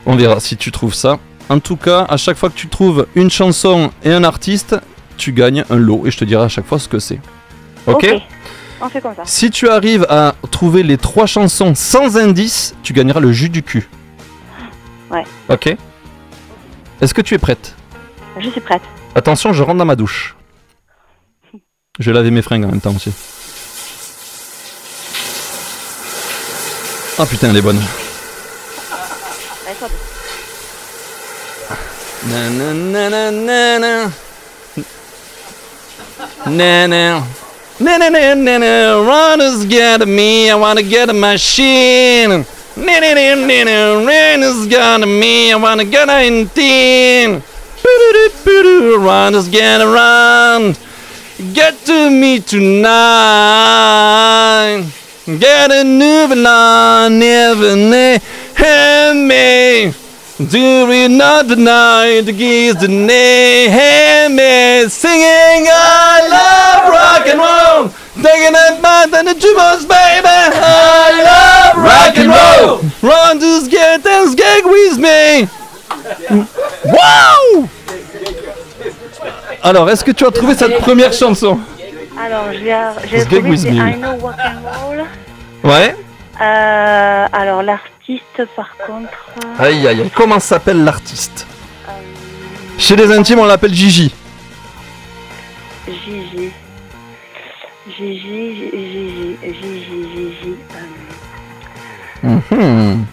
On 0.07 0.15
verra 0.15 0.39
si 0.39 0.57
tu 0.57 0.71
trouves 0.71 0.95
ça. 0.95 1.19
En 1.49 1.59
tout 1.59 1.75
cas, 1.75 2.07
à 2.09 2.17
chaque 2.17 2.37
fois 2.37 2.49
que 2.49 2.57
tu 2.57 2.67
trouves 2.67 3.05
une 3.13 3.29
chanson 3.29 3.91
et 4.03 4.11
un 4.11 4.23
artiste, 4.23 4.75
tu 5.17 5.33
gagnes 5.33 5.65
un 5.69 5.75
lot 5.75 6.07
et 6.07 6.09
je 6.09 6.17
te 6.17 6.25
dirai 6.25 6.45
à 6.45 6.49
chaque 6.49 6.65
fois 6.65 6.79
ce 6.79 6.87
que 6.87 6.97
c'est. 6.97 7.19
Ok. 7.87 8.05
On 8.79 8.89
fait 8.89 9.01
comme 9.01 9.15
ça. 9.15 9.23
Si 9.25 9.49
tu 9.49 9.69
arrives 9.69 10.05
à 10.09 10.35
trouver 10.51 10.83
les 10.83 10.97
trois 10.97 11.25
chansons 11.25 11.73
sans 11.73 12.17
indice, 12.17 12.75
tu 12.83 12.93
gagneras 12.93 13.19
le 13.19 13.31
jus 13.31 13.49
du 13.49 13.63
cul. 13.63 13.89
Ouais. 15.09 15.23
Ok. 15.49 15.75
Est-ce 17.01 17.13
que 17.13 17.21
tu 17.21 17.33
es 17.33 17.37
prête? 17.39 17.75
Je 18.39 18.49
suis 18.49 18.61
prête. 18.61 18.83
Attention, 19.15 19.53
je 19.53 19.63
rentre 19.63 19.77
dans 19.77 19.85
ma 19.85 19.95
douche. 19.95 20.35
Je 21.99 22.11
vais 22.11 22.15
laver 22.15 22.29
mes 22.29 22.43
fringues 22.43 22.65
en 22.65 22.69
même 22.69 22.81
temps 22.81 22.93
aussi. 22.95 23.11
Ah 27.17 27.25
putain, 27.25 27.49
elle 27.49 27.57
est 27.57 27.61
bonne. 27.63 27.81
Allez, 29.65 29.75
toi. 29.79 29.89
Na 37.79 37.97
na 37.97 38.09
na 38.09 38.33
na 38.33 38.57
na. 38.57 38.99
Runners 39.05 39.63
get 39.65 40.07
me, 40.07 40.49
I 40.49 40.55
wanna 40.55 40.81
get 40.81 41.09
a 41.09 41.13
machine. 41.13 42.43
Na 42.75 42.99
na 42.99 43.13
na 43.13 43.35
na 43.35 43.63
na. 43.63 44.03
Runners 44.03 44.65
got 44.65 45.07
me, 45.07 45.51
I 45.51 45.55
wanna 45.57 45.85
get 45.85 46.09
a 46.09 46.25
in 46.25 46.49
Runners 48.97 49.47
get 49.47 49.81
around. 49.81 50.79
Get 51.53 51.85
to 51.85 52.09
me 52.09 52.39
tonight. 52.39 52.87
Get 55.27 55.71
a 55.71 55.83
new 55.83 56.27
banana, 56.29 57.15
never 57.15 57.75
me. 59.13 59.93
We 60.39 61.07
not 61.07 61.47
the 61.47 62.33
geese 62.33 62.75
the 62.75 62.87
nay, 62.87 63.67
me. 64.29 64.89
Singing, 64.89 65.67
I 65.69 66.27
love 66.31 66.66
rock 66.89 67.27
and 67.27 67.39
roll. 67.39 67.89
Taking 68.15 68.55
it 68.55 68.81
back 68.81 69.11
than 69.11 69.25
the 69.25 69.33
jukebox, 69.33 69.87
baby. 69.87 70.27
I 70.27 71.21
love 71.29 71.77
rock 71.83 72.17
and 72.17 72.29
roll. 72.29 72.81
Run 73.01 73.39
to 73.39 73.67
get 73.69 74.05
and 74.05 74.65
with 74.65 74.97
me. 74.97 75.47
Wow! 76.85 77.67
Alors, 79.63 79.89
est-ce 79.89 80.03
que 80.03 80.11
tu 80.11 80.25
as 80.25 80.31
trouvé 80.31 80.55
cette 80.55 80.79
première 80.79 81.13
chanson? 81.13 81.59
Alors, 82.19 82.51
j'ai 82.53 83.25
trouvé 83.25 83.41
c'est. 83.41 83.69
I 83.69 83.95
Know 83.95 84.17
Rock 84.21 84.35
and 84.39 84.85
Roll. 84.85 85.05
Ouais. 85.63 85.95
Euh, 86.41 87.27
alors, 87.31 87.63
l'artiste, 87.63 88.45
par 88.55 88.69
contre. 88.85 89.11
Aïe 89.59 89.87
aïe 89.87 90.01
aïe. 90.01 90.11
Comment 90.15 90.39
s'appelle 90.39 90.83
l'artiste? 90.83 91.45
Chez 92.77 92.95
les 92.95 93.11
intimes, 93.11 93.39
on 93.39 93.45
l'appelle 93.45 93.73
Gigi. 93.73 94.13
Gigi. 95.87 96.51
Gigi, 97.97 98.69
Gigi, 98.71 99.37
Gigi, 99.41 100.07
Gigi. 100.13 100.55
euh, 102.23 102.27
Mhm. 102.51 103.05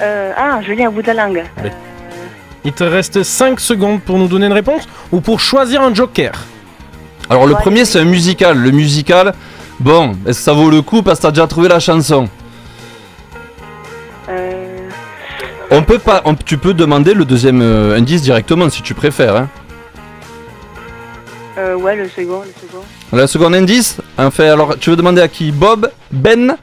euh, 0.00 0.32
ah, 0.36 0.60
je 0.66 0.82
à 0.82 0.90
bout 0.90 1.02
de 1.02 1.06
la 1.08 1.14
langue. 1.26 1.44
Il 2.64 2.72
te 2.72 2.84
reste 2.84 3.22
5 3.22 3.60
secondes 3.60 4.00
pour 4.00 4.18
nous 4.18 4.26
donner 4.28 4.46
une 4.46 4.52
réponse 4.52 4.88
ou 5.12 5.20
pour 5.20 5.40
choisir 5.40 5.82
un 5.82 5.92
joker. 5.94 6.32
Alors, 7.28 7.46
le 7.46 7.54
premier, 7.54 7.84
c'est 7.84 8.00
un 8.00 8.04
musical. 8.04 8.56
Le 8.56 8.70
musical, 8.70 9.34
bon, 9.78 10.12
est-ce 10.26 10.38
que 10.38 10.44
ça 10.44 10.52
vaut 10.54 10.70
le 10.70 10.80
coup 10.82 11.02
parce 11.02 11.18
que 11.18 11.22
t'as 11.24 11.30
déjà 11.30 11.46
trouvé 11.46 11.68
la 11.68 11.78
chanson 11.80 12.28
Euh, 14.30 14.88
On 15.70 15.82
peut 15.82 15.98
pas. 15.98 16.22
tu 16.46 16.56
peux 16.56 16.72
demander 16.74 17.12
le 17.12 17.24
deuxième 17.26 17.60
euh, 17.62 17.96
indice 17.96 18.22
directement 18.22 18.70
si 18.70 18.80
tu 18.82 18.94
préfères. 18.94 19.36
Hein. 19.36 19.48
Euh, 21.58 21.74
ouais, 21.76 21.96
le 21.96 22.08
second, 22.08 22.42
le 22.42 22.52
second. 22.60 22.82
Le 23.12 23.26
second 23.26 23.52
indice, 23.52 23.96
en 24.16 24.30
fait, 24.30 24.48
alors 24.48 24.78
tu 24.78 24.90
veux 24.90 24.96
demander 24.96 25.20
à 25.20 25.28
qui? 25.28 25.50
Bob, 25.50 25.90
Ben, 26.10 26.56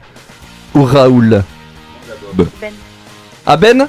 ou 0.74 0.82
Raoul? 0.84 1.42
Ben. 2.34 2.72
Ah 3.46 3.56
Ben? 3.56 3.88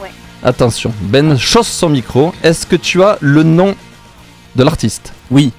Ouais. 0.00 0.10
Attention, 0.42 0.92
Ben 1.00 1.38
chausse 1.38 1.68
son 1.68 1.88
micro. 1.88 2.32
Est-ce 2.42 2.66
que 2.66 2.76
tu 2.76 3.02
as 3.02 3.16
le 3.20 3.42
nom 3.42 3.74
de 4.54 4.64
l'artiste? 4.64 5.12
Oui. 5.30 5.52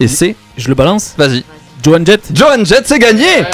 Et 0.00 0.08
c'est? 0.08 0.36
Je 0.56 0.68
le 0.68 0.74
balance? 0.74 1.14
Vas-y. 1.18 1.44
Joan 1.82 2.04
Jett? 2.04 2.22
Joan 2.34 2.64
Jett, 2.66 2.86
c'est 2.86 2.98
gagné 2.98 3.44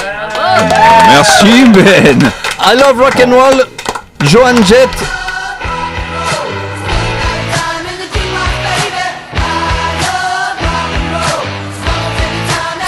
Merci 1.09 1.63
Ben 1.73 2.17
I 2.59 2.75
love 2.75 2.99
rock 2.99 3.15
and 3.25 3.31
roll. 3.31 3.65
Joan 4.23 4.55
Jett. 4.65 4.89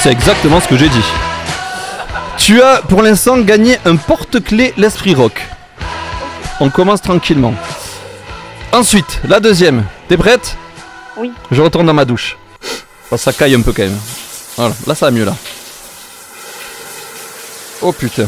C'est 0.08 0.14
exactement 0.14 0.62
ce 0.62 0.70
que 0.70 0.78
j'ai 0.78 0.88
dit. 0.88 1.04
Tu 2.38 2.62
as 2.62 2.78
pour 2.78 3.02
l'instant 3.02 3.40
gagné 3.40 3.78
un 3.84 3.98
porte-clés 3.98 4.74
l'esprit 4.78 5.14
rock. 5.14 5.46
On 6.62 6.70
commence 6.70 7.02
tranquillement. 7.02 7.54
Ensuite, 8.72 9.20
la 9.28 9.42
deuxième. 9.42 9.84
T'es 10.08 10.16
prête? 10.16 10.56
Oui. 11.18 11.34
Je 11.52 11.62
retourne 11.62 11.88
dans 11.88 11.94
ma 11.94 12.06
douche. 12.06 12.38
Oh, 13.12 13.18
ça 13.18 13.34
caille 13.34 13.56
un 13.56 13.62
peu 13.62 13.74
quand 13.74 13.84
même. 13.84 14.00
Voilà, 14.56 14.74
là 14.88 14.96
ça 14.96 15.08
va 15.08 15.12
mieux 15.12 15.26
là. 15.26 15.36
Oh 17.82 17.92
putain. 17.92 18.28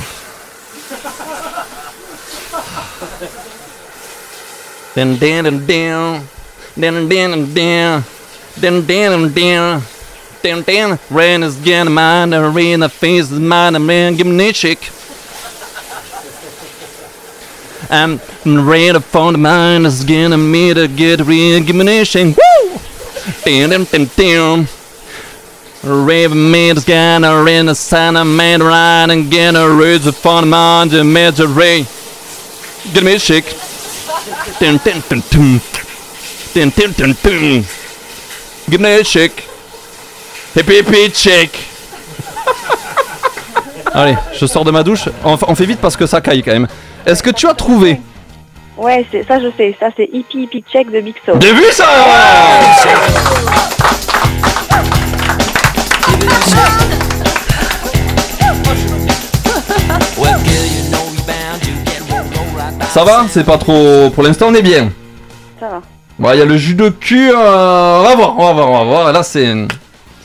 Dun, 10.41 10.61
dun. 10.63 10.97
Rain 11.09 11.43
is 11.43 11.57
getting 11.57 11.93
mine, 11.93 12.29
the 12.29 12.49
rain, 12.49 12.79
the 12.79 12.87
face 12.87 13.29
is 13.29 13.39
mine, 13.39 13.73
the 13.73 13.79
man, 13.79 14.15
give 14.15 14.25
me 14.25 14.49
a 14.49 14.53
shake. 14.53 14.89
I'm 17.89 18.21
ready 18.45 18.99
for 18.99 19.31
the 19.33 19.37
mind 19.37 19.85
is 19.85 20.05
getting 20.05 20.51
me 20.51 20.73
to 20.73 20.87
get 20.87 21.19
real, 21.21 21.61
give 21.61 21.75
me 21.75 21.99
a 21.99 22.05
shake. 22.05 22.37
Woo! 22.37 22.79
Dun, 23.43 23.69
dun, 23.69 23.83
dun, 23.83 24.09
dun. 24.15 24.67
Raven 25.83 26.51
made 26.51 26.77
a 26.77 26.81
scanner 26.81 27.47
in 27.49 27.65
the 27.65 27.75
Santa 27.75 28.23
man 28.23 28.63
ride 28.63 29.09
and 29.09 29.29
get 29.29 29.55
a 29.55 29.69
ridge 29.69 30.05
upon 30.07 30.43
the 30.43 30.49
mountain, 30.49 31.11
major 31.11 31.47
ray. 31.47 31.85
Give 32.93 33.03
me 33.03 33.15
a 33.15 33.19
shake. 33.19 33.45
Dun, 34.59 34.77
dun, 34.77 35.01
dun, 35.09 35.21
dun. 35.29 35.61
Dun, 36.53 36.69
dun, 36.69 36.91
dun, 36.93 37.15
dun. 37.23 37.65
Give 38.69 38.79
me 38.79 38.99
a 38.99 39.03
shake. 39.03 39.48
Hip 40.55 40.69
hip 40.69 40.89
hip 40.91 41.15
shake. 41.15 41.67
Allez, 43.93 44.15
je 44.33 44.45
sors 44.45 44.63
de 44.65 44.71
ma 44.71 44.83
douche. 44.83 45.07
On, 45.23 45.55
fait 45.55 45.65
vite 45.65 45.79
parce 45.79 45.95
que 45.95 46.05
ça 46.05 46.21
caille 46.21 46.43
quand 46.43 46.51
même. 46.51 46.67
Est-ce 47.05 47.23
que 47.23 47.29
tu 47.29 47.47
as 47.47 47.53
trouvé? 47.53 47.99
Ouais, 48.77 49.05
c'est 49.11 49.27
ça 49.27 49.39
je 49.39 49.47
sais. 49.57 49.75
Ça 49.79 49.89
c'est 49.95 50.09
Hippie 50.11 50.43
Hippie 50.43 50.63
Check 50.71 50.91
de 50.91 51.01
Big 51.01 51.15
Soul. 51.25 51.37
Bien 51.37 51.53
vu 51.53 51.65
ça? 51.71 51.85
Ça 62.91 63.03
va? 63.03 63.25
C'est 63.29 63.43
pas 63.43 63.57
trop. 63.57 64.09
Pour 64.09 64.23
l'instant, 64.23 64.47
on 64.49 64.53
est 64.55 64.61
bien. 64.61 64.89
Ça 65.59 65.67
va. 65.69 65.81
Bon, 66.17 66.31
il 66.33 66.39
y 66.39 66.41
a 66.41 66.45
le 66.45 66.57
jus 66.57 66.73
de 66.73 66.89
cul. 66.89 67.29
euh, 67.29 67.99
On 67.99 68.03
va 68.03 68.15
voir, 68.15 68.35
on 68.37 68.45
va 68.45 68.53
voir, 68.53 68.69
on 68.69 68.77
va 68.79 68.83
voir. 68.83 69.13
Là, 69.13 69.23
c'est. 69.23 69.53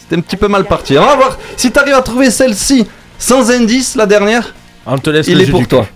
C'était 0.04 0.16
un 0.16 0.20
petit 0.20 0.36
peu 0.36 0.48
mal 0.48 0.66
parti. 0.66 0.98
On 0.98 1.02
va 1.04 1.16
voir 1.16 1.38
si 1.56 1.72
t'arrives 1.72 1.94
à 1.94 2.02
trouver 2.02 2.30
celle-ci 2.30 2.86
sans 3.18 3.50
indice, 3.50 3.96
la 3.96 4.04
dernière. 4.04 4.54
On 4.84 4.98
te 4.98 5.08
laisse 5.08 5.26
Il 5.28 5.38
le 5.38 5.44
est 5.44 5.50
pour 5.50 5.60
du 5.60 5.66
toi. 5.66 5.86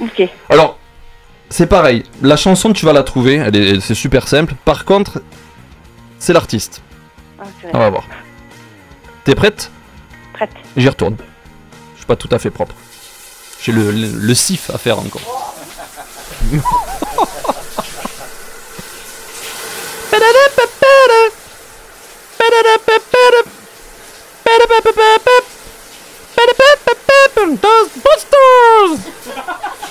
Ok. 0.00 0.22
Alors, 0.48 0.76
c'est 1.48 1.68
pareil. 1.68 2.02
La 2.22 2.36
chanson, 2.36 2.72
tu 2.72 2.84
vas 2.84 2.92
la 2.92 3.04
trouver. 3.04 3.36
Elle 3.36 3.54
est, 3.54 3.80
c'est 3.80 3.94
super 3.94 4.26
simple. 4.26 4.54
Par 4.64 4.84
contre, 4.84 5.22
c'est 6.18 6.32
l'artiste. 6.32 6.82
Ah, 7.38 7.44
On 7.72 7.78
va 7.78 7.90
voir. 7.90 8.08
T'es 9.24 9.36
prête? 9.36 9.70
Prête. 10.32 10.50
J'y 10.76 10.88
retourne. 10.88 11.16
Je 11.94 11.98
suis 11.98 12.06
pas 12.06 12.16
tout 12.16 12.28
à 12.32 12.38
fait 12.40 12.50
propre. 12.50 12.74
J'ai 13.62 13.70
le, 13.70 13.92
le, 13.92 14.08
le 14.08 14.34
sif 14.34 14.70
à 14.70 14.78
faire 14.78 14.98
encore. 14.98 15.54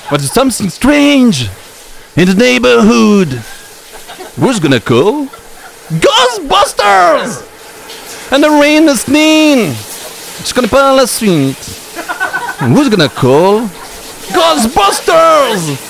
But 0.09 0.21
there's 0.21 0.33
something 0.33 0.69
strange 0.69 1.49
in 2.15 2.27
the 2.27 2.33
neighborhood. 2.33 3.27
Who's 4.35 4.59
gonna 4.59 4.79
call? 4.79 5.27
Ghostbusters! 6.05 7.45
And 8.31 8.43
the 8.43 8.49
rain 8.49 8.89
is 8.89 9.03
clean. 9.03 9.69
It's 10.39 10.51
gonna 10.51 10.67
on 10.75 10.97
the 10.97 11.05
street. 11.05 11.55
Who's 12.59 12.89
gonna 12.89 13.07
call? 13.07 13.67
Ghostbusters! 14.33 15.85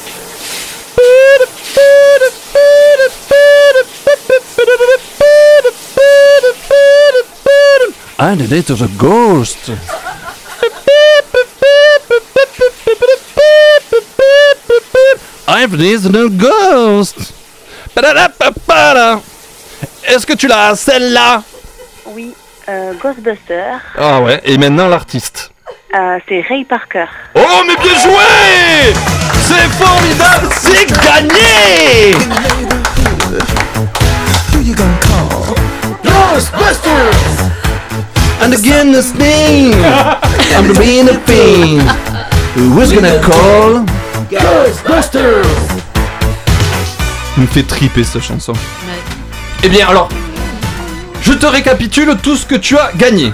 And 8.21 8.41
it 8.41 8.51
is 8.51 8.81
a 8.81 8.89
ghost. 8.97 9.71
I've 15.47 15.73
listened 15.73 16.15
to 16.15 16.29
ghost. 16.29 17.33
Est-ce 20.05 20.25
que 20.25 20.33
tu 20.33 20.47
l'as, 20.47 20.75
celle-là? 20.75 21.43
Oui. 22.07 22.33
Euh, 22.67 22.93
Ghostbuster. 23.01 23.77
Ah 23.97 24.19
ouais, 24.19 24.41
et 24.43 24.57
maintenant 24.57 24.89
l'artiste. 24.89 25.51
Euh, 25.95 26.19
c'est 26.27 26.41
Ray 26.41 26.65
Parker. 26.65 27.05
Oh, 27.35 27.63
mais 27.65 27.75
bien 27.77 27.95
joué 28.03 28.93
C'est 29.41 29.69
formidable, 29.81 30.49
c'est 30.59 30.85
gagné 30.87 32.13
Ghostbusters 36.03 37.48
And 38.41 38.53
again 38.53 38.91
the 38.91 39.02
name 39.18 39.74
I'm 40.56 40.68
the 40.68 40.80
being 40.80 41.10
a 41.10 41.20
pain 41.26 41.82
Who's 42.56 42.91
gonna 42.91 43.20
call? 43.22 43.86
Ghostbusters. 44.30 45.45
Il 47.38 47.44
me 47.44 47.48
fait 47.48 47.64
triper 47.64 48.03
cette 48.03 48.24
chanson. 48.24 48.53
Eh 49.64 49.70
bien 49.70 49.88
alors, 49.88 50.10
je 51.22 51.34
te 51.34 51.45
récapitule 51.45 52.18
tout 52.22 52.36
ce 52.36 52.45
que 52.45 52.56
tu 52.56 52.78
as 52.78 52.91
gagné. 52.95 53.32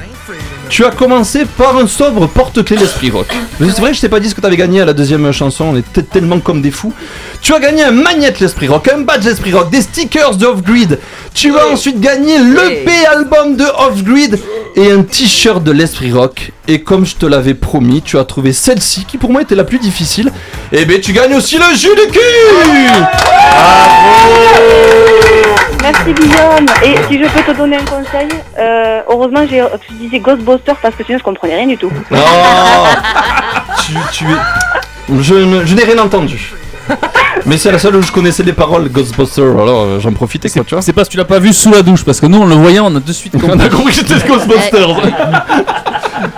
Tu 0.69 0.83
as 0.83 0.91
commencé 0.91 1.45
par 1.45 1.77
un 1.77 1.87
sobre 1.87 2.27
porte-clés 2.27 2.77
l'esprit 2.77 3.09
rock. 3.09 3.27
C'est 3.59 3.79
vrai 3.79 3.93
je 3.93 4.01
t'ai 4.01 4.09
pas 4.09 4.19
dit 4.19 4.29
ce 4.29 4.35
que 4.35 4.41
tu 4.41 4.47
avais 4.47 4.57
gagné 4.57 4.81
à 4.81 4.85
la 4.85 4.93
deuxième 4.93 5.31
chanson, 5.31 5.65
on 5.65 5.77
était 5.77 6.01
tellement 6.01 6.39
comme 6.39 6.61
des 6.61 6.71
fous. 6.71 6.93
Tu 7.41 7.53
as 7.53 7.59
gagné 7.59 7.83
un 7.83 7.91
magnète 7.91 8.39
l'esprit 8.39 8.67
rock, 8.67 8.89
un 8.93 9.01
badge 9.01 9.25
l'esprit 9.25 9.53
rock, 9.53 9.69
des 9.69 9.81
stickers 9.81 10.35
de 10.35 10.45
Off-Grid. 10.45 10.99
Tu 11.33 11.57
as 11.57 11.67
ensuite 11.67 11.99
gagné 11.99 12.39
l'EP 12.39 12.91
album 13.05 13.55
de 13.55 13.63
Off-Grid 13.63 14.39
et 14.75 14.91
un 14.91 15.03
t-shirt 15.03 15.63
de 15.63 15.71
l'esprit 15.71 16.11
rock. 16.11 16.51
Et 16.67 16.81
comme 16.81 17.05
je 17.05 17.15
te 17.15 17.25
l'avais 17.25 17.53
promis, 17.53 18.01
tu 18.01 18.17
as 18.17 18.25
trouvé 18.25 18.51
celle-ci 18.51 19.05
qui 19.05 19.17
pour 19.17 19.31
moi 19.31 19.43
était 19.43 19.55
la 19.55 19.63
plus 19.63 19.79
difficile. 19.79 20.31
Et 20.71 20.85
ben 20.85 20.99
tu 20.99 21.13
gagnes 21.13 21.35
aussi 21.35 21.57
le 21.57 21.75
jus 21.75 21.95
de 21.95 22.11
cul 22.11 22.19
Merci 25.81 26.13
Guillaume. 26.13 26.65
Et 26.83 26.95
si 27.07 27.19
je 27.23 27.29
peux 27.29 27.53
te 27.53 27.55
donner 27.55 27.77
un 27.77 27.85
conseil, 27.85 28.27
euh, 28.57 29.01
heureusement 29.07 29.45
j'ai 29.47 29.63
tu 29.87 29.93
disais 29.93 30.19
Ghostbuster 30.57 30.79
parce 30.81 30.95
que 30.95 31.03
sinon 31.03 31.17
je 31.17 31.23
comprenais 31.23 31.55
rien 31.55 31.67
du 31.67 31.77
tout. 31.77 31.91
Oh 32.11 32.15
tu, 33.85 33.93
tu 34.11 34.25
es... 34.25 35.21
Je, 35.21 35.33
ne- 35.35 35.65
je 35.65 35.75
n'ai 35.75 35.83
rien 35.83 35.99
entendu. 35.99 36.53
Mais 37.45 37.57
c'est 37.57 37.71
la 37.71 37.77
seule 37.79 37.95
où 37.95 38.01
je 38.01 38.11
connaissais 38.11 38.43
les 38.43 38.53
paroles 38.53 38.89
Ghostbusters, 38.89 39.43
alors 39.59 39.81
euh, 39.81 39.99
j'en 39.99 40.13
profitais 40.13 40.49
quoi, 40.49 40.63
tu 40.63 40.73
vois. 40.75 40.81
C'est 40.81 40.93
parce 40.93 41.07
que 41.07 41.11
tu 41.13 41.17
l'as 41.17 41.25
pas 41.25 41.39
vu 41.39 41.53
sous 41.53 41.71
la 41.71 41.81
douche, 41.83 42.03
parce 42.03 42.19
que 42.19 42.25
nous 42.25 42.39
on 42.41 42.45
le 42.45 42.55
voyait, 42.55 42.79
on 42.79 42.95
a 42.95 42.99
de 42.99 43.13
suite 43.13 43.33
compris. 43.33 43.49
On 43.53 43.59
a 43.59 43.69
compris 43.69 43.93
que 43.93 44.07
c'était 44.07 44.27
Ghostbusters. 44.27 44.95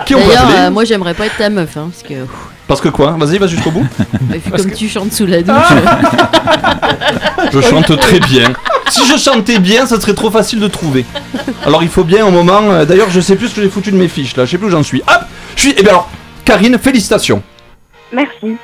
Qui 0.04 0.14
on 0.14 0.18
peut 0.20 0.26
D'ailleurs, 0.26 0.42
appeler 0.44 0.58
euh, 0.58 0.70
moi 0.70 0.84
j'aimerais 0.84 1.14
pas 1.14 1.26
être 1.26 1.36
ta 1.38 1.48
meuf, 1.50 1.76
hein, 1.76 1.90
parce 1.90 2.02
que 2.02 2.14
Parce 2.68 2.80
que 2.82 2.88
quoi 2.90 3.16
Vas-y, 3.18 3.38
vas 3.38 3.46
jusqu'au 3.48 3.70
bout. 3.72 3.86
vu 4.30 4.40
comme 4.50 4.70
tu 4.72 4.88
chantes 4.88 5.12
sous 5.12 5.26
la 5.26 5.42
douche. 5.42 5.56
Je 7.52 7.60
chante 7.62 7.98
très 7.98 8.20
bien. 8.20 8.52
Si 8.90 9.06
je 9.06 9.16
chantais 9.18 9.58
bien, 9.58 9.86
ça 9.86 10.00
serait 10.00 10.14
trop 10.14 10.30
facile 10.30 10.60
de 10.60 10.68
trouver. 10.68 11.04
Alors 11.66 11.82
il 11.82 11.88
faut 11.88 12.04
bien 12.04 12.24
au 12.26 12.30
moment. 12.30 12.60
euh, 12.70 12.84
D'ailleurs, 12.84 13.10
je 13.10 13.20
sais 13.20 13.36
plus 13.36 13.48
ce 13.48 13.54
que 13.56 13.62
j'ai 13.62 13.68
foutu 13.68 13.90
de 13.90 13.96
mes 13.96 14.08
fiches 14.08 14.36
là. 14.36 14.44
Je 14.44 14.50
sais 14.52 14.58
plus 14.58 14.66
où 14.68 14.70
j'en 14.70 14.82
suis. 14.82 15.00
Hop 15.02 15.22
Je 15.56 15.60
suis. 15.62 15.70
Et 15.72 15.82
bien 15.82 15.90
alors, 15.90 16.10
Karine, 16.44 16.78
félicitations. 16.78 17.42
Merci. 18.12 18.56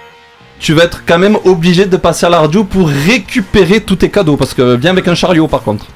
Tu 0.61 0.73
vas 0.75 0.85
être 0.85 1.03
quand 1.07 1.19
même 1.19 1.37
obligé 1.45 1.85
de 1.87 1.97
passer 1.97 2.27
à 2.27 2.31
la 2.31 2.41
radio 2.41 2.65
pour 2.65 2.89
récupérer 2.89 3.81
tous 3.81 3.97
tes 3.97 4.11
cadeaux. 4.11 4.37
Parce 4.37 4.55
que 4.55 4.77
viens 4.77 4.93
avec 4.93 5.09
un 5.09 5.15
chariot 5.15 5.49
par 5.49 5.63
contre. 5.63 5.87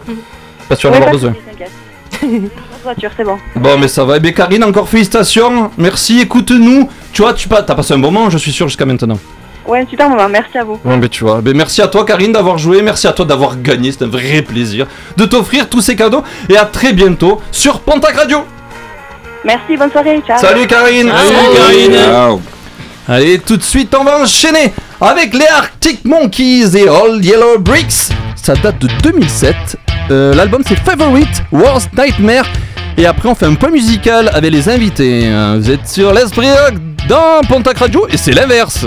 Parce 0.69 0.81
que 0.81 0.87
tu 0.87 0.93
vas 0.93 0.99
en 0.99 1.01
Ouais, 1.01 1.07
avoir 1.07 1.11
pas 1.13 1.17
de 1.19 1.33
besoin. 1.33 1.35
soucis, 1.35 2.21
t'inquiète. 2.21 2.53
Voiture, 2.89 3.11
c'est 3.17 3.25
bon. 3.25 3.39
Bon, 3.57 3.79
mais 3.79 3.89
ça 3.89 4.05
va. 4.05 4.17
Eh 4.17 4.21
bien, 4.21 4.33
Karine, 4.33 4.65
encore 4.65 4.89
félicitations. 4.89 5.71
Merci, 5.77 6.21
écoute-nous. 6.21 6.89
Tu 7.13 7.23
vois, 7.23 7.35
tu 7.35 7.49
pas, 7.49 7.63
t'as 7.63 7.75
passé 7.75 7.95
un 7.95 7.99
bon 7.99 8.11
moment, 8.11 8.31
je 8.31 8.39
suis 8.39 8.53
sûr, 8.53 8.67
jusqu'à 8.69 8.87
maintenant. 8.87 9.19
Ouais, 9.67 9.81
un 9.81 9.87
super 9.87 10.09
moment, 10.09 10.29
merci 10.29 10.57
à 10.57 10.65
vous. 10.65 10.81
Bon, 10.83 10.97
ben 10.97 11.09
tu 11.09 11.25
vois. 11.25 11.43
Ben, 11.43 11.55
merci 11.55 11.83
à 11.83 11.89
toi, 11.89 12.07
Karine, 12.07 12.33
d'avoir 12.33 12.57
joué. 12.57 12.81
Merci 12.81 13.07
à 13.07 13.13
toi 13.13 13.27
d'avoir 13.27 13.61
gagné. 13.61 13.93
C'est 13.93 14.05
un 14.05 14.09
vrai 14.09 14.41
plaisir 14.41 14.87
de 15.17 15.27
t'offrir 15.27 15.69
tous 15.69 15.83
ces 15.83 15.95
cadeaux. 15.95 16.23
Et 16.49 16.57
à 16.57 16.65
très 16.65 16.95
bientôt 16.95 17.41
sur 17.53 17.81
Pontac 17.81 18.17
Radio. 18.17 18.39
Merci, 19.45 19.77
bonne 19.77 19.91
soirée, 19.91 20.23
ciao. 20.27 20.39
Salut, 20.39 20.67
Karine. 20.67 21.11
Ciao. 21.93 22.41
Allez, 23.11 23.39
tout 23.39 23.57
de 23.57 23.63
suite, 23.63 23.95
on 23.99 24.05
va 24.05 24.21
enchaîner 24.21 24.73
avec 25.01 25.33
les 25.33 25.47
Arctic 25.47 26.05
Monkeys 26.05 26.77
et 26.77 26.89
All 26.89 27.25
Yellow 27.25 27.59
Bricks. 27.59 28.11
Ça 28.37 28.55
date 28.55 28.79
de 28.81 28.89
2007. 29.03 29.57
Euh, 30.11 30.35
L'album, 30.35 30.63
c'est 30.67 30.79
Favorite 30.79 31.43
Worst 31.51 31.89
Nightmare. 31.97 32.45
Et 32.99 33.07
après, 33.07 33.31
on 33.31 33.35
fait 33.35 33.47
un 33.47 33.55
point 33.55 33.71
musical 33.71 34.31
avec 34.35 34.53
les 34.53 34.69
invités. 34.69 35.31
Vous 35.57 35.71
êtes 35.71 35.89
sur 35.89 36.13
l'Esprit 36.13 36.49
dans 37.09 37.41
Pontac 37.49 37.79
Radio 37.79 38.07
et 38.11 38.19
c'est 38.19 38.33
l'inverse. 38.33 38.85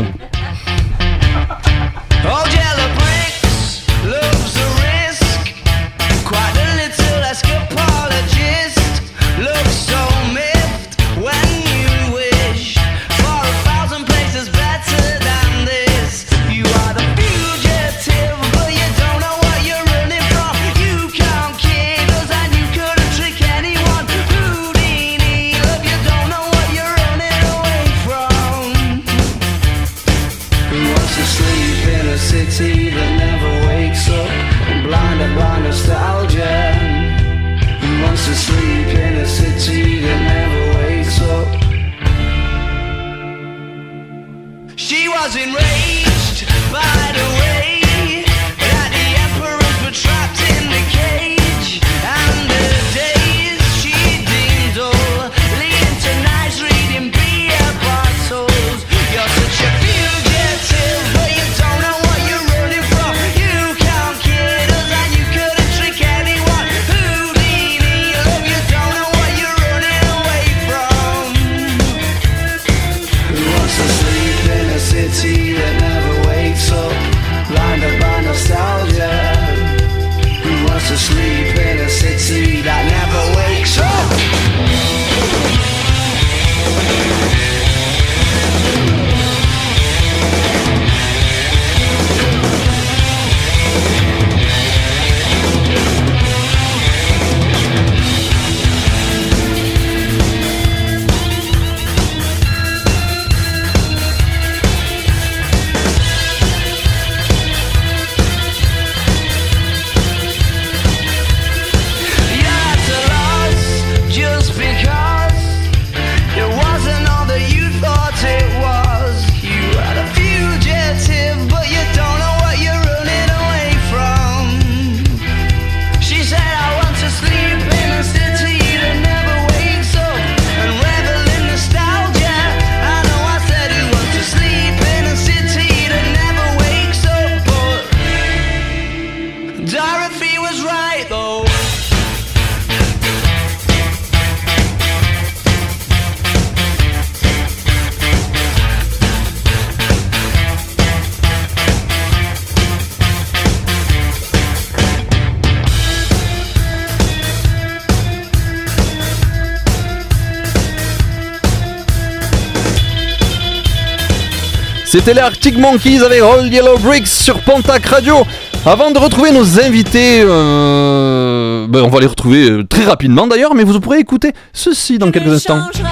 C'était 164.91 165.13
les 165.13 165.21
Arctic 165.21 165.57
Monkeys 165.57 166.03
avec 166.03 166.21
All 166.21 166.51
Yellow 166.51 166.77
Bricks 166.77 167.07
sur 167.07 167.39
Pontac 167.39 167.85
Radio. 167.85 168.27
Avant 168.65 168.91
de 168.91 168.99
retrouver 168.99 169.31
nos 169.31 169.57
invités, 169.57 170.21
euh, 170.21 171.65
ben, 171.69 171.83
on 171.83 171.87
va 171.87 172.01
les 172.01 172.07
retrouver 172.07 172.49
euh, 172.49 172.67
très 172.67 172.83
rapidement 172.83 173.25
d'ailleurs, 173.25 173.55
mais 173.55 173.63
vous 173.63 173.79
pourrez 173.79 173.99
écouter 173.99 174.33
ceci 174.51 174.97
dans 174.97 175.09
quelques 175.09 175.31
instants. 175.31 175.61
jamais. 175.73 175.85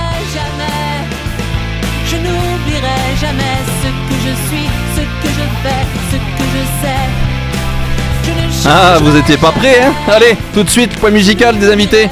Je 2.11 2.15
n'oublierai 2.17 3.15
jamais 3.21 3.55
ce 3.81 3.87
que 3.87 4.15
je 4.19 4.35
suis, 4.49 4.67
ce 4.97 4.99
que 4.99 5.29
je 5.29 5.45
fais, 5.63 5.85
ce 6.11 6.15
que 6.17 6.43
je 6.57 6.63
sais. 6.83 8.63
Je 8.63 8.67
Ah, 8.69 8.97
vous 9.01 9.15
étiez 9.15 9.37
pas 9.37 9.53
prêts, 9.53 9.81
hein? 9.81 9.93
Allez, 10.11 10.35
tout 10.53 10.63
de 10.63 10.69
suite, 10.69 10.91
point 10.97 11.11
musical 11.11 11.57
des 11.57 11.71
invités. 11.71 12.09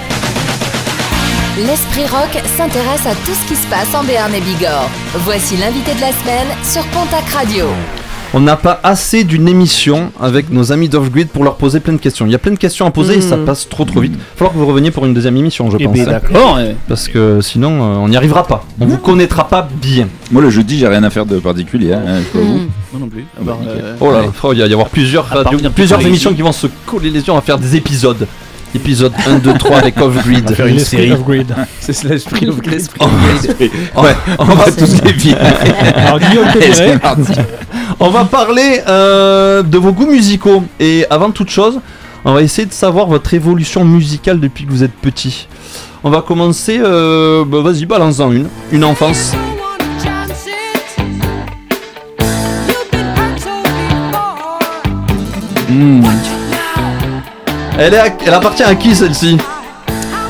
L'Esprit 1.65 2.03
Rock 2.03 2.41
s'intéresse 2.55 3.05
à 3.07 3.15
tout 3.25 3.33
ce 3.33 3.47
qui 3.47 3.55
se 3.55 3.65
passe 3.67 3.93
en 3.95 4.03
Béarn 4.03 4.33
et 4.33 4.41
Bigorre. 4.41 4.89
Voici 5.25 5.57
l'invité 5.57 5.93
de 5.95 6.01
la 6.01 6.11
semaine 6.11 6.47
sur 6.63 6.83
Pontac 6.87 7.27
Radio. 7.29 7.65
On 8.33 8.41
n'a 8.41 8.57
pas 8.57 8.79
assez 8.83 9.23
d'une 9.23 9.47
émission 9.47 10.11
avec 10.19 10.51
nos 10.51 10.71
amis 10.73 10.89
d'Off-Grid 10.89 11.29
pour 11.29 11.43
leur 11.45 11.55
poser 11.55 11.79
plein 11.79 11.93
de 11.93 11.97
questions. 11.97 12.25
Il 12.25 12.31
y 12.31 12.35
a 12.35 12.37
plein 12.37 12.51
de 12.51 12.57
questions 12.59 12.85
à 12.85 12.91
poser 12.91 13.15
et 13.17 13.21
ça 13.21 13.37
Mhm. 13.37 13.45
passe 13.45 13.67
trop 13.69 13.85
trop 13.85 14.01
vite. 14.01 14.11
Il 14.15 14.17
va 14.19 14.23
falloir 14.35 14.53
que 14.53 14.57
vous 14.59 14.65
reveniez 14.67 14.91
pour 14.91 15.05
une 15.05 15.13
deuxième 15.13 15.37
émission, 15.37 15.71
je 15.71 15.77
Eh 15.79 15.85
pense. 15.85 15.93
ben, 15.95 16.01
hein. 16.07 16.11
d'accord. 16.11 16.59
Parce 16.89 17.07
que 17.07 17.39
sinon, 17.41 17.71
euh, 17.81 17.95
on 18.03 18.09
n'y 18.09 18.17
arrivera 18.17 18.45
pas. 18.45 18.65
On 18.81 18.85
vous 18.85 18.97
connaîtra 18.97 19.47
pas 19.47 19.67
bien. 19.81 20.09
Moi, 20.29 20.41
le 20.41 20.49
jeudi, 20.49 20.77
j'ai 20.77 20.87
rien 20.87 21.03
à 21.03 21.09
faire 21.09 21.25
de 21.25 21.39
particulier. 21.39 21.93
Hein, 21.93 22.19
je 22.19 22.37
peux 22.37 22.45
vous. 22.45 22.57
Moi 22.91 22.99
non 22.99 23.07
plus. 23.07 23.25
Ah 23.37 23.41
bah, 23.43 23.57
euh, 23.65 23.95
Oh 24.01 24.11
là, 24.11 24.19
ouais. 24.19 24.25
là, 24.25 24.31
il 24.53 24.59
va 24.61 24.67
y 24.67 24.73
avoir 24.73 24.89
plusieurs, 24.89 25.25
À 25.35 25.43
plusieurs 25.73 26.05
émissions 26.05 26.33
qui 26.33 26.41
vont 26.41 26.51
se 26.51 26.67
coller 26.85 27.09
les 27.09 27.21
yeux. 27.21 27.31
On 27.31 27.35
va 27.35 27.41
faire 27.41 27.57
des 27.57 27.75
épisodes. 27.77 28.27
Épisode 28.77 29.13
1, 29.27 29.39
2, 29.39 29.53
3 29.55 29.77
avec 29.77 29.99
Off-Grid. 29.99 30.43
On 30.45 30.49
va 30.49 30.55
faire 30.55 30.67
une 30.67 30.75
L'esprit 30.75 30.97
série. 30.97 31.11
off-grid. 31.11 31.55
C'est 31.79 32.03
l'esprit 32.03 32.47
of 32.47 32.61
Grid. 32.61 32.87
Ouais, 33.59 34.15
on 34.39 34.45
va 34.45 34.71
tous 34.71 35.01
les 35.03 35.11
virer. 35.13 35.37
Alors, 35.95 36.19
Guillaume 36.19 36.47
te 36.53 36.57
Et 36.59 36.69
dirait- 36.69 36.73
c'est 36.73 36.99
parti. 36.99 37.33
On 37.99 38.09
va 38.09 38.25
parler 38.25 38.81
euh, 38.87 39.63
de 39.63 39.77
vos 39.77 39.91
goûts 39.91 40.05
musicaux. 40.05 40.63
Et 40.79 41.05
avant 41.09 41.31
toute 41.31 41.49
chose, 41.49 41.79
on 42.23 42.33
va 42.33 42.41
essayer 42.43 42.67
de 42.67 42.73
savoir 42.73 43.07
votre 43.07 43.33
évolution 43.33 43.83
musicale 43.83 44.39
depuis 44.39 44.65
que 44.65 44.71
vous 44.71 44.83
êtes 44.83 44.93
petit. 44.93 45.47
On 46.03 46.09
va 46.11 46.21
commencer. 46.21 46.79
euh, 46.79 47.43
bah, 47.45 47.61
Vas-y, 47.61 47.85
balance-en 47.85 48.31
une. 48.31 48.47
Une 48.71 48.83
enfance. 48.83 49.33
Elle, 57.79 57.93
est 57.93 57.97
à- 57.99 58.07
elle 58.25 58.33
appartient 58.33 58.63
à 58.63 58.75
qui 58.75 58.95
celle-ci 58.95 59.37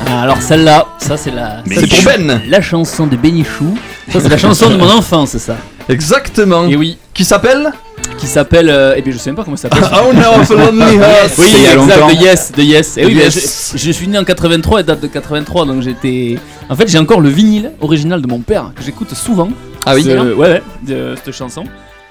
Ah, 0.10 0.22
Alors 0.24 0.42
celle-là, 0.42 0.86
ça 1.00 1.18
c'est 1.18 1.32
la. 1.32 1.64
Ça, 1.66 1.82
c'est 1.82 1.88
pour 1.88 2.04
Ben. 2.04 2.42
La 2.48 2.62
chanson 2.62 3.08
de 3.08 3.16
Benichou. 3.16 3.78
Ça 4.12 4.20
c'est 4.22 4.30
la 4.30 4.38
chanson 4.38 4.70
de 4.70 4.76
mon 4.78 4.90
enfance, 4.92 5.38
ça. 5.38 5.56
Exactement. 5.90 6.68
Et 6.68 6.76
oui. 6.76 6.98
Qui 7.14 7.24
s'appelle 7.26 7.72
qui 8.18 8.26
s'appelle. 8.26 8.70
euh, 8.70 8.94
eh 8.98 9.02
bien, 9.02 9.14
je 9.14 9.18
sais 9.20 9.30
même 9.30 9.36
pas 9.36 9.44
comment 9.44 9.58
ça 9.58 9.70
s'appelle. 9.70 9.88
Oh 9.94 10.12
no, 10.14 10.44
for 10.44 10.56
Lonely 10.58 10.96
Hearts. 10.96 11.34
Oui, 11.38 11.46
il 11.56 11.64
y 11.64 11.68
a 11.68 11.74
exact, 11.74 12.08
de 12.08 12.14
Yes, 12.24 12.52
de 12.52 12.62
Yes. 12.64 12.98
Et 12.98 13.06
oui, 13.06 13.22
je, 13.30 13.78
je 13.78 13.92
suis 13.92 14.08
né 14.08 14.18
en 14.18 14.24
83, 14.24 14.80
et 14.80 14.84
date 14.84 15.02
de 15.02 15.08
83, 15.08 15.66
donc 15.66 15.82
j'étais. 15.84 16.38
En 16.70 16.76
fait, 16.76 16.88
j'ai 16.88 16.98
encore 16.98 17.22
le 17.22 17.30
vinyle 17.30 17.72
original 17.80 18.22
de 18.22 18.28
mon 18.28 18.40
père 18.40 18.72
que 18.76 18.82
j'écoute 18.84 19.14
souvent. 19.14 19.50
Ah 19.86 19.94
oui 19.94 20.04
Ouais, 20.08 20.34
ouais, 20.34 20.64
de 20.84 21.14
cette 21.24 21.34
chanson. 21.36 21.64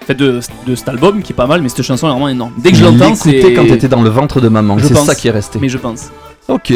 Fait, 0.06 0.14
de, 0.14 0.40
de 0.66 0.74
cet 0.76 0.88
album 0.88 1.20
qui 1.20 1.32
est 1.32 1.34
pas 1.36 1.46
mal, 1.46 1.62
mais 1.62 1.68
cette 1.68 1.82
chanson 1.82 2.06
est 2.06 2.10
vraiment 2.10 2.28
énorme. 2.28 2.52
Dès 2.58 2.70
que 2.70 2.76
je 2.76 2.84
l'entends, 2.84 3.14
c'est. 3.16 3.52
Quand 3.54 3.64
t'étais 3.64 3.88
dans 3.88 4.02
le 4.02 4.10
ventre 4.10 4.40
de 4.40 4.48
maman, 4.48 4.76
c'est 4.80 4.94
ça 4.96 5.14
qui 5.14 5.28
est 5.28 5.32
resté. 5.32 5.58
Mais 5.60 5.68
je 5.68 5.78
pense. 5.78 6.10
Ok. 6.48 6.72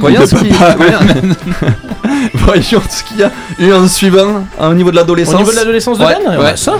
Voyons 0.00 0.26
ce 0.26 0.34
qu'il 0.34 0.52
Voyons 2.34 2.82
ce 2.90 3.04
qu'il 3.04 3.18
y 3.18 3.22
a 3.22 3.30
eu 3.60 3.72
en 3.72 3.86
suivant 3.86 4.44
au 4.60 4.74
niveau 4.74 4.90
de 4.90 4.96
l'adolescence. 4.96 5.34
Au 5.34 5.38
niveau 5.38 5.52
de 5.52 5.56
l'adolescence 5.56 5.98
de 5.98 6.04
Ouais, 6.04 6.16
Ben 6.26 6.40
ouais. 6.40 6.56
ça. 6.56 6.72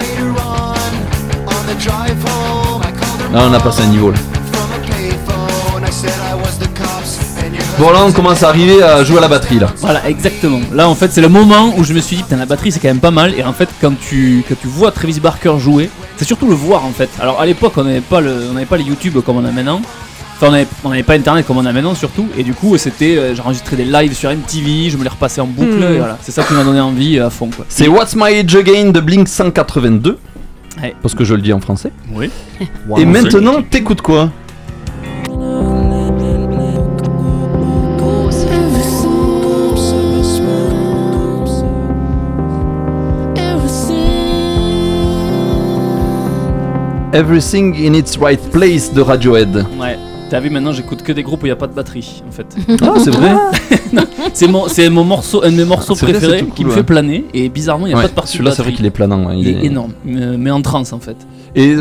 Là, 3.32 3.44
on 3.48 3.52
a 3.52 3.60
passé 3.60 3.82
un 3.82 3.86
niveau 3.86 4.10
là. 4.10 4.18
Bon, 7.78 7.90
là, 7.90 8.04
on 8.06 8.12
commence 8.12 8.42
à 8.42 8.48
arriver 8.48 8.82
à 8.82 9.02
jouer 9.04 9.18
à 9.18 9.22
la 9.22 9.28
batterie 9.28 9.58
là. 9.58 9.72
Voilà, 9.78 10.08
exactement. 10.08 10.60
Là, 10.72 10.88
en 10.88 10.94
fait, 10.94 11.10
c'est 11.10 11.20
le 11.20 11.28
moment 11.28 11.74
où 11.76 11.84
je 11.84 11.92
me 11.92 12.00
suis 12.00 12.16
dit, 12.16 12.22
putain, 12.22 12.36
la 12.36 12.46
batterie, 12.46 12.72
c'est 12.72 12.80
quand 12.80 12.88
même 12.88 13.00
pas 13.00 13.10
mal. 13.10 13.34
Et 13.36 13.44
en 13.44 13.52
fait, 13.52 13.68
quand 13.80 13.92
tu, 13.98 14.44
quand 14.48 14.54
tu 14.60 14.66
vois 14.66 14.90
Travis 14.90 15.20
Barker 15.20 15.54
jouer, 15.58 15.90
c'est 16.16 16.24
surtout 16.24 16.48
le 16.48 16.54
voir, 16.54 16.84
en 16.84 16.90
fait. 16.90 17.10
Alors, 17.20 17.40
à 17.40 17.46
l'époque, 17.46 17.72
on 17.76 17.84
n'avait 17.84 18.00
pas, 18.00 18.20
le, 18.20 18.48
on 18.50 18.54
n'avait 18.54 18.66
pas 18.66 18.76
les 18.76 18.84
YouTube 18.84 19.18
comme 19.24 19.36
on 19.36 19.44
a 19.44 19.50
maintenant. 19.50 19.80
Enfin, 20.36 20.64
on 20.84 20.88
n'avait 20.88 21.02
pas 21.02 21.14
Internet 21.14 21.46
comme 21.46 21.58
on 21.58 21.66
a 21.66 21.72
maintenant, 21.72 21.94
surtout. 21.94 22.28
Et 22.36 22.42
du 22.42 22.52
coup, 22.52 22.76
c'était, 22.76 23.16
euh, 23.16 23.34
j'enregistrais 23.34 23.76
des 23.76 23.84
lives 23.84 24.14
sur 24.14 24.30
MTV, 24.30 24.90
je 24.90 24.96
me 24.96 25.02
les 25.02 25.08
repassais 25.08 25.40
en 25.40 25.46
boucle. 25.46 25.70
Hmm. 25.70 25.94
Et 25.94 25.98
voilà, 25.98 26.18
c'est 26.20 26.32
ça 26.32 26.42
qui 26.42 26.54
m'a 26.54 26.64
donné 26.64 26.80
envie 26.80 27.18
euh, 27.18 27.26
à 27.26 27.30
fond, 27.30 27.50
quoi. 27.54 27.64
C'est 27.68 27.88
What's 27.88 28.16
My 28.16 28.38
Age 28.38 28.56
Again 28.56 28.90
de 28.90 29.00
Blink 29.00 29.28
182. 29.28 30.18
Ouais. 30.82 30.94
Parce 31.02 31.14
que 31.14 31.24
je 31.24 31.34
le 31.34 31.42
dis 31.42 31.52
en 31.52 31.60
français. 31.60 31.92
Oui. 32.12 32.30
Et 32.96 33.04
maintenant, 33.04 33.62
t'écoutes 33.62 34.02
quoi? 34.02 34.30
Everything 47.12 47.74
in 47.86 47.94
its 47.94 48.16
right 48.20 48.40
place 48.50 48.92
de 48.92 49.00
Radiohead. 49.02 49.66
Ouais. 49.80 49.98
T'as 50.30 50.40
vu 50.40 50.48
maintenant 50.48 50.72
j'écoute 50.72 51.02
que 51.02 51.12
des 51.12 51.22
groupes 51.22 51.42
où 51.42 51.46
il 51.46 51.50
n'y 51.50 51.52
a 51.52 51.56
pas 51.56 51.66
de 51.66 51.74
batterie 51.74 52.22
en 52.26 52.32
fait. 52.32 52.46
Ah, 52.80 52.94
c'est 53.04 53.10
vrai 53.10 53.32
C'est 54.32 54.46
mon, 54.48 54.64
mon 54.90 55.04
morceau, 55.04 55.44
un 55.44 55.50
de 55.50 55.56
mes 55.56 55.64
morceaux 55.66 55.92
Ah, 55.94 56.04
vrai, 56.06 56.12
préférés 56.12 56.38
qui 56.38 56.50
cool, 56.62 56.64
me 56.66 56.70
ouais. 56.70 56.76
fait 56.78 56.82
planer 56.84 57.26
et 57.34 57.50
bizarrement 57.50 57.86
il 57.86 57.90
n'y 57.90 57.94
a 57.94 57.98
Ouais, 57.98 58.04
pas 58.04 58.08
de 58.08 58.14
partie 58.14 58.32
Celui-là, 58.38 58.52
c'est 58.52 58.62
vrai 58.62 58.72
qu'il 58.72 58.86
est 58.86 58.90
planant. 58.90 59.26
ouais, 59.26 59.34
Il 59.38 59.46
est 59.48 59.66
énorme, 59.66 59.92
mais 60.06 60.50
en 60.50 60.62
transe 60.62 60.94
en 60.94 61.00
fait. 61.00 61.16
Et 61.54 61.76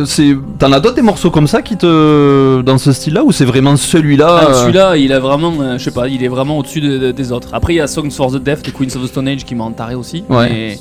t'en 0.59 0.73
as 0.73 0.81
d'autres 0.81 0.95
des 0.95 1.01
morceaux 1.01 1.31
comme 1.31 1.47
ça 1.47 1.61
qui 1.61 1.77
te, 1.77 2.59
dans 2.61 2.77
ce 2.77 2.91
style-là, 2.91 3.23
ou 3.23 3.31
c'est 3.31 3.45
vraiment 3.45 3.77
celui-là 3.77 4.39
Ah, 4.41 4.45
euh, 4.49 4.53
Celui-là, 4.63 4.97
il 4.97 5.13
a 5.13 5.19
vraiment, 5.21 5.53
euh, 5.61 5.77
je 5.77 5.83
sais 5.85 5.91
pas, 5.91 6.09
il 6.09 6.21
est 6.21 6.27
vraiment 6.27 6.57
au-dessus 6.57 6.81
de- 6.81 6.97
de- 6.97 7.11
des 7.13 7.31
autres. 7.31 7.47
Après, 7.53 7.73
il 7.75 7.77
y 7.77 7.79
a 7.79 7.87
Songs 7.87 8.11
for 8.11 8.33
the 8.33 8.43
Deaf 8.43 8.63
de 8.63 8.71
Queens 8.71 8.93
of 8.97 9.03
the 9.03 9.07
Stone 9.07 9.29
Age 9.29 9.45
qui 9.45 9.55
m'a 9.55 9.63
entaré 9.63 9.95
aussi. 9.95 10.25
Ouais. 10.27 10.49
Mais, 10.49 10.79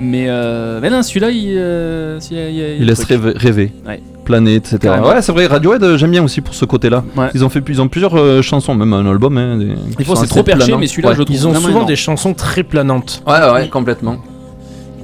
mais, 0.00 0.26
euh, 0.28 0.78
mais 0.82 0.90
non, 0.90 1.02
celui-là, 1.02 1.30
il, 1.30 1.54
euh, 1.56 2.18
il 2.30 2.36
y 2.36 2.40
a- 2.40 2.48
il 2.50 2.54
y 2.56 2.62
a- 2.62 2.66
il 2.66 2.70
y 2.70 2.72
a 2.72 2.76
Il 2.76 2.82
un 2.82 2.86
laisse 2.86 2.98
truc. 3.00 3.08
rêver, 3.10 3.32
rêver, 3.36 3.72
Ouais. 3.86 4.00
planer, 4.24 4.54
etc. 4.56 4.78
Carrément. 4.80 5.08
Ouais, 5.08 5.22
c'est 5.22 5.32
vrai, 5.32 5.46
Radiohead, 5.46 5.82
euh, 5.82 5.96
j'aime 5.96 6.10
bien 6.10 6.22
aussi 6.24 6.40
pour 6.40 6.54
ce 6.54 6.64
côté-là. 6.64 7.02
Ouais. 7.16 7.28
Ils 7.34 7.44
ont 7.44 7.48
fait, 7.48 7.62
ils 7.68 7.80
ont 7.80 7.88
plusieurs 7.88 8.14
euh, 8.18 8.42
chansons, 8.42 8.74
même 8.74 8.92
un 8.92 9.06
album. 9.10 9.38
Hein, 9.38 9.56
des, 9.58 9.66
qui 9.96 10.04
fois, 10.04 10.14
sont 10.16 10.20
c'est 10.22 10.26
assez 10.26 10.34
trop 10.34 10.42
perché, 10.42 10.76
mais 10.76 10.86
celui-là, 10.86 11.12
je 11.14 11.18
le 11.18 11.24
trouve 11.24 11.36
Ils 11.36 11.46
ont 11.46 11.50
vraiment 11.50 11.60
souvent 11.66 11.70
énorme. 11.78 11.88
des 11.88 11.96
chansons 11.96 12.34
très 12.34 12.62
planantes. 12.62 13.22
Ouais, 13.26 13.50
ouais, 13.52 13.68
complètement. 13.68 14.16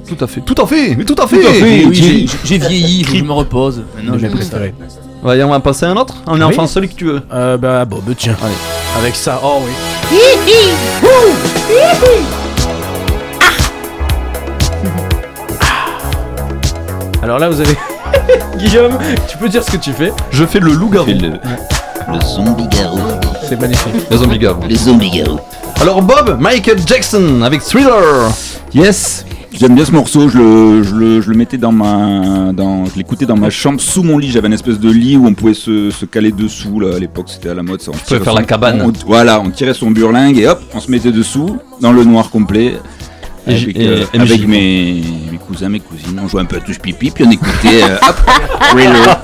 Tout 0.07 0.17
à 0.23 0.27
fait, 0.27 0.41
tout 0.41 0.55
à 0.61 0.67
fait, 0.67 0.95
mais 0.95 1.05
tout 1.05 1.15
à 1.17 1.25
fait. 1.27 1.39
Tout 1.39 1.47
à 1.47 1.53
fait, 1.53 1.85
oui, 1.85 1.93
J'ai- 1.93 2.03
j'ai- 2.03 2.27
j'ai 2.43 2.57
vieilli, 2.57 3.03
faut 3.05 3.13
que 3.13 3.17
je 3.19 3.23
me 3.23 3.31
repose. 3.31 3.83
Maintenant, 3.95 4.17
j'aime 4.19 4.33
préférés. 4.33 4.73
Ouais, 5.23 5.41
on 5.41 5.49
va 5.49 5.59
passer 5.61 5.85
à 5.85 5.91
un 5.91 5.95
autre. 5.95 6.15
On 6.27 6.35
est 6.39 6.43
Oui. 6.43 6.49
enfin 6.53 6.67
celui 6.67 6.89
que 6.89 6.95
tu 6.95 7.05
veux. 7.05 7.21
Euh, 7.33 7.55
bah, 7.57 7.85
bon, 7.85 7.99
bah, 8.05 8.11
tiens. 8.17 8.35
Allez. 8.43 8.53
Avec 8.99 9.15
ça, 9.15 9.39
oh 9.41 9.61
oui. 9.65 9.71
Alors 17.23 17.39
là, 17.39 17.49
vous 17.49 17.59
avez. 17.61 17.75
Guillaume, 18.57 18.97
tu 19.27 19.37
peux 19.37 19.49
dire 19.49 19.63
ce 19.63 19.71
que 19.71 19.77
tu 19.77 19.91
fais 19.93 20.11
Je 20.31 20.45
fais 20.45 20.59
le 20.59 20.71
loup-garou. 20.73 21.07
Le, 21.09 21.29
le 22.13 22.21
zombie-garou. 22.35 22.99
C'est 23.47 23.59
magnifique. 23.59 23.93
Le 24.11 24.17
zombie-garou. 24.17 24.61
Le 24.69 24.75
zombie-garou. 24.75 25.39
Alors 25.81 26.01
Bob, 26.01 26.37
Michael 26.39 26.77
Jackson 26.85 27.41
avec 27.41 27.61
Thriller. 27.61 28.29
Yes 28.73 29.25
J'aime 29.55 29.75
bien 29.75 29.85
ce 29.85 29.91
morceau, 29.91 30.29
je 30.29 30.37
le, 30.39 30.81
je 30.83 30.95
le, 30.95 31.21
je 31.21 31.29
le 31.29 31.37
mettais 31.37 31.57
dans 31.57 31.71
ma. 31.71 32.51
Dans, 32.53 32.85
je 32.85 32.95
l'écoutais 32.97 33.27
dans 33.27 33.37
ma 33.37 33.51
chambre 33.51 33.79
sous 33.79 34.01
mon 34.01 34.17
lit. 34.17 34.31
J'avais 34.31 34.47
une 34.47 34.53
espèce 34.53 34.79
de 34.79 34.89
lit 34.89 35.15
où 35.15 35.27
on 35.27 35.33
pouvait 35.35 35.53
se, 35.53 35.91
se 35.91 36.05
caler 36.05 36.31
dessous. 36.31 36.79
Là, 36.79 36.95
à 36.95 36.99
l'époque, 36.99 37.27
c'était 37.29 37.49
à 37.49 37.53
la 37.53 37.61
mode. 37.61 37.79
Ça. 37.79 37.91
On 37.91 37.93
pouvais 37.93 38.05
tirait 38.05 38.19
faire 38.23 38.33
son- 38.33 38.39
la 38.39 38.45
cabane. 38.45 38.81
on- 38.81 38.91
voilà, 39.07 39.39
on 39.39 39.51
tirait 39.51 39.75
son 39.75 39.91
burlingue 39.91 40.39
et 40.39 40.47
hop, 40.47 40.59
on 40.73 40.79
se 40.79 40.89
mettait 40.89 41.11
dessous, 41.11 41.57
dans 41.81 41.91
le 41.91 42.03
noir 42.03 42.31
complet. 42.31 42.77
Et 43.45 43.53
Avec, 43.55 43.75
et- 43.77 43.87
euh, 43.87 44.03
et 44.13 44.19
avec 44.19 44.47
mes, 44.47 45.03
mes 45.31 45.37
cousins, 45.37 45.67
mes 45.67 45.81
cousines, 45.81 46.17
on 46.23 46.27
jouait 46.29 46.41
un 46.41 46.45
peu 46.45 46.55
à 46.55 46.59
touche 46.61 46.79
pipi, 46.79 47.11
puis 47.11 47.25
on 47.27 47.31
écoutait 47.31 47.83
euh, 47.83 47.97
hop, 48.07 48.15
Thriller. 48.69 49.19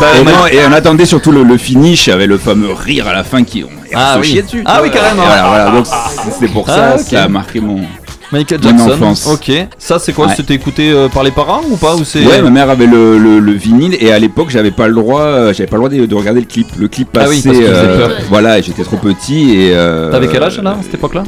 Bah, 0.00 0.06
et, 0.18 0.22
moi- 0.24 0.32
non, 0.32 0.46
et 0.46 0.58
on 0.68 0.72
attendait 0.72 1.06
surtout 1.06 1.30
le, 1.30 1.44
le 1.44 1.56
finish 1.56 2.08
avec 2.08 2.26
le 2.28 2.38
fameux 2.38 2.72
rire 2.72 3.06
à 3.06 3.12
la 3.12 3.22
fin 3.22 3.44
qui 3.44 3.62
on 3.64 3.68
Ah 3.94 4.14
se 4.16 4.20
oui. 4.20 4.26
chiait 4.26 4.42
dessus. 4.42 4.62
Ah 4.66 4.80
oui, 4.82 4.90
carrément. 4.90 5.22
Voilà, 5.22 5.46
voilà, 5.48 5.70
donc 5.70 5.86
c'est 6.40 6.48
pour 6.48 6.66
ça, 6.66 6.92
Ah, 6.92 6.96
ok. 6.96 7.06
ça 7.08 7.22
a 7.24 7.28
marqué 7.28 7.60
mon. 7.60 7.80
Michael 8.32 8.62
Jackson. 8.62 8.90
enfance. 8.92 9.26
Ok. 9.26 9.50
Ça 9.78 9.98
c'est 9.98 10.12
quoi? 10.12 10.26
Ouais. 10.28 10.34
C'était 10.36 10.54
écouté 10.54 10.90
euh, 10.92 11.08
par 11.08 11.24
les 11.24 11.32
parents 11.32 11.62
ou 11.68 11.76
pas 11.76 11.96
ou 11.96 12.04
c'est 12.04 12.24
Ouais, 12.24 12.40
ma 12.42 12.50
mère 12.50 12.70
avait 12.70 12.86
le, 12.86 13.18
le, 13.18 13.40
le 13.40 13.52
vinyle 13.52 13.96
et 14.00 14.12
à 14.12 14.20
l'époque 14.20 14.50
j'avais 14.50 14.70
pas 14.70 14.86
le 14.86 14.94
droit, 14.94 15.22
euh, 15.22 15.52
j'avais 15.52 15.66
pas 15.68 15.76
le 15.76 15.80
droit 15.82 15.88
de, 15.88 16.06
de 16.06 16.14
regarder 16.14 16.38
le 16.40 16.46
clip. 16.46 16.68
Le 16.78 16.86
clip 16.86 17.08
Ah 17.14 17.20
passait, 17.24 17.30
oui, 17.30 17.42
parce 17.44 17.58
euh, 17.58 17.98
peur. 18.08 18.16
voilà, 18.28 18.58
et 18.58 18.62
j'étais 18.62 18.84
trop 18.84 18.98
petit 18.98 19.54
et. 19.54 19.70
Euh, 19.74 20.10
T'avais 20.12 20.28
quel 20.28 20.42
âge 20.44 20.60
là 20.60 20.76
à 20.78 20.82
cette 20.82 20.94
époque-là? 20.94 21.24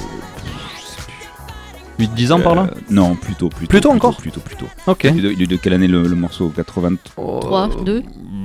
8-10 2.03 2.33
ans 2.33 2.41
par 2.41 2.55
là 2.55 2.63
euh, 2.71 2.81
Non, 2.91 3.15
plutôt, 3.15 3.49
plutôt. 3.49 3.71
Plutôt 3.71 3.91
encore 3.91 4.17
Plutôt, 4.17 4.41
plutôt. 4.41 4.67
Ok. 4.87 5.05
Il 5.05 5.19
est 5.19 5.23
de, 5.23 5.33
il 5.33 5.43
est 5.43 5.47
de 5.47 5.57
quelle 5.57 5.73
année 5.75 5.89
le, 5.89 6.03
le 6.03 6.15
morceau? 6.17 6.53
80 6.55 6.97
3, 7.05 7.71
2 7.85 8.03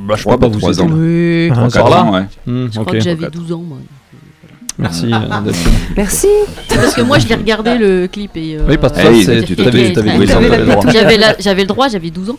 Bah, 0.07 0.15
je 0.17 0.23
crois 0.23 0.37
pas 0.37 0.47
vous 0.47 0.59
3 0.59 0.71
êtes 0.73 0.79
ans. 0.81 0.89
Oui. 0.91 1.49
Ah, 1.53 1.67
là 1.89 2.03
ouais. 2.11 2.25
Hmm, 2.45 2.67
Je 2.71 2.79
ok. 2.79 2.85
crois 2.85 2.93
que 2.93 2.99
j'avais 2.99 3.29
12 3.29 3.51
ans, 3.53 3.63
moi. 3.65 3.77
Merci 4.79 5.11
euh, 5.11 5.41
d'être 5.41 5.57
Merci. 5.95 6.27
Parce 6.69 6.93
que 6.93 7.01
moi, 7.01 7.17
je 7.17 7.27
l'ai 7.27 7.35
regardé 7.35 7.77
le 7.77 8.07
clip 8.07 8.31
et. 8.35 8.57
euh, 8.57 8.65
Oui, 8.69 8.77
parce 8.77 8.93
que 8.93 8.99
ans. 9.01 10.91
J'avais 11.39 11.61
le 11.63 11.67
droit, 11.67 11.87
j'avais 11.87 12.11
12 12.11 12.29
ans. 12.29 12.37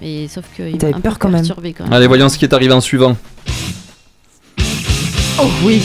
Mais 0.00 0.28
sauf 0.28 0.44
que. 0.56 0.76
T'avais 0.76 0.92
peur 0.92 1.14
peu 1.14 1.18
quand 1.20 1.28
même. 1.30 1.40
perturbé 1.40 1.72
quand 1.72 1.84
même. 1.84 1.92
Allez, 1.94 2.06
voyons 2.06 2.28
ce 2.28 2.36
qui 2.36 2.44
est 2.44 2.52
arrivé 2.52 2.72
en 2.74 2.80
suivant. 2.82 3.16
Oh 5.40 5.46
oui. 5.64 5.82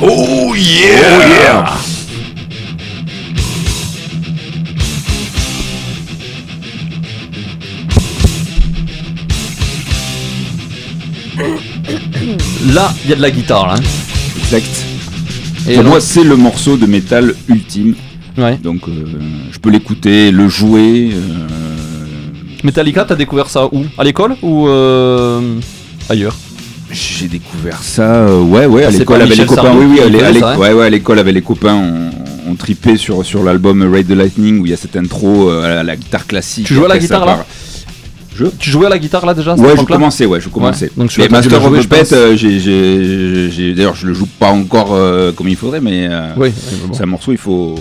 Oh 0.00 0.54
yeah! 0.54 1.76
Là, 12.72 12.92
il 13.04 13.10
y 13.10 13.12
a 13.12 13.16
de 13.16 13.22
la 13.22 13.30
guitare 13.30 13.66
là. 13.68 13.74
hein. 13.74 13.82
Exact. 14.38 14.84
Et 15.68 15.74
Pour 15.74 15.84
moi, 15.84 16.00
c'est 16.00 16.24
le 16.24 16.36
morceau 16.36 16.76
de 16.76 16.86
métal 16.86 17.34
ultime. 17.48 17.94
Ouais. 18.38 18.58
Donc, 18.62 18.88
euh, 18.88 19.04
je 19.52 19.58
peux 19.58 19.70
l'écouter, 19.70 20.30
le 20.30 20.48
jouer. 20.48 21.10
euh, 21.12 21.46
Metallica, 22.62 23.04
t'as 23.04 23.14
découvert 23.14 23.48
ça 23.48 23.66
où? 23.66 23.84
À 23.98 24.04
l'école 24.04 24.36
ou 24.42 24.68
euh, 24.68 25.58
ailleurs? 26.08 26.36
J'ai 26.92 27.26
découvert 27.28 27.82
ça, 27.82 28.02
euh, 28.14 28.40
ouais, 28.42 28.66
ouais, 28.66 28.84
à 28.84 28.88
Ah, 28.88 28.92
c'est 28.92 28.98
l'école 29.00 29.18
pas 29.18 29.24
avec 29.24 29.36
les 29.36 29.42
Michel 29.42 29.56
copains. 29.56 29.62
Sardou 29.72 29.78
Oui, 29.80 29.86
oui, 29.90 29.96
qui 29.96 30.02
à 30.02 30.06
l'é- 30.08 30.12
faisait 30.18 30.24
à 30.26 30.30
l'é- 30.32 30.40
ça, 30.40 30.52
hein 30.52 30.58
ouais, 30.58 30.72
ouais, 30.72 30.86
à 30.86 30.90
l'école 30.90 31.18
avec 31.18 31.34
les 31.34 31.42
copains, 31.42 31.74
on, 31.74 32.50
on 32.50 32.54
tripait 32.54 32.96
sur, 32.96 33.24
sur 33.24 33.42
l'album 33.42 33.82
Raid 33.92 34.06
the 34.06 34.12
Lightning 34.12 34.60
où 34.60 34.66
il 34.66 34.70
y 34.70 34.72
a 34.72 34.76
cette 34.76 34.96
intro 34.96 35.50
euh, 35.50 35.80
à 35.80 35.82
la 35.82 35.96
guitare 35.96 36.26
classique. 36.26 36.66
Tu 36.66 36.74
jouais 36.74 36.84
à 36.84 36.88
la 36.88 36.94
Après, 36.94 37.06
ça 37.06 37.14
guitare, 37.16 37.26
là? 37.26 37.34
part. 37.38 37.46
Je 38.36 38.46
Tu 38.58 38.70
jouais 38.70 38.86
à 38.86 38.88
la 38.90 38.98
guitare 38.98 39.24
là 39.24 39.32
déjà 39.34 39.52
à 39.52 39.56
cette 39.56 39.64
Ouais, 39.66 39.72
je 39.76 39.82
commençais, 39.84 40.26
ouais, 40.26 40.40
je 40.40 40.48
commençais. 40.48 40.86
Ouais, 40.86 40.92
donc 40.96 41.10
Mais 41.18 41.24
le 41.24 41.30
Master 41.30 41.64
of 41.64 41.74
je 41.74 41.80
Puppet, 41.82 41.98
pense. 42.00 42.12
euh, 42.12 42.36
j'ai- 42.36 43.74
d'ailleurs, 43.74 43.94
je 43.94 44.06
le 44.06 44.12
joue 44.14 44.26
pas 44.38 44.50
encore 44.50 44.94
euh, 44.94 45.32
comme 45.32 45.48
il 45.48 45.56
faudrait, 45.56 45.80
mais 45.80 46.06
euh, 46.10 46.32
Oui, 46.36 46.52
bon. 46.86 46.92
c'est 46.94 47.02
un 47.02 47.06
morceau, 47.06 47.32
il 47.32 47.38
faut, 47.38 47.76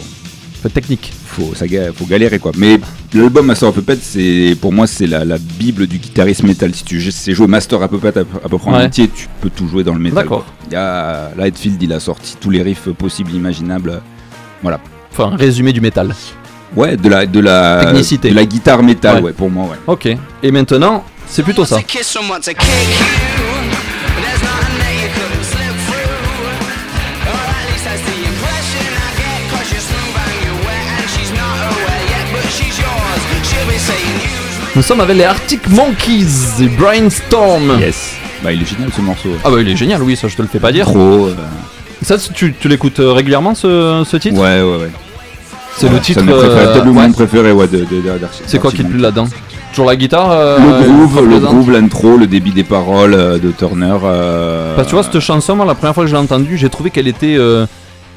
Fait 0.63 0.69
technique. 0.69 1.11
faut, 1.25 1.53
ça, 1.55 1.65
faut 1.93 2.05
galérer 2.05 2.39
quoi. 2.39 2.51
Mais 2.57 2.79
l'album 3.13 3.45
Master 3.47 3.69
of 3.69 3.75
Puppet, 3.75 3.97
c'est 4.01 4.55
pour 4.61 4.71
moi, 4.71 4.87
c'est 4.87 5.07
la, 5.07 5.25
la 5.25 5.37
bible 5.37 5.87
du 5.87 5.97
guitariste 5.97 6.43
metal. 6.43 6.73
Si 6.73 6.83
tu 6.85 7.11
sais 7.11 7.33
jouer 7.33 7.47
Master 7.47 7.81
of 7.81 7.89
Puppet 7.89 8.17
à, 8.17 8.21
à 8.21 8.49
peu 8.49 8.57
près 8.57 8.71
en 8.71 8.77
Ouais. 8.77 8.85
entier, 8.85 9.09
tu 9.13 9.27
peux 9.41 9.49
tout 9.49 9.67
jouer 9.67 9.83
dans 9.83 9.93
le 9.93 9.99
metal. 9.99 10.23
D'accord. 10.23 10.45
quoi. 10.45 10.53
Il 10.69 10.73
y 10.73 10.77
a 10.77 11.31
Lightfield, 11.37 11.81
il 11.83 11.91
a 11.93 11.99
sorti 11.99 12.35
tous 12.39 12.49
les 12.49 12.61
riffs 12.61 12.89
possibles, 12.97 13.31
imaginables. 13.33 14.01
Voilà. 14.61 14.79
Enfin, 15.11 15.31
un 15.33 15.35
résumé 15.35 15.71
du 15.73 15.81
métal. 15.81 16.13
Ouais, 16.75 16.97
de 16.97 17.07
la, 17.09 17.25
de 17.25 17.39
la, 17.39 17.85
Technicité. 17.85 18.29
de 18.29 18.35
la 18.35 18.45
guitare 18.45 18.83
métal, 18.83 19.15
Ouais. 19.17 19.21
ouais, 19.23 19.33
pour 19.33 19.49
moi, 19.49 19.65
ouais. 19.65 19.77
Ok. 19.87 20.07
Et 20.43 20.51
maintenant, 20.51 21.03
c'est 21.27 21.43
plutôt 21.43 21.65
ça. 21.65 21.77
Nous 34.75 34.81
sommes 34.81 34.99
avec 34.99 35.15
les 35.15 35.23
Arctic 35.23 35.67
Monkeys 35.69 36.61
et 36.61 36.67
Brainstorm. 36.67 37.79
Yes. 37.79 38.13
Bah, 38.43 38.51
il 38.51 38.61
est 38.61 38.65
génial 38.65 38.89
ce 38.93 39.01
morceau. 39.01 39.29
Ah 39.43 39.49
bah 39.49 39.57
il 39.61 39.69
est 39.69 39.75
génial, 39.75 40.03
oui, 40.03 40.15
ça 40.17 40.27
je 40.27 40.35
te 40.35 40.41
le 40.41 40.47
fais 40.49 40.59
pas 40.59 40.71
dire. 40.73 40.85
Trop. 40.85 41.27
euh, 41.27 41.35
Ça, 42.01 42.17
tu, 42.17 42.53
tu 42.59 42.67
l'écoutes 42.67 42.99
euh, 42.99 43.13
régulièrement 43.13 43.55
ce, 43.55 44.03
ce 44.05 44.17
titre? 44.17 44.35
Ouais, 44.39 44.61
ouais, 44.61 44.83
ouais. 44.83 44.91
C'est 45.77 45.87
Ouais, 45.87 45.93
le 45.93 45.99
titre. 45.99 46.21
C'est 46.21 46.25
mon 46.25 46.37
préféré, 46.37 46.61
euh, 46.61 46.71
peut-être 46.73 46.85
le 46.85 46.91
ouais. 46.91 47.07
mon 47.07 47.11
préféré, 47.13 47.51
ouais, 47.51 47.67
de, 47.67 47.77
de, 47.79 47.83
de- 47.83 48.17
d'Arctic- 48.19 48.43
C'est 48.45 48.59
quoi 48.59 48.71
qui 48.71 48.77
te 48.83 48.87
plaît 48.89 48.99
là-dedans 49.01 49.27
Toujours 49.71 49.87
la 49.87 49.95
guitare 49.97 50.31
euh, 50.31 50.57
Le 50.57 50.87
groove, 50.87 51.29
le 51.29 51.39
groove, 51.39 51.71
l'intro, 51.71 52.15
le 52.17 52.27
débit 52.27 52.51
des 52.51 52.63
paroles 52.63 53.13
euh, 53.13 53.37
de 53.37 53.51
Turner. 53.51 53.97
euh, 54.03 54.73
Parce 54.75 54.87
que 54.87 54.89
tu 54.91 54.95
vois, 54.95 55.03
cette 55.03 55.19
chanson, 55.19 55.55
moi, 55.57 55.65
la 55.65 55.75
première 55.75 55.93
fois 55.93 56.05
que 56.05 56.09
je 56.09 56.15
l'ai 56.15 56.21
entendue, 56.21 56.57
j'ai 56.57 56.69
trouvé 56.69 56.91
qu'elle 56.91 57.09
était 57.09 57.35
euh, 57.37 57.65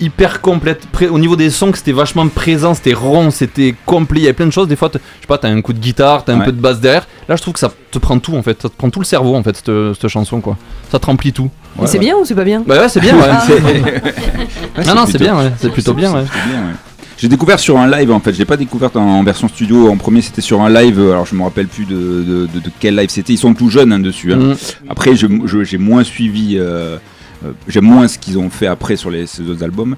hyper 0.00 0.40
complète. 0.40 0.86
Pré- 0.92 1.08
au 1.08 1.18
niveau 1.18 1.34
des 1.34 1.50
sons, 1.50 1.72
que 1.72 1.78
c'était 1.78 1.90
vachement 1.90 2.28
présent, 2.28 2.74
c'était 2.74 2.92
rond, 2.94 3.32
c'était 3.32 3.74
complet. 3.86 4.20
Il 4.20 4.22
y 4.22 4.26
avait 4.26 4.34
plein 4.34 4.46
de 4.46 4.52
choses. 4.52 4.68
Des 4.68 4.76
fois, 4.76 4.88
je 4.94 4.98
sais 4.98 5.26
pas, 5.26 5.38
t'as 5.38 5.48
un 5.48 5.60
coup 5.60 5.72
de 5.72 5.80
guitare, 5.80 6.22
t'as 6.24 6.34
un 6.34 6.38
Ouais. 6.38 6.44
peu 6.44 6.52
de 6.52 6.60
basse 6.60 6.78
derrière. 6.78 7.08
Là, 7.28 7.34
je 7.34 7.42
trouve 7.42 7.54
que 7.54 7.60
ça 7.60 7.72
te 7.90 7.98
prend 7.98 8.20
tout 8.20 8.36
en 8.36 8.42
fait. 8.44 8.62
Ça 8.62 8.68
te 8.68 8.74
prend 8.76 8.88
tout 8.90 9.00
le 9.00 9.04
cerveau 9.04 9.34
en 9.34 9.42
fait, 9.42 9.56
cette, 9.56 9.72
cette 10.00 10.08
chanson 10.08 10.40
quoi. 10.40 10.56
Ça 10.92 11.00
te 11.00 11.06
remplit 11.06 11.32
tout. 11.32 11.50
C'est 11.86 11.98
bien 11.98 12.14
ou 12.14 12.24
c'est 12.24 12.36
pas 12.36 12.44
bien 12.44 12.62
Bah 12.64 12.78
ouais, 12.82 12.88
c'est 12.88 13.00
bien, 13.00 13.16
ouais. 13.16 13.22
Ah. 13.30 13.42
Non, 14.86 14.94
non, 14.94 15.06
c'est 15.06 15.18
plutôt- 15.18 15.24
bien, 15.24 15.36
ouais. 15.36 15.52
C'est 15.58 15.72
plutôt 15.72 15.94
bien, 15.94 16.12
ouais. 16.14 16.22
J'ai 17.18 17.28
découvert 17.28 17.58
sur 17.58 17.76
un 17.78 17.90
live 17.90 18.12
en 18.12 18.20
fait, 18.20 18.32
j'ai 18.32 18.44
pas 18.44 18.56
découvert 18.56 18.90
en, 18.94 19.00
en 19.00 19.24
version 19.24 19.48
studio. 19.48 19.90
En 19.90 19.96
premier, 19.96 20.22
c'était 20.22 20.40
sur 20.40 20.62
un 20.62 20.70
live. 20.70 21.00
Alors, 21.00 21.26
je 21.26 21.34
me 21.34 21.42
rappelle 21.42 21.66
plus 21.66 21.84
de, 21.84 21.94
de, 21.96 22.46
de- 22.54 22.60
de 22.60 22.70
quel 22.78 22.94
live 22.96 23.10
c'était. 23.10 23.32
Ils 23.32 23.38
sont 23.38 23.54
tout 23.54 23.68
jeunes 23.70 23.92
hein, 23.92 23.98
dessus. 23.98 24.32
hein. 24.32 24.36
Mhm. 24.38 24.56
Après, 24.88 25.16
je- 25.16 25.26
je- 25.44 25.64
j'ai 25.64 25.78
moins 25.78 26.04
suivi. 26.04 26.56
euh, 26.56 26.96
euh, 27.44 27.50
J'aime 27.66 27.84
moins 27.86 28.06
ce 28.08 28.18
qu'ils 28.18 28.38
ont 28.38 28.50
fait 28.50 28.66
après 28.68 28.94
sur 28.96 29.10
les, 29.10 29.26
ces 29.26 29.42
autres 29.48 29.62
albums, 29.64 29.96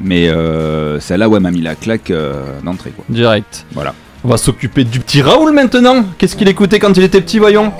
mais 0.00 0.28
euh, 0.28 0.98
celle-là, 1.00 1.28
ouais, 1.28 1.40
m'a 1.40 1.50
mis 1.50 1.60
la 1.62 1.74
claque 1.74 2.10
euh, 2.10 2.42
d'entrée, 2.64 2.90
quoi. 2.90 3.04
Direct. 3.08 3.66
Voilà. 3.72 3.94
On 4.24 4.28
va 4.28 4.36
s'occuper 4.38 4.84
du 4.84 4.98
petit 5.00 5.20
Raoul 5.20 5.52
maintenant. 5.52 6.04
Qu'est-ce 6.16 6.36
qu'il 6.36 6.48
écoutait 6.48 6.78
quand 6.78 6.96
il 6.96 7.02
était 7.02 7.20
petit, 7.20 7.38
voyons? 7.38 7.72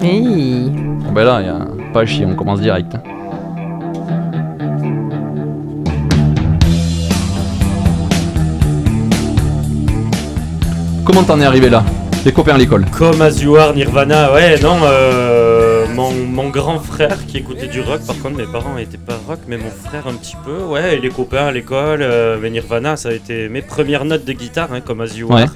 Hey. 0.00 0.22
Bon, 0.70 1.12
Bah 1.12 1.24
là, 1.24 1.42
y 1.42 1.48
a 1.48 1.66
pas 1.92 2.02
à 2.02 2.06
chier, 2.06 2.24
on 2.26 2.34
commence 2.34 2.60
direct. 2.60 2.94
hein. 2.94 3.02
Comment 11.08 11.22
t'en 11.24 11.40
es 11.40 11.44
arrivé 11.46 11.70
là 11.70 11.82
Les 12.26 12.32
copains 12.32 12.56
à 12.56 12.58
l'école? 12.58 12.84
Comme 12.90 13.22
Are, 13.22 13.72
Nirvana, 13.74 14.30
ouais, 14.34 14.60
non, 14.60 14.76
euh, 14.82 15.86
mon, 15.94 16.12
mon 16.12 16.50
grand 16.50 16.78
frère 16.80 17.24
qui 17.26 17.38
écoutait 17.38 17.66
du 17.66 17.80
rock, 17.80 18.02
par 18.06 18.18
contre 18.18 18.36
mes 18.36 18.44
parents 18.44 18.74
n'étaient 18.74 18.98
pas 18.98 19.18
rock, 19.26 19.38
mais 19.48 19.56
mon 19.56 19.70
frère 19.70 20.06
un 20.06 20.12
petit 20.12 20.36
peu, 20.44 20.64
ouais, 20.64 20.96
et 20.98 21.00
les 21.00 21.08
copains 21.08 21.46
à 21.46 21.50
l'école, 21.50 22.00
euh, 22.02 22.36
mais 22.38 22.50
Nirvana, 22.50 22.98
ça 22.98 23.08
a 23.08 23.12
été 23.12 23.48
mes 23.48 23.62
premières 23.62 24.04
notes 24.04 24.26
de 24.26 24.34
guitare, 24.34 24.68
hein, 24.70 24.82
comme. 24.82 25.00
Ouais. 25.00 25.46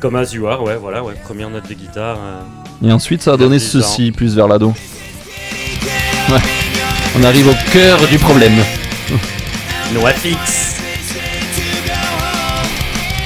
Comme 0.00 0.16
Are, 0.16 0.62
ouais, 0.62 0.76
voilà, 0.80 1.04
ouais, 1.04 1.12
première 1.22 1.50
note 1.50 1.68
de 1.68 1.74
guitare. 1.74 2.16
euh. 2.16 2.88
Et 2.88 2.90
ensuite, 2.90 3.20
ça 3.22 3.34
a 3.34 3.36
donné 3.36 3.58
Vers 3.58 3.66
10 3.68 3.76
ans. 3.76 3.80
ceci, 3.82 4.12
plus 4.12 4.34
vers 4.34 4.48
l'ado. 4.48 4.72
Ouais. 6.30 6.38
On 7.20 7.22
arrive 7.22 7.48
au 7.48 7.54
cœur 7.70 7.98
du 8.08 8.16
problème. 8.16 8.54
NoFX. 9.92 10.83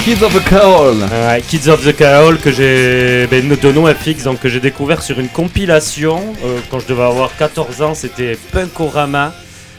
Kids 0.09 0.23
of 0.25 0.33
the. 0.33 1.03
Ouais, 1.03 1.43
Kids 1.43 1.69
of 1.69 1.85
the 1.85 1.95
Carol 1.95 2.39
que 2.39 2.51
j'ai 2.51 3.27
ben, 3.27 3.47
de 3.47 3.73
NoFX 3.73 4.23
donc 4.25 4.41
que 4.41 4.49
j'ai 4.49 4.59
découvert 4.59 5.03
sur 5.03 5.21
une 5.21 5.29
compilation 5.29 6.35
euh, 6.47 6.61
quand 6.71 6.79
je 6.79 6.87
devais 6.87 7.03
avoir 7.03 7.37
14 7.37 7.83
ans 7.83 7.95
c'était 7.95 8.39
Punkorama. 8.51 9.35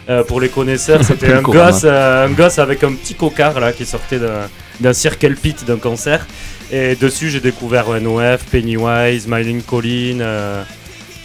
Euh, 0.07 0.23
pour 0.23 0.39
les 0.39 0.49
connaisseurs 0.49 1.03
c'était 1.03 1.34
un 1.34 1.41
gosse 1.41 1.81
euh, 1.84 2.27
un 2.27 2.30
gosse 2.30 2.60
avec 2.60 2.84
un 2.84 2.93
petit 2.93 3.15
cocard 3.15 3.60
là 3.60 3.73
qui 3.73 3.88
sortait 3.88 4.19
d'un- 4.19 4.93
circle 4.93 5.34
pit 5.34 5.65
d'un 5.65 5.77
concert. 5.77 6.27
Et 6.72 6.95
dessus 6.95 7.31
j'ai 7.31 7.39
découvert 7.39 7.89
NoF, 7.99 8.43
Pennywise, 8.51 9.26
Colin 9.65 10.19
euh, 10.19 10.61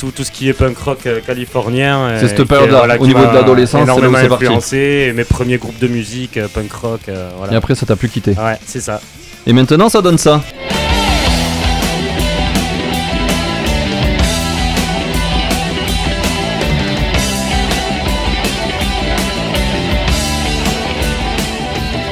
tout, 0.05 0.11
tout 0.11 0.25
ce 0.25 0.31
qui 0.31 0.49
est 0.49 0.53
punk 0.53 0.77
rock 0.79 1.07
euh, 1.07 1.21
californien 1.21 1.99
euh, 2.01 2.21
C'est 2.21 2.29
cette 2.29 2.37
qui, 2.39 2.45
période-là, 2.45 2.79
voilà, 2.79 3.01
au 3.01 3.07
niveau 3.07 3.25
de 3.25 3.33
l'adolescence, 3.35 3.89
c'est 3.95 4.01
là 4.01 4.19
influencé 4.19 5.07
et 5.09 5.13
mes 5.13 5.25
premiers 5.25 5.59
groupes 5.59 5.79
de 5.79 5.89
musique 5.89 6.37
euh, 6.37 6.49
punk 6.49 6.73
rock 6.73 7.01
voilà. 7.39 7.53
Et 7.53 7.57
après, 7.57 7.75
ça 7.75 7.87
t'a 7.87 7.97
plus 7.97 8.09
quitté. 8.09 8.33
ouais 8.33 8.59
c'est 8.67 8.81
ça 8.81 9.01
Et 9.47 9.53
maintenant, 9.53 9.89
ça 9.89 10.03
donne 10.03 10.19
ça. 10.19 10.43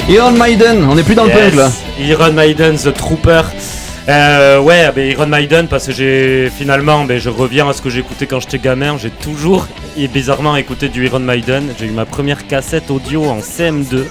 Iron 0.09 0.33
Maiden, 0.33 0.85
on 0.91 0.99
est 0.99 1.05
plus 1.05 1.15
dans 1.15 1.25
le 1.25 1.31
punk 1.31 1.55
là. 1.55 1.71
Iron 2.01 2.33
Maiden, 2.33 2.77
The 2.77 2.93
Trooper. 2.93 3.43
Euh, 4.09 4.59
ouais, 4.61 4.91
ben, 4.95 5.09
Iron 5.09 5.27
Maiden 5.27 5.69
parce 5.69 5.87
que 5.87 5.93
j'ai 5.93 6.51
finalement, 6.51 7.07
je 7.09 7.29
reviens 7.29 7.69
à 7.69 7.73
ce 7.73 7.81
que 7.81 7.89
j'écoutais 7.89 8.27
quand 8.27 8.41
j'étais 8.41 8.59
gamin. 8.59 8.97
J'ai 8.99 9.11
toujours 9.11 9.69
et 9.97 10.09
bizarrement 10.09 10.57
écouté 10.57 10.89
du 10.89 11.07
Iron 11.07 11.21
Maiden. 11.21 11.69
J'ai 11.79 11.87
eu 11.87 11.91
ma 11.91 12.05
première 12.05 12.47
cassette 12.47 12.91
audio 12.91 13.25
en 13.27 13.39
CM2 13.39 14.05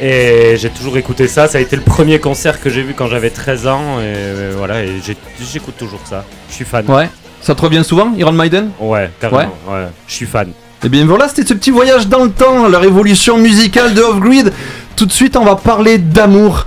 et 0.00 0.56
j'ai 0.58 0.68
toujours 0.68 0.98
écouté 0.98 1.26
ça. 1.26 1.48
Ça 1.48 1.58
a 1.58 1.60
été 1.60 1.74
le 1.76 1.82
premier 1.82 2.18
concert 2.18 2.60
que 2.60 2.68
j'ai 2.68 2.82
vu 2.82 2.92
quand 2.92 3.08
j'avais 3.08 3.30
13 3.30 3.66
ans 3.66 3.98
et 3.98 4.02
euh, 4.04 4.54
voilà. 4.56 4.84
Et 4.84 5.00
j'écoute 5.40 5.76
toujours 5.78 6.00
ça. 6.04 6.24
Je 6.50 6.54
suis 6.56 6.64
fan. 6.66 6.84
Ouais. 6.86 7.08
Ça 7.40 7.54
te 7.54 7.62
revient 7.62 7.84
souvent, 7.84 8.12
Iron 8.16 8.32
Maiden? 8.32 8.70
Ouais, 8.78 9.10
carrément. 9.20 9.54
Ouais. 9.68 9.86
Je 10.06 10.12
suis 10.12 10.26
fan. 10.26 10.50
Et 10.84 10.88
bien 10.88 11.06
voilà, 11.06 11.28
c'était 11.28 11.46
ce 11.46 11.54
petit 11.54 11.70
voyage 11.70 12.08
dans 12.08 12.24
le 12.24 12.30
temps, 12.30 12.68
la 12.68 12.78
révolution 12.78 13.38
musicale 13.38 13.94
de 13.94 14.02
Off-Grid. 14.02 14.52
Tout 14.96 15.06
de 15.06 15.12
suite, 15.12 15.36
on 15.36 15.44
va 15.44 15.56
parler 15.56 15.98
d'amour 15.98 16.66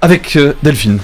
avec 0.00 0.36
euh, 0.36 0.54
Delphine. 0.62 0.98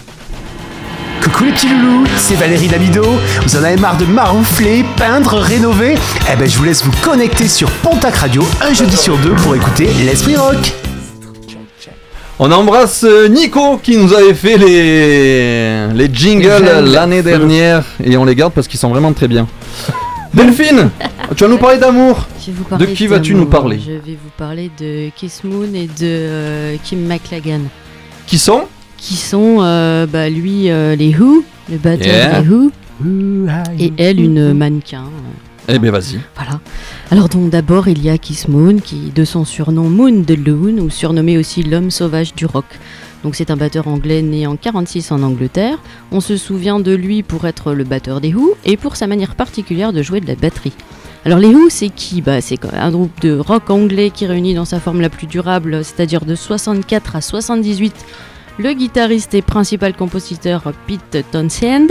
Coucou 1.24 1.44
les 1.44 1.52
petits 1.52 1.68
loulous, 1.68 2.04
c'est 2.18 2.34
Valérie 2.34 2.68
Damido. 2.68 3.02
Vous 3.42 3.56
en 3.56 3.64
avez 3.64 3.76
marre 3.76 3.96
de 3.96 4.04
maroufler, 4.04 4.84
peindre, 4.96 5.38
rénover? 5.38 5.94
Eh 6.32 6.36
ben 6.36 6.48
je 6.48 6.56
vous 6.58 6.64
laisse 6.64 6.84
vous 6.84 6.92
connecter 7.02 7.48
sur 7.48 7.70
Pontac 7.70 8.14
Radio 8.16 8.42
un 8.60 8.72
jeudi 8.74 8.96
sur 8.96 9.16
deux 9.18 9.32
pour 9.36 9.54
écouter 9.56 9.88
l'Esprit 10.04 10.36
Rock. 10.36 10.72
On 12.38 12.50
embrasse 12.52 13.04
euh, 13.04 13.28
Nico 13.28 13.78
qui 13.78 13.96
nous 13.96 14.12
avait 14.12 14.34
fait 14.34 14.56
les, 14.58 15.86
les 15.94 16.12
jingles 16.14 16.42
Les 16.60 16.66
jingles. 16.66 16.90
l'année 16.92 17.22
dernière 17.22 17.84
et 18.02 18.16
on 18.16 18.24
les 18.24 18.34
garde 18.34 18.52
parce 18.52 18.68
qu'ils 18.68 18.80
sont 18.80 18.90
vraiment 18.90 19.12
très 19.12 19.28
bien. 19.28 19.46
Delphine, 20.34 20.90
tu 21.36 21.44
vas 21.44 21.50
nous 21.50 21.58
parler 21.58 21.78
d'amour. 21.78 22.26
De 22.78 22.84
qui 22.86 23.06
vas-tu 23.06 23.34
nous 23.34 23.46
parler? 23.46 23.80
Je 23.80 23.92
vais 23.92 24.18
vous 24.22 24.30
parler 24.36 24.70
de 24.78 25.08
Kiss 25.16 25.42
Moon 25.44 25.68
et 25.74 25.86
de 25.86 25.90
euh, 26.02 26.76
Kim 26.82 27.06
McLagan. 27.06 27.60
Qui 28.26 28.38
sont? 28.38 28.64
Qui 28.98 29.14
sont, 29.16 29.58
euh, 29.60 30.06
bah, 30.06 30.30
lui, 30.30 30.70
euh, 30.70 30.96
les 30.96 31.14
Who, 31.14 31.44
le 31.70 31.76
batteur 31.78 32.06
Yeah. 32.06 32.40
des 32.42 32.48
Who, 32.48 32.70
et 33.78 33.92
elle, 33.98 34.20
une 34.20 34.52
mannequin. 34.54 35.04
Eh 35.68 35.78
ben 35.78 35.90
vas-y. 35.90 36.20
Voilà. 36.36 36.60
Alors 37.10 37.30
donc 37.30 37.48
d'abord 37.48 37.88
il 37.88 38.02
y 38.02 38.10
a 38.10 38.18
Kiss 38.18 38.48
Moon 38.48 38.76
qui 38.76 39.10
de 39.14 39.24
son 39.24 39.46
surnom 39.46 39.88
Moon 39.88 40.22
de 40.26 40.34
Loon 40.34 40.78
ou 40.78 40.90
surnommé 40.90 41.38
aussi 41.38 41.62
l'homme 41.62 41.90
sauvage 41.90 42.34
du 42.34 42.44
rock. 42.44 42.66
Donc 43.22 43.34
c'est 43.34 43.50
un 43.50 43.56
batteur 43.56 43.88
anglais 43.88 44.20
né 44.20 44.46
en 44.46 44.56
46 44.56 45.10
en 45.10 45.22
Angleterre. 45.22 45.78
On 46.12 46.20
se 46.20 46.36
souvient 46.36 46.80
de 46.80 46.94
lui 46.94 47.22
pour 47.22 47.46
être 47.46 47.72
le 47.72 47.84
batteur 47.84 48.20
des 48.20 48.34
Who 48.34 48.54
et 48.66 48.76
pour 48.76 48.96
sa 48.96 49.06
manière 49.06 49.34
particulière 49.34 49.94
de 49.94 50.02
jouer 50.02 50.20
de 50.20 50.26
la 50.26 50.34
batterie. 50.34 50.74
Alors 51.24 51.38
les 51.38 51.48
Who 51.48 51.70
c'est 51.70 51.88
qui? 51.88 52.20
Bah, 52.20 52.42
C'est 52.42 52.62
un 52.74 52.90
groupe 52.90 53.18
de 53.22 53.38
rock 53.38 53.70
anglais 53.70 54.10
qui 54.10 54.26
réunit 54.26 54.52
dans 54.52 54.66
sa 54.66 54.80
forme 54.80 55.00
la 55.00 55.08
plus 55.08 55.26
durable, 55.26 55.82
c'est-à-dire 55.82 56.26
de 56.26 56.34
64 56.34 57.16
à 57.16 57.20
78, 57.22 57.94
le 58.58 58.72
guitariste 58.72 59.34
et 59.34 59.42
principal 59.42 59.94
compositeur 59.94 60.72
Pete 60.86 61.24
Townshend, 61.30 61.88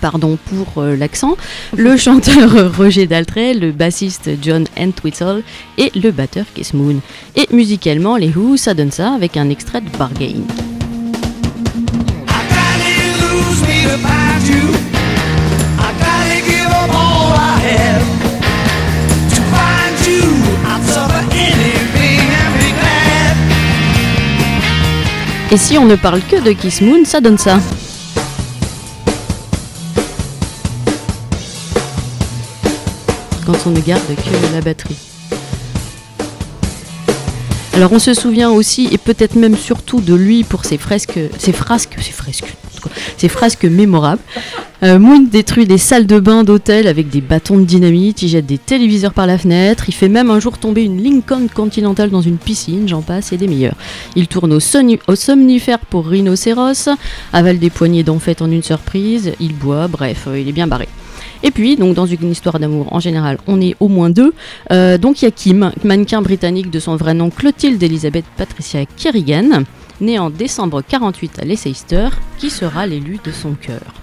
pardon 0.00 0.38
pour 0.46 0.82
euh, 0.82 0.96
l'accent, 0.96 1.36
le 1.76 1.96
chanteur 1.98 2.76
Roger 2.76 3.06
Daltrey, 3.06 3.54
le 3.54 3.72
bassiste 3.72 4.30
John 4.42 4.64
Entwistle 4.78 5.42
et 5.78 5.90
le 5.94 6.10
batteur 6.10 6.46
Kiss 6.54 6.74
Moon. 6.74 7.00
Et 7.36 7.46
musicalement, 7.52 8.16
les 8.16 8.30
Who, 8.30 8.56
ça 8.56 8.74
donne 8.74 8.92
ça 8.92 9.12
avec 9.12 9.36
un 9.36 9.50
extrait 9.50 9.80
de 9.80 9.90
Bargain. 9.96 10.42
Et 25.54 25.56
si 25.56 25.78
on 25.78 25.84
ne 25.84 25.94
parle 25.94 26.20
que 26.20 26.42
de 26.42 26.50
Kiss 26.50 26.80
Moon, 26.80 27.04
ça 27.04 27.20
donne 27.20 27.38
ça. 27.38 27.60
Quand 33.46 33.54
on 33.64 33.70
ne 33.70 33.78
garde 33.78 34.02
que 34.16 34.52
la 34.52 34.60
batterie. 34.60 34.96
Alors 37.72 37.92
on 37.92 38.00
se 38.00 38.14
souvient 38.14 38.50
aussi 38.50 38.88
et 38.90 38.98
peut-être 38.98 39.36
même 39.36 39.56
surtout 39.56 40.00
de 40.00 40.14
lui 40.14 40.42
pour 40.42 40.64
ses 40.64 40.76
fresques, 40.76 41.20
ses 41.38 41.52
frasques, 41.52 41.98
ses 42.00 42.10
fresques, 42.10 42.52
Ces 43.16 43.28
frasques 43.28 43.64
mémorables. 43.64 44.22
Euh, 44.82 44.98
Moon 44.98 45.20
détruit 45.20 45.66
des 45.66 45.78
salles 45.78 46.06
de 46.06 46.20
bain 46.20 46.44
d'hôtel 46.44 46.88
avec 46.88 47.08
des 47.08 47.20
bâtons 47.20 47.56
de 47.56 47.64
dynamite, 47.64 48.20
il 48.22 48.28
jette 48.28 48.44
des 48.44 48.58
téléviseurs 48.58 49.14
par 49.14 49.26
la 49.26 49.38
fenêtre, 49.38 49.84
il 49.88 49.92
fait 49.92 50.08
même 50.08 50.30
un 50.30 50.40
jour 50.40 50.58
tomber 50.58 50.84
une 50.84 51.02
Lincoln 51.02 51.46
Continental 51.52 52.10
dans 52.10 52.20
une 52.20 52.36
piscine, 52.36 52.86
j'en 52.86 53.00
passe 53.00 53.32
et 53.32 53.38
des 53.38 53.48
meilleurs. 53.48 53.76
Il 54.14 54.26
tourne 54.28 54.52
au, 54.52 54.58
au 54.58 55.14
somnifère 55.14 55.78
pour 55.78 56.06
rhinocéros, 56.06 56.90
avale 57.32 57.58
des 57.58 57.70
poignées 57.70 58.02
d'enfêtes 58.02 58.42
en 58.42 58.50
une 58.50 58.62
surprise, 58.62 59.32
il 59.40 59.54
boit, 59.54 59.88
bref, 59.88 60.24
euh, 60.26 60.38
il 60.38 60.48
est 60.48 60.52
bien 60.52 60.66
barré. 60.66 60.88
Et 61.42 61.50
puis, 61.50 61.76
dans 61.76 62.06
une 62.06 62.30
histoire 62.30 62.58
d'amour 62.58 62.88
en 62.90 63.00
général, 63.00 63.38
on 63.46 63.60
est 63.60 63.76
au 63.78 63.88
moins 63.88 64.08
deux. 64.08 64.32
Euh, 64.72 64.96
donc 64.96 65.20
il 65.20 65.26
y 65.26 65.28
a 65.28 65.30
Kim, 65.30 65.72
mannequin 65.84 66.22
britannique 66.22 66.70
de 66.70 66.80
son 66.80 66.96
vrai 66.96 67.12
nom 67.12 67.28
Clotilde 67.28 67.82
Elizabeth 67.82 68.24
Patricia 68.36 68.86
Kerrigan, 68.96 69.64
née 70.04 70.18
en 70.18 70.30
décembre 70.30 70.82
48 70.86 71.38
à 71.40 71.44
Leicester, 71.44 72.08
qui 72.38 72.50
sera 72.50 72.86
l'élu 72.86 73.18
de 73.24 73.32
son 73.32 73.54
cœur. 73.54 73.94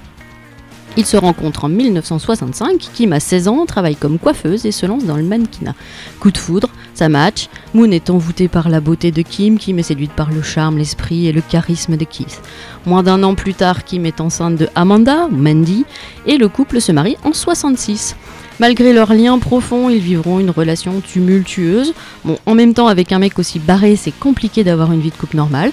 Ils 0.98 1.06
se 1.06 1.16
rencontrent 1.16 1.66
en 1.66 1.70
1965, 1.70 2.90
Kim 2.94 3.14
a 3.14 3.22
16 3.22 3.48
ans, 3.48 3.66
travaille 3.66 3.96
comme 3.96 4.20
coiffeuse 4.20 4.66
et 4.66 4.74
se 4.74 4.86
lance 4.86 5.06
dans 5.06 5.16
le 5.16 5.24
mannequinat. 5.24 5.76
Coup 6.20 6.32
de 6.32 6.38
foudre, 6.38 6.70
ça 6.94 7.08
match, 7.08 7.48
Moon 7.74 7.90
est 7.92 8.10
envoûté 8.10 8.50
par 8.50 8.68
la 8.68 8.82
beauté 8.82 9.12
de 9.12 9.22
Kim, 9.22 9.58
Kim 9.58 9.80
est 9.80 9.84
séduite 9.84 10.12
par 10.12 10.32
le 10.32 10.42
charme, 10.42 10.78
l'esprit 10.78 11.28
et 11.28 11.32
le 11.32 11.40
charisme 11.40 11.96
de 11.96 12.04
Keith. 12.04 12.42
Moins 12.86 13.04
d'un 13.04 13.24
an 13.24 13.36
plus 13.36 13.54
tard, 13.54 13.86
Kim 13.86 14.06
est 14.06 14.20
enceinte 14.20 14.58
de 14.58 14.68
Amanda, 14.76 15.30
Mandy, 15.32 15.86
et 16.26 16.38
le 16.38 16.50
couple 16.50 16.82
se 16.82 16.92
marie 16.92 17.16
en 17.24 17.32
66. 17.32 18.18
Malgré 18.60 18.94
leur 18.94 19.14
lien 19.14 19.40
profond, 19.40 19.90
ils 19.90 20.00
vivront 20.02 20.40
une 20.40 20.52
relation 20.52 21.02
tumultueuse. 21.02 21.94
Bon, 22.26 22.38
en 22.46 22.54
même 22.54 22.74
temps, 22.74 22.88
avec 22.88 23.12
un 23.12 23.20
mec 23.20 23.40
aussi 23.40 23.60
barré, 23.60 23.96
c'est 23.96 24.12
compliqué 24.12 24.64
d'avoir 24.64 24.92
une 24.92 25.02
vie 25.02 25.10
de 25.10 25.16
couple 25.16 25.38
normale. 25.38 25.72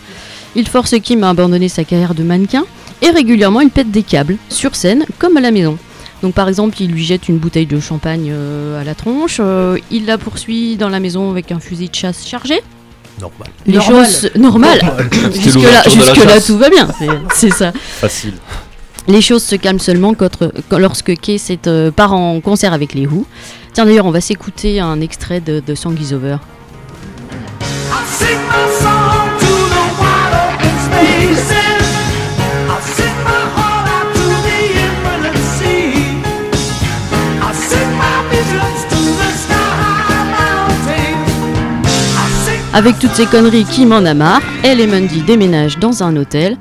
Il 0.55 0.67
force 0.69 0.95
Kim 1.03 1.23
à 1.25 1.31
abandonner 1.31 1.69
sa 1.69 1.85
carrière 1.85 2.15
de 2.15 2.23
mannequin 2.23 2.65
et 3.03 3.11
régulièrement 3.11 3.61
il 3.61 3.71
pète 3.71 3.91
des 3.91 4.03
câbles, 4.03 4.37
sur 4.49 4.75
scène 4.75 5.05
comme 5.19 5.37
à 5.37 5.41
la 5.41 5.51
maison. 5.51 5.79
Donc 6.23 6.35
par 6.35 6.49
exemple, 6.49 6.77
il 6.81 6.91
lui 6.91 7.05
jette 7.05 7.29
une 7.29 7.39
bouteille 7.39 7.67
de 7.67 7.79
champagne 7.79 8.29
euh, 8.33 8.81
à 8.81 8.85
la 8.85 8.95
tronche, 8.95 9.37
euh, 9.41 9.79
il 9.91 10.07
la 10.07 10.19
poursuit 10.19 10.77
dans 10.77 10.89
la 10.89 10.99
maison 10.99 11.31
avec 11.31 11.53
un 11.53 11.61
fusil 11.61 11.89
de 11.91 11.95
chasse 11.95 12.27
chargé. 12.27 12.61
Normal. 13.21 13.49
Les 13.67 13.75
Normal. 13.75 14.07
choses 14.07 14.31
normales. 14.37 14.81
Normal. 14.83 15.11
C'était 15.33 15.41
Jusque 15.91 16.25
là, 16.25 16.41
tout 16.41 16.59
va 16.59 16.71
bien. 16.71 16.89
C'est 17.35 17.51
ça. 17.51 17.73
Facile. 17.75 18.35
Les 19.09 19.23
choses 19.23 19.43
se 19.43 19.57
calment 19.57 19.79
seulement 19.79 20.13
quand- 20.15 20.39
quand- 20.69 20.79
lorsque 20.79 21.17
est, 21.51 21.67
euh, 21.67 21.91
part 21.91 22.13
en 22.13 22.41
concert 22.41 22.73
avec 22.75 22.93
les 22.95 23.07
Who. 23.07 23.25
Tiens 23.73 23.87
d'ailleurs, 23.87 24.07
on 24.07 24.11
va 24.11 24.21
s'écouter 24.21 24.81
un 24.81 25.01
extrait 25.01 25.41
de, 25.41 25.61
de 25.67 25.75
Song 25.75 25.97
Is 26.01 26.13
Over. 26.13 26.37
Avec 42.75 42.99
toutes 42.99 43.15
ces 43.15 43.27
conneries, 43.27 43.65
Kim 43.65 43.93
en 43.93 44.05
a 44.05 44.15
marre. 44.15 44.43
Elle 44.63 44.81
et 44.81 44.87
Mandy 44.87 45.23
déménagent 45.23 45.79
dans 45.79 46.03
un 46.03 46.15
hôtel. 46.17 46.57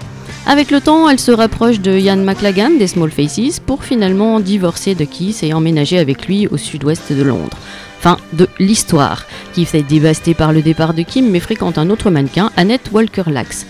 Avec 0.50 0.72
le 0.72 0.80
temps, 0.80 1.10
elle 1.10 1.20
se 1.20 1.34
rapproche 1.34 1.82
de 1.82 1.92
Ian 1.92 2.16
McLagan 2.16 2.70
des 2.80 2.88
Small 2.88 3.12
Faces 3.12 3.60
pour 3.60 3.84
finalement 3.84 4.40
divorcer 4.40 4.96
de 4.96 5.04
Keith 5.04 5.44
et 5.44 5.54
emménager 5.54 6.00
avec 6.00 6.26
lui 6.26 6.48
au 6.48 6.56
sud-ouest 6.56 7.12
de 7.12 7.22
Londres. 7.22 7.58
Fin 8.00 8.18
de 8.32 8.48
l'histoire. 8.58 9.26
Keith 9.54 9.76
est 9.76 9.84
dévasté 9.84 10.34
par 10.34 10.54
le 10.54 10.62
départ 10.62 10.94
de 10.94 11.02
Kim 11.02 11.30
mais 11.30 11.42
fréquente 11.42 11.78
un 11.78 11.90
autre 11.90 12.10
mannequin, 12.12 12.50
Annette 12.56 12.92
Walker-Lax. 12.94 13.66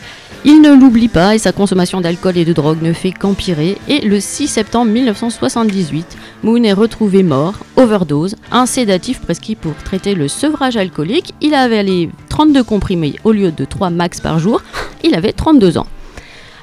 Il 0.46 0.62
ne 0.62 0.72
l'oublie 0.80 1.08
pas 1.08 1.34
et 1.34 1.40
sa 1.40 1.52
consommation 1.52 2.00
d'alcool 2.00 2.38
et 2.38 2.46
de 2.46 2.54
drogue 2.54 2.84
ne 2.84 2.94
fait 2.94 3.12
qu'empirer. 3.12 3.80
Et 3.88 4.02
le 4.02 4.20
6 4.20 4.48
septembre 4.48 4.92
1978, 4.92 6.16
Moon 6.44 6.64
est 6.64 6.74
retrouvé 6.74 7.24
mort, 7.24 7.56
overdose, 7.76 8.36
un 8.52 8.68
sédatif 8.68 9.20
prescrit 9.20 9.56
pour 9.56 9.74
traiter 9.84 10.14
le 10.14 10.28
sevrage 10.28 10.78
alcoolique. 10.78 11.34
Il 11.42 11.56
a 11.56 11.62
avalé 11.62 12.12
32 12.30 12.64
comprimés 12.64 13.16
au 13.24 13.32
lieu 13.32 13.52
de 13.52 13.66
3 13.66 13.90
max 13.90 14.22
par 14.22 14.38
jour. 14.38 14.62
Il 15.04 15.16
avait 15.16 15.34
32 15.34 15.80
ans. 15.80 15.88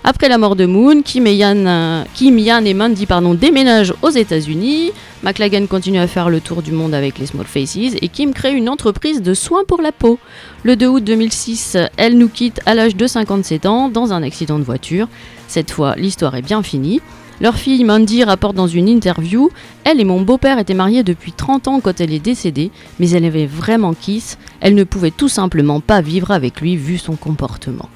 Après 0.06 0.28
la 0.28 0.36
mort 0.36 0.54
de 0.54 0.66
Moon, 0.66 1.00
Kim, 1.00 1.26
et 1.26 1.42
euh, 1.42 2.04
et 2.20 2.74
Mandy 2.74 3.06
pardon, 3.06 3.32
déménagent 3.32 3.94
aux 4.02 4.10
États-Unis. 4.10 4.92
McLagan 5.22 5.64
continue 5.64 5.98
à 5.98 6.06
faire 6.06 6.28
le 6.28 6.42
tour 6.42 6.60
du 6.60 6.72
monde 6.72 6.92
avec 6.92 7.18
les 7.18 7.24
Small 7.24 7.46
Faces 7.46 7.96
et 8.02 8.08
Kim 8.08 8.34
crée 8.34 8.52
une 8.52 8.68
entreprise 8.68 9.22
de 9.22 9.32
soins 9.32 9.64
pour 9.66 9.80
la 9.80 9.92
peau. 9.92 10.18
Le 10.62 10.76
2 10.76 10.86
août 10.88 11.04
2006, 11.04 11.78
elle 11.96 12.18
nous 12.18 12.28
quitte 12.28 12.60
à 12.66 12.74
l'âge 12.74 12.96
de 12.96 13.06
57 13.06 13.64
ans 13.64 13.88
dans 13.88 14.12
un 14.12 14.22
accident 14.22 14.58
de 14.58 14.64
voiture. 14.64 15.08
Cette 15.48 15.70
fois, 15.70 15.94
l'histoire 15.96 16.34
est 16.34 16.42
bien 16.42 16.62
finie. 16.62 17.00
Leur 17.40 17.56
fille 17.56 17.82
Mandy 17.82 18.24
rapporte 18.24 18.56
dans 18.56 18.68
une 18.68 18.90
interview 18.90 19.48
Elle 19.84 20.02
et 20.02 20.04
mon 20.04 20.20
beau-père 20.20 20.58
étaient 20.58 20.74
mariés 20.74 21.02
depuis 21.02 21.32
30 21.32 21.66
ans 21.66 21.80
quand 21.80 22.02
elle 22.02 22.12
est 22.12 22.18
décédée, 22.18 22.70
mais 23.00 23.08
elle 23.08 23.24
avait 23.24 23.46
vraiment 23.46 23.94
Kiss. 23.94 24.36
Elle 24.60 24.74
ne 24.74 24.84
pouvait 24.84 25.10
tout 25.12 25.30
simplement 25.30 25.80
pas 25.80 26.02
vivre 26.02 26.30
avec 26.30 26.60
lui 26.60 26.76
vu 26.76 26.98
son 26.98 27.16
comportement. 27.16 27.88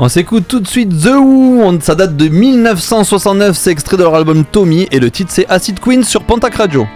On 0.00 0.08
s'écoute 0.08 0.46
tout 0.46 0.60
de 0.60 0.68
suite 0.68 0.90
The 0.90 1.16
Who, 1.16 1.80
ça 1.80 1.96
date 1.96 2.16
de 2.16 2.28
1969, 2.28 3.56
c'est 3.56 3.72
extrait 3.72 3.96
de 3.96 4.04
leur 4.04 4.14
album 4.14 4.44
Tommy 4.44 4.86
et 4.92 5.00
le 5.00 5.10
titre 5.10 5.32
c'est 5.34 5.44
Acid 5.48 5.80
Queen 5.80 6.04
sur 6.04 6.22
Pontac 6.22 6.54
Radio. 6.54 6.86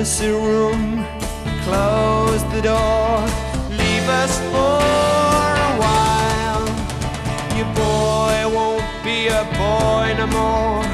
Give 0.00 0.08
room, 0.32 1.04
close 1.64 2.42
the 2.54 2.62
door, 2.62 3.20
leave 3.68 4.08
us 4.08 4.38
for 4.48 4.80
a 5.68 5.72
while. 5.84 6.66
Your 7.54 7.68
boy 7.74 8.48
won't 8.56 8.88
be 9.04 9.28
a 9.28 9.44
boy 9.60 10.14
no 10.16 10.26
more, 10.26 10.84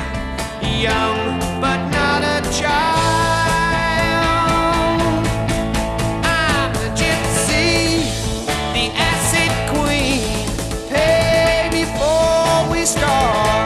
young 0.61 1.39
but 1.61 1.79
not 1.91 2.25
a 2.25 2.43
child. 2.51 2.83
I'm 6.25 6.73
the 6.73 6.91
gypsy, 7.01 8.11
the 8.75 8.91
acid 9.13 9.53
queen. 9.73 10.49
Pay 10.91 11.69
before 11.71 12.73
we 12.73 12.85
start. 12.85 13.66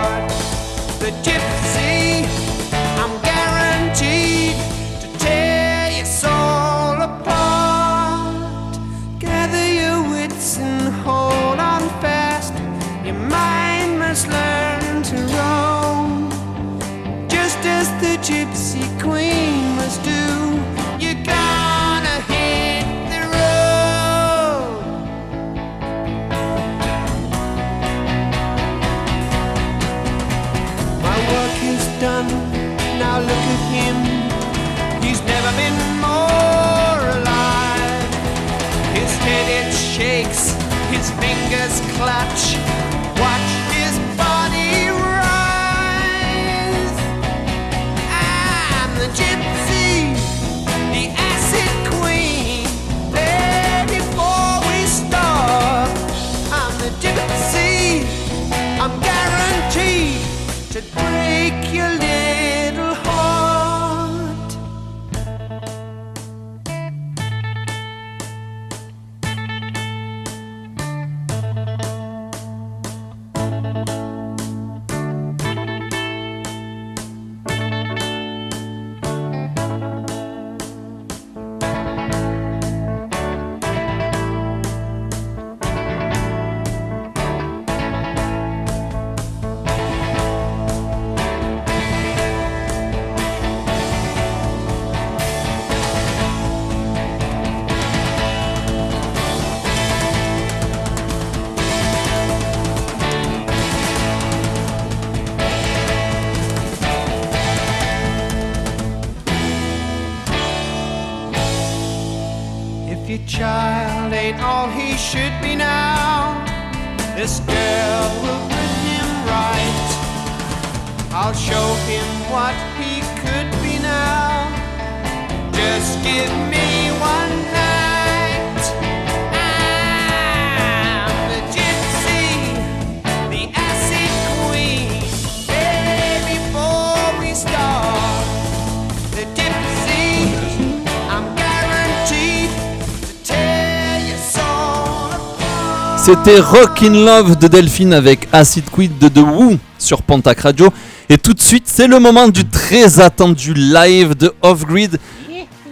C'était 146.13 146.41
Rock 146.41 146.83
in 146.83 147.05
Love 147.05 147.39
de 147.39 147.47
Delphine 147.47 147.93
avec 147.95 148.27
Acid 148.33 148.69
Quid 148.69 148.99
de 148.99 149.07
The 149.07 149.19
Who 149.19 149.59
sur 149.79 150.03
Pontac 150.03 150.41
Radio. 150.41 150.69
Et 151.09 151.17
tout 151.17 151.35
de 151.35 151.41
suite, 151.41 151.69
c'est 151.69 151.87
le 151.87 152.01
moment 152.01 152.27
du 152.27 152.45
très 152.45 152.99
attendu 152.99 153.55
live 153.55 154.17
de 154.17 154.33
Off-Grid. 154.43 154.99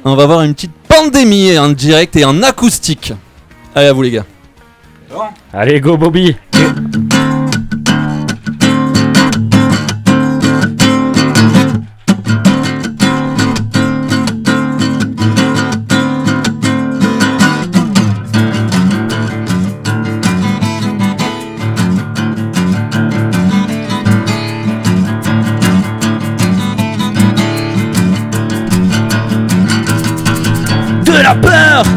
On 0.05 0.15
va 0.15 0.27
voir 0.27 0.43
une 0.43 0.55
petite 0.55 0.71
pandémie 0.87 1.59
en 1.59 1.71
direct 1.71 2.15
et 2.15 2.25
en 2.25 2.41
acoustique. 2.45 3.13
Allez, 3.75 3.89
à 3.89 3.93
vous 3.93 4.03
les 4.03 4.13
gars. 4.13 4.27
Allez, 5.53 5.81
go 5.81 5.97
Bobby 5.97 6.37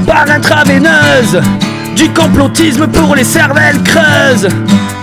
par 0.05 0.29
intraveineuse 0.29 1.41
Du 1.95 2.09
complotisme 2.09 2.87
pour 2.87 3.15
les 3.15 3.23
cervelles 3.23 3.81
creuses. 3.83 4.47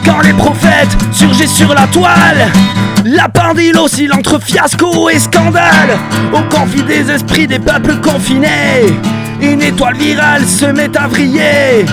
Quand 0.05 0.21
les 0.21 0.33
prophètes 0.33 0.97
surgissent 1.13 1.55
sur 1.55 1.75
la 1.75 1.87
toile 1.87 2.47
La 3.05 3.29
pendule 3.29 3.77
oscille 3.79 4.13
entre 4.13 4.41
fiasco 4.41 5.09
et 5.11 5.19
scandale. 5.19 5.99
Au 6.33 6.43
confit 6.55 6.83
des 6.83 7.11
esprits 7.11 7.47
des 7.47 7.59
peuples 7.59 7.97
confinés 7.97 8.87
Une 9.41 9.63
étoile 9.63 9.97
virale 9.97 10.45
se 10.47 10.67
met 10.67 10.97
à 10.97 11.07
vriller. 11.07 11.87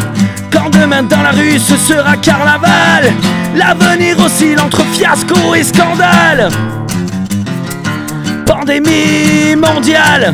Quand 0.52 0.70
demain 0.70 1.04
dans 1.04 1.22
la 1.22 1.32
rue 1.32 1.60
ce 1.60 1.76
sera 1.78 2.18
carnaval 2.18 3.12
L'avenir 3.56 4.20
oscille 4.20 4.60
entre 4.60 4.84
fiasco 4.94 5.56
et 5.56 5.64
scandale. 5.64 6.50
Pandémie 8.46 9.56
mondiale 9.56 10.34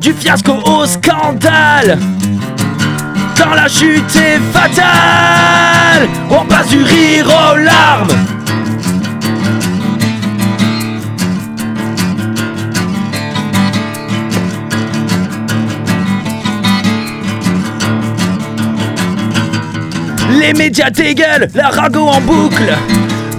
du 0.00 0.12
fiasco 0.14 0.52
au 0.64 0.86
scandale. 0.86 1.98
Quand 3.36 3.54
la 3.54 3.68
chute 3.68 4.16
est 4.16 4.40
fatale, 4.52 6.08
on 6.30 6.44
passe 6.46 6.68
du 6.68 6.82
rire 6.82 7.26
aux 7.26 7.56
larmes. 7.56 8.08
Les 20.40 20.54
médias 20.54 20.90
dégueulent, 20.90 21.48
la 21.54 21.68
ragot 21.68 22.08
en 22.08 22.20
boucle, 22.20 22.72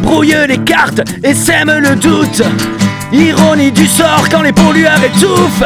brouillent 0.03 0.47
les 0.47 0.59
cartes 0.59 1.01
et 1.23 1.33
sèment 1.33 1.79
le 1.79 1.95
doute. 1.95 2.43
Ironie 3.11 3.71
du 3.71 3.87
sort 3.87 4.25
quand 4.29 4.41
les 4.41 4.53
pollueurs 4.53 5.03
étouffent, 5.03 5.63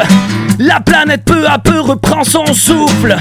la 0.58 0.80
planète 0.80 1.24
peu 1.24 1.46
à 1.46 1.58
peu 1.58 1.80
reprend 1.80 2.24
son 2.24 2.46
souffle. 2.46 3.16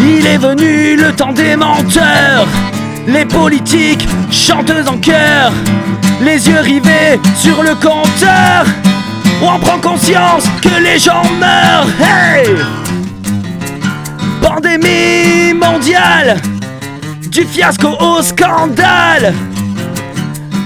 Il 0.00 0.26
est 0.26 0.38
venu 0.38 0.96
le 0.96 1.12
temps 1.12 1.32
des 1.32 1.56
menteurs, 1.56 2.46
les 3.06 3.24
politiques 3.24 4.06
chanteuses 4.30 4.88
en 4.88 4.98
chœur, 4.98 5.52
les 6.22 6.48
yeux 6.48 6.60
rivés 6.60 7.20
sur 7.36 7.62
le 7.62 7.74
compteur. 7.74 8.64
On 9.42 9.58
prend 9.58 9.78
conscience 9.78 10.44
que 10.62 10.82
les 10.82 10.98
gens 10.98 11.22
meurent. 11.38 11.88
Hey! 12.00 12.46
Pandémie 14.40 15.54
mondiale, 15.54 16.36
du 17.30 17.44
fiasco 17.44 17.88
au 17.98 18.22
scandale. 18.22 19.34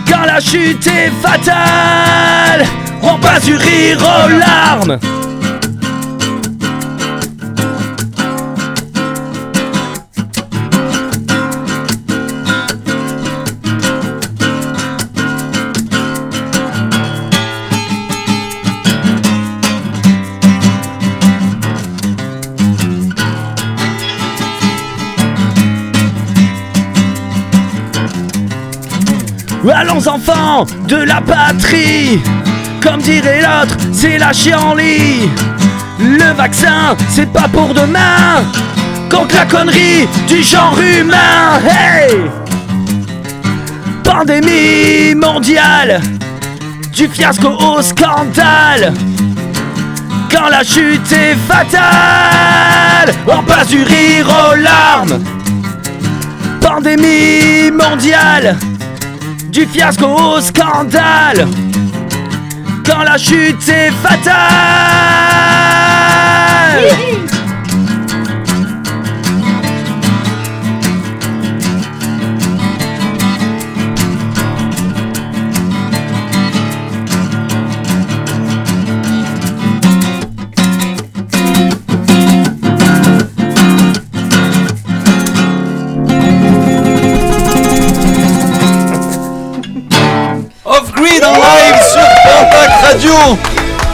Quand 0.09 0.25
la 0.27 0.41
chute 0.41 0.87
est 0.87 1.13
fatale, 1.23 2.67
on 3.03 3.19
passe 3.19 3.45
du 3.45 3.57
rire 3.57 3.99
aux 3.99 4.29
larmes. 4.29 4.99
Allons 29.73 30.07
enfants 30.09 30.67
de 30.87 30.97
la 30.97 31.21
patrie. 31.21 32.21
Comme 32.83 33.01
dirait 33.01 33.41
l'autre, 33.41 33.77
c'est 33.93 34.19
la 34.19 34.33
chienlit. 34.33 35.31
Le 35.99 36.35
vaccin, 36.37 36.97
c'est 37.09 37.33
pas 37.33 37.49
pour 37.49 37.73
demain. 37.73 38.43
Contre 39.11 39.35
la 39.35 39.47
connerie 39.47 40.07
du 40.29 40.43
genre 40.43 40.79
humain. 40.79 41.61
Hey 41.67 42.15
Pandémie 44.03 45.15
mondiale. 45.15 46.01
Du 46.93 47.09
fiasco 47.09 47.49
au 47.49 47.81
scandale. 47.81 48.93
Quand 50.31 50.49
la 50.51 50.63
chute 50.63 51.11
est 51.13 51.37
fatale 51.49 53.15
On 53.27 53.43
passe 53.43 53.69
du 53.69 53.83
rire 53.83 54.27
aux 54.29 54.57
larmes. 54.57 55.23
Pandémie 56.61 57.71
mondiale 57.71 58.57
du 59.55 59.67
fiasco 59.67 60.07
au 60.07 60.41
scandale. 60.41 61.47
Quand 62.85 63.05
la 63.05 63.17
chute 63.17 63.69
est 63.69 63.93
fatale 64.03 64.35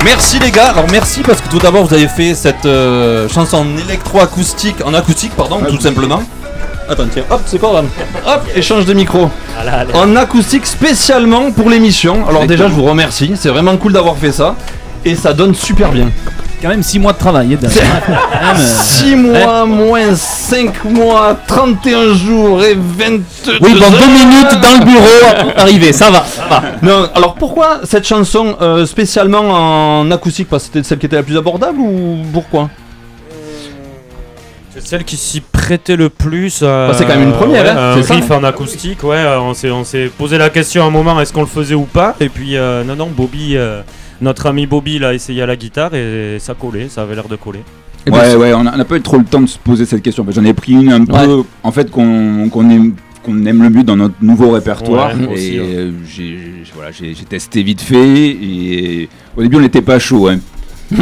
Merci 0.04 0.38
les 0.38 0.50
gars, 0.50 0.68
alors 0.70 0.86
merci 0.90 1.20
parce 1.22 1.40
que 1.40 1.48
tout 1.48 1.58
d'abord 1.58 1.84
vous 1.84 1.92
avez 1.94 2.08
fait 2.08 2.34
cette 2.34 2.64
euh, 2.64 3.28
chanson 3.28 3.58
en 3.58 3.76
électro-acoustique, 3.76 4.76
en 4.84 4.94
acoustique 4.94 5.32
pardon, 5.36 5.60
tout 5.68 5.80
simplement. 5.80 6.22
Attends 6.88 7.06
tiens, 7.12 7.24
hop 7.30 7.42
c'est 7.44 7.58
quoi 7.58 7.72
là 7.74 7.82
Hop, 8.34 8.42
échange 8.56 8.86
de 8.86 8.94
micro. 8.94 9.30
En 9.94 10.16
acoustique 10.16 10.66
spécialement 10.66 11.52
pour 11.52 11.68
l'émission. 11.68 12.26
Alors 12.26 12.46
déjà 12.46 12.68
je 12.68 12.72
vous 12.72 12.84
remercie, 12.84 13.32
c'est 13.36 13.50
vraiment 13.50 13.76
cool 13.76 13.92
d'avoir 13.92 14.16
fait 14.16 14.32
ça. 14.32 14.56
Et 15.04 15.14
ça 15.14 15.32
donne 15.32 15.54
super 15.54 15.90
bien. 15.92 16.08
Quand 16.62 16.68
même 16.68 16.82
6 16.82 16.98
mois 16.98 17.12
de 17.14 17.18
travail. 17.18 17.54
hein, 17.54 17.58
Quand 17.62 18.46
même, 18.46 18.56
euh, 18.60 18.82
6 18.82 19.16
mois 19.16 19.64
moins 19.64 20.14
5 20.14 20.84
mois, 20.84 21.34
31 21.46 22.14
jours 22.14 22.62
et 22.62 22.74
22 22.74 23.52
Oui, 23.62 23.72
bon, 23.80 23.90
deux 23.90 24.12
minutes 24.12 24.60
dans 24.60 24.78
le 24.78 24.84
bureau, 24.84 25.52
arrivé, 25.56 25.92
ça 25.94 26.10
va, 26.10 26.22
ça 26.24 26.44
va. 26.48 26.62
Non, 26.82 27.08
alors 27.14 27.34
pourquoi 27.34 27.80
cette 27.84 28.06
chanson 28.06 28.56
euh, 28.60 28.84
spécialement 28.84 30.00
en 30.00 30.10
acoustique? 30.10 30.48
Parce 30.50 30.64
que 30.64 30.66
c'était 30.74 30.86
celle 30.88 30.98
qui 30.98 31.06
était 31.06 31.16
la 31.16 31.22
plus 31.22 31.38
abordable 31.38 31.80
ou 31.80 32.18
pourquoi? 32.32 32.68
C'est 34.74 34.86
celle 34.86 35.04
qui 35.04 35.16
s'y 35.16 35.40
prêtait 35.40 35.96
le 35.96 36.10
plus. 36.10 36.60
euh, 36.62 36.88
Bah, 36.88 36.94
c'est 36.96 37.04
quand 37.04 37.16
même 37.16 37.24
une 37.28 37.32
première, 37.32 37.64
ouais, 37.64 37.70
hein, 37.70 37.92
un 37.92 37.96
c'est 37.96 38.02
ça 38.04 38.14
riff 38.14 38.30
en 38.30 38.44
acoustique, 38.44 39.02
ouais. 39.02 39.24
on 39.40 39.52
s'est, 39.54 39.70
on 39.70 39.82
s'est 39.84 40.10
posé 40.16 40.38
la 40.38 40.48
question 40.50 40.84
à 40.84 40.86
un 40.86 40.90
moment 40.90 41.18
est-ce 41.20 41.32
qu'on 41.32 41.40
le 41.40 41.46
faisait 41.46 41.74
ou 41.74 41.84
pas? 41.86 42.14
Et 42.20 42.28
puis, 42.28 42.56
euh, 42.56 42.84
non, 42.84 42.94
non, 42.96 43.06
Bobby, 43.08 43.56
euh, 43.56 43.80
notre 44.20 44.46
ami 44.46 44.66
Bobby 44.66 44.98
l'a 44.98 45.14
essayé 45.14 45.42
à 45.42 45.46
la 45.46 45.56
guitare 45.56 45.94
et 45.94 46.38
ça 46.38 46.54
collait, 46.54 46.88
ça 46.88 47.02
avait 47.02 47.14
l'air 47.14 47.28
de 47.28 47.36
coller. 47.36 47.60
Ouais, 48.10 48.34
ouais, 48.34 48.54
on 48.54 48.64
n'a 48.64 48.84
pas 48.84 48.96
eu 48.96 49.02
trop 49.02 49.18
le 49.18 49.24
temps 49.24 49.42
de 49.42 49.46
se 49.46 49.58
poser 49.58 49.84
cette 49.84 50.02
question. 50.02 50.24
J'en 50.30 50.44
ai 50.44 50.54
pris 50.54 50.72
une 50.72 50.90
un 50.92 51.04
peu, 51.04 51.42
en 51.62 51.70
fait, 51.72 51.90
qu'on 51.90 52.70
aime, 52.70 52.94
le 53.62 53.70
mieux 53.70 53.82
dans 53.84 53.96
notre 53.96 54.14
nouveau 54.22 54.50
répertoire. 54.52 55.14
Ouais, 55.14 55.24
et 55.24 55.26
aussi, 55.34 55.60
ouais. 55.60 55.66
euh, 55.66 55.92
voilà, 56.74 56.90
j'ai 56.92 57.14
testé 57.28 57.62
vite 57.62 57.82
fait. 57.82 58.28
Et 58.30 59.08
au 59.36 59.42
début, 59.42 59.56
on 59.56 59.60
n'était 59.60 59.82
pas 59.82 59.98
chaud. 59.98 60.28
hein. 60.28 60.38
Et, 60.92 60.96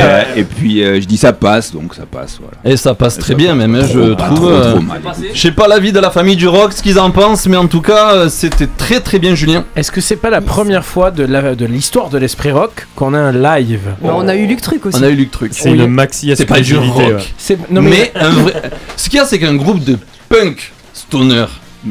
euh, 0.00 0.22
et 0.36 0.44
puis, 0.44 0.82
euh, 0.82 1.00
je 1.00 1.06
dis 1.06 1.16
ça 1.16 1.32
passe, 1.32 1.72
donc 1.72 1.94
ça 1.94 2.04
passe. 2.10 2.38
Voilà. 2.40 2.56
Et 2.64 2.76
ça 2.76 2.94
passe 2.94 3.16
Et 3.16 3.20
très 3.20 3.32
ça 3.32 3.36
bien 3.36 3.56
passe 3.56 3.68
même, 3.68 3.82
trop, 3.82 3.92
je 4.08 4.14
pas 4.14 4.26
trouve. 4.26 4.36
trop, 4.38 4.48
euh, 4.48 4.72
trop 4.72 4.80
mal. 4.82 5.00
Je 5.34 5.40
sais 5.40 5.52
pas 5.52 5.68
l'avis 5.68 5.92
de 5.92 6.00
la 6.00 6.10
famille 6.10 6.36
du 6.36 6.48
rock, 6.48 6.72
ce 6.72 6.82
qu'ils 6.82 6.98
en 6.98 7.10
pensent, 7.10 7.46
mais 7.46 7.56
en 7.56 7.66
tout 7.66 7.80
cas, 7.82 8.28
c'était 8.28 8.66
très 8.66 9.00
très 9.00 9.18
bien, 9.18 9.34
Julien. 9.34 9.64
Est-ce 9.76 9.90
que 9.92 10.00
c'est 10.00 10.16
pas 10.16 10.30
la 10.30 10.40
première 10.40 10.84
fois 10.84 11.10
de 11.10 11.64
l'histoire 11.66 12.08
de 12.10 12.18
l'esprit 12.18 12.50
rock 12.52 12.86
qu'on 12.96 13.14
a 13.14 13.18
un 13.18 13.32
live? 13.32 13.80
Mais 14.02 14.10
on 14.12 14.26
a 14.28 14.34
eu 14.36 14.46
Luc 14.46 14.60
Truc 14.60 14.84
aussi. 14.86 14.98
On 14.98 15.02
a 15.02 15.08
eu 15.08 15.14
Luc 15.14 15.30
Truc. 15.30 15.52
C'est 15.54 15.70
une 15.70 15.86
maxi 15.86 16.32
C'est 16.36 16.44
pas 16.46 16.60
du 16.60 16.76
rock. 16.76 16.96
ouais. 16.98 17.16
C'est- 17.36 17.58
non, 17.70 17.82
mais 17.82 18.10
mais- 18.14 18.20
un 18.20 18.30
vrai. 18.30 18.70
Ce 18.96 19.08
qu'il 19.08 19.18
y 19.18 19.22
a, 19.22 19.24
c'est 19.24 19.38
qu'un 19.38 19.54
groupe 19.54 19.84
de 19.84 19.98
punk 20.28 20.72
stoner 20.92 21.46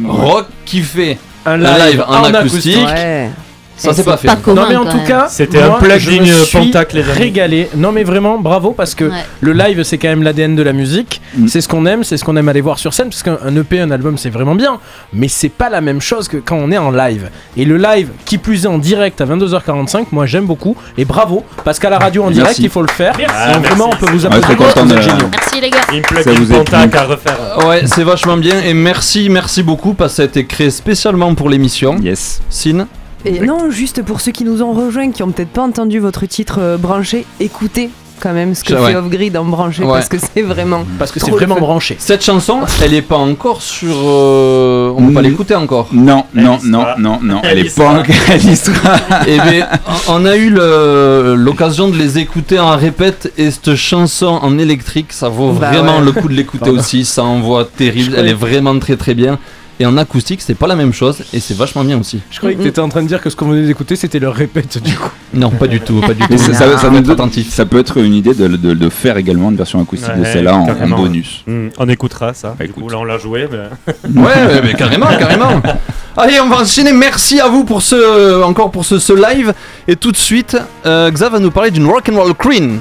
rock 0.05 0.47
qui 0.65 0.81
fait 0.81 1.17
Un 1.45 1.53
un 1.53 1.57
live 1.57 1.91
live 1.91 2.03
en, 2.07 2.13
en 2.13 2.23
acoustique. 2.25 2.75
acoustique. 2.75 2.87
Ouais. 2.87 3.29
Ça, 3.77 3.93
c'est 3.93 4.03
pas 4.03 4.17
fait. 4.17 4.27
pas 4.27 4.33
encore. 4.33 4.55
commun, 4.55 4.61
non 4.63 4.67
mais 4.69 4.75
en 4.75 4.85
tout 4.85 4.97
même. 4.97 5.05
cas, 5.07 5.27
C'était 5.29 5.61
un 5.61 5.71
plug 5.71 5.99
je 5.99 6.09
digne 6.09 6.21
me 6.23 6.43
suis 6.43 6.57
Pontac, 6.57 6.93
les 6.93 7.01
amis. 7.03 7.11
Régalé. 7.11 7.69
Non 7.75 7.91
mais 7.91 8.03
vraiment, 8.03 8.37
bravo 8.39 8.71
parce 8.71 8.95
que 8.95 9.05
Ouais. 9.05 9.23
le 9.41 9.53
live 9.53 9.83
c'est 9.83 9.97
quand 9.97 10.07
même 10.09 10.23
l'ADN 10.23 10.55
de 10.55 10.63
la 10.63 10.73
musique. 10.73 11.21
Mm. 11.37 11.47
C'est 11.47 11.61
ce 11.61 11.67
qu'on 11.67 11.85
aime, 11.85 12.03
c'est 12.03 12.17
ce 12.17 12.23
qu'on 12.25 12.35
aime 12.37 12.49
aller 12.49 12.61
voir 12.61 12.79
sur 12.79 12.93
scène 12.93 13.09
parce 13.09 13.23
qu'un 13.23 13.37
un 13.45 13.55
EP, 13.55 13.79
un 13.79 13.91
album 13.91 14.17
c'est 14.17 14.29
vraiment 14.29 14.55
bien, 14.55 14.79
mais 15.13 15.27
c'est 15.27 15.49
pas 15.49 15.69
la 15.69 15.81
même 15.81 16.01
chose 16.01 16.27
que 16.27 16.37
quand 16.37 16.55
on 16.57 16.71
est 16.71 16.77
en 16.77 16.91
live. 16.91 17.29
Et 17.55 17.65
le 17.65 17.77
live, 17.77 18.09
qui 18.25 18.37
plus 18.37 18.65
est 18.65 18.67
en 18.67 18.77
direct 18.79 19.21
à 19.21 19.25
22h45, 19.25 20.07
moi 20.11 20.25
j'aime 20.25 20.45
beaucoup 20.45 20.75
et 20.97 21.05
bravo 21.05 21.43
parce 21.63 21.77
qu'à 21.79 21.89
la 21.89 21.99
radio 21.99 22.23
en 22.23 22.27
Merci. 22.27 22.39
direct 22.41 22.59
il 22.59 22.69
faut 22.69 22.81
le 22.81 22.87
faire. 22.87 23.13
Ah, 23.29 23.53
Donc, 23.53 23.65
vraiment 23.65 23.85
on 23.85 23.87
merci. 23.89 24.05
peut 24.05 24.11
vous 24.11 24.25
applaudir. 24.25 24.57
content 24.57 24.85
vous 24.85 24.91
êtes 24.91 24.97
de- 24.97 25.01
géniaux. 25.01 25.29
Merci 25.31 25.61
les 25.61 25.69
gars. 25.69 25.77
Une 25.93 26.01
plug 26.01 26.23
Ça 26.23 26.31
vous 26.31 26.51
in 26.51 26.55
est 26.55 26.57
Pontac 26.57 26.89
plu. 26.89 26.99
à 26.99 27.03
refaire. 27.03 27.37
Ouais, 27.67 27.83
c'est 27.85 28.03
vachement 28.03 28.37
bien 28.37 28.59
et 28.61 28.73
merci, 28.73 29.29
merci 29.29 29.61
beaucoup 29.63 29.93
parce 29.93 30.13
que 30.13 30.15
ça 30.17 30.21
a 30.23 30.25
été 30.25 30.45
créé 30.45 30.69
spécialement 30.71 31.33
pour 31.35 31.49
l'émission. 31.49 31.97
Yes. 32.01 32.41
Sin, 32.49 32.87
Et 33.25 33.39
non, 33.39 33.69
juste 33.69 34.01
pour 34.03 34.21
ceux 34.21 34.31
qui 34.31 34.43
nous 34.43 34.61
ont 34.61 34.73
rejoints, 34.73 35.11
qui 35.11 35.23
ont 35.23 35.31
peut-être 35.31 35.49
pas 35.49 35.63
entendu 35.63 35.99
votre 35.99 36.25
titre 36.25 36.59
euh, 36.61 36.77
branché, 36.77 37.25
écoutez 37.39 37.89
quand 38.19 38.33
même 38.33 38.55
ce 38.55 38.63
que 38.63 38.73
Ouais. 38.73 38.91
fait 38.91 38.95
Off 38.95 39.09
Grid 39.09 39.37
en 39.37 39.45
branché 39.45 39.83
Ouais. 39.83 39.91
parce 39.93 40.09
que 40.09 40.17
c'est 40.17 40.41
vraiment. 40.41 40.83
Parce 40.97 41.11
que 41.11 41.19
c'est 41.19 41.27
trop 41.27 41.35
vraiment 41.35 41.59
branché. 41.59 41.95
cette 41.99 42.23
chanson, 42.23 42.61
elle 42.83 42.95
est 42.95 43.03
pas 43.03 43.17
encore 43.17 43.61
sur. 43.61 43.93
euh, 43.93 44.91
on 44.97 45.07
peut 45.07 45.13
pas 45.13 45.19
Mm. 45.21 45.23
l'écouter 45.25 45.53
encore. 45.55 45.87
Non, 45.91 46.25
Elle 46.35 46.43
non, 46.43 46.57
y 46.57 46.61
sera. 46.61 46.95
non, 46.97 46.97
non, 46.97 47.19
non, 47.21 47.41
elle, 47.43 47.59
Elle 47.59 47.65
y 47.65 47.67
est 47.67 47.75
pas 47.77 48.03
sera. 48.05 48.95
encore. 48.95 49.27
Et 49.27 49.39
bien, 49.51 49.67
on 50.09 50.25
a 50.25 50.35
eu 50.35 50.49
le- 50.49 51.35
l'occasion 51.37 51.89
de 51.89 51.95
les 51.97 52.17
écouter 52.17 52.57
en 52.59 52.75
répète 52.75 53.31
et 53.37 53.51
cette 53.51 53.75
chanson 53.75 54.39
en 54.41 54.57
électrique, 54.57 55.11
ça 55.13 55.29
vaut 55.29 55.51
Bah 55.51 55.69
vraiment 55.71 55.99
ouais. 55.99 56.05
le 56.05 56.11
coup 56.11 56.27
de 56.27 56.33
l'écouter 56.33 56.71
aussi. 56.71 57.05
Ça 57.05 57.23
envoie 57.23 57.65
terrible, 57.65 58.15
elle 58.17 58.27
est 58.29 58.33
vraiment 58.33 58.77
très 58.79 58.95
très 58.95 59.13
bien. 59.13 59.37
Et 59.79 59.85
en 59.85 59.95
acoustique, 59.95 60.41
c'est 60.41 60.55
pas 60.55 60.65
la 60.65 60.75
même 60.75 60.91
chose 60.91 61.19
et 61.33 61.39
c'est 61.39 61.55
vachement 61.55 61.83
bien 61.83 61.99
aussi. 61.99 62.19
Je 62.31 62.39
croyais 62.39 62.55
que 62.55 62.63
t'étais 62.63 62.81
en 62.81 62.89
train 62.89 63.03
de 63.03 63.07
dire 63.07 63.21
que 63.21 63.29
ce 63.29 63.35
qu'on 63.35 63.47
venait 63.49 63.67
d'écouter 63.67 63.95
c'était 63.95 64.17
le 64.17 64.29
répète 64.29 64.81
du 64.81 64.95
coup. 64.95 65.09
Non, 65.33 65.51
pas 65.51 65.67
du 65.67 65.79
tout, 65.81 65.99
pas 66.01 66.13
du 66.13 66.21
tout. 66.25 66.37
Ça, 66.37 66.53
ça- 66.53 67.65
peut 67.65 67.77
être 67.79 67.97
une 67.97 68.13
idée 68.13 68.33
de, 68.33 68.47
de- 68.47 68.73
de 68.73 68.89
faire 68.89 69.17
également 69.17 69.51
une 69.51 69.57
version 69.57 69.79
acoustique 69.81 70.15
de 70.17 70.23
celle-là 70.23 70.55
en, 70.55 70.87
bonus. 70.87 71.43
Hmm, 71.45 71.67
on 71.77 71.87
écoutera 71.89 72.33
ça. 72.33 72.55
Bah, 72.57 72.65
du 72.65 72.71
coup, 72.71 72.87
là, 72.89 72.97
on 72.97 73.03
l'a 73.03 73.17
joué. 73.19 73.47
Mais... 73.51 74.23
Ouais, 74.23 74.61
mais 74.63 74.73
carrément, 74.73 75.07
carrément. 75.19 75.61
Allez, 76.17 76.39
on 76.39 76.47
va 76.49 76.61
enchaîner. 76.61 76.93
Merci 76.93 77.39
à 77.39 77.49
vous 77.49 77.65
pour 77.65 77.81
ce, 77.83 78.41
encore 78.41 78.71
pour 78.71 78.85
ce, 78.85 78.97
ce 78.99 79.13
live. 79.13 79.53
Et 79.87 79.95
tout 79.97 80.11
de 80.11 80.17
suite, 80.17 80.57
euh, 80.85 81.11
Xa 81.11 81.29
va 81.29 81.39
nous 81.39 81.51
parler 81.51 81.69
d'une 81.71 81.85
rock'n'roll 81.85 82.33
queen. 82.33 82.79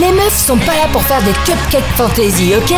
Les 0.00 0.12
meufs 0.12 0.36
sont 0.46 0.56
pas 0.58 0.74
là 0.74 0.86
pour 0.92 1.02
faire 1.02 1.20
des 1.22 1.32
cupcakes 1.44 1.82
fantasy, 1.96 2.52
ok? 2.56 2.72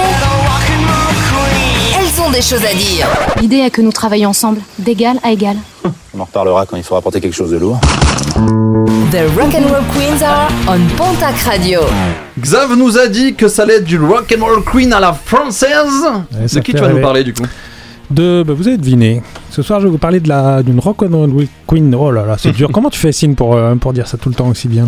Ont 2.30 2.32
des 2.32 2.42
choses 2.42 2.64
à 2.64 2.74
dire. 2.74 3.06
L'idée 3.40 3.58
est 3.58 3.70
que 3.70 3.80
nous 3.80 3.92
travaillions 3.92 4.30
ensemble, 4.30 4.60
d'égal 4.78 5.18
à 5.22 5.32
égal. 5.32 5.56
On 6.14 6.20
en 6.20 6.24
reparlera 6.24 6.66
quand 6.66 6.76
il 6.76 6.82
faudra 6.82 7.00
porter 7.00 7.20
quelque 7.20 7.34
chose 7.34 7.50
de 7.50 7.56
lourd. 7.56 7.80
The 9.10 9.26
Rock'n'Roll 9.36 9.84
Queens 9.92 10.22
are 10.22 10.48
on 10.68 10.96
Pontac 10.96 11.36
Radio. 11.38 11.80
Xav 12.38 12.76
nous 12.76 12.98
a 12.98 13.08
dit 13.08 13.34
que 13.34 13.48
ça 13.48 13.62
allait 13.62 13.76
être 13.76 13.84
du 13.84 13.98
rock'n'roll 13.98 14.62
queen 14.64 14.92
à 14.92 15.00
la 15.00 15.12
française. 15.12 16.04
Ouais, 16.32 16.42
de 16.42 16.46
ça 16.46 16.60
qui 16.60 16.72
tu 16.72 16.78
vas 16.78 16.88
nous 16.88 17.00
parler 17.00 17.24
du 17.24 17.32
coup? 17.34 17.44
De, 18.10 18.42
bah, 18.44 18.54
vous 18.56 18.66
avez 18.66 18.76
deviné. 18.76 19.22
Ce 19.50 19.62
soir, 19.62 19.80
je 19.80 19.86
vais 19.86 19.90
vous 19.90 19.98
parler 19.98 20.20
de 20.20 20.28
la 20.28 20.62
d'une 20.62 20.80
rock'n'roll 20.80 21.46
queen. 21.66 21.94
Oh 21.94 22.10
là 22.10 22.26
là, 22.26 22.36
c'est 22.38 22.52
dur. 22.56 22.70
Comment 22.72 22.90
tu 22.90 22.98
fais 22.98 23.12
signe 23.12 23.34
pour 23.34 23.54
euh, 23.54 23.74
pour 23.76 23.92
dire 23.92 24.06
ça 24.08 24.18
tout 24.18 24.28
le 24.28 24.34
temps 24.34 24.48
aussi 24.48 24.68
bien 24.68 24.86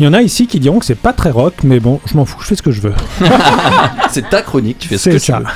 Il 0.00 0.06
y 0.06 0.08
en 0.08 0.14
a 0.14 0.22
ici 0.22 0.46
qui 0.46 0.60
diront 0.60 0.78
que 0.78 0.86
c'est 0.86 0.94
pas 0.94 1.12
très 1.12 1.30
rock, 1.30 1.54
mais 1.64 1.80
bon, 1.80 2.00
je 2.06 2.16
m'en 2.16 2.24
fous, 2.24 2.38
je 2.40 2.46
fais 2.46 2.54
ce 2.54 2.62
que 2.62 2.70
je 2.70 2.80
veux. 2.80 2.94
C'est 4.10 4.30
ta 4.30 4.42
chronique, 4.42 4.78
tu 4.78 4.86
fais 4.88 4.96
ce 4.96 5.10
que 5.10 5.14
tu 5.16 5.32
ça. 5.32 5.40
veux. 5.40 5.46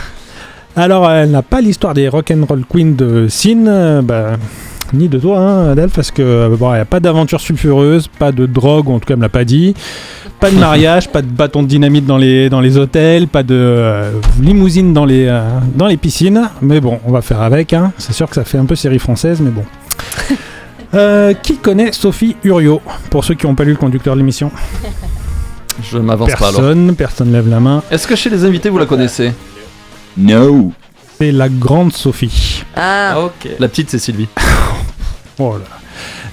Alors, 0.74 1.09
elle 1.10 1.30
n'a 1.30 1.43
pas 1.43 1.60
l'histoire 1.60 1.94
des 1.94 2.09
rock'n'roll 2.09 2.64
queen 2.68 2.97
de 2.97 3.28
Sin, 3.28 3.66
euh, 3.68 4.02
bah, 4.02 4.32
ni 4.93 5.09
de 5.09 5.19
toi, 5.19 5.39
hein, 5.39 5.70
Adèle, 5.70 5.89
parce 5.90 6.10
que 6.10 6.23
euh, 6.23 6.56
bon, 6.56 6.70
il 6.73 6.77
n'y 6.77 6.81
a 6.81 6.85
pas 6.85 7.01
d'aventure 7.01 7.40
sulfureuse, 7.40 8.09
pas 8.09 8.32
de 8.32 8.47
drogue, 8.47 8.89
ou 8.89 8.93
en 8.93 8.98
tout 8.98 9.06
cas, 9.06 9.14
elle 9.14 9.19
me 9.19 9.23
l'a 9.23 9.28
pas 9.28 9.44
dit, 9.44 9.74
pas 10.40 10.51
de 10.51 10.56
mariage, 10.56 11.09
pas 11.09 11.23
de 11.23 11.27
bâton 11.27 11.62
de 11.62 11.69
dynamite 11.69 12.06
dans 12.06 12.19
les, 12.19 12.51
dans 12.51 12.60
les 12.60 12.77
hôtels, 12.77 13.28
pas 13.28 13.43
de 13.43 13.55
euh, 13.55 14.10
limousine 14.40 14.93
dans 14.93 15.05
les, 15.05 15.27
euh, 15.27 15.43
dans 15.74 15.86
les 15.86 15.97
piscines, 15.97 16.51
mais 16.60 16.81
bon, 16.81 16.98
on 17.06 17.12
va 17.12 17.23
faire 17.23 17.40
avec, 17.43 17.73
hein. 17.73 17.93
c'est 17.98 18.12
sûr 18.12 18.28
que 18.28 18.35
ça 18.35 18.44
fait 18.44 18.59
un 18.59 18.64
peu 18.64 18.74
série 18.74 18.98
française, 18.98 19.40
mais 19.40 19.51
bon. 19.51 19.64
Euh, 20.94 21.32
qui 21.32 21.56
connaît 21.56 21.90
Sophie 21.93 22.36
Uriot 22.44 22.82
Pour 23.09 23.24
ceux 23.24 23.35
qui 23.35 23.47
n'ont 23.47 23.55
pas 23.55 23.64
lu 23.64 23.70
le 23.70 23.78
conducteur 23.78 24.14
de 24.14 24.20
l'émission? 24.20 24.52
Je 25.82 25.97
m'avance 25.97 26.31
pas 26.35 26.48
alors. 26.48 26.60
Personne, 26.60 26.94
personne 26.94 27.32
lève 27.32 27.48
la 27.48 27.60
main. 27.60 27.82
Est-ce 27.90 28.06
que 28.06 28.14
chez 28.14 28.28
les 28.28 28.44
invités 28.44 28.69
vous 28.69 28.77
la 28.77 28.85
connaissez? 28.85 29.32
No. 30.19 30.70
C'est 31.19 31.32
la 31.32 31.48
grande 31.48 31.94
Sophie. 31.94 32.62
Ah, 32.77 33.20
ok. 33.24 33.52
La 33.59 33.69
petite 33.69 33.89
c'est 33.89 33.98
Sylvie. 33.98 34.28
Oh. 35.39 35.55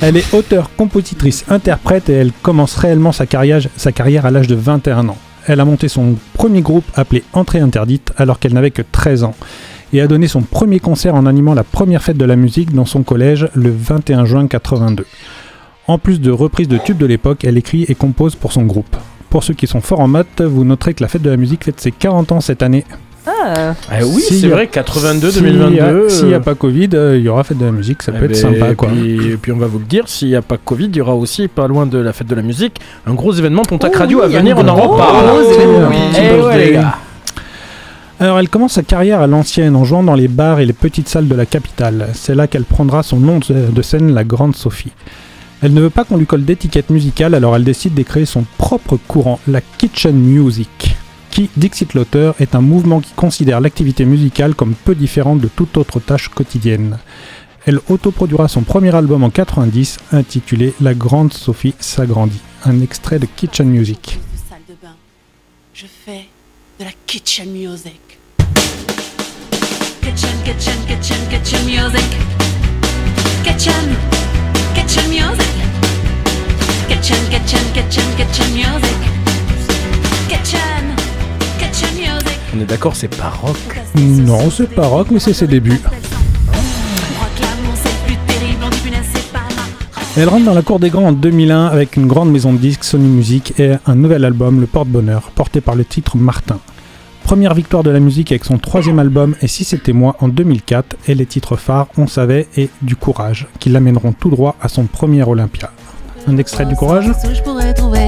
Elle 0.02 0.18
est 0.18 0.34
auteure, 0.34 0.70
compositrice, 0.76 1.46
interprète 1.50 2.10
et 2.10 2.14
elle 2.14 2.32
commence 2.32 2.76
réellement 2.76 3.12
sa 3.12 3.26
carrière, 3.26 3.62
sa 3.76 3.92
carrière 3.92 4.26
à 4.26 4.32
l'âge 4.32 4.48
de 4.48 4.56
21 4.56 5.10
ans. 5.10 5.18
Elle 5.48 5.60
a 5.60 5.66
monté 5.66 5.88
son 5.88 6.16
premier 6.34 6.62
groupe 6.62 6.86
appelé 6.96 7.24
Entrée 7.34 7.60
Interdite 7.60 8.14
alors 8.18 8.40
qu'elle 8.40 8.54
n'avait 8.54 8.72
que 8.72 8.82
13 8.82 9.24
ans 9.24 9.36
et 9.94 10.02
a 10.02 10.08
donné 10.08 10.28
son 10.28 10.42
premier 10.42 10.80
concert 10.80 11.16
en 11.16 11.26
animant 11.26 11.54
la 11.54 11.64
première 11.64 12.04
fête 12.04 12.18
de 12.18 12.26
la 12.26 12.36
musique 12.36 12.74
dans 12.74 12.86
son 12.86 13.04
collège 13.04 13.48
le 13.56 13.72
21 13.72 14.26
juin 14.26 14.48
82. 14.48 15.06
En 15.88 15.98
plus 15.98 16.22
de 16.22 16.32
reprises 16.32 16.68
de 16.68 16.78
tubes 16.78 17.00
de 17.00 17.08
l'époque, 17.08 17.44
elle 17.44 17.58
écrit 17.58 17.86
et 17.88 17.96
compose 17.96 18.36
pour 18.36 18.52
son 18.52 18.64
groupe. 18.64 18.96
Pour 19.30 19.44
ceux 19.44 19.54
qui 19.54 19.68
sont 19.68 19.82
forts 19.82 20.02
en 20.02 20.08
maths, 20.08 20.42
vous 20.42 20.64
noterez 20.64 20.94
que 20.94 21.04
la 21.04 21.08
fête 21.08 21.22
de 21.22 21.30
la 21.30 21.38
musique 21.38 21.64
fête 21.64 21.80
ses 21.80 21.92
40 21.92 22.32
ans 22.32 22.42
cette 22.42 22.62
année. 22.62 22.86
Ah. 23.46 23.74
Ah 23.90 23.96
oui, 24.06 24.22
S'il 24.22 24.40
c'est 24.40 24.48
a- 24.48 24.56
vrai, 24.56 24.68
82, 24.68 25.32
s'il 25.32 25.44
y 25.44 25.48
a- 25.48 25.52
2022. 25.52 26.10
S'il 26.10 26.28
n'y 26.28 26.34
a 26.34 26.40
pas 26.40 26.56
Covid, 26.56 26.90
euh, 26.94 27.18
il 27.18 27.24
y 27.24 27.30
aura 27.30 27.44
fête 27.44 27.58
de 27.58 27.66
la 27.66 27.72
musique, 27.72 28.02
ça 28.04 28.12
Eh 28.16 28.20
peut 28.20 28.26
être 28.26 28.32
ben, 28.32 28.54
sympa 28.54 28.72
et 28.72 28.76
quoi. 28.76 28.90
Puis, 28.90 29.32
et 29.34 29.38
puis 29.38 29.52
on 29.52 29.58
va 29.58 29.68
vous 29.68 29.80
le 29.80 29.86
dire, 29.86 30.08
s'il 30.08 30.30
n'y 30.30 30.36
a 30.36 30.42
pas 30.42 30.58
Covid, 30.58 30.86
il 30.88 30.96
y 30.98 31.02
aura 31.02 31.16
aussi, 31.16 31.48
pas 31.48 31.68
loin 31.68 31.86
de 31.86 31.98
la 31.98 32.14
fête 32.14 32.28
de 32.28 32.36
la 32.36 32.42
musique, 32.42 32.80
un 33.06 33.14
gros 33.14 33.34
événement 33.34 33.64
Pontac 33.64 33.92
Oh 33.96 34.00
Radio 34.00 34.20
oui, 34.20 34.24
à 34.36 34.40
venir, 34.40 34.56
on 34.58 34.68
en 34.68 34.76
reparle. 34.76 35.26
Petit 35.46 36.20
Eh 36.22 36.58
les 36.68 36.74
gars. 36.74 36.96
Alors 38.22 38.38
elle 38.40 38.50
commence 38.50 38.74
sa 38.74 38.84
carrière 38.84 39.22
à 39.22 39.28
l'ancienne 39.28 39.76
en 39.78 39.86
jouant 39.86 40.04
dans 40.04 40.14
les 40.16 40.28
bars 40.28 40.60
et 40.60 40.66
les 40.66 40.74
petites 40.74 41.08
salles 41.08 41.28
de 41.30 41.36
la 41.36 41.46
capitale. 41.46 42.10
C'est 42.14 42.36
là 42.36 42.48
qu'elle 42.48 42.66
prendra 42.66 43.02
son 43.02 43.18
nom 43.20 43.40
de 43.40 43.72
de 43.72 43.82
scène, 43.82 44.14
la 44.14 44.26
Grande 44.26 44.56
Sophie. 44.58 44.92
Elle 45.62 45.74
ne 45.74 45.82
veut 45.82 45.90
pas 45.90 46.04
qu'on 46.04 46.18
lui 46.18 46.26
colle 46.26 46.44
d'étiquette 46.44 46.90
musicale, 46.90 47.34
alors 47.36 47.56
elle 47.56 47.64
décide 47.64 47.94
de 47.94 48.04
créer 48.04 48.26
son 48.26 48.44
propre 48.58 48.98
courant, 49.08 49.40
la 49.48 49.60
Kitchen 49.62 50.16
Music, 50.18 50.89
dixit 51.56 51.94
l'auteur, 51.94 52.36
est 52.40 52.56
un 52.56 52.62
mouvement 52.62 53.00
qui 53.00 53.14
considère 53.14 53.62
l'activité 53.62 54.04
musicale 54.04 54.56
comme 54.56 54.74
peu 54.74 54.96
différente 54.96 55.40
de 55.40 55.48
toute 55.48 55.78
autre 55.78 56.00
tâche 56.00 56.30
quotidienne. 56.30 56.98
Elle 57.66 57.80
autoproduira 57.90 58.48
son 58.48 58.62
premier 58.62 58.94
album 58.96 59.24
en 59.24 59.30
90, 59.30 60.00
intitulé 60.12 60.74
La 60.82 60.94
Grande 60.94 61.34
Sophie 61.34 61.76
s'agrandit, 61.80 62.42
un 62.66 62.82
extrait 62.82 63.20
de 63.20 63.28
Kitchen 63.28 63.70
Music. 63.70 64.20
Je 65.74 65.86
fais 65.86 66.26
de 66.78 66.84
la 66.84 66.92
kitchen 67.06 67.52
music. 67.52 68.20
Kitchen, 70.02 70.36
kitchen, 70.44 70.74
kitchen, 70.88 71.18
kitchen 71.30 71.66
music. 71.66 72.04
Kitchen, 73.44 73.96
kitchen 74.76 75.10
music. 75.10 75.54
Kitchen, 76.90 77.30
kitchen, 77.30 77.66
kitchen, 77.74 78.04
kitchen 78.18 78.54
music. 78.54 79.00
Kitchen, 80.28 80.28
kitchen 80.28 80.88
music. 80.88 80.99
On 82.56 82.62
est 82.62 82.66
d'accord, 82.66 82.96
c'est 82.96 83.16
pas 83.16 83.30
rock. 83.30 83.56
Non, 83.96 84.50
c'est 84.50 84.70
pas 84.74 84.88
rock, 84.88 85.08
mais 85.12 85.20
c'est 85.20 85.34
ses 85.34 85.48
débuts. 85.48 85.80
Elle 90.18 90.28
rentre 90.28 90.46
dans 90.46 90.54
la 90.54 90.62
cour 90.64 90.80
des 90.80 90.90
grands 90.90 91.08
en 91.08 91.12
2001 91.14 91.68
avec 91.68 91.96
une 91.96 92.08
grande 92.08 92.32
maison 92.32 92.52
de 92.52 92.58
disques, 92.58 92.84
Sony 92.84 93.08
Music, 93.08 93.54
et 93.60 93.74
un 93.86 93.96
nouvel 93.96 94.26
album, 94.26 94.60
Le 94.60 94.68
Porte-Bonheur, 94.68 95.32
porté 95.36 95.62
par 95.62 95.76
le 95.76 95.86
titre 95.86 96.18
Martin. 96.18 96.60
Première 97.24 97.54
victoire 97.54 97.84
de 97.84 97.92
la 97.92 98.00
musique 98.00 98.32
avec 98.32 98.44
son 98.44 98.58
troisième 98.58 98.98
album 98.98 99.36
Et 99.44 99.48
si 99.48 99.64
c'était 99.64 99.94
moi 99.94 100.16
en 100.20 100.28
2004, 100.28 100.98
et 101.08 101.14
les 101.14 101.28
titres 101.28 101.58
phares 101.58 101.88
On 101.98 102.08
savait 102.08 102.48
et 102.58 102.70
Du 102.82 102.96
courage, 102.96 103.48
qui 103.60 103.70
l'amèneront 103.70 104.14
tout 104.14 104.32
droit 104.32 104.56
à 104.62 104.68
son 104.68 104.86
premier 104.86 105.24
Olympia. 105.24 105.72
Un 106.28 106.38
extrait 106.38 106.66
du 106.66 106.76
courage? 106.76 107.08
Où 107.08 107.14
je 107.34 107.42
pourrais 107.44 107.74
trouver 107.74 107.99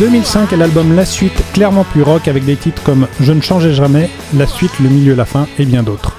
2005 0.00 0.54
est 0.54 0.56
l'album 0.56 0.96
La 0.96 1.04
Suite, 1.04 1.44
clairement 1.52 1.84
plus 1.84 2.00
rock 2.00 2.26
avec 2.26 2.46
des 2.46 2.56
titres 2.56 2.82
comme 2.84 3.06
Je 3.20 3.34
ne 3.34 3.42
changerai 3.42 3.74
jamais, 3.74 4.08
La 4.34 4.46
Suite, 4.46 4.80
Le 4.80 4.88
Milieu, 4.88 5.14
La 5.14 5.26
Fin 5.26 5.46
et 5.58 5.66
bien 5.66 5.82
d'autres. 5.82 6.16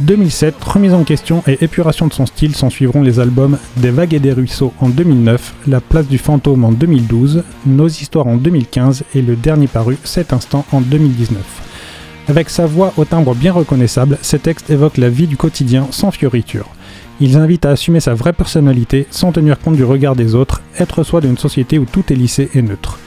2007, 0.00 0.56
remise 0.64 0.92
en 0.92 1.04
question 1.04 1.44
et 1.46 1.62
épuration 1.62 2.08
de 2.08 2.12
son 2.12 2.26
style 2.26 2.56
s'en 2.56 2.68
suivront 2.68 3.00
les 3.00 3.20
albums 3.20 3.58
Des 3.76 3.92
Vagues 3.92 4.14
et 4.14 4.18
des 4.18 4.32
Ruisseaux 4.32 4.72
en 4.80 4.88
2009, 4.88 5.54
La 5.68 5.80
Place 5.80 6.08
du 6.08 6.18
Fantôme 6.18 6.64
en 6.64 6.72
2012, 6.72 7.44
Nos 7.64 7.86
Histoires 7.86 8.26
en 8.26 8.34
2015 8.34 9.04
et 9.14 9.22
le 9.22 9.36
dernier 9.36 9.68
paru, 9.68 9.98
Cet 10.02 10.32
Instant 10.32 10.66
en 10.72 10.80
2019. 10.80 11.38
Avec 12.26 12.50
sa 12.50 12.66
voix 12.66 12.92
au 12.96 13.04
timbre 13.04 13.36
bien 13.36 13.52
reconnaissable, 13.52 14.18
ces 14.22 14.40
textes 14.40 14.68
évoquent 14.68 14.98
la 14.98 15.10
vie 15.10 15.28
du 15.28 15.36
quotidien 15.36 15.86
sans 15.92 16.10
fioriture. 16.10 16.66
Ils 17.20 17.36
invitent 17.36 17.66
à 17.66 17.70
assumer 17.70 18.00
sa 18.00 18.14
vraie 18.14 18.32
personnalité 18.32 19.06
sans 19.12 19.30
tenir 19.30 19.60
compte 19.60 19.76
du 19.76 19.84
regard 19.84 20.16
des 20.16 20.34
autres, 20.34 20.60
être 20.80 21.04
soi 21.04 21.20
d'une 21.20 21.38
société 21.38 21.78
où 21.78 21.84
tout 21.84 22.12
est 22.12 22.16
lissé 22.16 22.50
et 22.54 22.62
neutre. 22.62 22.98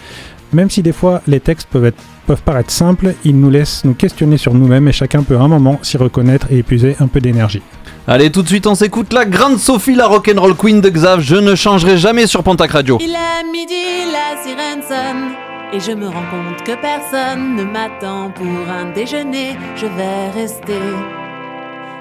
Même 0.55 0.69
si 0.69 0.81
des 0.81 0.93
fois 0.93 1.21
les 1.27 1.41
textes 1.41 1.67
peuvent, 1.69 1.83
être- 1.85 2.01
peuvent 2.27 2.41
paraître 2.41 2.71
simples, 2.71 3.13
ils 3.25 3.37
nous 3.37 3.49
laissent 3.49 3.83
nous 3.83 3.93
questionner 3.93 4.37
sur 4.37 4.53
nous-mêmes 4.53 4.87
et 4.87 4.93
chacun 4.93 5.21
peut 5.21 5.35
à 5.35 5.41
un 5.41 5.49
moment 5.49 5.79
s'y 5.81 5.97
reconnaître 5.97 6.47
et 6.49 6.59
épuiser 6.59 6.95
un 7.01 7.07
peu 7.07 7.19
d'énergie. 7.19 7.61
Allez, 8.07 8.31
tout 8.31 8.41
de 8.41 8.47
suite, 8.47 8.65
on 8.67 8.75
s'écoute 8.75 9.11
la 9.11 9.25
grande 9.25 9.57
Sophie, 9.57 9.95
la 9.95 10.07
rock'n'roll 10.07 10.55
queen 10.55 10.79
de 10.79 10.89
Xav. 10.89 11.19
Je 11.19 11.35
ne 11.35 11.55
changerai 11.55 11.97
jamais 11.97 12.25
sur 12.25 12.41
Pontac 12.41 12.71
Radio. 12.71 12.97
Il 13.01 13.09
est 13.09 13.51
midi, 13.51 13.83
la 14.17 14.41
sirène 14.41 14.81
sonne 14.87 15.31
Et 15.73 15.79
je 15.81 15.91
me 15.91 16.05
rends 16.07 16.29
compte 16.31 16.63
que 16.63 16.75
personne 16.79 17.55
ne 17.57 17.63
m'attend 17.65 18.29
pour 18.31 18.47
un 18.79 18.93
déjeuner 18.93 19.57
Je 19.75 19.87
vais 19.87 20.29
rester 20.41 20.79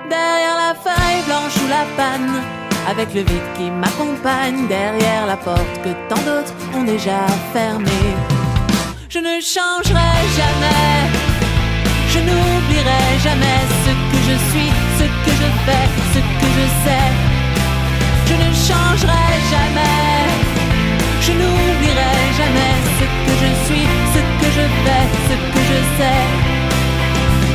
Derrière 0.09 0.57
la 0.69 0.75
feuille 0.75 1.23
blanche 1.27 1.57
ou 1.65 1.69
la 1.69 1.85
panne 1.97 2.31
Avec 2.89 3.09
le 3.15 3.21
vide 3.23 3.49
qui 3.57 3.71
m'accompagne 3.71 4.67
Derrière 4.69 5.27
la 5.27 5.37
porte 5.37 5.81
que 5.83 5.89
tant 6.09 6.21
d'autres 6.27 6.55
ont 6.77 6.85
déjà 6.85 7.21
fermée 7.55 8.13
Je 9.09 9.19
ne 9.19 9.41
changerai 9.41 10.15
jamais 10.39 10.97
Je 12.09 12.19
n'oublierai 12.19 13.07
jamais 13.23 13.61
ce 13.85 13.93
que 14.11 14.19
je 14.29 14.37
suis 14.51 14.71
Ce 14.99 15.05
que 15.25 15.33
je 15.41 15.49
fais, 15.65 15.87
ce 16.15 16.21
que 16.41 16.49
je 16.59 16.67
sais 16.85 17.11
Je 18.29 18.35
ne 18.35 18.51
changerai 18.69 19.31
jamais 19.51 20.55
je 21.27 21.33
n'oublierai 21.33 22.25
jamais 22.37 22.75
ce 22.99 23.05
que 23.25 23.33
je 23.43 23.51
suis, 23.65 23.87
ce 24.15 24.21
que 24.41 24.49
je 24.57 24.65
fais, 24.85 25.07
ce 25.29 25.35
que 25.53 25.61
je 25.71 25.79
sais. 25.97 26.25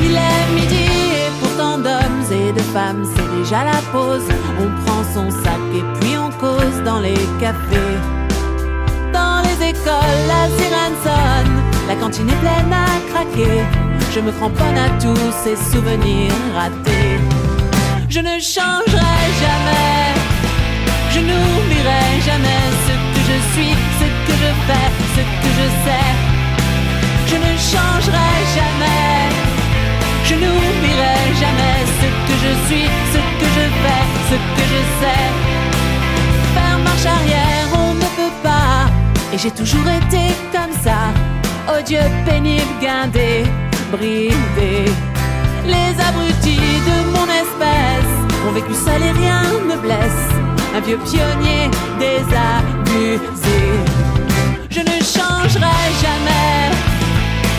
Il 0.06 0.16
est 0.16 0.54
midi 0.56 0.90
et 1.22 1.30
pour 1.40 1.56
tant 1.56 1.78
d'hommes 1.78 2.26
et 2.32 2.52
de 2.52 2.62
femmes, 2.74 3.06
c'est 3.16 3.38
déjà 3.38 3.64
la 3.66 3.80
pause. 3.92 4.28
On 4.60 4.68
prend 4.84 5.04
son 5.14 5.30
sac 5.30 5.62
et 5.76 5.84
puis 6.00 6.18
on 6.18 6.32
cause 6.40 6.82
dans 6.84 7.00
les 7.00 7.20
cafés. 7.40 8.28
Écoles, 9.61 10.22
la 10.27 10.48
sirène 10.57 10.90
la 11.90 11.95
cantine 11.95 12.30
est 12.30 12.41
pleine 12.45 12.72
à 12.72 12.86
craquer. 13.11 13.64
Je 14.14 14.19
me 14.19 14.31
cramponne 14.31 14.77
à 14.77 14.90
tous 15.02 15.31
ces 15.44 15.56
souvenirs 15.72 16.31
ratés. 16.53 17.18
Je 18.07 18.19
ne 18.19 18.36
changerai 18.40 19.22
jamais. 19.44 20.14
Je 21.14 21.19
n'oublierai 21.19 22.10
jamais 22.30 22.64
ce 22.86 22.94
que 23.14 23.22
je 23.30 23.38
suis, 23.52 23.73
ce 23.99 24.07
que 24.26 24.34
je 24.44 24.52
fais, 24.68 24.90
ce 25.15 25.22
que 25.41 25.49
je 25.60 25.68
sais. 25.86 26.10
Je 27.30 27.38
ne 27.45 27.52
changerai 27.72 28.36
jamais. 28.57 29.19
Je 30.26 30.36
n'oublierai 30.36 31.22
jamais 31.44 31.80
ce 31.99 32.07
que 32.27 32.36
je 32.45 32.52
suis, 32.68 32.88
ce 33.14 33.19
que 33.40 33.48
je 33.57 33.65
fais, 33.81 34.03
ce 34.30 34.36
que 34.56 34.64
je 34.73 34.81
sais. 34.99 35.26
Faire 36.53 36.80
marche 36.86 37.07
arrière, 37.18 37.49
j'ai 39.41 39.52
toujours 39.52 39.88
été 39.88 40.34
comme 40.52 40.74
ça. 40.84 41.14
Odieux, 41.74 42.10
pénible, 42.26 42.74
guindé, 42.82 43.45
bridé. 43.91 44.91
Les 45.66 45.91
abrutis 46.07 46.82
de 46.90 46.98
mon 47.16 47.26
espèce 47.44 48.14
ont 48.48 48.52
vécu 48.52 48.74
seul 48.74 49.02
et 49.02 49.11
rien 49.11 49.44
ne 49.70 49.78
blesse. 49.78 50.26
Un 50.76 50.82
vieux 50.82 50.99
pionnier 51.10 51.70
désabusé. 51.99 53.61
Je 54.70 54.82
ne 54.82 54.98
changerai 55.16 55.82
jamais. 56.03 56.76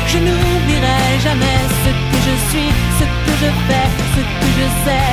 Je 0.09 0.19
n'oublierai 0.19 1.07
jamais 1.23 1.61
ce 1.83 1.91
que 2.11 2.19
je 2.27 2.35
suis, 2.51 2.71
ce 2.99 3.05
que 3.05 3.33
je 3.43 3.51
fais, 3.67 3.89
ce 4.15 4.21
que 4.39 4.49
je 4.59 4.67
sais. 4.85 5.13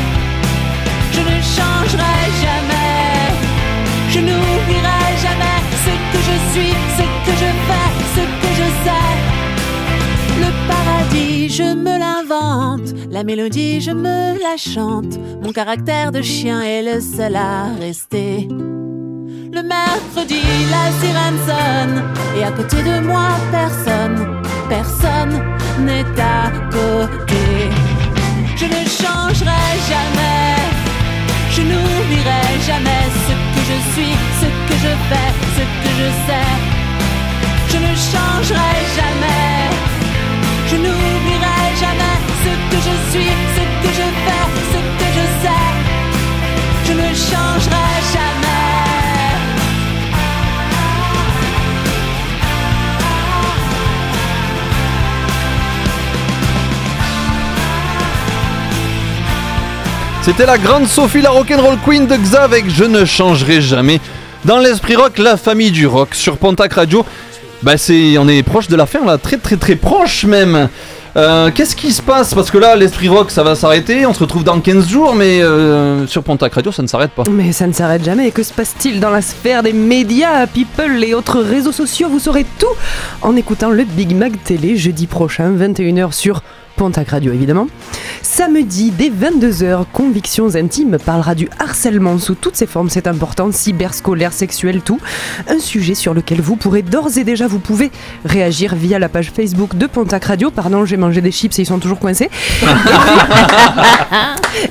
Je 1.16 1.22
ne 1.30 1.38
changerai 1.56 2.20
jamais. 2.46 2.88
Je 4.10 4.20
n'oublierai 4.20 5.17
je 11.58 11.74
me 11.74 11.98
l'invente. 11.98 12.90
La 13.10 13.24
mélodie, 13.24 13.82
je 13.82 13.92
me 13.92 14.38
la 14.48 14.58
chante. 14.58 15.18
Mon 15.42 15.52
caractère 15.52 16.12
de 16.12 16.22
chien 16.22 16.62
est 16.62 16.84
le 16.84 17.02
seul 17.02 17.36
à 17.36 17.74
rester. 17.80 18.48
Le 19.56 19.62
mercredi, 19.64 20.44
la 20.76 20.86
sirène 21.00 21.40
sonne. 21.50 21.98
Et 22.38 22.44
à 22.44 22.52
côté 22.52 22.78
de 22.90 23.00
moi, 23.10 23.30
personne, 23.52 24.20
personne 24.70 25.36
n'est 25.88 26.14
à 26.40 26.52
côté. 26.78 27.46
Je 28.60 28.66
ne 28.66 28.82
changerai 29.02 29.68
jamais. 29.92 30.62
Je 31.56 31.62
n'oublierai 31.70 32.48
jamais 32.70 33.06
ce 33.26 33.34
que 33.54 33.62
je 33.70 33.78
suis, 33.94 34.16
ce 34.42 34.48
que 34.68 34.76
je 34.86 34.94
fais, 35.10 35.32
ce 35.58 35.64
que 35.82 35.92
je 36.02 36.10
sais. 36.28 36.54
Je 37.72 37.78
ne 37.86 37.94
changerai 38.12 38.76
jamais. 39.00 39.58
Je 40.70 40.76
n'oublierai 40.76 41.47
je 42.82 43.12
suis, 43.12 43.32
ce 43.56 43.64
que 43.84 43.94
je 43.94 44.08
fais, 44.26 44.46
ce 44.72 44.80
que 45.00 45.08
je 45.18 45.26
sais. 45.42 45.68
Je 46.86 46.94
ne 46.94 47.10
changerai 47.14 47.90
jamais. 48.14 48.48
C'était 60.22 60.46
la 60.46 60.58
grande 60.58 60.88
Sophie, 60.88 61.22
la 61.22 61.32
rock'n'roll 61.32 61.78
queen 61.86 62.06
de 62.06 62.16
Xa 62.16 62.44
avec 62.44 62.70
Je 62.70 62.84
ne 62.84 63.06
changerai 63.06 63.62
jamais. 63.62 64.00
Dans 64.46 64.60
l'esprit 64.60 64.96
rock, 64.96 65.18
la 65.18 65.38
famille 65.38 65.72
du 65.72 65.88
rock 65.88 66.14
sur 66.14 66.38
Pontac 66.38 66.74
Radio. 66.74 67.06
Bah 67.64 67.78
c'est, 67.78 68.18
on 68.20 68.28
est 68.28 68.44
proche 68.44 68.68
de 68.68 68.76
la 68.76 68.86
fin 68.86 69.04
là, 69.04 69.18
très 69.18 69.38
très 69.38 69.56
très 69.56 69.76
proche 69.76 70.26
même. 70.26 70.70
Euh, 71.18 71.50
Qu'est-ce 71.54 71.76
qui 71.76 71.92
se 71.92 72.02
passe 72.02 72.34
Parce 72.36 72.52
que 72.52 72.58
là, 72.60 72.76
l'esprit 72.76 73.10
rock, 73.10 73.32
ça 73.32 73.42
va 73.44 73.56
s'arrêter. 73.56 74.06
On 74.06 74.14
se 74.14 74.20
retrouve 74.20 74.44
dans 74.44 74.60
15 74.60 74.88
jours, 74.88 75.16
mais 75.16 75.42
euh, 75.42 76.06
sur 76.06 76.24
Pontac 76.24 76.54
Radio, 76.54 76.72
ça 76.72 76.84
ne 76.84 76.88
s'arrête 76.88 77.12
pas. 77.12 77.24
Mais 77.30 77.52
ça 77.52 77.66
ne 77.66 77.74
s'arrête 77.74 78.04
jamais. 78.04 78.30
Que 78.30 78.44
se 78.44 78.54
passe-t-il 78.54 79.00
dans 79.00 79.10
la 79.10 79.22
sphère 79.24 79.64
des 79.64 79.74
médias, 79.74 80.46
People 80.46 81.04
et 81.04 81.16
autres 81.16 81.40
réseaux 81.40 81.72
sociaux 81.72 82.08
Vous 82.10 82.20
saurez 82.20 82.46
tout 82.60 82.68
en 83.24 83.36
écoutant 83.36 83.72
le 83.72 83.84
Big 83.84 84.16
Mag 84.16 84.34
Télé 84.44 84.78
jeudi 84.78 85.08
prochain, 85.08 85.52
21h 85.52 86.12
sur 86.12 86.42
Pontac 86.78 87.10
Radio 87.10 87.34
évidemment. 87.34 87.68
Samedi, 88.22 88.92
dès 88.92 89.10
22h, 89.10 89.86
Convictions 89.92 90.56
Intimes 90.56 90.98
parlera 91.04 91.34
du 91.34 91.50
harcèlement 91.58 92.20
sous 92.20 92.36
toutes 92.36 92.56
ses 92.56 92.68
formes, 92.68 92.90
c'est 92.90 93.08
important, 93.08 93.52
cyberscolaire, 93.52 94.32
sexuel, 94.32 94.82
tout. 94.82 95.00
Un 95.50 95.60
sujet 95.60 95.96
sur 95.96 96.14
lequel 96.14 96.40
vous 96.40 96.56
pourrez 96.56 96.84
d'ores 96.84 97.18
et 97.18 97.24
déjà, 97.24 97.48
vous 97.48 97.58
pouvez 97.58 97.92
réagir 98.26 98.76
via 98.76 99.00
la 99.00 99.10
page 99.10 99.32
Facebook 99.36 99.76
de 99.76 99.88
Pontac 99.88 100.26
Radio. 100.26 100.52
Pardon, 100.52 100.86
j'ai 100.86 100.98
mangé 100.98 101.20
des 101.22 101.32
chips 101.32 101.58
et 101.58 101.64
ils 101.64 101.66
sont 101.66 101.80
toujours 101.80 102.00
coincés. 102.00 102.30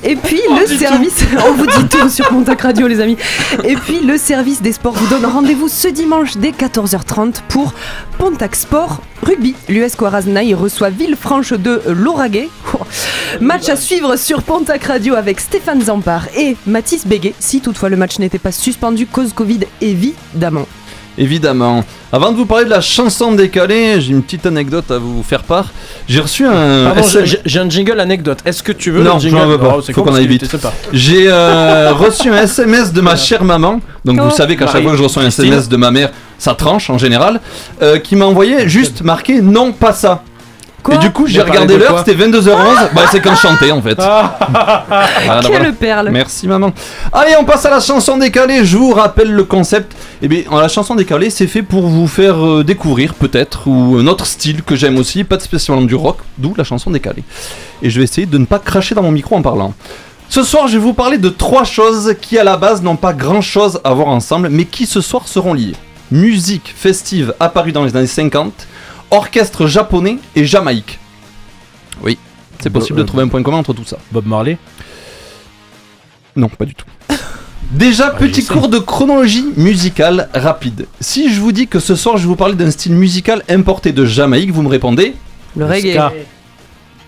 Et 0.02 0.16
puis 0.16 0.40
On 0.48 0.58
le 0.58 0.66
service, 0.66 1.24
on 1.48 1.52
vous 1.52 1.66
dit 1.66 1.88
tout 1.88 2.08
sur 2.08 2.28
Pontac 2.28 2.60
Radio 2.62 2.86
les 2.86 3.00
amis. 3.00 3.16
Et 3.64 3.76
puis 3.76 4.00
le 4.00 4.16
service 4.16 4.62
des 4.62 4.72
sports 4.72 4.94
vous 4.94 5.06
donne 5.06 5.26
rendez-vous 5.26 5.68
ce 5.68 5.88
dimanche 5.88 6.36
dès 6.36 6.50
14h30 6.50 7.42
pour 7.48 7.74
Pontac 8.18 8.56
Sport 8.56 9.00
Rugby. 9.22 9.54
L'US 9.68 9.96
Coaraznaï 9.96 10.54
reçoit 10.54 10.90
Villefranche 10.90 11.52
de 11.52 11.82
Lauragais. 11.96 12.48
Oh. 12.74 12.78
Match 13.40 13.68
à 13.68 13.76
suivre 13.76 14.16
sur 14.16 14.42
Pontac 14.42 14.84
Radio 14.84 15.14
avec 15.14 15.40
Stéphane 15.40 15.80
Zampar 15.82 16.24
et 16.36 16.56
Mathis 16.66 17.06
Béguet, 17.06 17.32
si 17.38 17.60
toutefois 17.60 17.88
le 17.88 17.96
match 17.96 18.18
n'était 18.18 18.38
pas 18.40 18.52
suspendu 18.52 19.06
cause 19.06 19.32
Covid 19.32 19.60
évidemment. 19.80 20.66
Évidemment. 21.18 21.84
Avant 22.12 22.30
de 22.32 22.36
vous 22.36 22.44
parler 22.44 22.64
de 22.66 22.70
la 22.70 22.80
chanson 22.82 23.32
décalée, 23.32 24.00
j'ai 24.00 24.10
une 24.12 24.22
petite 24.22 24.44
anecdote 24.46 24.90
à 24.90 24.98
vous 24.98 25.22
faire 25.22 25.42
part. 25.44 25.70
J'ai 26.08 26.20
reçu 26.20 26.44
un. 26.46 26.84
Pardon, 26.92 27.00
SM 27.02 27.24
j'ai- 27.46 27.60
un 27.60 27.70
jingle 27.70 27.98
anecdote. 28.00 28.38
Est-ce 28.44 28.62
que 28.62 28.72
tu 28.72 28.90
veux 28.90 29.02
non, 29.02 29.14
le 29.14 29.20
jingle 29.20 29.36
j'en 29.38 29.46
veux 29.46 29.58
pas. 29.58 29.74
Oh, 29.78 29.80
c'est 29.80 29.92
Faut 29.94 30.02
qu'on 30.02 30.14
aille 30.14 30.26
vite. 30.26 30.44
J'ai 30.92 31.26
euh, 31.28 31.92
reçu 31.94 32.28
un 32.28 32.42
SMS 32.42 32.92
de 32.92 33.00
ma 33.00 33.16
chère 33.16 33.44
maman. 33.44 33.80
Donc 34.04 34.20
vous 34.20 34.28
Oh. 34.30 34.36
savez 34.36 34.56
qu'à 34.56 34.66
chaque 34.66 34.82
fois 34.82 34.90
que 34.92 34.98
je 34.98 35.02
reçois 35.04 35.22
un. 35.22 35.28
SMS 35.28 35.68
de 35.68 35.76
ma 35.76 35.90
mère, 35.90 36.10
ça 36.38 36.54
tranche 36.54 36.90
en 36.90 36.98
général, 36.98 37.40
euh, 37.80 37.98
qui 37.98 38.16
m'a 38.16 38.26
envoyé 38.26 38.68
juste 38.68 39.00
marqué 39.02 39.40
non 39.40 39.72
pas 39.72 39.92
ça. 39.94 40.22
Et 40.92 40.98
du 40.98 41.10
coup 41.10 41.26
j'ai 41.26 41.40
regardé 41.40 41.76
l'heure, 41.76 41.98
c'était 41.98 42.14
22h11. 42.14 42.94
bah 42.94 43.02
c'est 43.10 43.20
quand 43.20 43.34
je 43.34 43.40
chantais 43.40 43.70
en 43.70 43.82
fait. 43.82 43.98
Ah. 44.08 45.40
Quelle 45.42 45.50
voilà. 45.50 45.72
perle. 45.72 46.10
Merci 46.10 46.46
maman. 46.46 46.72
Allez, 47.12 47.34
on 47.38 47.44
passe 47.44 47.64
à 47.66 47.70
la 47.70 47.80
chanson 47.80 48.16
décalée. 48.16 48.64
Je 48.64 48.76
vous 48.76 48.92
rappelle 48.92 49.30
le 49.32 49.44
concept. 49.44 49.94
Eh 50.22 50.28
bien, 50.28 50.42
la 50.50 50.68
chanson 50.68 50.94
décalée, 50.94 51.30
c'est 51.30 51.46
fait 51.46 51.62
pour 51.62 51.86
vous 51.86 52.06
faire 52.06 52.44
euh, 52.44 52.64
découvrir 52.64 53.14
peut-être 53.14 53.66
ou 53.66 53.98
un 53.98 54.06
autre 54.06 54.26
style 54.26 54.62
que 54.62 54.76
j'aime 54.76 54.98
aussi, 54.98 55.24
pas 55.24 55.38
spécialement 55.38 55.82
du 55.82 55.94
rock, 55.94 56.18
d'où 56.38 56.54
la 56.56 56.64
chanson 56.64 56.90
décalée. 56.90 57.24
Et 57.82 57.90
je 57.90 57.98
vais 57.98 58.04
essayer 58.04 58.26
de 58.26 58.38
ne 58.38 58.44
pas 58.46 58.58
cracher 58.58 58.94
dans 58.94 59.02
mon 59.02 59.12
micro 59.12 59.36
en 59.36 59.42
parlant. 59.42 59.74
Ce 60.28 60.42
soir, 60.42 60.66
je 60.68 60.74
vais 60.74 60.82
vous 60.82 60.94
parler 60.94 61.18
de 61.18 61.28
trois 61.28 61.64
choses 61.64 62.14
qui 62.20 62.38
à 62.38 62.44
la 62.44 62.56
base 62.56 62.82
n'ont 62.82 62.96
pas 62.96 63.12
grand-chose 63.12 63.80
à 63.84 63.92
voir 63.94 64.08
ensemble, 64.08 64.48
mais 64.50 64.64
qui 64.64 64.86
ce 64.86 65.00
soir 65.00 65.28
seront 65.28 65.54
liées. 65.54 65.76
Musique 66.10 66.72
festive 66.76 67.34
apparue 67.40 67.72
dans 67.72 67.84
les 67.84 67.96
années 67.96 68.06
50, 68.06 68.52
orchestre 69.10 69.66
japonais 69.66 70.18
et 70.34 70.44
Jamaïque. 70.44 70.98
Oui, 72.02 72.18
c'est 72.60 72.70
possible 72.70 72.98
de 72.98 73.04
trouver 73.04 73.22
un 73.24 73.28
point 73.28 73.42
commun 73.42 73.58
entre 73.58 73.72
tout 73.72 73.84
ça. 73.84 73.98
Bob 74.12 74.26
Marley 74.26 74.58
Non, 76.34 76.48
pas 76.48 76.64
du 76.64 76.74
tout. 76.74 76.86
Déjà, 77.70 78.10
petit 78.10 78.44
cours 78.44 78.68
de 78.68 78.78
chronologie 78.78 79.46
musicale 79.56 80.28
rapide. 80.34 80.86
Si 81.00 81.32
je 81.34 81.40
vous 81.40 81.52
dis 81.52 81.66
que 81.66 81.80
ce 81.80 81.96
soir 81.96 82.16
je 82.16 82.22
vais 82.22 82.28
vous 82.28 82.36
parler 82.36 82.54
d'un 82.54 82.70
style 82.70 82.92
musical 82.92 83.42
importé 83.48 83.92
de 83.92 84.04
Jamaïque, 84.04 84.52
vous 84.52 84.62
me 84.62 84.68
répondez 84.68 85.14
Le 85.56 85.66
reggae. 85.66 85.98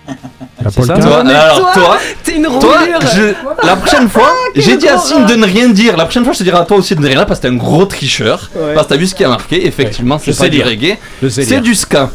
ska. 0.58 0.64
La 0.64 0.70
polka. 0.70 0.98
Toi, 0.98 1.20
alors, 1.20 1.72
toi, 1.72 1.98
t'es 2.24 2.36
une 2.36 2.44
toi, 2.44 2.78
roulure. 2.78 3.00
je- 3.14 3.66
la 3.66 3.76
prochaine 3.76 4.08
fois, 4.16 4.32
j'ai 4.54 4.76
dit 4.76 4.88
à. 4.88 4.98
Signe 4.98 5.26
de 5.26 5.34
ne 5.34 5.44
rien 5.46 5.68
dire. 5.68 5.96
La 5.96 6.04
prochaine 6.04 6.24
fois, 6.24 6.32
je 6.32 6.38
te 6.38 6.44
dirai 6.44 6.58
à 6.58 6.64
toi 6.64 6.76
aussi 6.78 6.94
de 6.94 7.00
ne 7.00 7.06
rien 7.06 7.16
dire 7.16 7.26
parce 7.26 7.38
que 7.40 7.46
t'es 7.46 7.52
un 7.52 7.56
gros 7.56 7.84
tricheur. 7.84 8.50
Ouais. 8.54 8.74
Parce 8.74 8.86
que 8.86 8.92
t'as 8.94 8.98
vu 8.98 9.06
ce 9.06 9.14
qui 9.14 9.24
a 9.24 9.28
marqué. 9.28 9.66
Effectivement, 9.66 10.18
c'est 10.18 10.36
pas 10.36 10.48
du 10.48 10.62
reggae, 10.62 10.96
c'est 11.28 11.60
du 11.60 11.74
ska. 11.74 12.10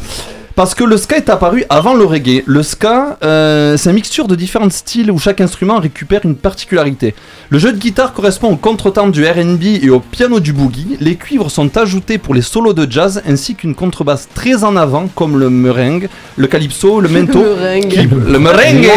Parce 0.56 0.72
que 0.76 0.84
le 0.84 0.96
ska 0.96 1.16
est 1.16 1.28
apparu 1.30 1.64
avant 1.68 1.94
le 1.94 2.04
reggae. 2.04 2.44
Le 2.46 2.62
ska, 2.62 3.18
euh, 3.24 3.76
c'est 3.76 3.88
une 3.90 3.96
mixture 3.96 4.28
de 4.28 4.36
différents 4.36 4.70
styles 4.70 5.10
où 5.10 5.18
chaque 5.18 5.40
instrument 5.40 5.80
récupère 5.80 6.20
une 6.22 6.36
particularité. 6.36 7.12
Le 7.50 7.58
jeu 7.58 7.72
de 7.72 7.76
guitare 7.78 8.12
correspond 8.12 8.50
au 8.52 8.56
contretemps 8.56 9.08
du 9.08 9.26
RB 9.26 9.64
et 9.82 9.90
au 9.90 9.98
piano 9.98 10.38
du 10.38 10.52
boogie. 10.52 10.96
Les 11.00 11.16
cuivres 11.16 11.50
sont 11.50 11.76
ajoutés 11.76 12.18
pour 12.18 12.34
les 12.34 12.42
solos 12.42 12.72
de 12.72 12.86
jazz 12.88 13.20
ainsi 13.28 13.56
qu'une 13.56 13.74
contrebasse 13.74 14.28
très 14.32 14.62
en 14.62 14.76
avant 14.76 15.08
comme 15.16 15.38
le 15.40 15.50
meringue, 15.50 16.08
le 16.36 16.46
calypso, 16.46 17.00
le 17.00 17.08
mento. 17.16 17.40
Meringue. 17.42 17.88
qui- 17.88 18.06
le 18.06 18.38
merengue 18.38 18.88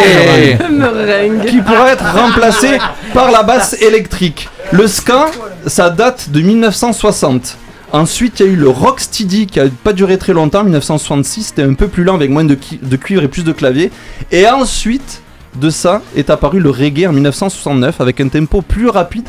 Meringue. 0.70 1.46
qui 1.48 1.58
pourra 1.62 1.92
être 1.92 2.06
remplacé 2.06 2.78
par 3.16 3.32
la 3.32 3.42
basse 3.42 3.76
électrique. 3.82 4.48
Le 4.72 4.86
ska, 4.86 5.32
ça 5.66 5.90
date 5.90 6.30
de 6.30 6.40
1960. 6.42 7.58
Ensuite, 7.94 8.40
il 8.40 8.46
y 8.46 8.50
a 8.50 8.52
eu 8.52 8.56
le 8.56 8.70
rocksteady 8.70 9.48
qui 9.48 9.60
a 9.60 9.68
pas 9.84 9.94
duré 9.94 10.18
très 10.18 10.34
longtemps, 10.34 10.64
1966, 10.64 11.44
c'était 11.44 11.64
un 11.64 11.74
peu 11.74 11.88
plus 11.88 12.04
lent 12.04 12.16
avec 12.16 12.30
moins 12.30 12.44
de, 12.44 12.56
cuivre 12.56 13.24
et 13.24 13.28
plus 13.30 13.44
de 13.44 13.54
clavier. 13.54 13.92
Et 14.32 14.48
ensuite 14.48 15.22
de 15.56 15.70
ça 15.70 16.02
est 16.16 16.30
apparu 16.30 16.60
le 16.60 16.70
reggae 16.70 17.08
en 17.08 17.14
1969 17.14 18.02
avec 18.02 18.20
un 18.20 18.28
tempo 18.28 18.62
plus 18.62 18.90
rapide 18.90 19.26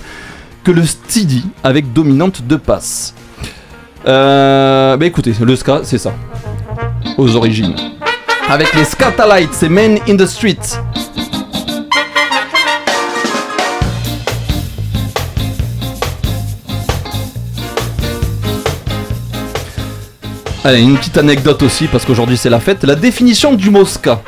que 0.64 0.72
le 0.72 0.84
steady 0.84 1.44
avec 1.62 1.92
dominante 1.92 2.42
de 2.46 2.56
passe. 2.56 3.14
Euh, 4.06 4.96
bah 4.96 5.06
écoutez, 5.06 5.32
le 5.40 5.56
ska, 5.56 5.80
c'est 5.84 5.98
ça. 5.98 6.12
Aux 7.16 7.36
origines. 7.36 7.74
Avec 8.48 8.74
les 8.74 8.84
Scatalites, 8.84 9.52
c'est 9.52 9.68
Men 9.68 9.98
in 10.08 10.16
the 10.16 10.26
Street. 10.26 10.58
Allez, 20.64 20.80
une 20.82 20.96
petite 20.98 21.16
anecdote 21.16 21.62
aussi, 21.62 21.86
parce 21.86 22.04
qu'aujourd'hui 22.04 22.36
c'est 22.36 22.50
la 22.50 22.60
fête. 22.60 22.84
La 22.84 22.94
définition 22.94 23.52
du 23.52 23.70
mot 23.70 23.84
ska. 23.84 24.20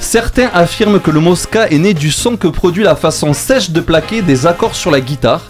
Certains 0.00 0.48
affirment 0.54 1.00
que 1.00 1.10
le 1.10 1.20
mot 1.20 1.34
ska 1.36 1.68
est 1.68 1.78
né 1.78 1.94
du 1.94 2.10
son 2.10 2.36
que 2.36 2.48
produit 2.48 2.84
la 2.84 2.94
façon 2.96 3.32
sèche 3.32 3.70
de 3.70 3.80
plaquer 3.80 4.22
des 4.22 4.46
accords 4.46 4.74
sur 4.74 4.90
la 4.90 5.00
guitare. 5.00 5.42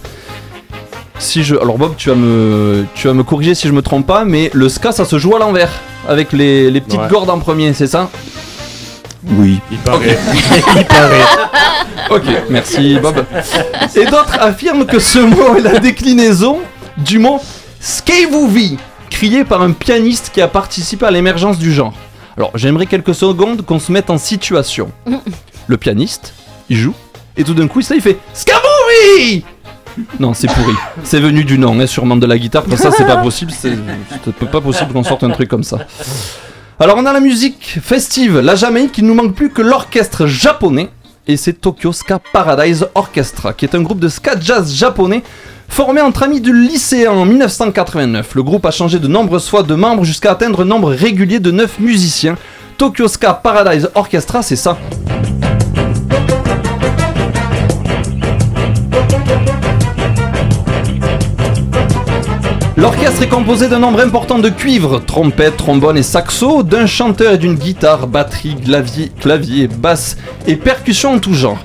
Si 1.18 1.42
je, 1.42 1.56
alors 1.56 1.78
Bob, 1.78 1.94
tu 1.96 2.10
vas 2.10 2.14
me, 2.14 2.86
tu 2.94 3.08
vas 3.08 3.14
me 3.14 3.24
corriger 3.24 3.54
si 3.54 3.66
je 3.66 3.72
me 3.72 3.82
trompe 3.82 4.06
pas, 4.06 4.24
mais 4.24 4.50
le 4.54 4.68
ska 4.68 4.92
ça 4.92 5.04
se 5.04 5.18
joue 5.18 5.34
à 5.34 5.38
l'envers, 5.38 5.70
avec 6.08 6.32
les, 6.32 6.70
les 6.70 6.80
petites 6.80 7.00
Ouais. 7.00 7.08
cordes 7.08 7.28
en 7.30 7.38
premier, 7.40 7.72
c'est 7.74 7.88
ça? 7.88 8.08
Oui. 9.26 9.58
Il 9.72 9.78
paraît. 9.78 10.16
Il 10.76 10.84
paraît. 10.84 11.20
Ok, 12.10 12.22
merci 12.48 12.96
Bob. 13.02 13.22
Et 13.94 14.04
d'autres 14.06 14.38
affirment 14.40 14.86
que 14.86 14.98
ce 14.98 15.18
mot 15.18 15.56
est 15.56 15.60
la 15.60 15.78
déclinaison 15.78 16.60
du 16.96 17.18
mot 17.18 17.38
Skavuvi, 17.80 18.78
crié 19.08 19.44
par 19.44 19.62
un 19.62 19.72
pianiste 19.72 20.30
qui 20.32 20.40
a 20.40 20.48
participé 20.48 21.06
à 21.06 21.10
l'émergence 21.10 21.58
du 21.58 21.72
genre. 21.72 21.94
Alors 22.36 22.52
j'aimerais 22.54 22.86
quelques 22.86 23.14
secondes 23.14 23.64
qu'on 23.64 23.78
se 23.78 23.90
mette 23.90 24.10
en 24.10 24.18
situation. 24.18 24.90
Le 25.66 25.76
pianiste, 25.76 26.34
il 26.68 26.76
joue, 26.76 26.94
et 27.36 27.44
tout 27.44 27.54
d'un 27.54 27.68
coup, 27.68 27.82
ça 27.82 27.94
il 27.94 28.00
fait 28.00 28.18
Skavuvi 28.32 29.44
Non, 30.20 30.34
c'est 30.34 30.46
pourri. 30.48 30.74
C'est 31.02 31.20
venu 31.20 31.44
du 31.44 31.58
nom, 31.58 31.78
hein, 31.78 31.86
sûrement 31.86 32.16
de 32.16 32.26
la 32.26 32.38
guitare. 32.38 32.64
Pour 32.64 32.78
ça, 32.78 32.90
c'est 32.90 33.06
pas 33.06 33.16
possible. 33.16 33.52
C'est 33.52 33.76
pas 34.50 34.60
possible 34.60 34.92
qu'on 34.92 35.04
sorte 35.04 35.24
un 35.24 35.30
truc 35.30 35.48
comme 35.48 35.64
ça. 35.64 35.78
Alors 36.80 36.96
on 36.96 37.06
a 37.06 37.12
la 37.12 37.18
musique 37.18 37.80
festive, 37.82 38.38
la 38.38 38.54
Jamaïque, 38.54 38.96
il 38.98 39.04
nous 39.04 39.14
manque 39.14 39.34
plus 39.34 39.50
que 39.50 39.62
l'orchestre 39.62 40.26
japonais, 40.28 40.90
et 41.26 41.36
c'est 41.36 41.54
Tokyo 41.54 41.92
Ska 41.92 42.20
Paradise 42.32 42.86
Orchestra, 42.94 43.52
qui 43.52 43.64
est 43.64 43.74
un 43.74 43.82
groupe 43.82 43.98
de 43.98 44.08
ska 44.08 44.38
jazz 44.40 44.72
japonais 44.72 45.24
formé 45.68 46.00
entre 46.00 46.24
amis 46.24 46.40
du 46.40 46.52
lycée 46.52 47.06
en 47.06 47.24
1989. 47.24 48.34
Le 48.34 48.42
groupe 48.42 48.66
a 48.66 48.70
changé 48.70 48.98
de 48.98 49.06
nombreuses 49.06 49.48
fois 49.48 49.62
de 49.62 49.74
membres 49.74 50.04
jusqu'à 50.04 50.32
atteindre 50.32 50.62
un 50.62 50.64
nombre 50.64 50.90
régulier 50.90 51.38
de 51.38 51.50
9 51.50 51.78
musiciens. 51.78 52.36
Tokyo 52.76 53.08
Ska 53.08 53.34
Paradise 53.34 53.90
Orchestra, 53.94 54.42
c'est 54.42 54.56
ça. 54.56 54.78
L'orchestre 62.76 63.22
est 63.22 63.28
composé 63.28 63.66
d'un 63.66 63.80
nombre 63.80 64.00
important 64.00 64.38
de 64.38 64.48
cuivres, 64.48 65.04
trompettes, 65.04 65.56
trombones 65.56 65.98
et 65.98 66.04
saxo, 66.04 66.62
d'un 66.62 66.86
chanteur 66.86 67.32
et 67.32 67.38
d'une 67.38 67.56
guitare, 67.56 68.06
batterie, 68.06 68.54
clavier, 68.54 69.10
clavier, 69.20 69.66
basse 69.66 70.16
et 70.46 70.54
percussions 70.54 71.14
en 71.14 71.18
tout 71.18 71.34
genre. 71.34 71.58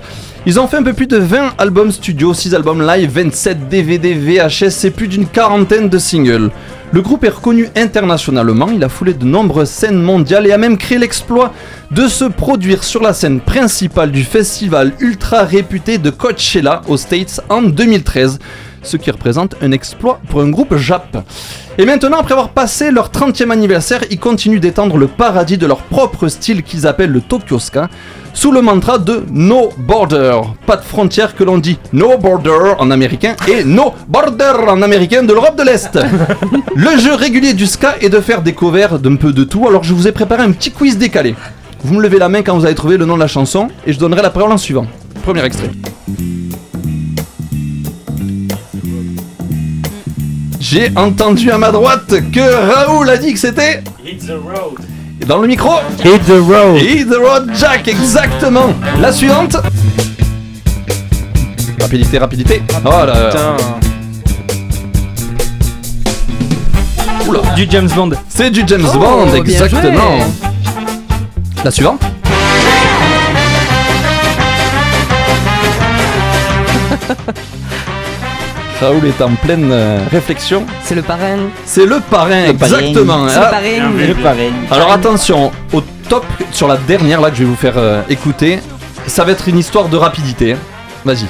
Ils 0.46 0.60
ont 0.60 0.68
fait 0.68 0.76
un 0.76 0.84
peu 0.84 0.92
plus 0.92 1.08
de 1.08 1.16
20 1.16 1.54
albums 1.58 1.90
studio, 1.90 2.34
6 2.34 2.54
albums 2.54 2.86
live, 2.86 3.10
27 3.10 3.70
DVD, 3.70 4.14
VHS 4.14 4.84
et 4.84 4.92
plus 4.92 5.08
d'une 5.08 5.26
quarantaine 5.26 5.88
de 5.88 5.98
singles. 5.98 6.52
Le 6.92 7.02
groupe 7.02 7.24
est 7.24 7.30
reconnu 7.30 7.70
internationalement, 7.78 8.68
il 8.68 8.84
a 8.84 8.90
foulé 8.90 9.14
de 9.14 9.24
nombreuses 9.24 9.70
scènes 9.70 10.02
mondiales 10.02 10.46
et 10.46 10.52
a 10.52 10.58
même 10.58 10.78
créé 10.78 10.98
l'exploit 10.98 11.54
de 11.92 12.08
se 12.10 12.26
produire 12.26 12.84
sur 12.84 13.02
la 13.02 13.14
scène 13.14 13.40
principale 13.40 14.12
du 14.12 14.26
festival 14.26 14.92
ultra 15.00 15.44
réputé 15.44 15.98
de 15.98 16.10
Coachella 16.10 16.82
aux 16.90 16.98
States 16.98 17.40
en 17.48 17.62
2013 17.62 18.40
ce 18.84 18.98
qui 18.98 19.10
représente 19.12 19.56
un 19.62 19.72
exploit 19.72 20.20
pour 20.28 20.42
un 20.42 20.50
groupe 20.50 20.76
Jap. 20.76 21.26
Et 21.78 21.86
maintenant, 21.86 22.20
après 22.20 22.34
avoir 22.34 22.50
passé 22.50 22.92
leur 22.92 23.10
30e 23.10 23.50
anniversaire, 23.50 24.02
ils 24.12 24.20
continuent 24.20 24.60
d'étendre 24.60 24.98
le 24.98 25.08
paradis 25.08 25.58
de 25.58 25.66
leur 25.66 25.84
propre 25.84 26.28
style 26.28 26.64
qu'ils 26.64 26.86
appellent 26.86 27.12
le 27.12 27.22
Tokyo 27.22 27.60
Ska, 27.60 27.90
sous 28.34 28.52
le 28.52 28.62
mantra 28.62 28.98
de 28.98 29.24
No 29.32 29.70
Border. 29.78 30.42
Pas 30.66 30.78
de 30.78 30.84
frontière 30.84 31.36
que 31.36 31.44
l'on 31.44 31.58
dit 31.58 31.78
No 31.94 32.18
Border 32.18 32.74
en 32.80 32.92
américain 32.92 33.36
et 33.48 33.64
No 33.64 33.94
Border 34.08 34.54
en 34.68 34.82
américain 34.82 35.24
de 35.24 35.34
l'Europe 35.34 35.58
de 35.58 35.64
l'Est. 35.64 35.98
le 36.76 36.98
jeu 36.98 37.14
régulier 37.14 37.54
du 37.54 37.68
Ska 37.68 37.96
est 38.02 38.10
de 38.10 38.20
faire 38.20 38.42
des 38.42 38.54
covers 38.54 39.00
d'un 39.00 39.16
peu 39.16 39.32
de 39.32 39.44
tout, 39.44 39.68
alors 39.68 39.84
je 39.84 39.94
vous 39.94 40.08
ai 40.08 40.12
préparé 40.12 40.44
un 40.44 40.52
petit 40.52 40.72
quiz 40.72 40.98
décalé. 40.98 41.36
Vous 41.84 41.94
me 41.94 42.02
levez 42.02 42.18
la 42.18 42.30
main 42.30 42.42
quand 42.42 42.58
vous 42.58 42.66
avez 42.66 42.76
trouvé 42.76 42.98
le 42.98 43.06
nom 43.06 43.16
de 43.16 43.20
la 43.20 43.28
chanson 43.28 43.68
et 43.86 43.94
je 43.94 44.00
donnerai 44.00 44.22
la 44.22 44.30
parole 44.30 44.52
en 44.52 44.58
suivant. 44.58 44.88
Premier 45.24 45.44
extrait. 45.44 45.70
J'ai 50.60 50.92
entendu 50.96 51.52
à 51.52 51.58
ma 51.58 51.72
droite 51.72 52.14
que 52.32 52.74
Raoul 52.74 53.10
a 53.10 53.18
dit 53.18 53.34
que 53.34 53.40
c'était. 53.40 53.84
Hit 54.04 54.26
the 54.26 54.32
road. 54.32 54.93
Dans 55.28 55.38
le 55.40 55.48
micro. 55.48 55.72
Hit 56.04 56.26
the 56.26 56.40
road. 56.42 56.78
Hit 56.82 57.10
the 57.10 57.18
road, 57.18 57.52
Jack, 57.56 57.88
exactement. 57.88 58.74
La 59.00 59.12
suivante. 59.12 59.56
Rapidité, 61.80 62.18
rapidité. 62.18 62.62
Oh 62.86 62.90
là 62.90 63.06
là. 63.06 63.56
Oula. 67.28 67.40
Du 67.56 67.68
James 67.70 67.90
Bond. 67.96 68.10
C'est 68.28 68.50
du 68.50 68.64
James 68.68 68.86
Oh, 68.94 68.98
Bond, 68.98 69.34
exactement. 69.36 70.18
La 71.64 71.72
suivante. 71.72 72.02
Raoul 78.80 79.06
est 79.06 79.22
en 79.22 79.34
pleine 79.36 79.70
euh, 79.72 80.00
réflexion. 80.12 80.66
C'est 80.84 80.96
le 80.96 81.02
parrain. 81.02 81.38
C'est 81.66 81.86
le 81.86 82.00
parrain, 82.00 82.48
Le 82.48 82.54
parrain. 82.54 82.80
exactement. 82.80 83.28
C'est 83.30 83.40
le 83.40 83.46
Ah, 83.46 83.50
parrain. 83.50 83.92
Le 84.08 84.14
parrain. 84.16 84.52
Alors 84.72 84.92
attention, 84.92 85.52
au 85.72 85.82
top, 86.10 86.26
sur 86.52 86.68
la 86.68 86.78
dernière 86.78 87.22
là 87.22 87.30
que 87.30 87.36
je 87.36 87.44
vais 87.44 87.50
vous 87.50 87.56
faire 87.56 87.78
euh, 87.78 88.02
écouter, 88.10 88.60
ça 89.08 89.24
va 89.24 89.32
être 89.32 89.48
une 89.48 89.60
histoire 89.60 89.88
de 89.88 89.98
rapidité. 89.98 90.54
hein. 90.54 90.58
Vas-y, 91.06 91.26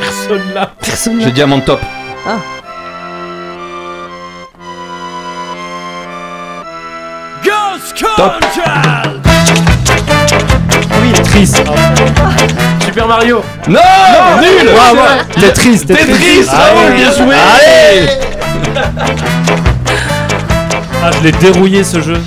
Personne 0.00 0.54
là. 0.54 0.72
Personne 0.80 1.20
j'ai 1.20 1.30
dit 1.30 1.42
à 1.42 1.46
mon 1.46 1.60
top. 1.60 1.80
Ah. 2.26 2.36
Top. 8.16 8.32
Triste. 11.32 11.62
Super 12.84 13.06
Mario. 13.06 13.42
Non, 13.66 13.80
Nul 14.40 14.70
Bravo. 14.74 15.00
Tetris, 15.40 15.80
Tetris, 15.86 16.46
Ah 16.50 16.56
Raoul, 16.56 16.90
ouais. 16.90 16.96
bien 16.96 17.12
joué 17.12 17.34
Allez 17.34 18.08
Ah, 21.02 21.10
je 21.18 21.24
l'ai 21.24 21.32
dérouillé 21.32 21.82
ce 21.84 22.00
jeu. 22.02 22.18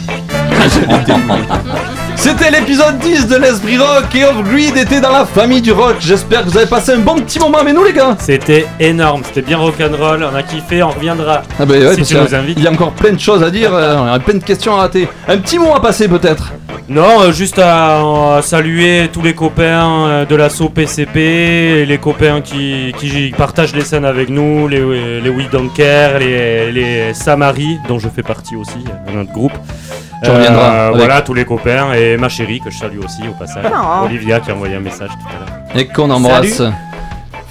C'était 2.17 2.49
l'épisode 2.49 2.97
10 2.99 3.27
de 3.27 3.35
l'Esprit 3.35 3.77
Rock 3.77 4.15
et 4.15 4.25
Off 4.25 4.43
Grid 4.43 4.75
était 4.77 5.01
dans 5.01 5.11
la 5.11 5.25
famille 5.25 5.61
du 5.61 5.71
rock. 5.71 5.97
J'espère 5.99 6.43
que 6.43 6.49
vous 6.49 6.57
avez 6.57 6.65
passé 6.65 6.93
un 6.93 6.99
bon 6.99 7.15
petit 7.15 7.39
moment 7.39 7.59
avec 7.59 7.73
nous 7.73 7.83
les 7.83 7.93
gars. 7.93 8.15
C'était 8.19 8.65
énorme, 8.79 9.21
c'était 9.23 9.41
bien 9.41 9.57
rock'n'roll, 9.57 10.23
on 10.23 10.35
a 10.35 10.43
kiffé, 10.43 10.81
on 10.81 10.89
reviendra. 10.89 11.43
Ah 11.59 11.65
bah 11.65 11.75
ouais, 11.75 11.91
si 11.91 11.97
parce 11.97 12.07
tu 12.09 12.15
nous 12.15 12.35
invites. 12.35 12.57
Il 12.57 12.63
y 12.63 12.67
a 12.67 12.71
encore 12.71 12.93
plein 12.93 13.13
de 13.13 13.19
choses 13.19 13.43
à 13.43 13.51
dire, 13.51 13.73
euh, 13.73 13.97
on 13.97 14.07
a 14.07 14.19
plein 14.19 14.35
de 14.35 14.43
questions 14.43 14.75
à 14.75 14.81
rater. 14.81 15.07
Un 15.27 15.37
petit 15.37 15.59
mot 15.59 15.73
à 15.73 15.81
passer 15.81 16.07
peut-être. 16.07 16.53
Non, 16.87 17.21
euh, 17.21 17.31
juste 17.31 17.59
à, 17.59 18.39
saluer 18.41 19.09
tous 19.11 19.21
les 19.21 19.33
copains 19.33 20.07
euh, 20.07 20.25
de 20.25 20.35
l'assaut 20.35 20.69
PCP, 20.69 21.19
et 21.19 21.85
les 21.85 21.97
copains 21.97 22.41
qui, 22.41 22.93
qui 22.97 23.33
partagent 23.37 23.75
les 23.75 23.83
scènes 23.83 24.05
avec 24.05 24.29
nous, 24.29 24.67
les, 24.67 25.21
les 25.21 25.29
We 25.29 25.49
Don't 25.51 25.69
Care, 25.75 26.19
les, 26.19 26.71
les 26.71 27.13
Samari, 27.13 27.79
dont 27.87 27.99
je 27.99 28.07
fais 28.09 28.23
partie 28.23 28.55
aussi, 28.55 28.83
de 29.07 29.15
notre 29.15 29.31
groupe. 29.31 29.53
Tu 30.23 30.29
reviendras 30.29 30.85
avec- 30.87 30.97
Voilà, 30.97 31.21
tous 31.21 31.33
les 31.33 31.45
copains, 31.45 31.93
et 31.93 32.17
ma 32.17 32.29
chérie, 32.29 32.59
que 32.59 32.71
je 32.71 32.77
salue 32.77 32.99
aussi 33.03 33.21
au 33.27 33.33
passage. 33.33 33.65
Oh. 33.71 34.05
Olivia 34.05 34.39
qui 34.39 34.51
a 34.51 34.55
envoyé 34.55 34.75
un 34.75 34.79
message 34.79 35.09
tout 35.09 35.27
à 35.29 35.39
l'heure. 35.39 35.81
Et 35.81 35.87
qu'on 35.87 36.09
embrasse. 36.09 36.53
Salut. 36.53 36.73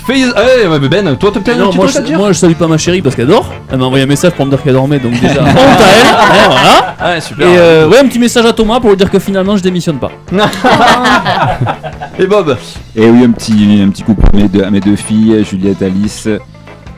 Fais- 0.06 0.14
Eh, 0.20 0.68
mais 0.68 0.88
Ben, 0.88 1.16
toi, 1.16 1.30
t'as 1.32 1.54
Non, 1.54 1.64
un 1.64 1.68
petit 1.68 1.76
moi, 1.78 1.86
dire 2.02 2.18
moi 2.18 2.28
je 2.32 2.38
salue 2.38 2.52
pas 2.52 2.66
ma 2.66 2.76
chérie 2.76 3.00
parce 3.00 3.14
qu'elle 3.16 3.26
dort. 3.26 3.50
Elle 3.72 3.78
m'a 3.78 3.86
envoyé 3.86 4.04
un 4.04 4.06
message 4.06 4.32
pour 4.32 4.44
me 4.44 4.50
dire 4.50 4.62
qu'elle 4.62 4.74
dormait 4.74 4.98
donc 4.98 5.18
déjà. 5.18 5.40
honte 5.42 5.46
à 5.56 6.34
elle. 6.36 6.50
voilà. 6.50 7.14
Ouais, 7.14 7.20
super. 7.22 7.46
Et 7.48 7.56
euh, 7.56 7.88
ouais, 7.88 7.98
un 8.00 8.06
petit 8.06 8.18
message 8.18 8.44
à 8.44 8.52
Thomas 8.52 8.80
pour 8.80 8.90
lui 8.90 8.96
dire 8.98 9.10
que 9.10 9.18
finalement 9.18 9.56
je 9.56 9.62
démissionne 9.62 9.98
pas. 9.98 10.10
Et 12.18 12.26
Bob 12.26 12.56
Et 12.94 13.08
oui, 13.10 13.24
un 13.24 13.30
petit, 13.32 13.80
un 13.84 13.88
petit 13.90 14.02
coucou 14.02 14.22
à 14.32 14.36
mes 14.36 14.48
deux, 14.48 14.62
à 14.62 14.70
mes 14.70 14.80
deux 14.80 14.96
filles, 14.96 15.44
Juliette, 15.48 15.82
Alice 15.82 16.28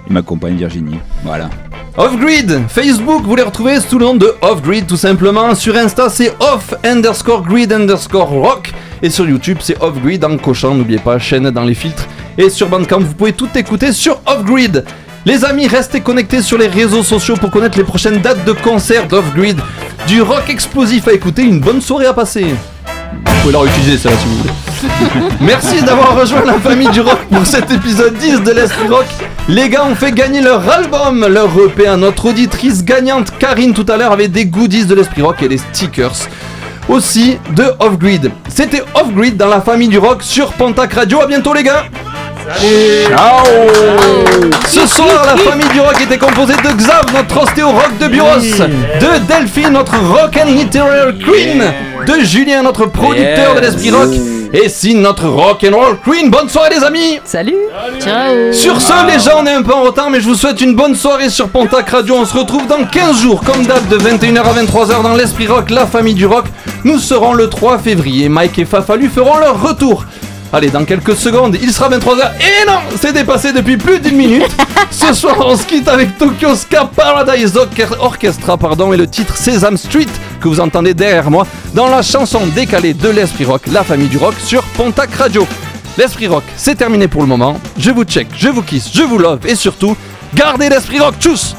et 0.09 0.13
ma 0.13 0.23
compagne 0.23 0.57
Virginie. 0.57 0.99
Voilà. 1.25 1.51
Off-Grid, 1.97 2.61
Facebook, 2.69 3.23
vous 3.25 3.37
les 3.37 3.43
retrouvez 3.43 3.81
sous 3.81 3.99
le 3.99 4.05
nom 4.05 4.15
de 4.15 4.35
Off-Grid 4.43 4.87
tout 4.87 4.99
simplement. 4.99 5.55
Sur 5.55 5.77
Insta, 5.77 6.11
c'est 6.11 6.31
off 6.41 6.75
underscore 6.85 7.43
grid 7.43 7.73
underscore 7.73 8.29
rock. 8.29 8.73
Et 9.03 9.09
sur 9.09 9.27
YouTube, 9.27 9.59
c'est 9.61 9.81
Off-Grid 9.83 10.25
en 10.25 10.37
cochant, 10.37 10.75
n'oubliez 10.75 10.99
pas, 10.99 11.19
chaîne 11.19 11.51
dans 11.51 11.65
les 11.65 11.75
filtres. 11.75 12.07
Et 12.37 12.51
sur 12.51 12.69
Bandcamp, 12.69 13.01
vous 13.01 13.15
pouvez 13.15 13.33
tout 13.33 13.49
écouter 13.55 13.93
sur 13.93 14.21
Off-Grid. 14.27 14.85
Les 15.25 15.45
amis, 15.45 15.67
restez 15.67 16.03
connectés 16.03 16.43
sur 16.43 16.59
les 16.59 16.69
réseaux 16.69 17.03
sociaux 17.03 17.35
pour 17.35 17.51
connaître 17.51 17.79
les 17.79 17.85
prochaines 17.85 18.21
dates 18.21 18.45
de 18.45 18.53
concerts 18.53 19.09
d'Off-Grid. 19.09 19.59
Du 20.07 20.23
rock 20.23 20.49
explosif 20.49 21.09
à 21.09 21.13
écouter, 21.15 21.43
une 21.43 21.61
bonne 21.61 21.81
soirée 21.81 22.07
à 22.07 22.13
passer. 22.13 22.55
Vous 23.13 23.41
pouvez 23.43 23.53
la 23.53 23.61
réutiliser, 23.61 23.99
ça, 23.99 24.11
si 24.11 24.27
vous 24.27 24.37
voulez. 24.39 24.51
Merci 25.41 25.83
d'avoir 25.83 26.19
rejoint 26.19 26.45
la 26.45 26.55
famille 26.55 26.89
du 26.89 27.01
rock 27.01 27.19
pour 27.31 27.47
cet 27.47 27.71
épisode 27.71 28.15
10 28.17 28.43
de 28.43 28.51
l'Esprit 28.51 28.89
Rock. 28.89 29.07
Les 29.49 29.69
gars 29.69 29.85
ont 29.85 29.95
fait 29.95 30.13
gagner 30.13 30.41
leur 30.41 30.69
album, 30.69 31.27
leur 31.27 31.49
EP 31.59 31.87
à 31.87 31.97
notre 31.97 32.27
auditrice 32.27 32.85
gagnante 32.85 33.37
Karine 33.39 33.73
tout 33.73 33.87
à 33.89 33.97
l'heure 33.97 34.13
avec 34.13 34.33
des 34.33 34.47
goodies 34.47 34.87
de 34.87 34.95
l'Esprit 34.95 35.23
Rock 35.23 35.43
et 35.43 35.49
des 35.49 35.59
stickers. 35.59 36.29
Aussi 36.89 37.39
de 37.55 37.65
Off 37.81 37.99
Grid. 37.99 38.31
C'était 38.49 38.83
Off 38.95 39.13
Grid 39.13 39.37
dans 39.37 39.49
la 39.49 39.61
famille 39.61 39.89
du 39.89 39.99
rock 39.99 40.23
sur 40.23 40.53
Pontac 40.53 40.93
Radio. 40.93 41.21
À 41.21 41.27
bientôt 41.27 41.53
les 41.53 41.65
gars. 41.65 41.85
Ciao 42.55 43.45
Ce 44.69 44.87
soir, 44.87 45.27
la 45.27 45.37
famille 45.37 45.69
du 45.73 45.81
rock 45.81 46.01
était 46.01 46.17
composée 46.17 46.55
de 46.55 46.77
Xav, 46.77 47.03
notre 47.13 47.43
ostéo 47.43 47.71
rock 47.71 47.99
de 48.01 48.07
Buros, 48.07 48.39
de 48.39 49.27
Delphine, 49.27 49.71
notre 49.71 49.97
rock 49.99 50.39
and 50.41 50.51
literary 50.51 51.19
queen, 51.19 51.65
de 52.07 52.25
Julien, 52.25 52.63
notre 52.63 52.87
producteur 52.87 53.57
de 53.57 53.61
l'esprit 53.61 53.91
rock, 53.91 54.11
et 54.53 54.69
Sin, 54.69 54.99
notre 55.01 55.27
rock 55.27 55.67
and 55.69 55.75
roll 55.75 55.97
queen. 56.05 56.31
Bonne 56.31 56.49
soirée 56.49 56.71
les 56.71 56.85
amis 56.85 57.19
Salut 57.25 57.57
Ciao 57.99 58.53
Sur 58.53 58.81
ce, 58.81 59.07
les 59.09 59.19
gens, 59.19 59.43
on 59.43 59.47
est 59.47 59.53
un 59.53 59.63
peu 59.63 59.75
en 59.75 59.83
retard, 59.83 60.09
mais 60.09 60.21
je 60.21 60.27
vous 60.27 60.37
souhaite 60.37 60.61
une 60.61 60.77
bonne 60.77 60.95
soirée 60.95 61.31
sur 61.31 61.49
Pontac 61.49 61.89
Radio. 61.91 62.15
On 62.17 62.25
se 62.25 62.37
retrouve 62.37 62.69
dans 62.69 62.85
15 62.85 63.23
jours, 63.23 63.43
comme 63.43 63.67
d'hab, 63.67 63.89
de 63.89 63.99
21h 63.99 64.39
à 64.39 64.63
23h 64.63 65.03
dans 65.03 65.15
l'esprit 65.15 65.49
rock, 65.49 65.71
la 65.71 65.87
famille 65.87 66.15
du 66.15 66.27
rock. 66.27 66.45
Nous 66.85 66.99
serons 67.01 67.33
le 67.35 67.49
3 67.49 67.79
février. 67.79 68.29
Mike 68.29 68.61
et 68.61 68.65
Fafalu 68.65 69.09
feront 69.09 69.39
leur 69.39 69.61
retour. 69.61 70.05
Allez, 70.57 70.71
dans 70.71 70.87
quelques 70.87 71.15
secondes, 71.17 71.59
il 71.61 71.71
sera 71.71 71.91
23h. 71.91 72.31
Et 72.41 72.67
non, 72.67 72.79
c'est 72.99 73.13
dépassé 73.13 73.53
depuis 73.53 73.77
plus 73.77 74.01
d'une 74.01 74.17
minute. 74.17 74.49
Ce 74.91 75.13
soir, 75.13 75.37
on 75.41 75.55
se 75.55 75.67
quitte 75.67 75.87
avec 75.87 76.17
Tokyo 76.17 76.55
Ska 76.55 76.87
Paradise 76.97 77.53
Orche- 77.57 77.93
Orchestra 78.01 78.57
pardon, 78.57 78.91
et 78.95 78.97
le 78.97 79.07
titre 79.07 79.37
Sesame 79.37 79.77
Street 79.77 80.07
que 80.41 80.49
vous 80.49 80.59
entendez 80.59 80.95
derrière 80.95 81.31
moi 81.31 81.47
dans 81.75 81.89
la 81.89 82.01
chanson 82.01 82.41
décalée 82.55 82.95
de 82.95 83.11
l'Esprit 83.11 83.45
Rock, 83.45 83.65
la 83.71 83.85
famille 83.85 84.09
du 84.09 84.17
rock 84.17 84.33
sur 84.43 84.63
Pontac 84.63 85.15
Radio. 85.17 85.47
L'Esprit 85.99 86.27
Rock, 86.29 86.45
c'est 86.57 86.77
terminé 86.77 87.07
pour 87.07 87.21
le 87.21 87.29
moment. 87.29 87.61
Je 87.79 87.91
vous 87.91 88.05
check, 88.05 88.29
je 88.35 88.49
vous 88.49 88.63
kiss, 88.63 88.89
je 88.95 89.03
vous 89.03 89.19
love 89.19 89.41
et 89.47 89.57
surtout, 89.57 89.95
gardez 90.35 90.71
l'Esprit 90.71 91.01
Rock. 91.01 91.17
Tchuss 91.21 91.55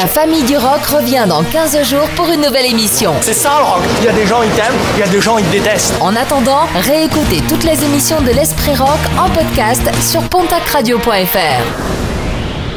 La 0.00 0.06
famille 0.06 0.44
du 0.44 0.56
rock 0.56 0.86
revient 0.86 1.24
dans 1.28 1.42
15 1.42 1.82
jours 1.82 2.08
pour 2.14 2.28
une 2.30 2.40
nouvelle 2.40 2.66
émission. 2.66 3.14
C'est 3.20 3.32
ça 3.32 3.58
le 3.58 3.64
rock. 3.64 3.82
Il 3.98 4.04
y 4.04 4.08
a 4.08 4.12
des 4.12 4.26
gens 4.26 4.42
ils 4.44 4.50
t'aiment, 4.50 4.78
il 4.94 5.00
y 5.00 5.02
a 5.02 5.08
des 5.08 5.20
gens 5.20 5.38
ils 5.38 5.44
te 5.46 5.50
détestent. 5.50 5.96
En 6.00 6.14
attendant, 6.14 6.68
réécoutez 6.76 7.40
toutes 7.48 7.64
les 7.64 7.82
émissions 7.82 8.20
de 8.20 8.30
l'Esprit 8.30 8.76
Rock 8.76 9.00
en 9.18 9.28
podcast 9.28 9.82
sur 10.00 10.22
pontacradio.fr. 10.28 11.97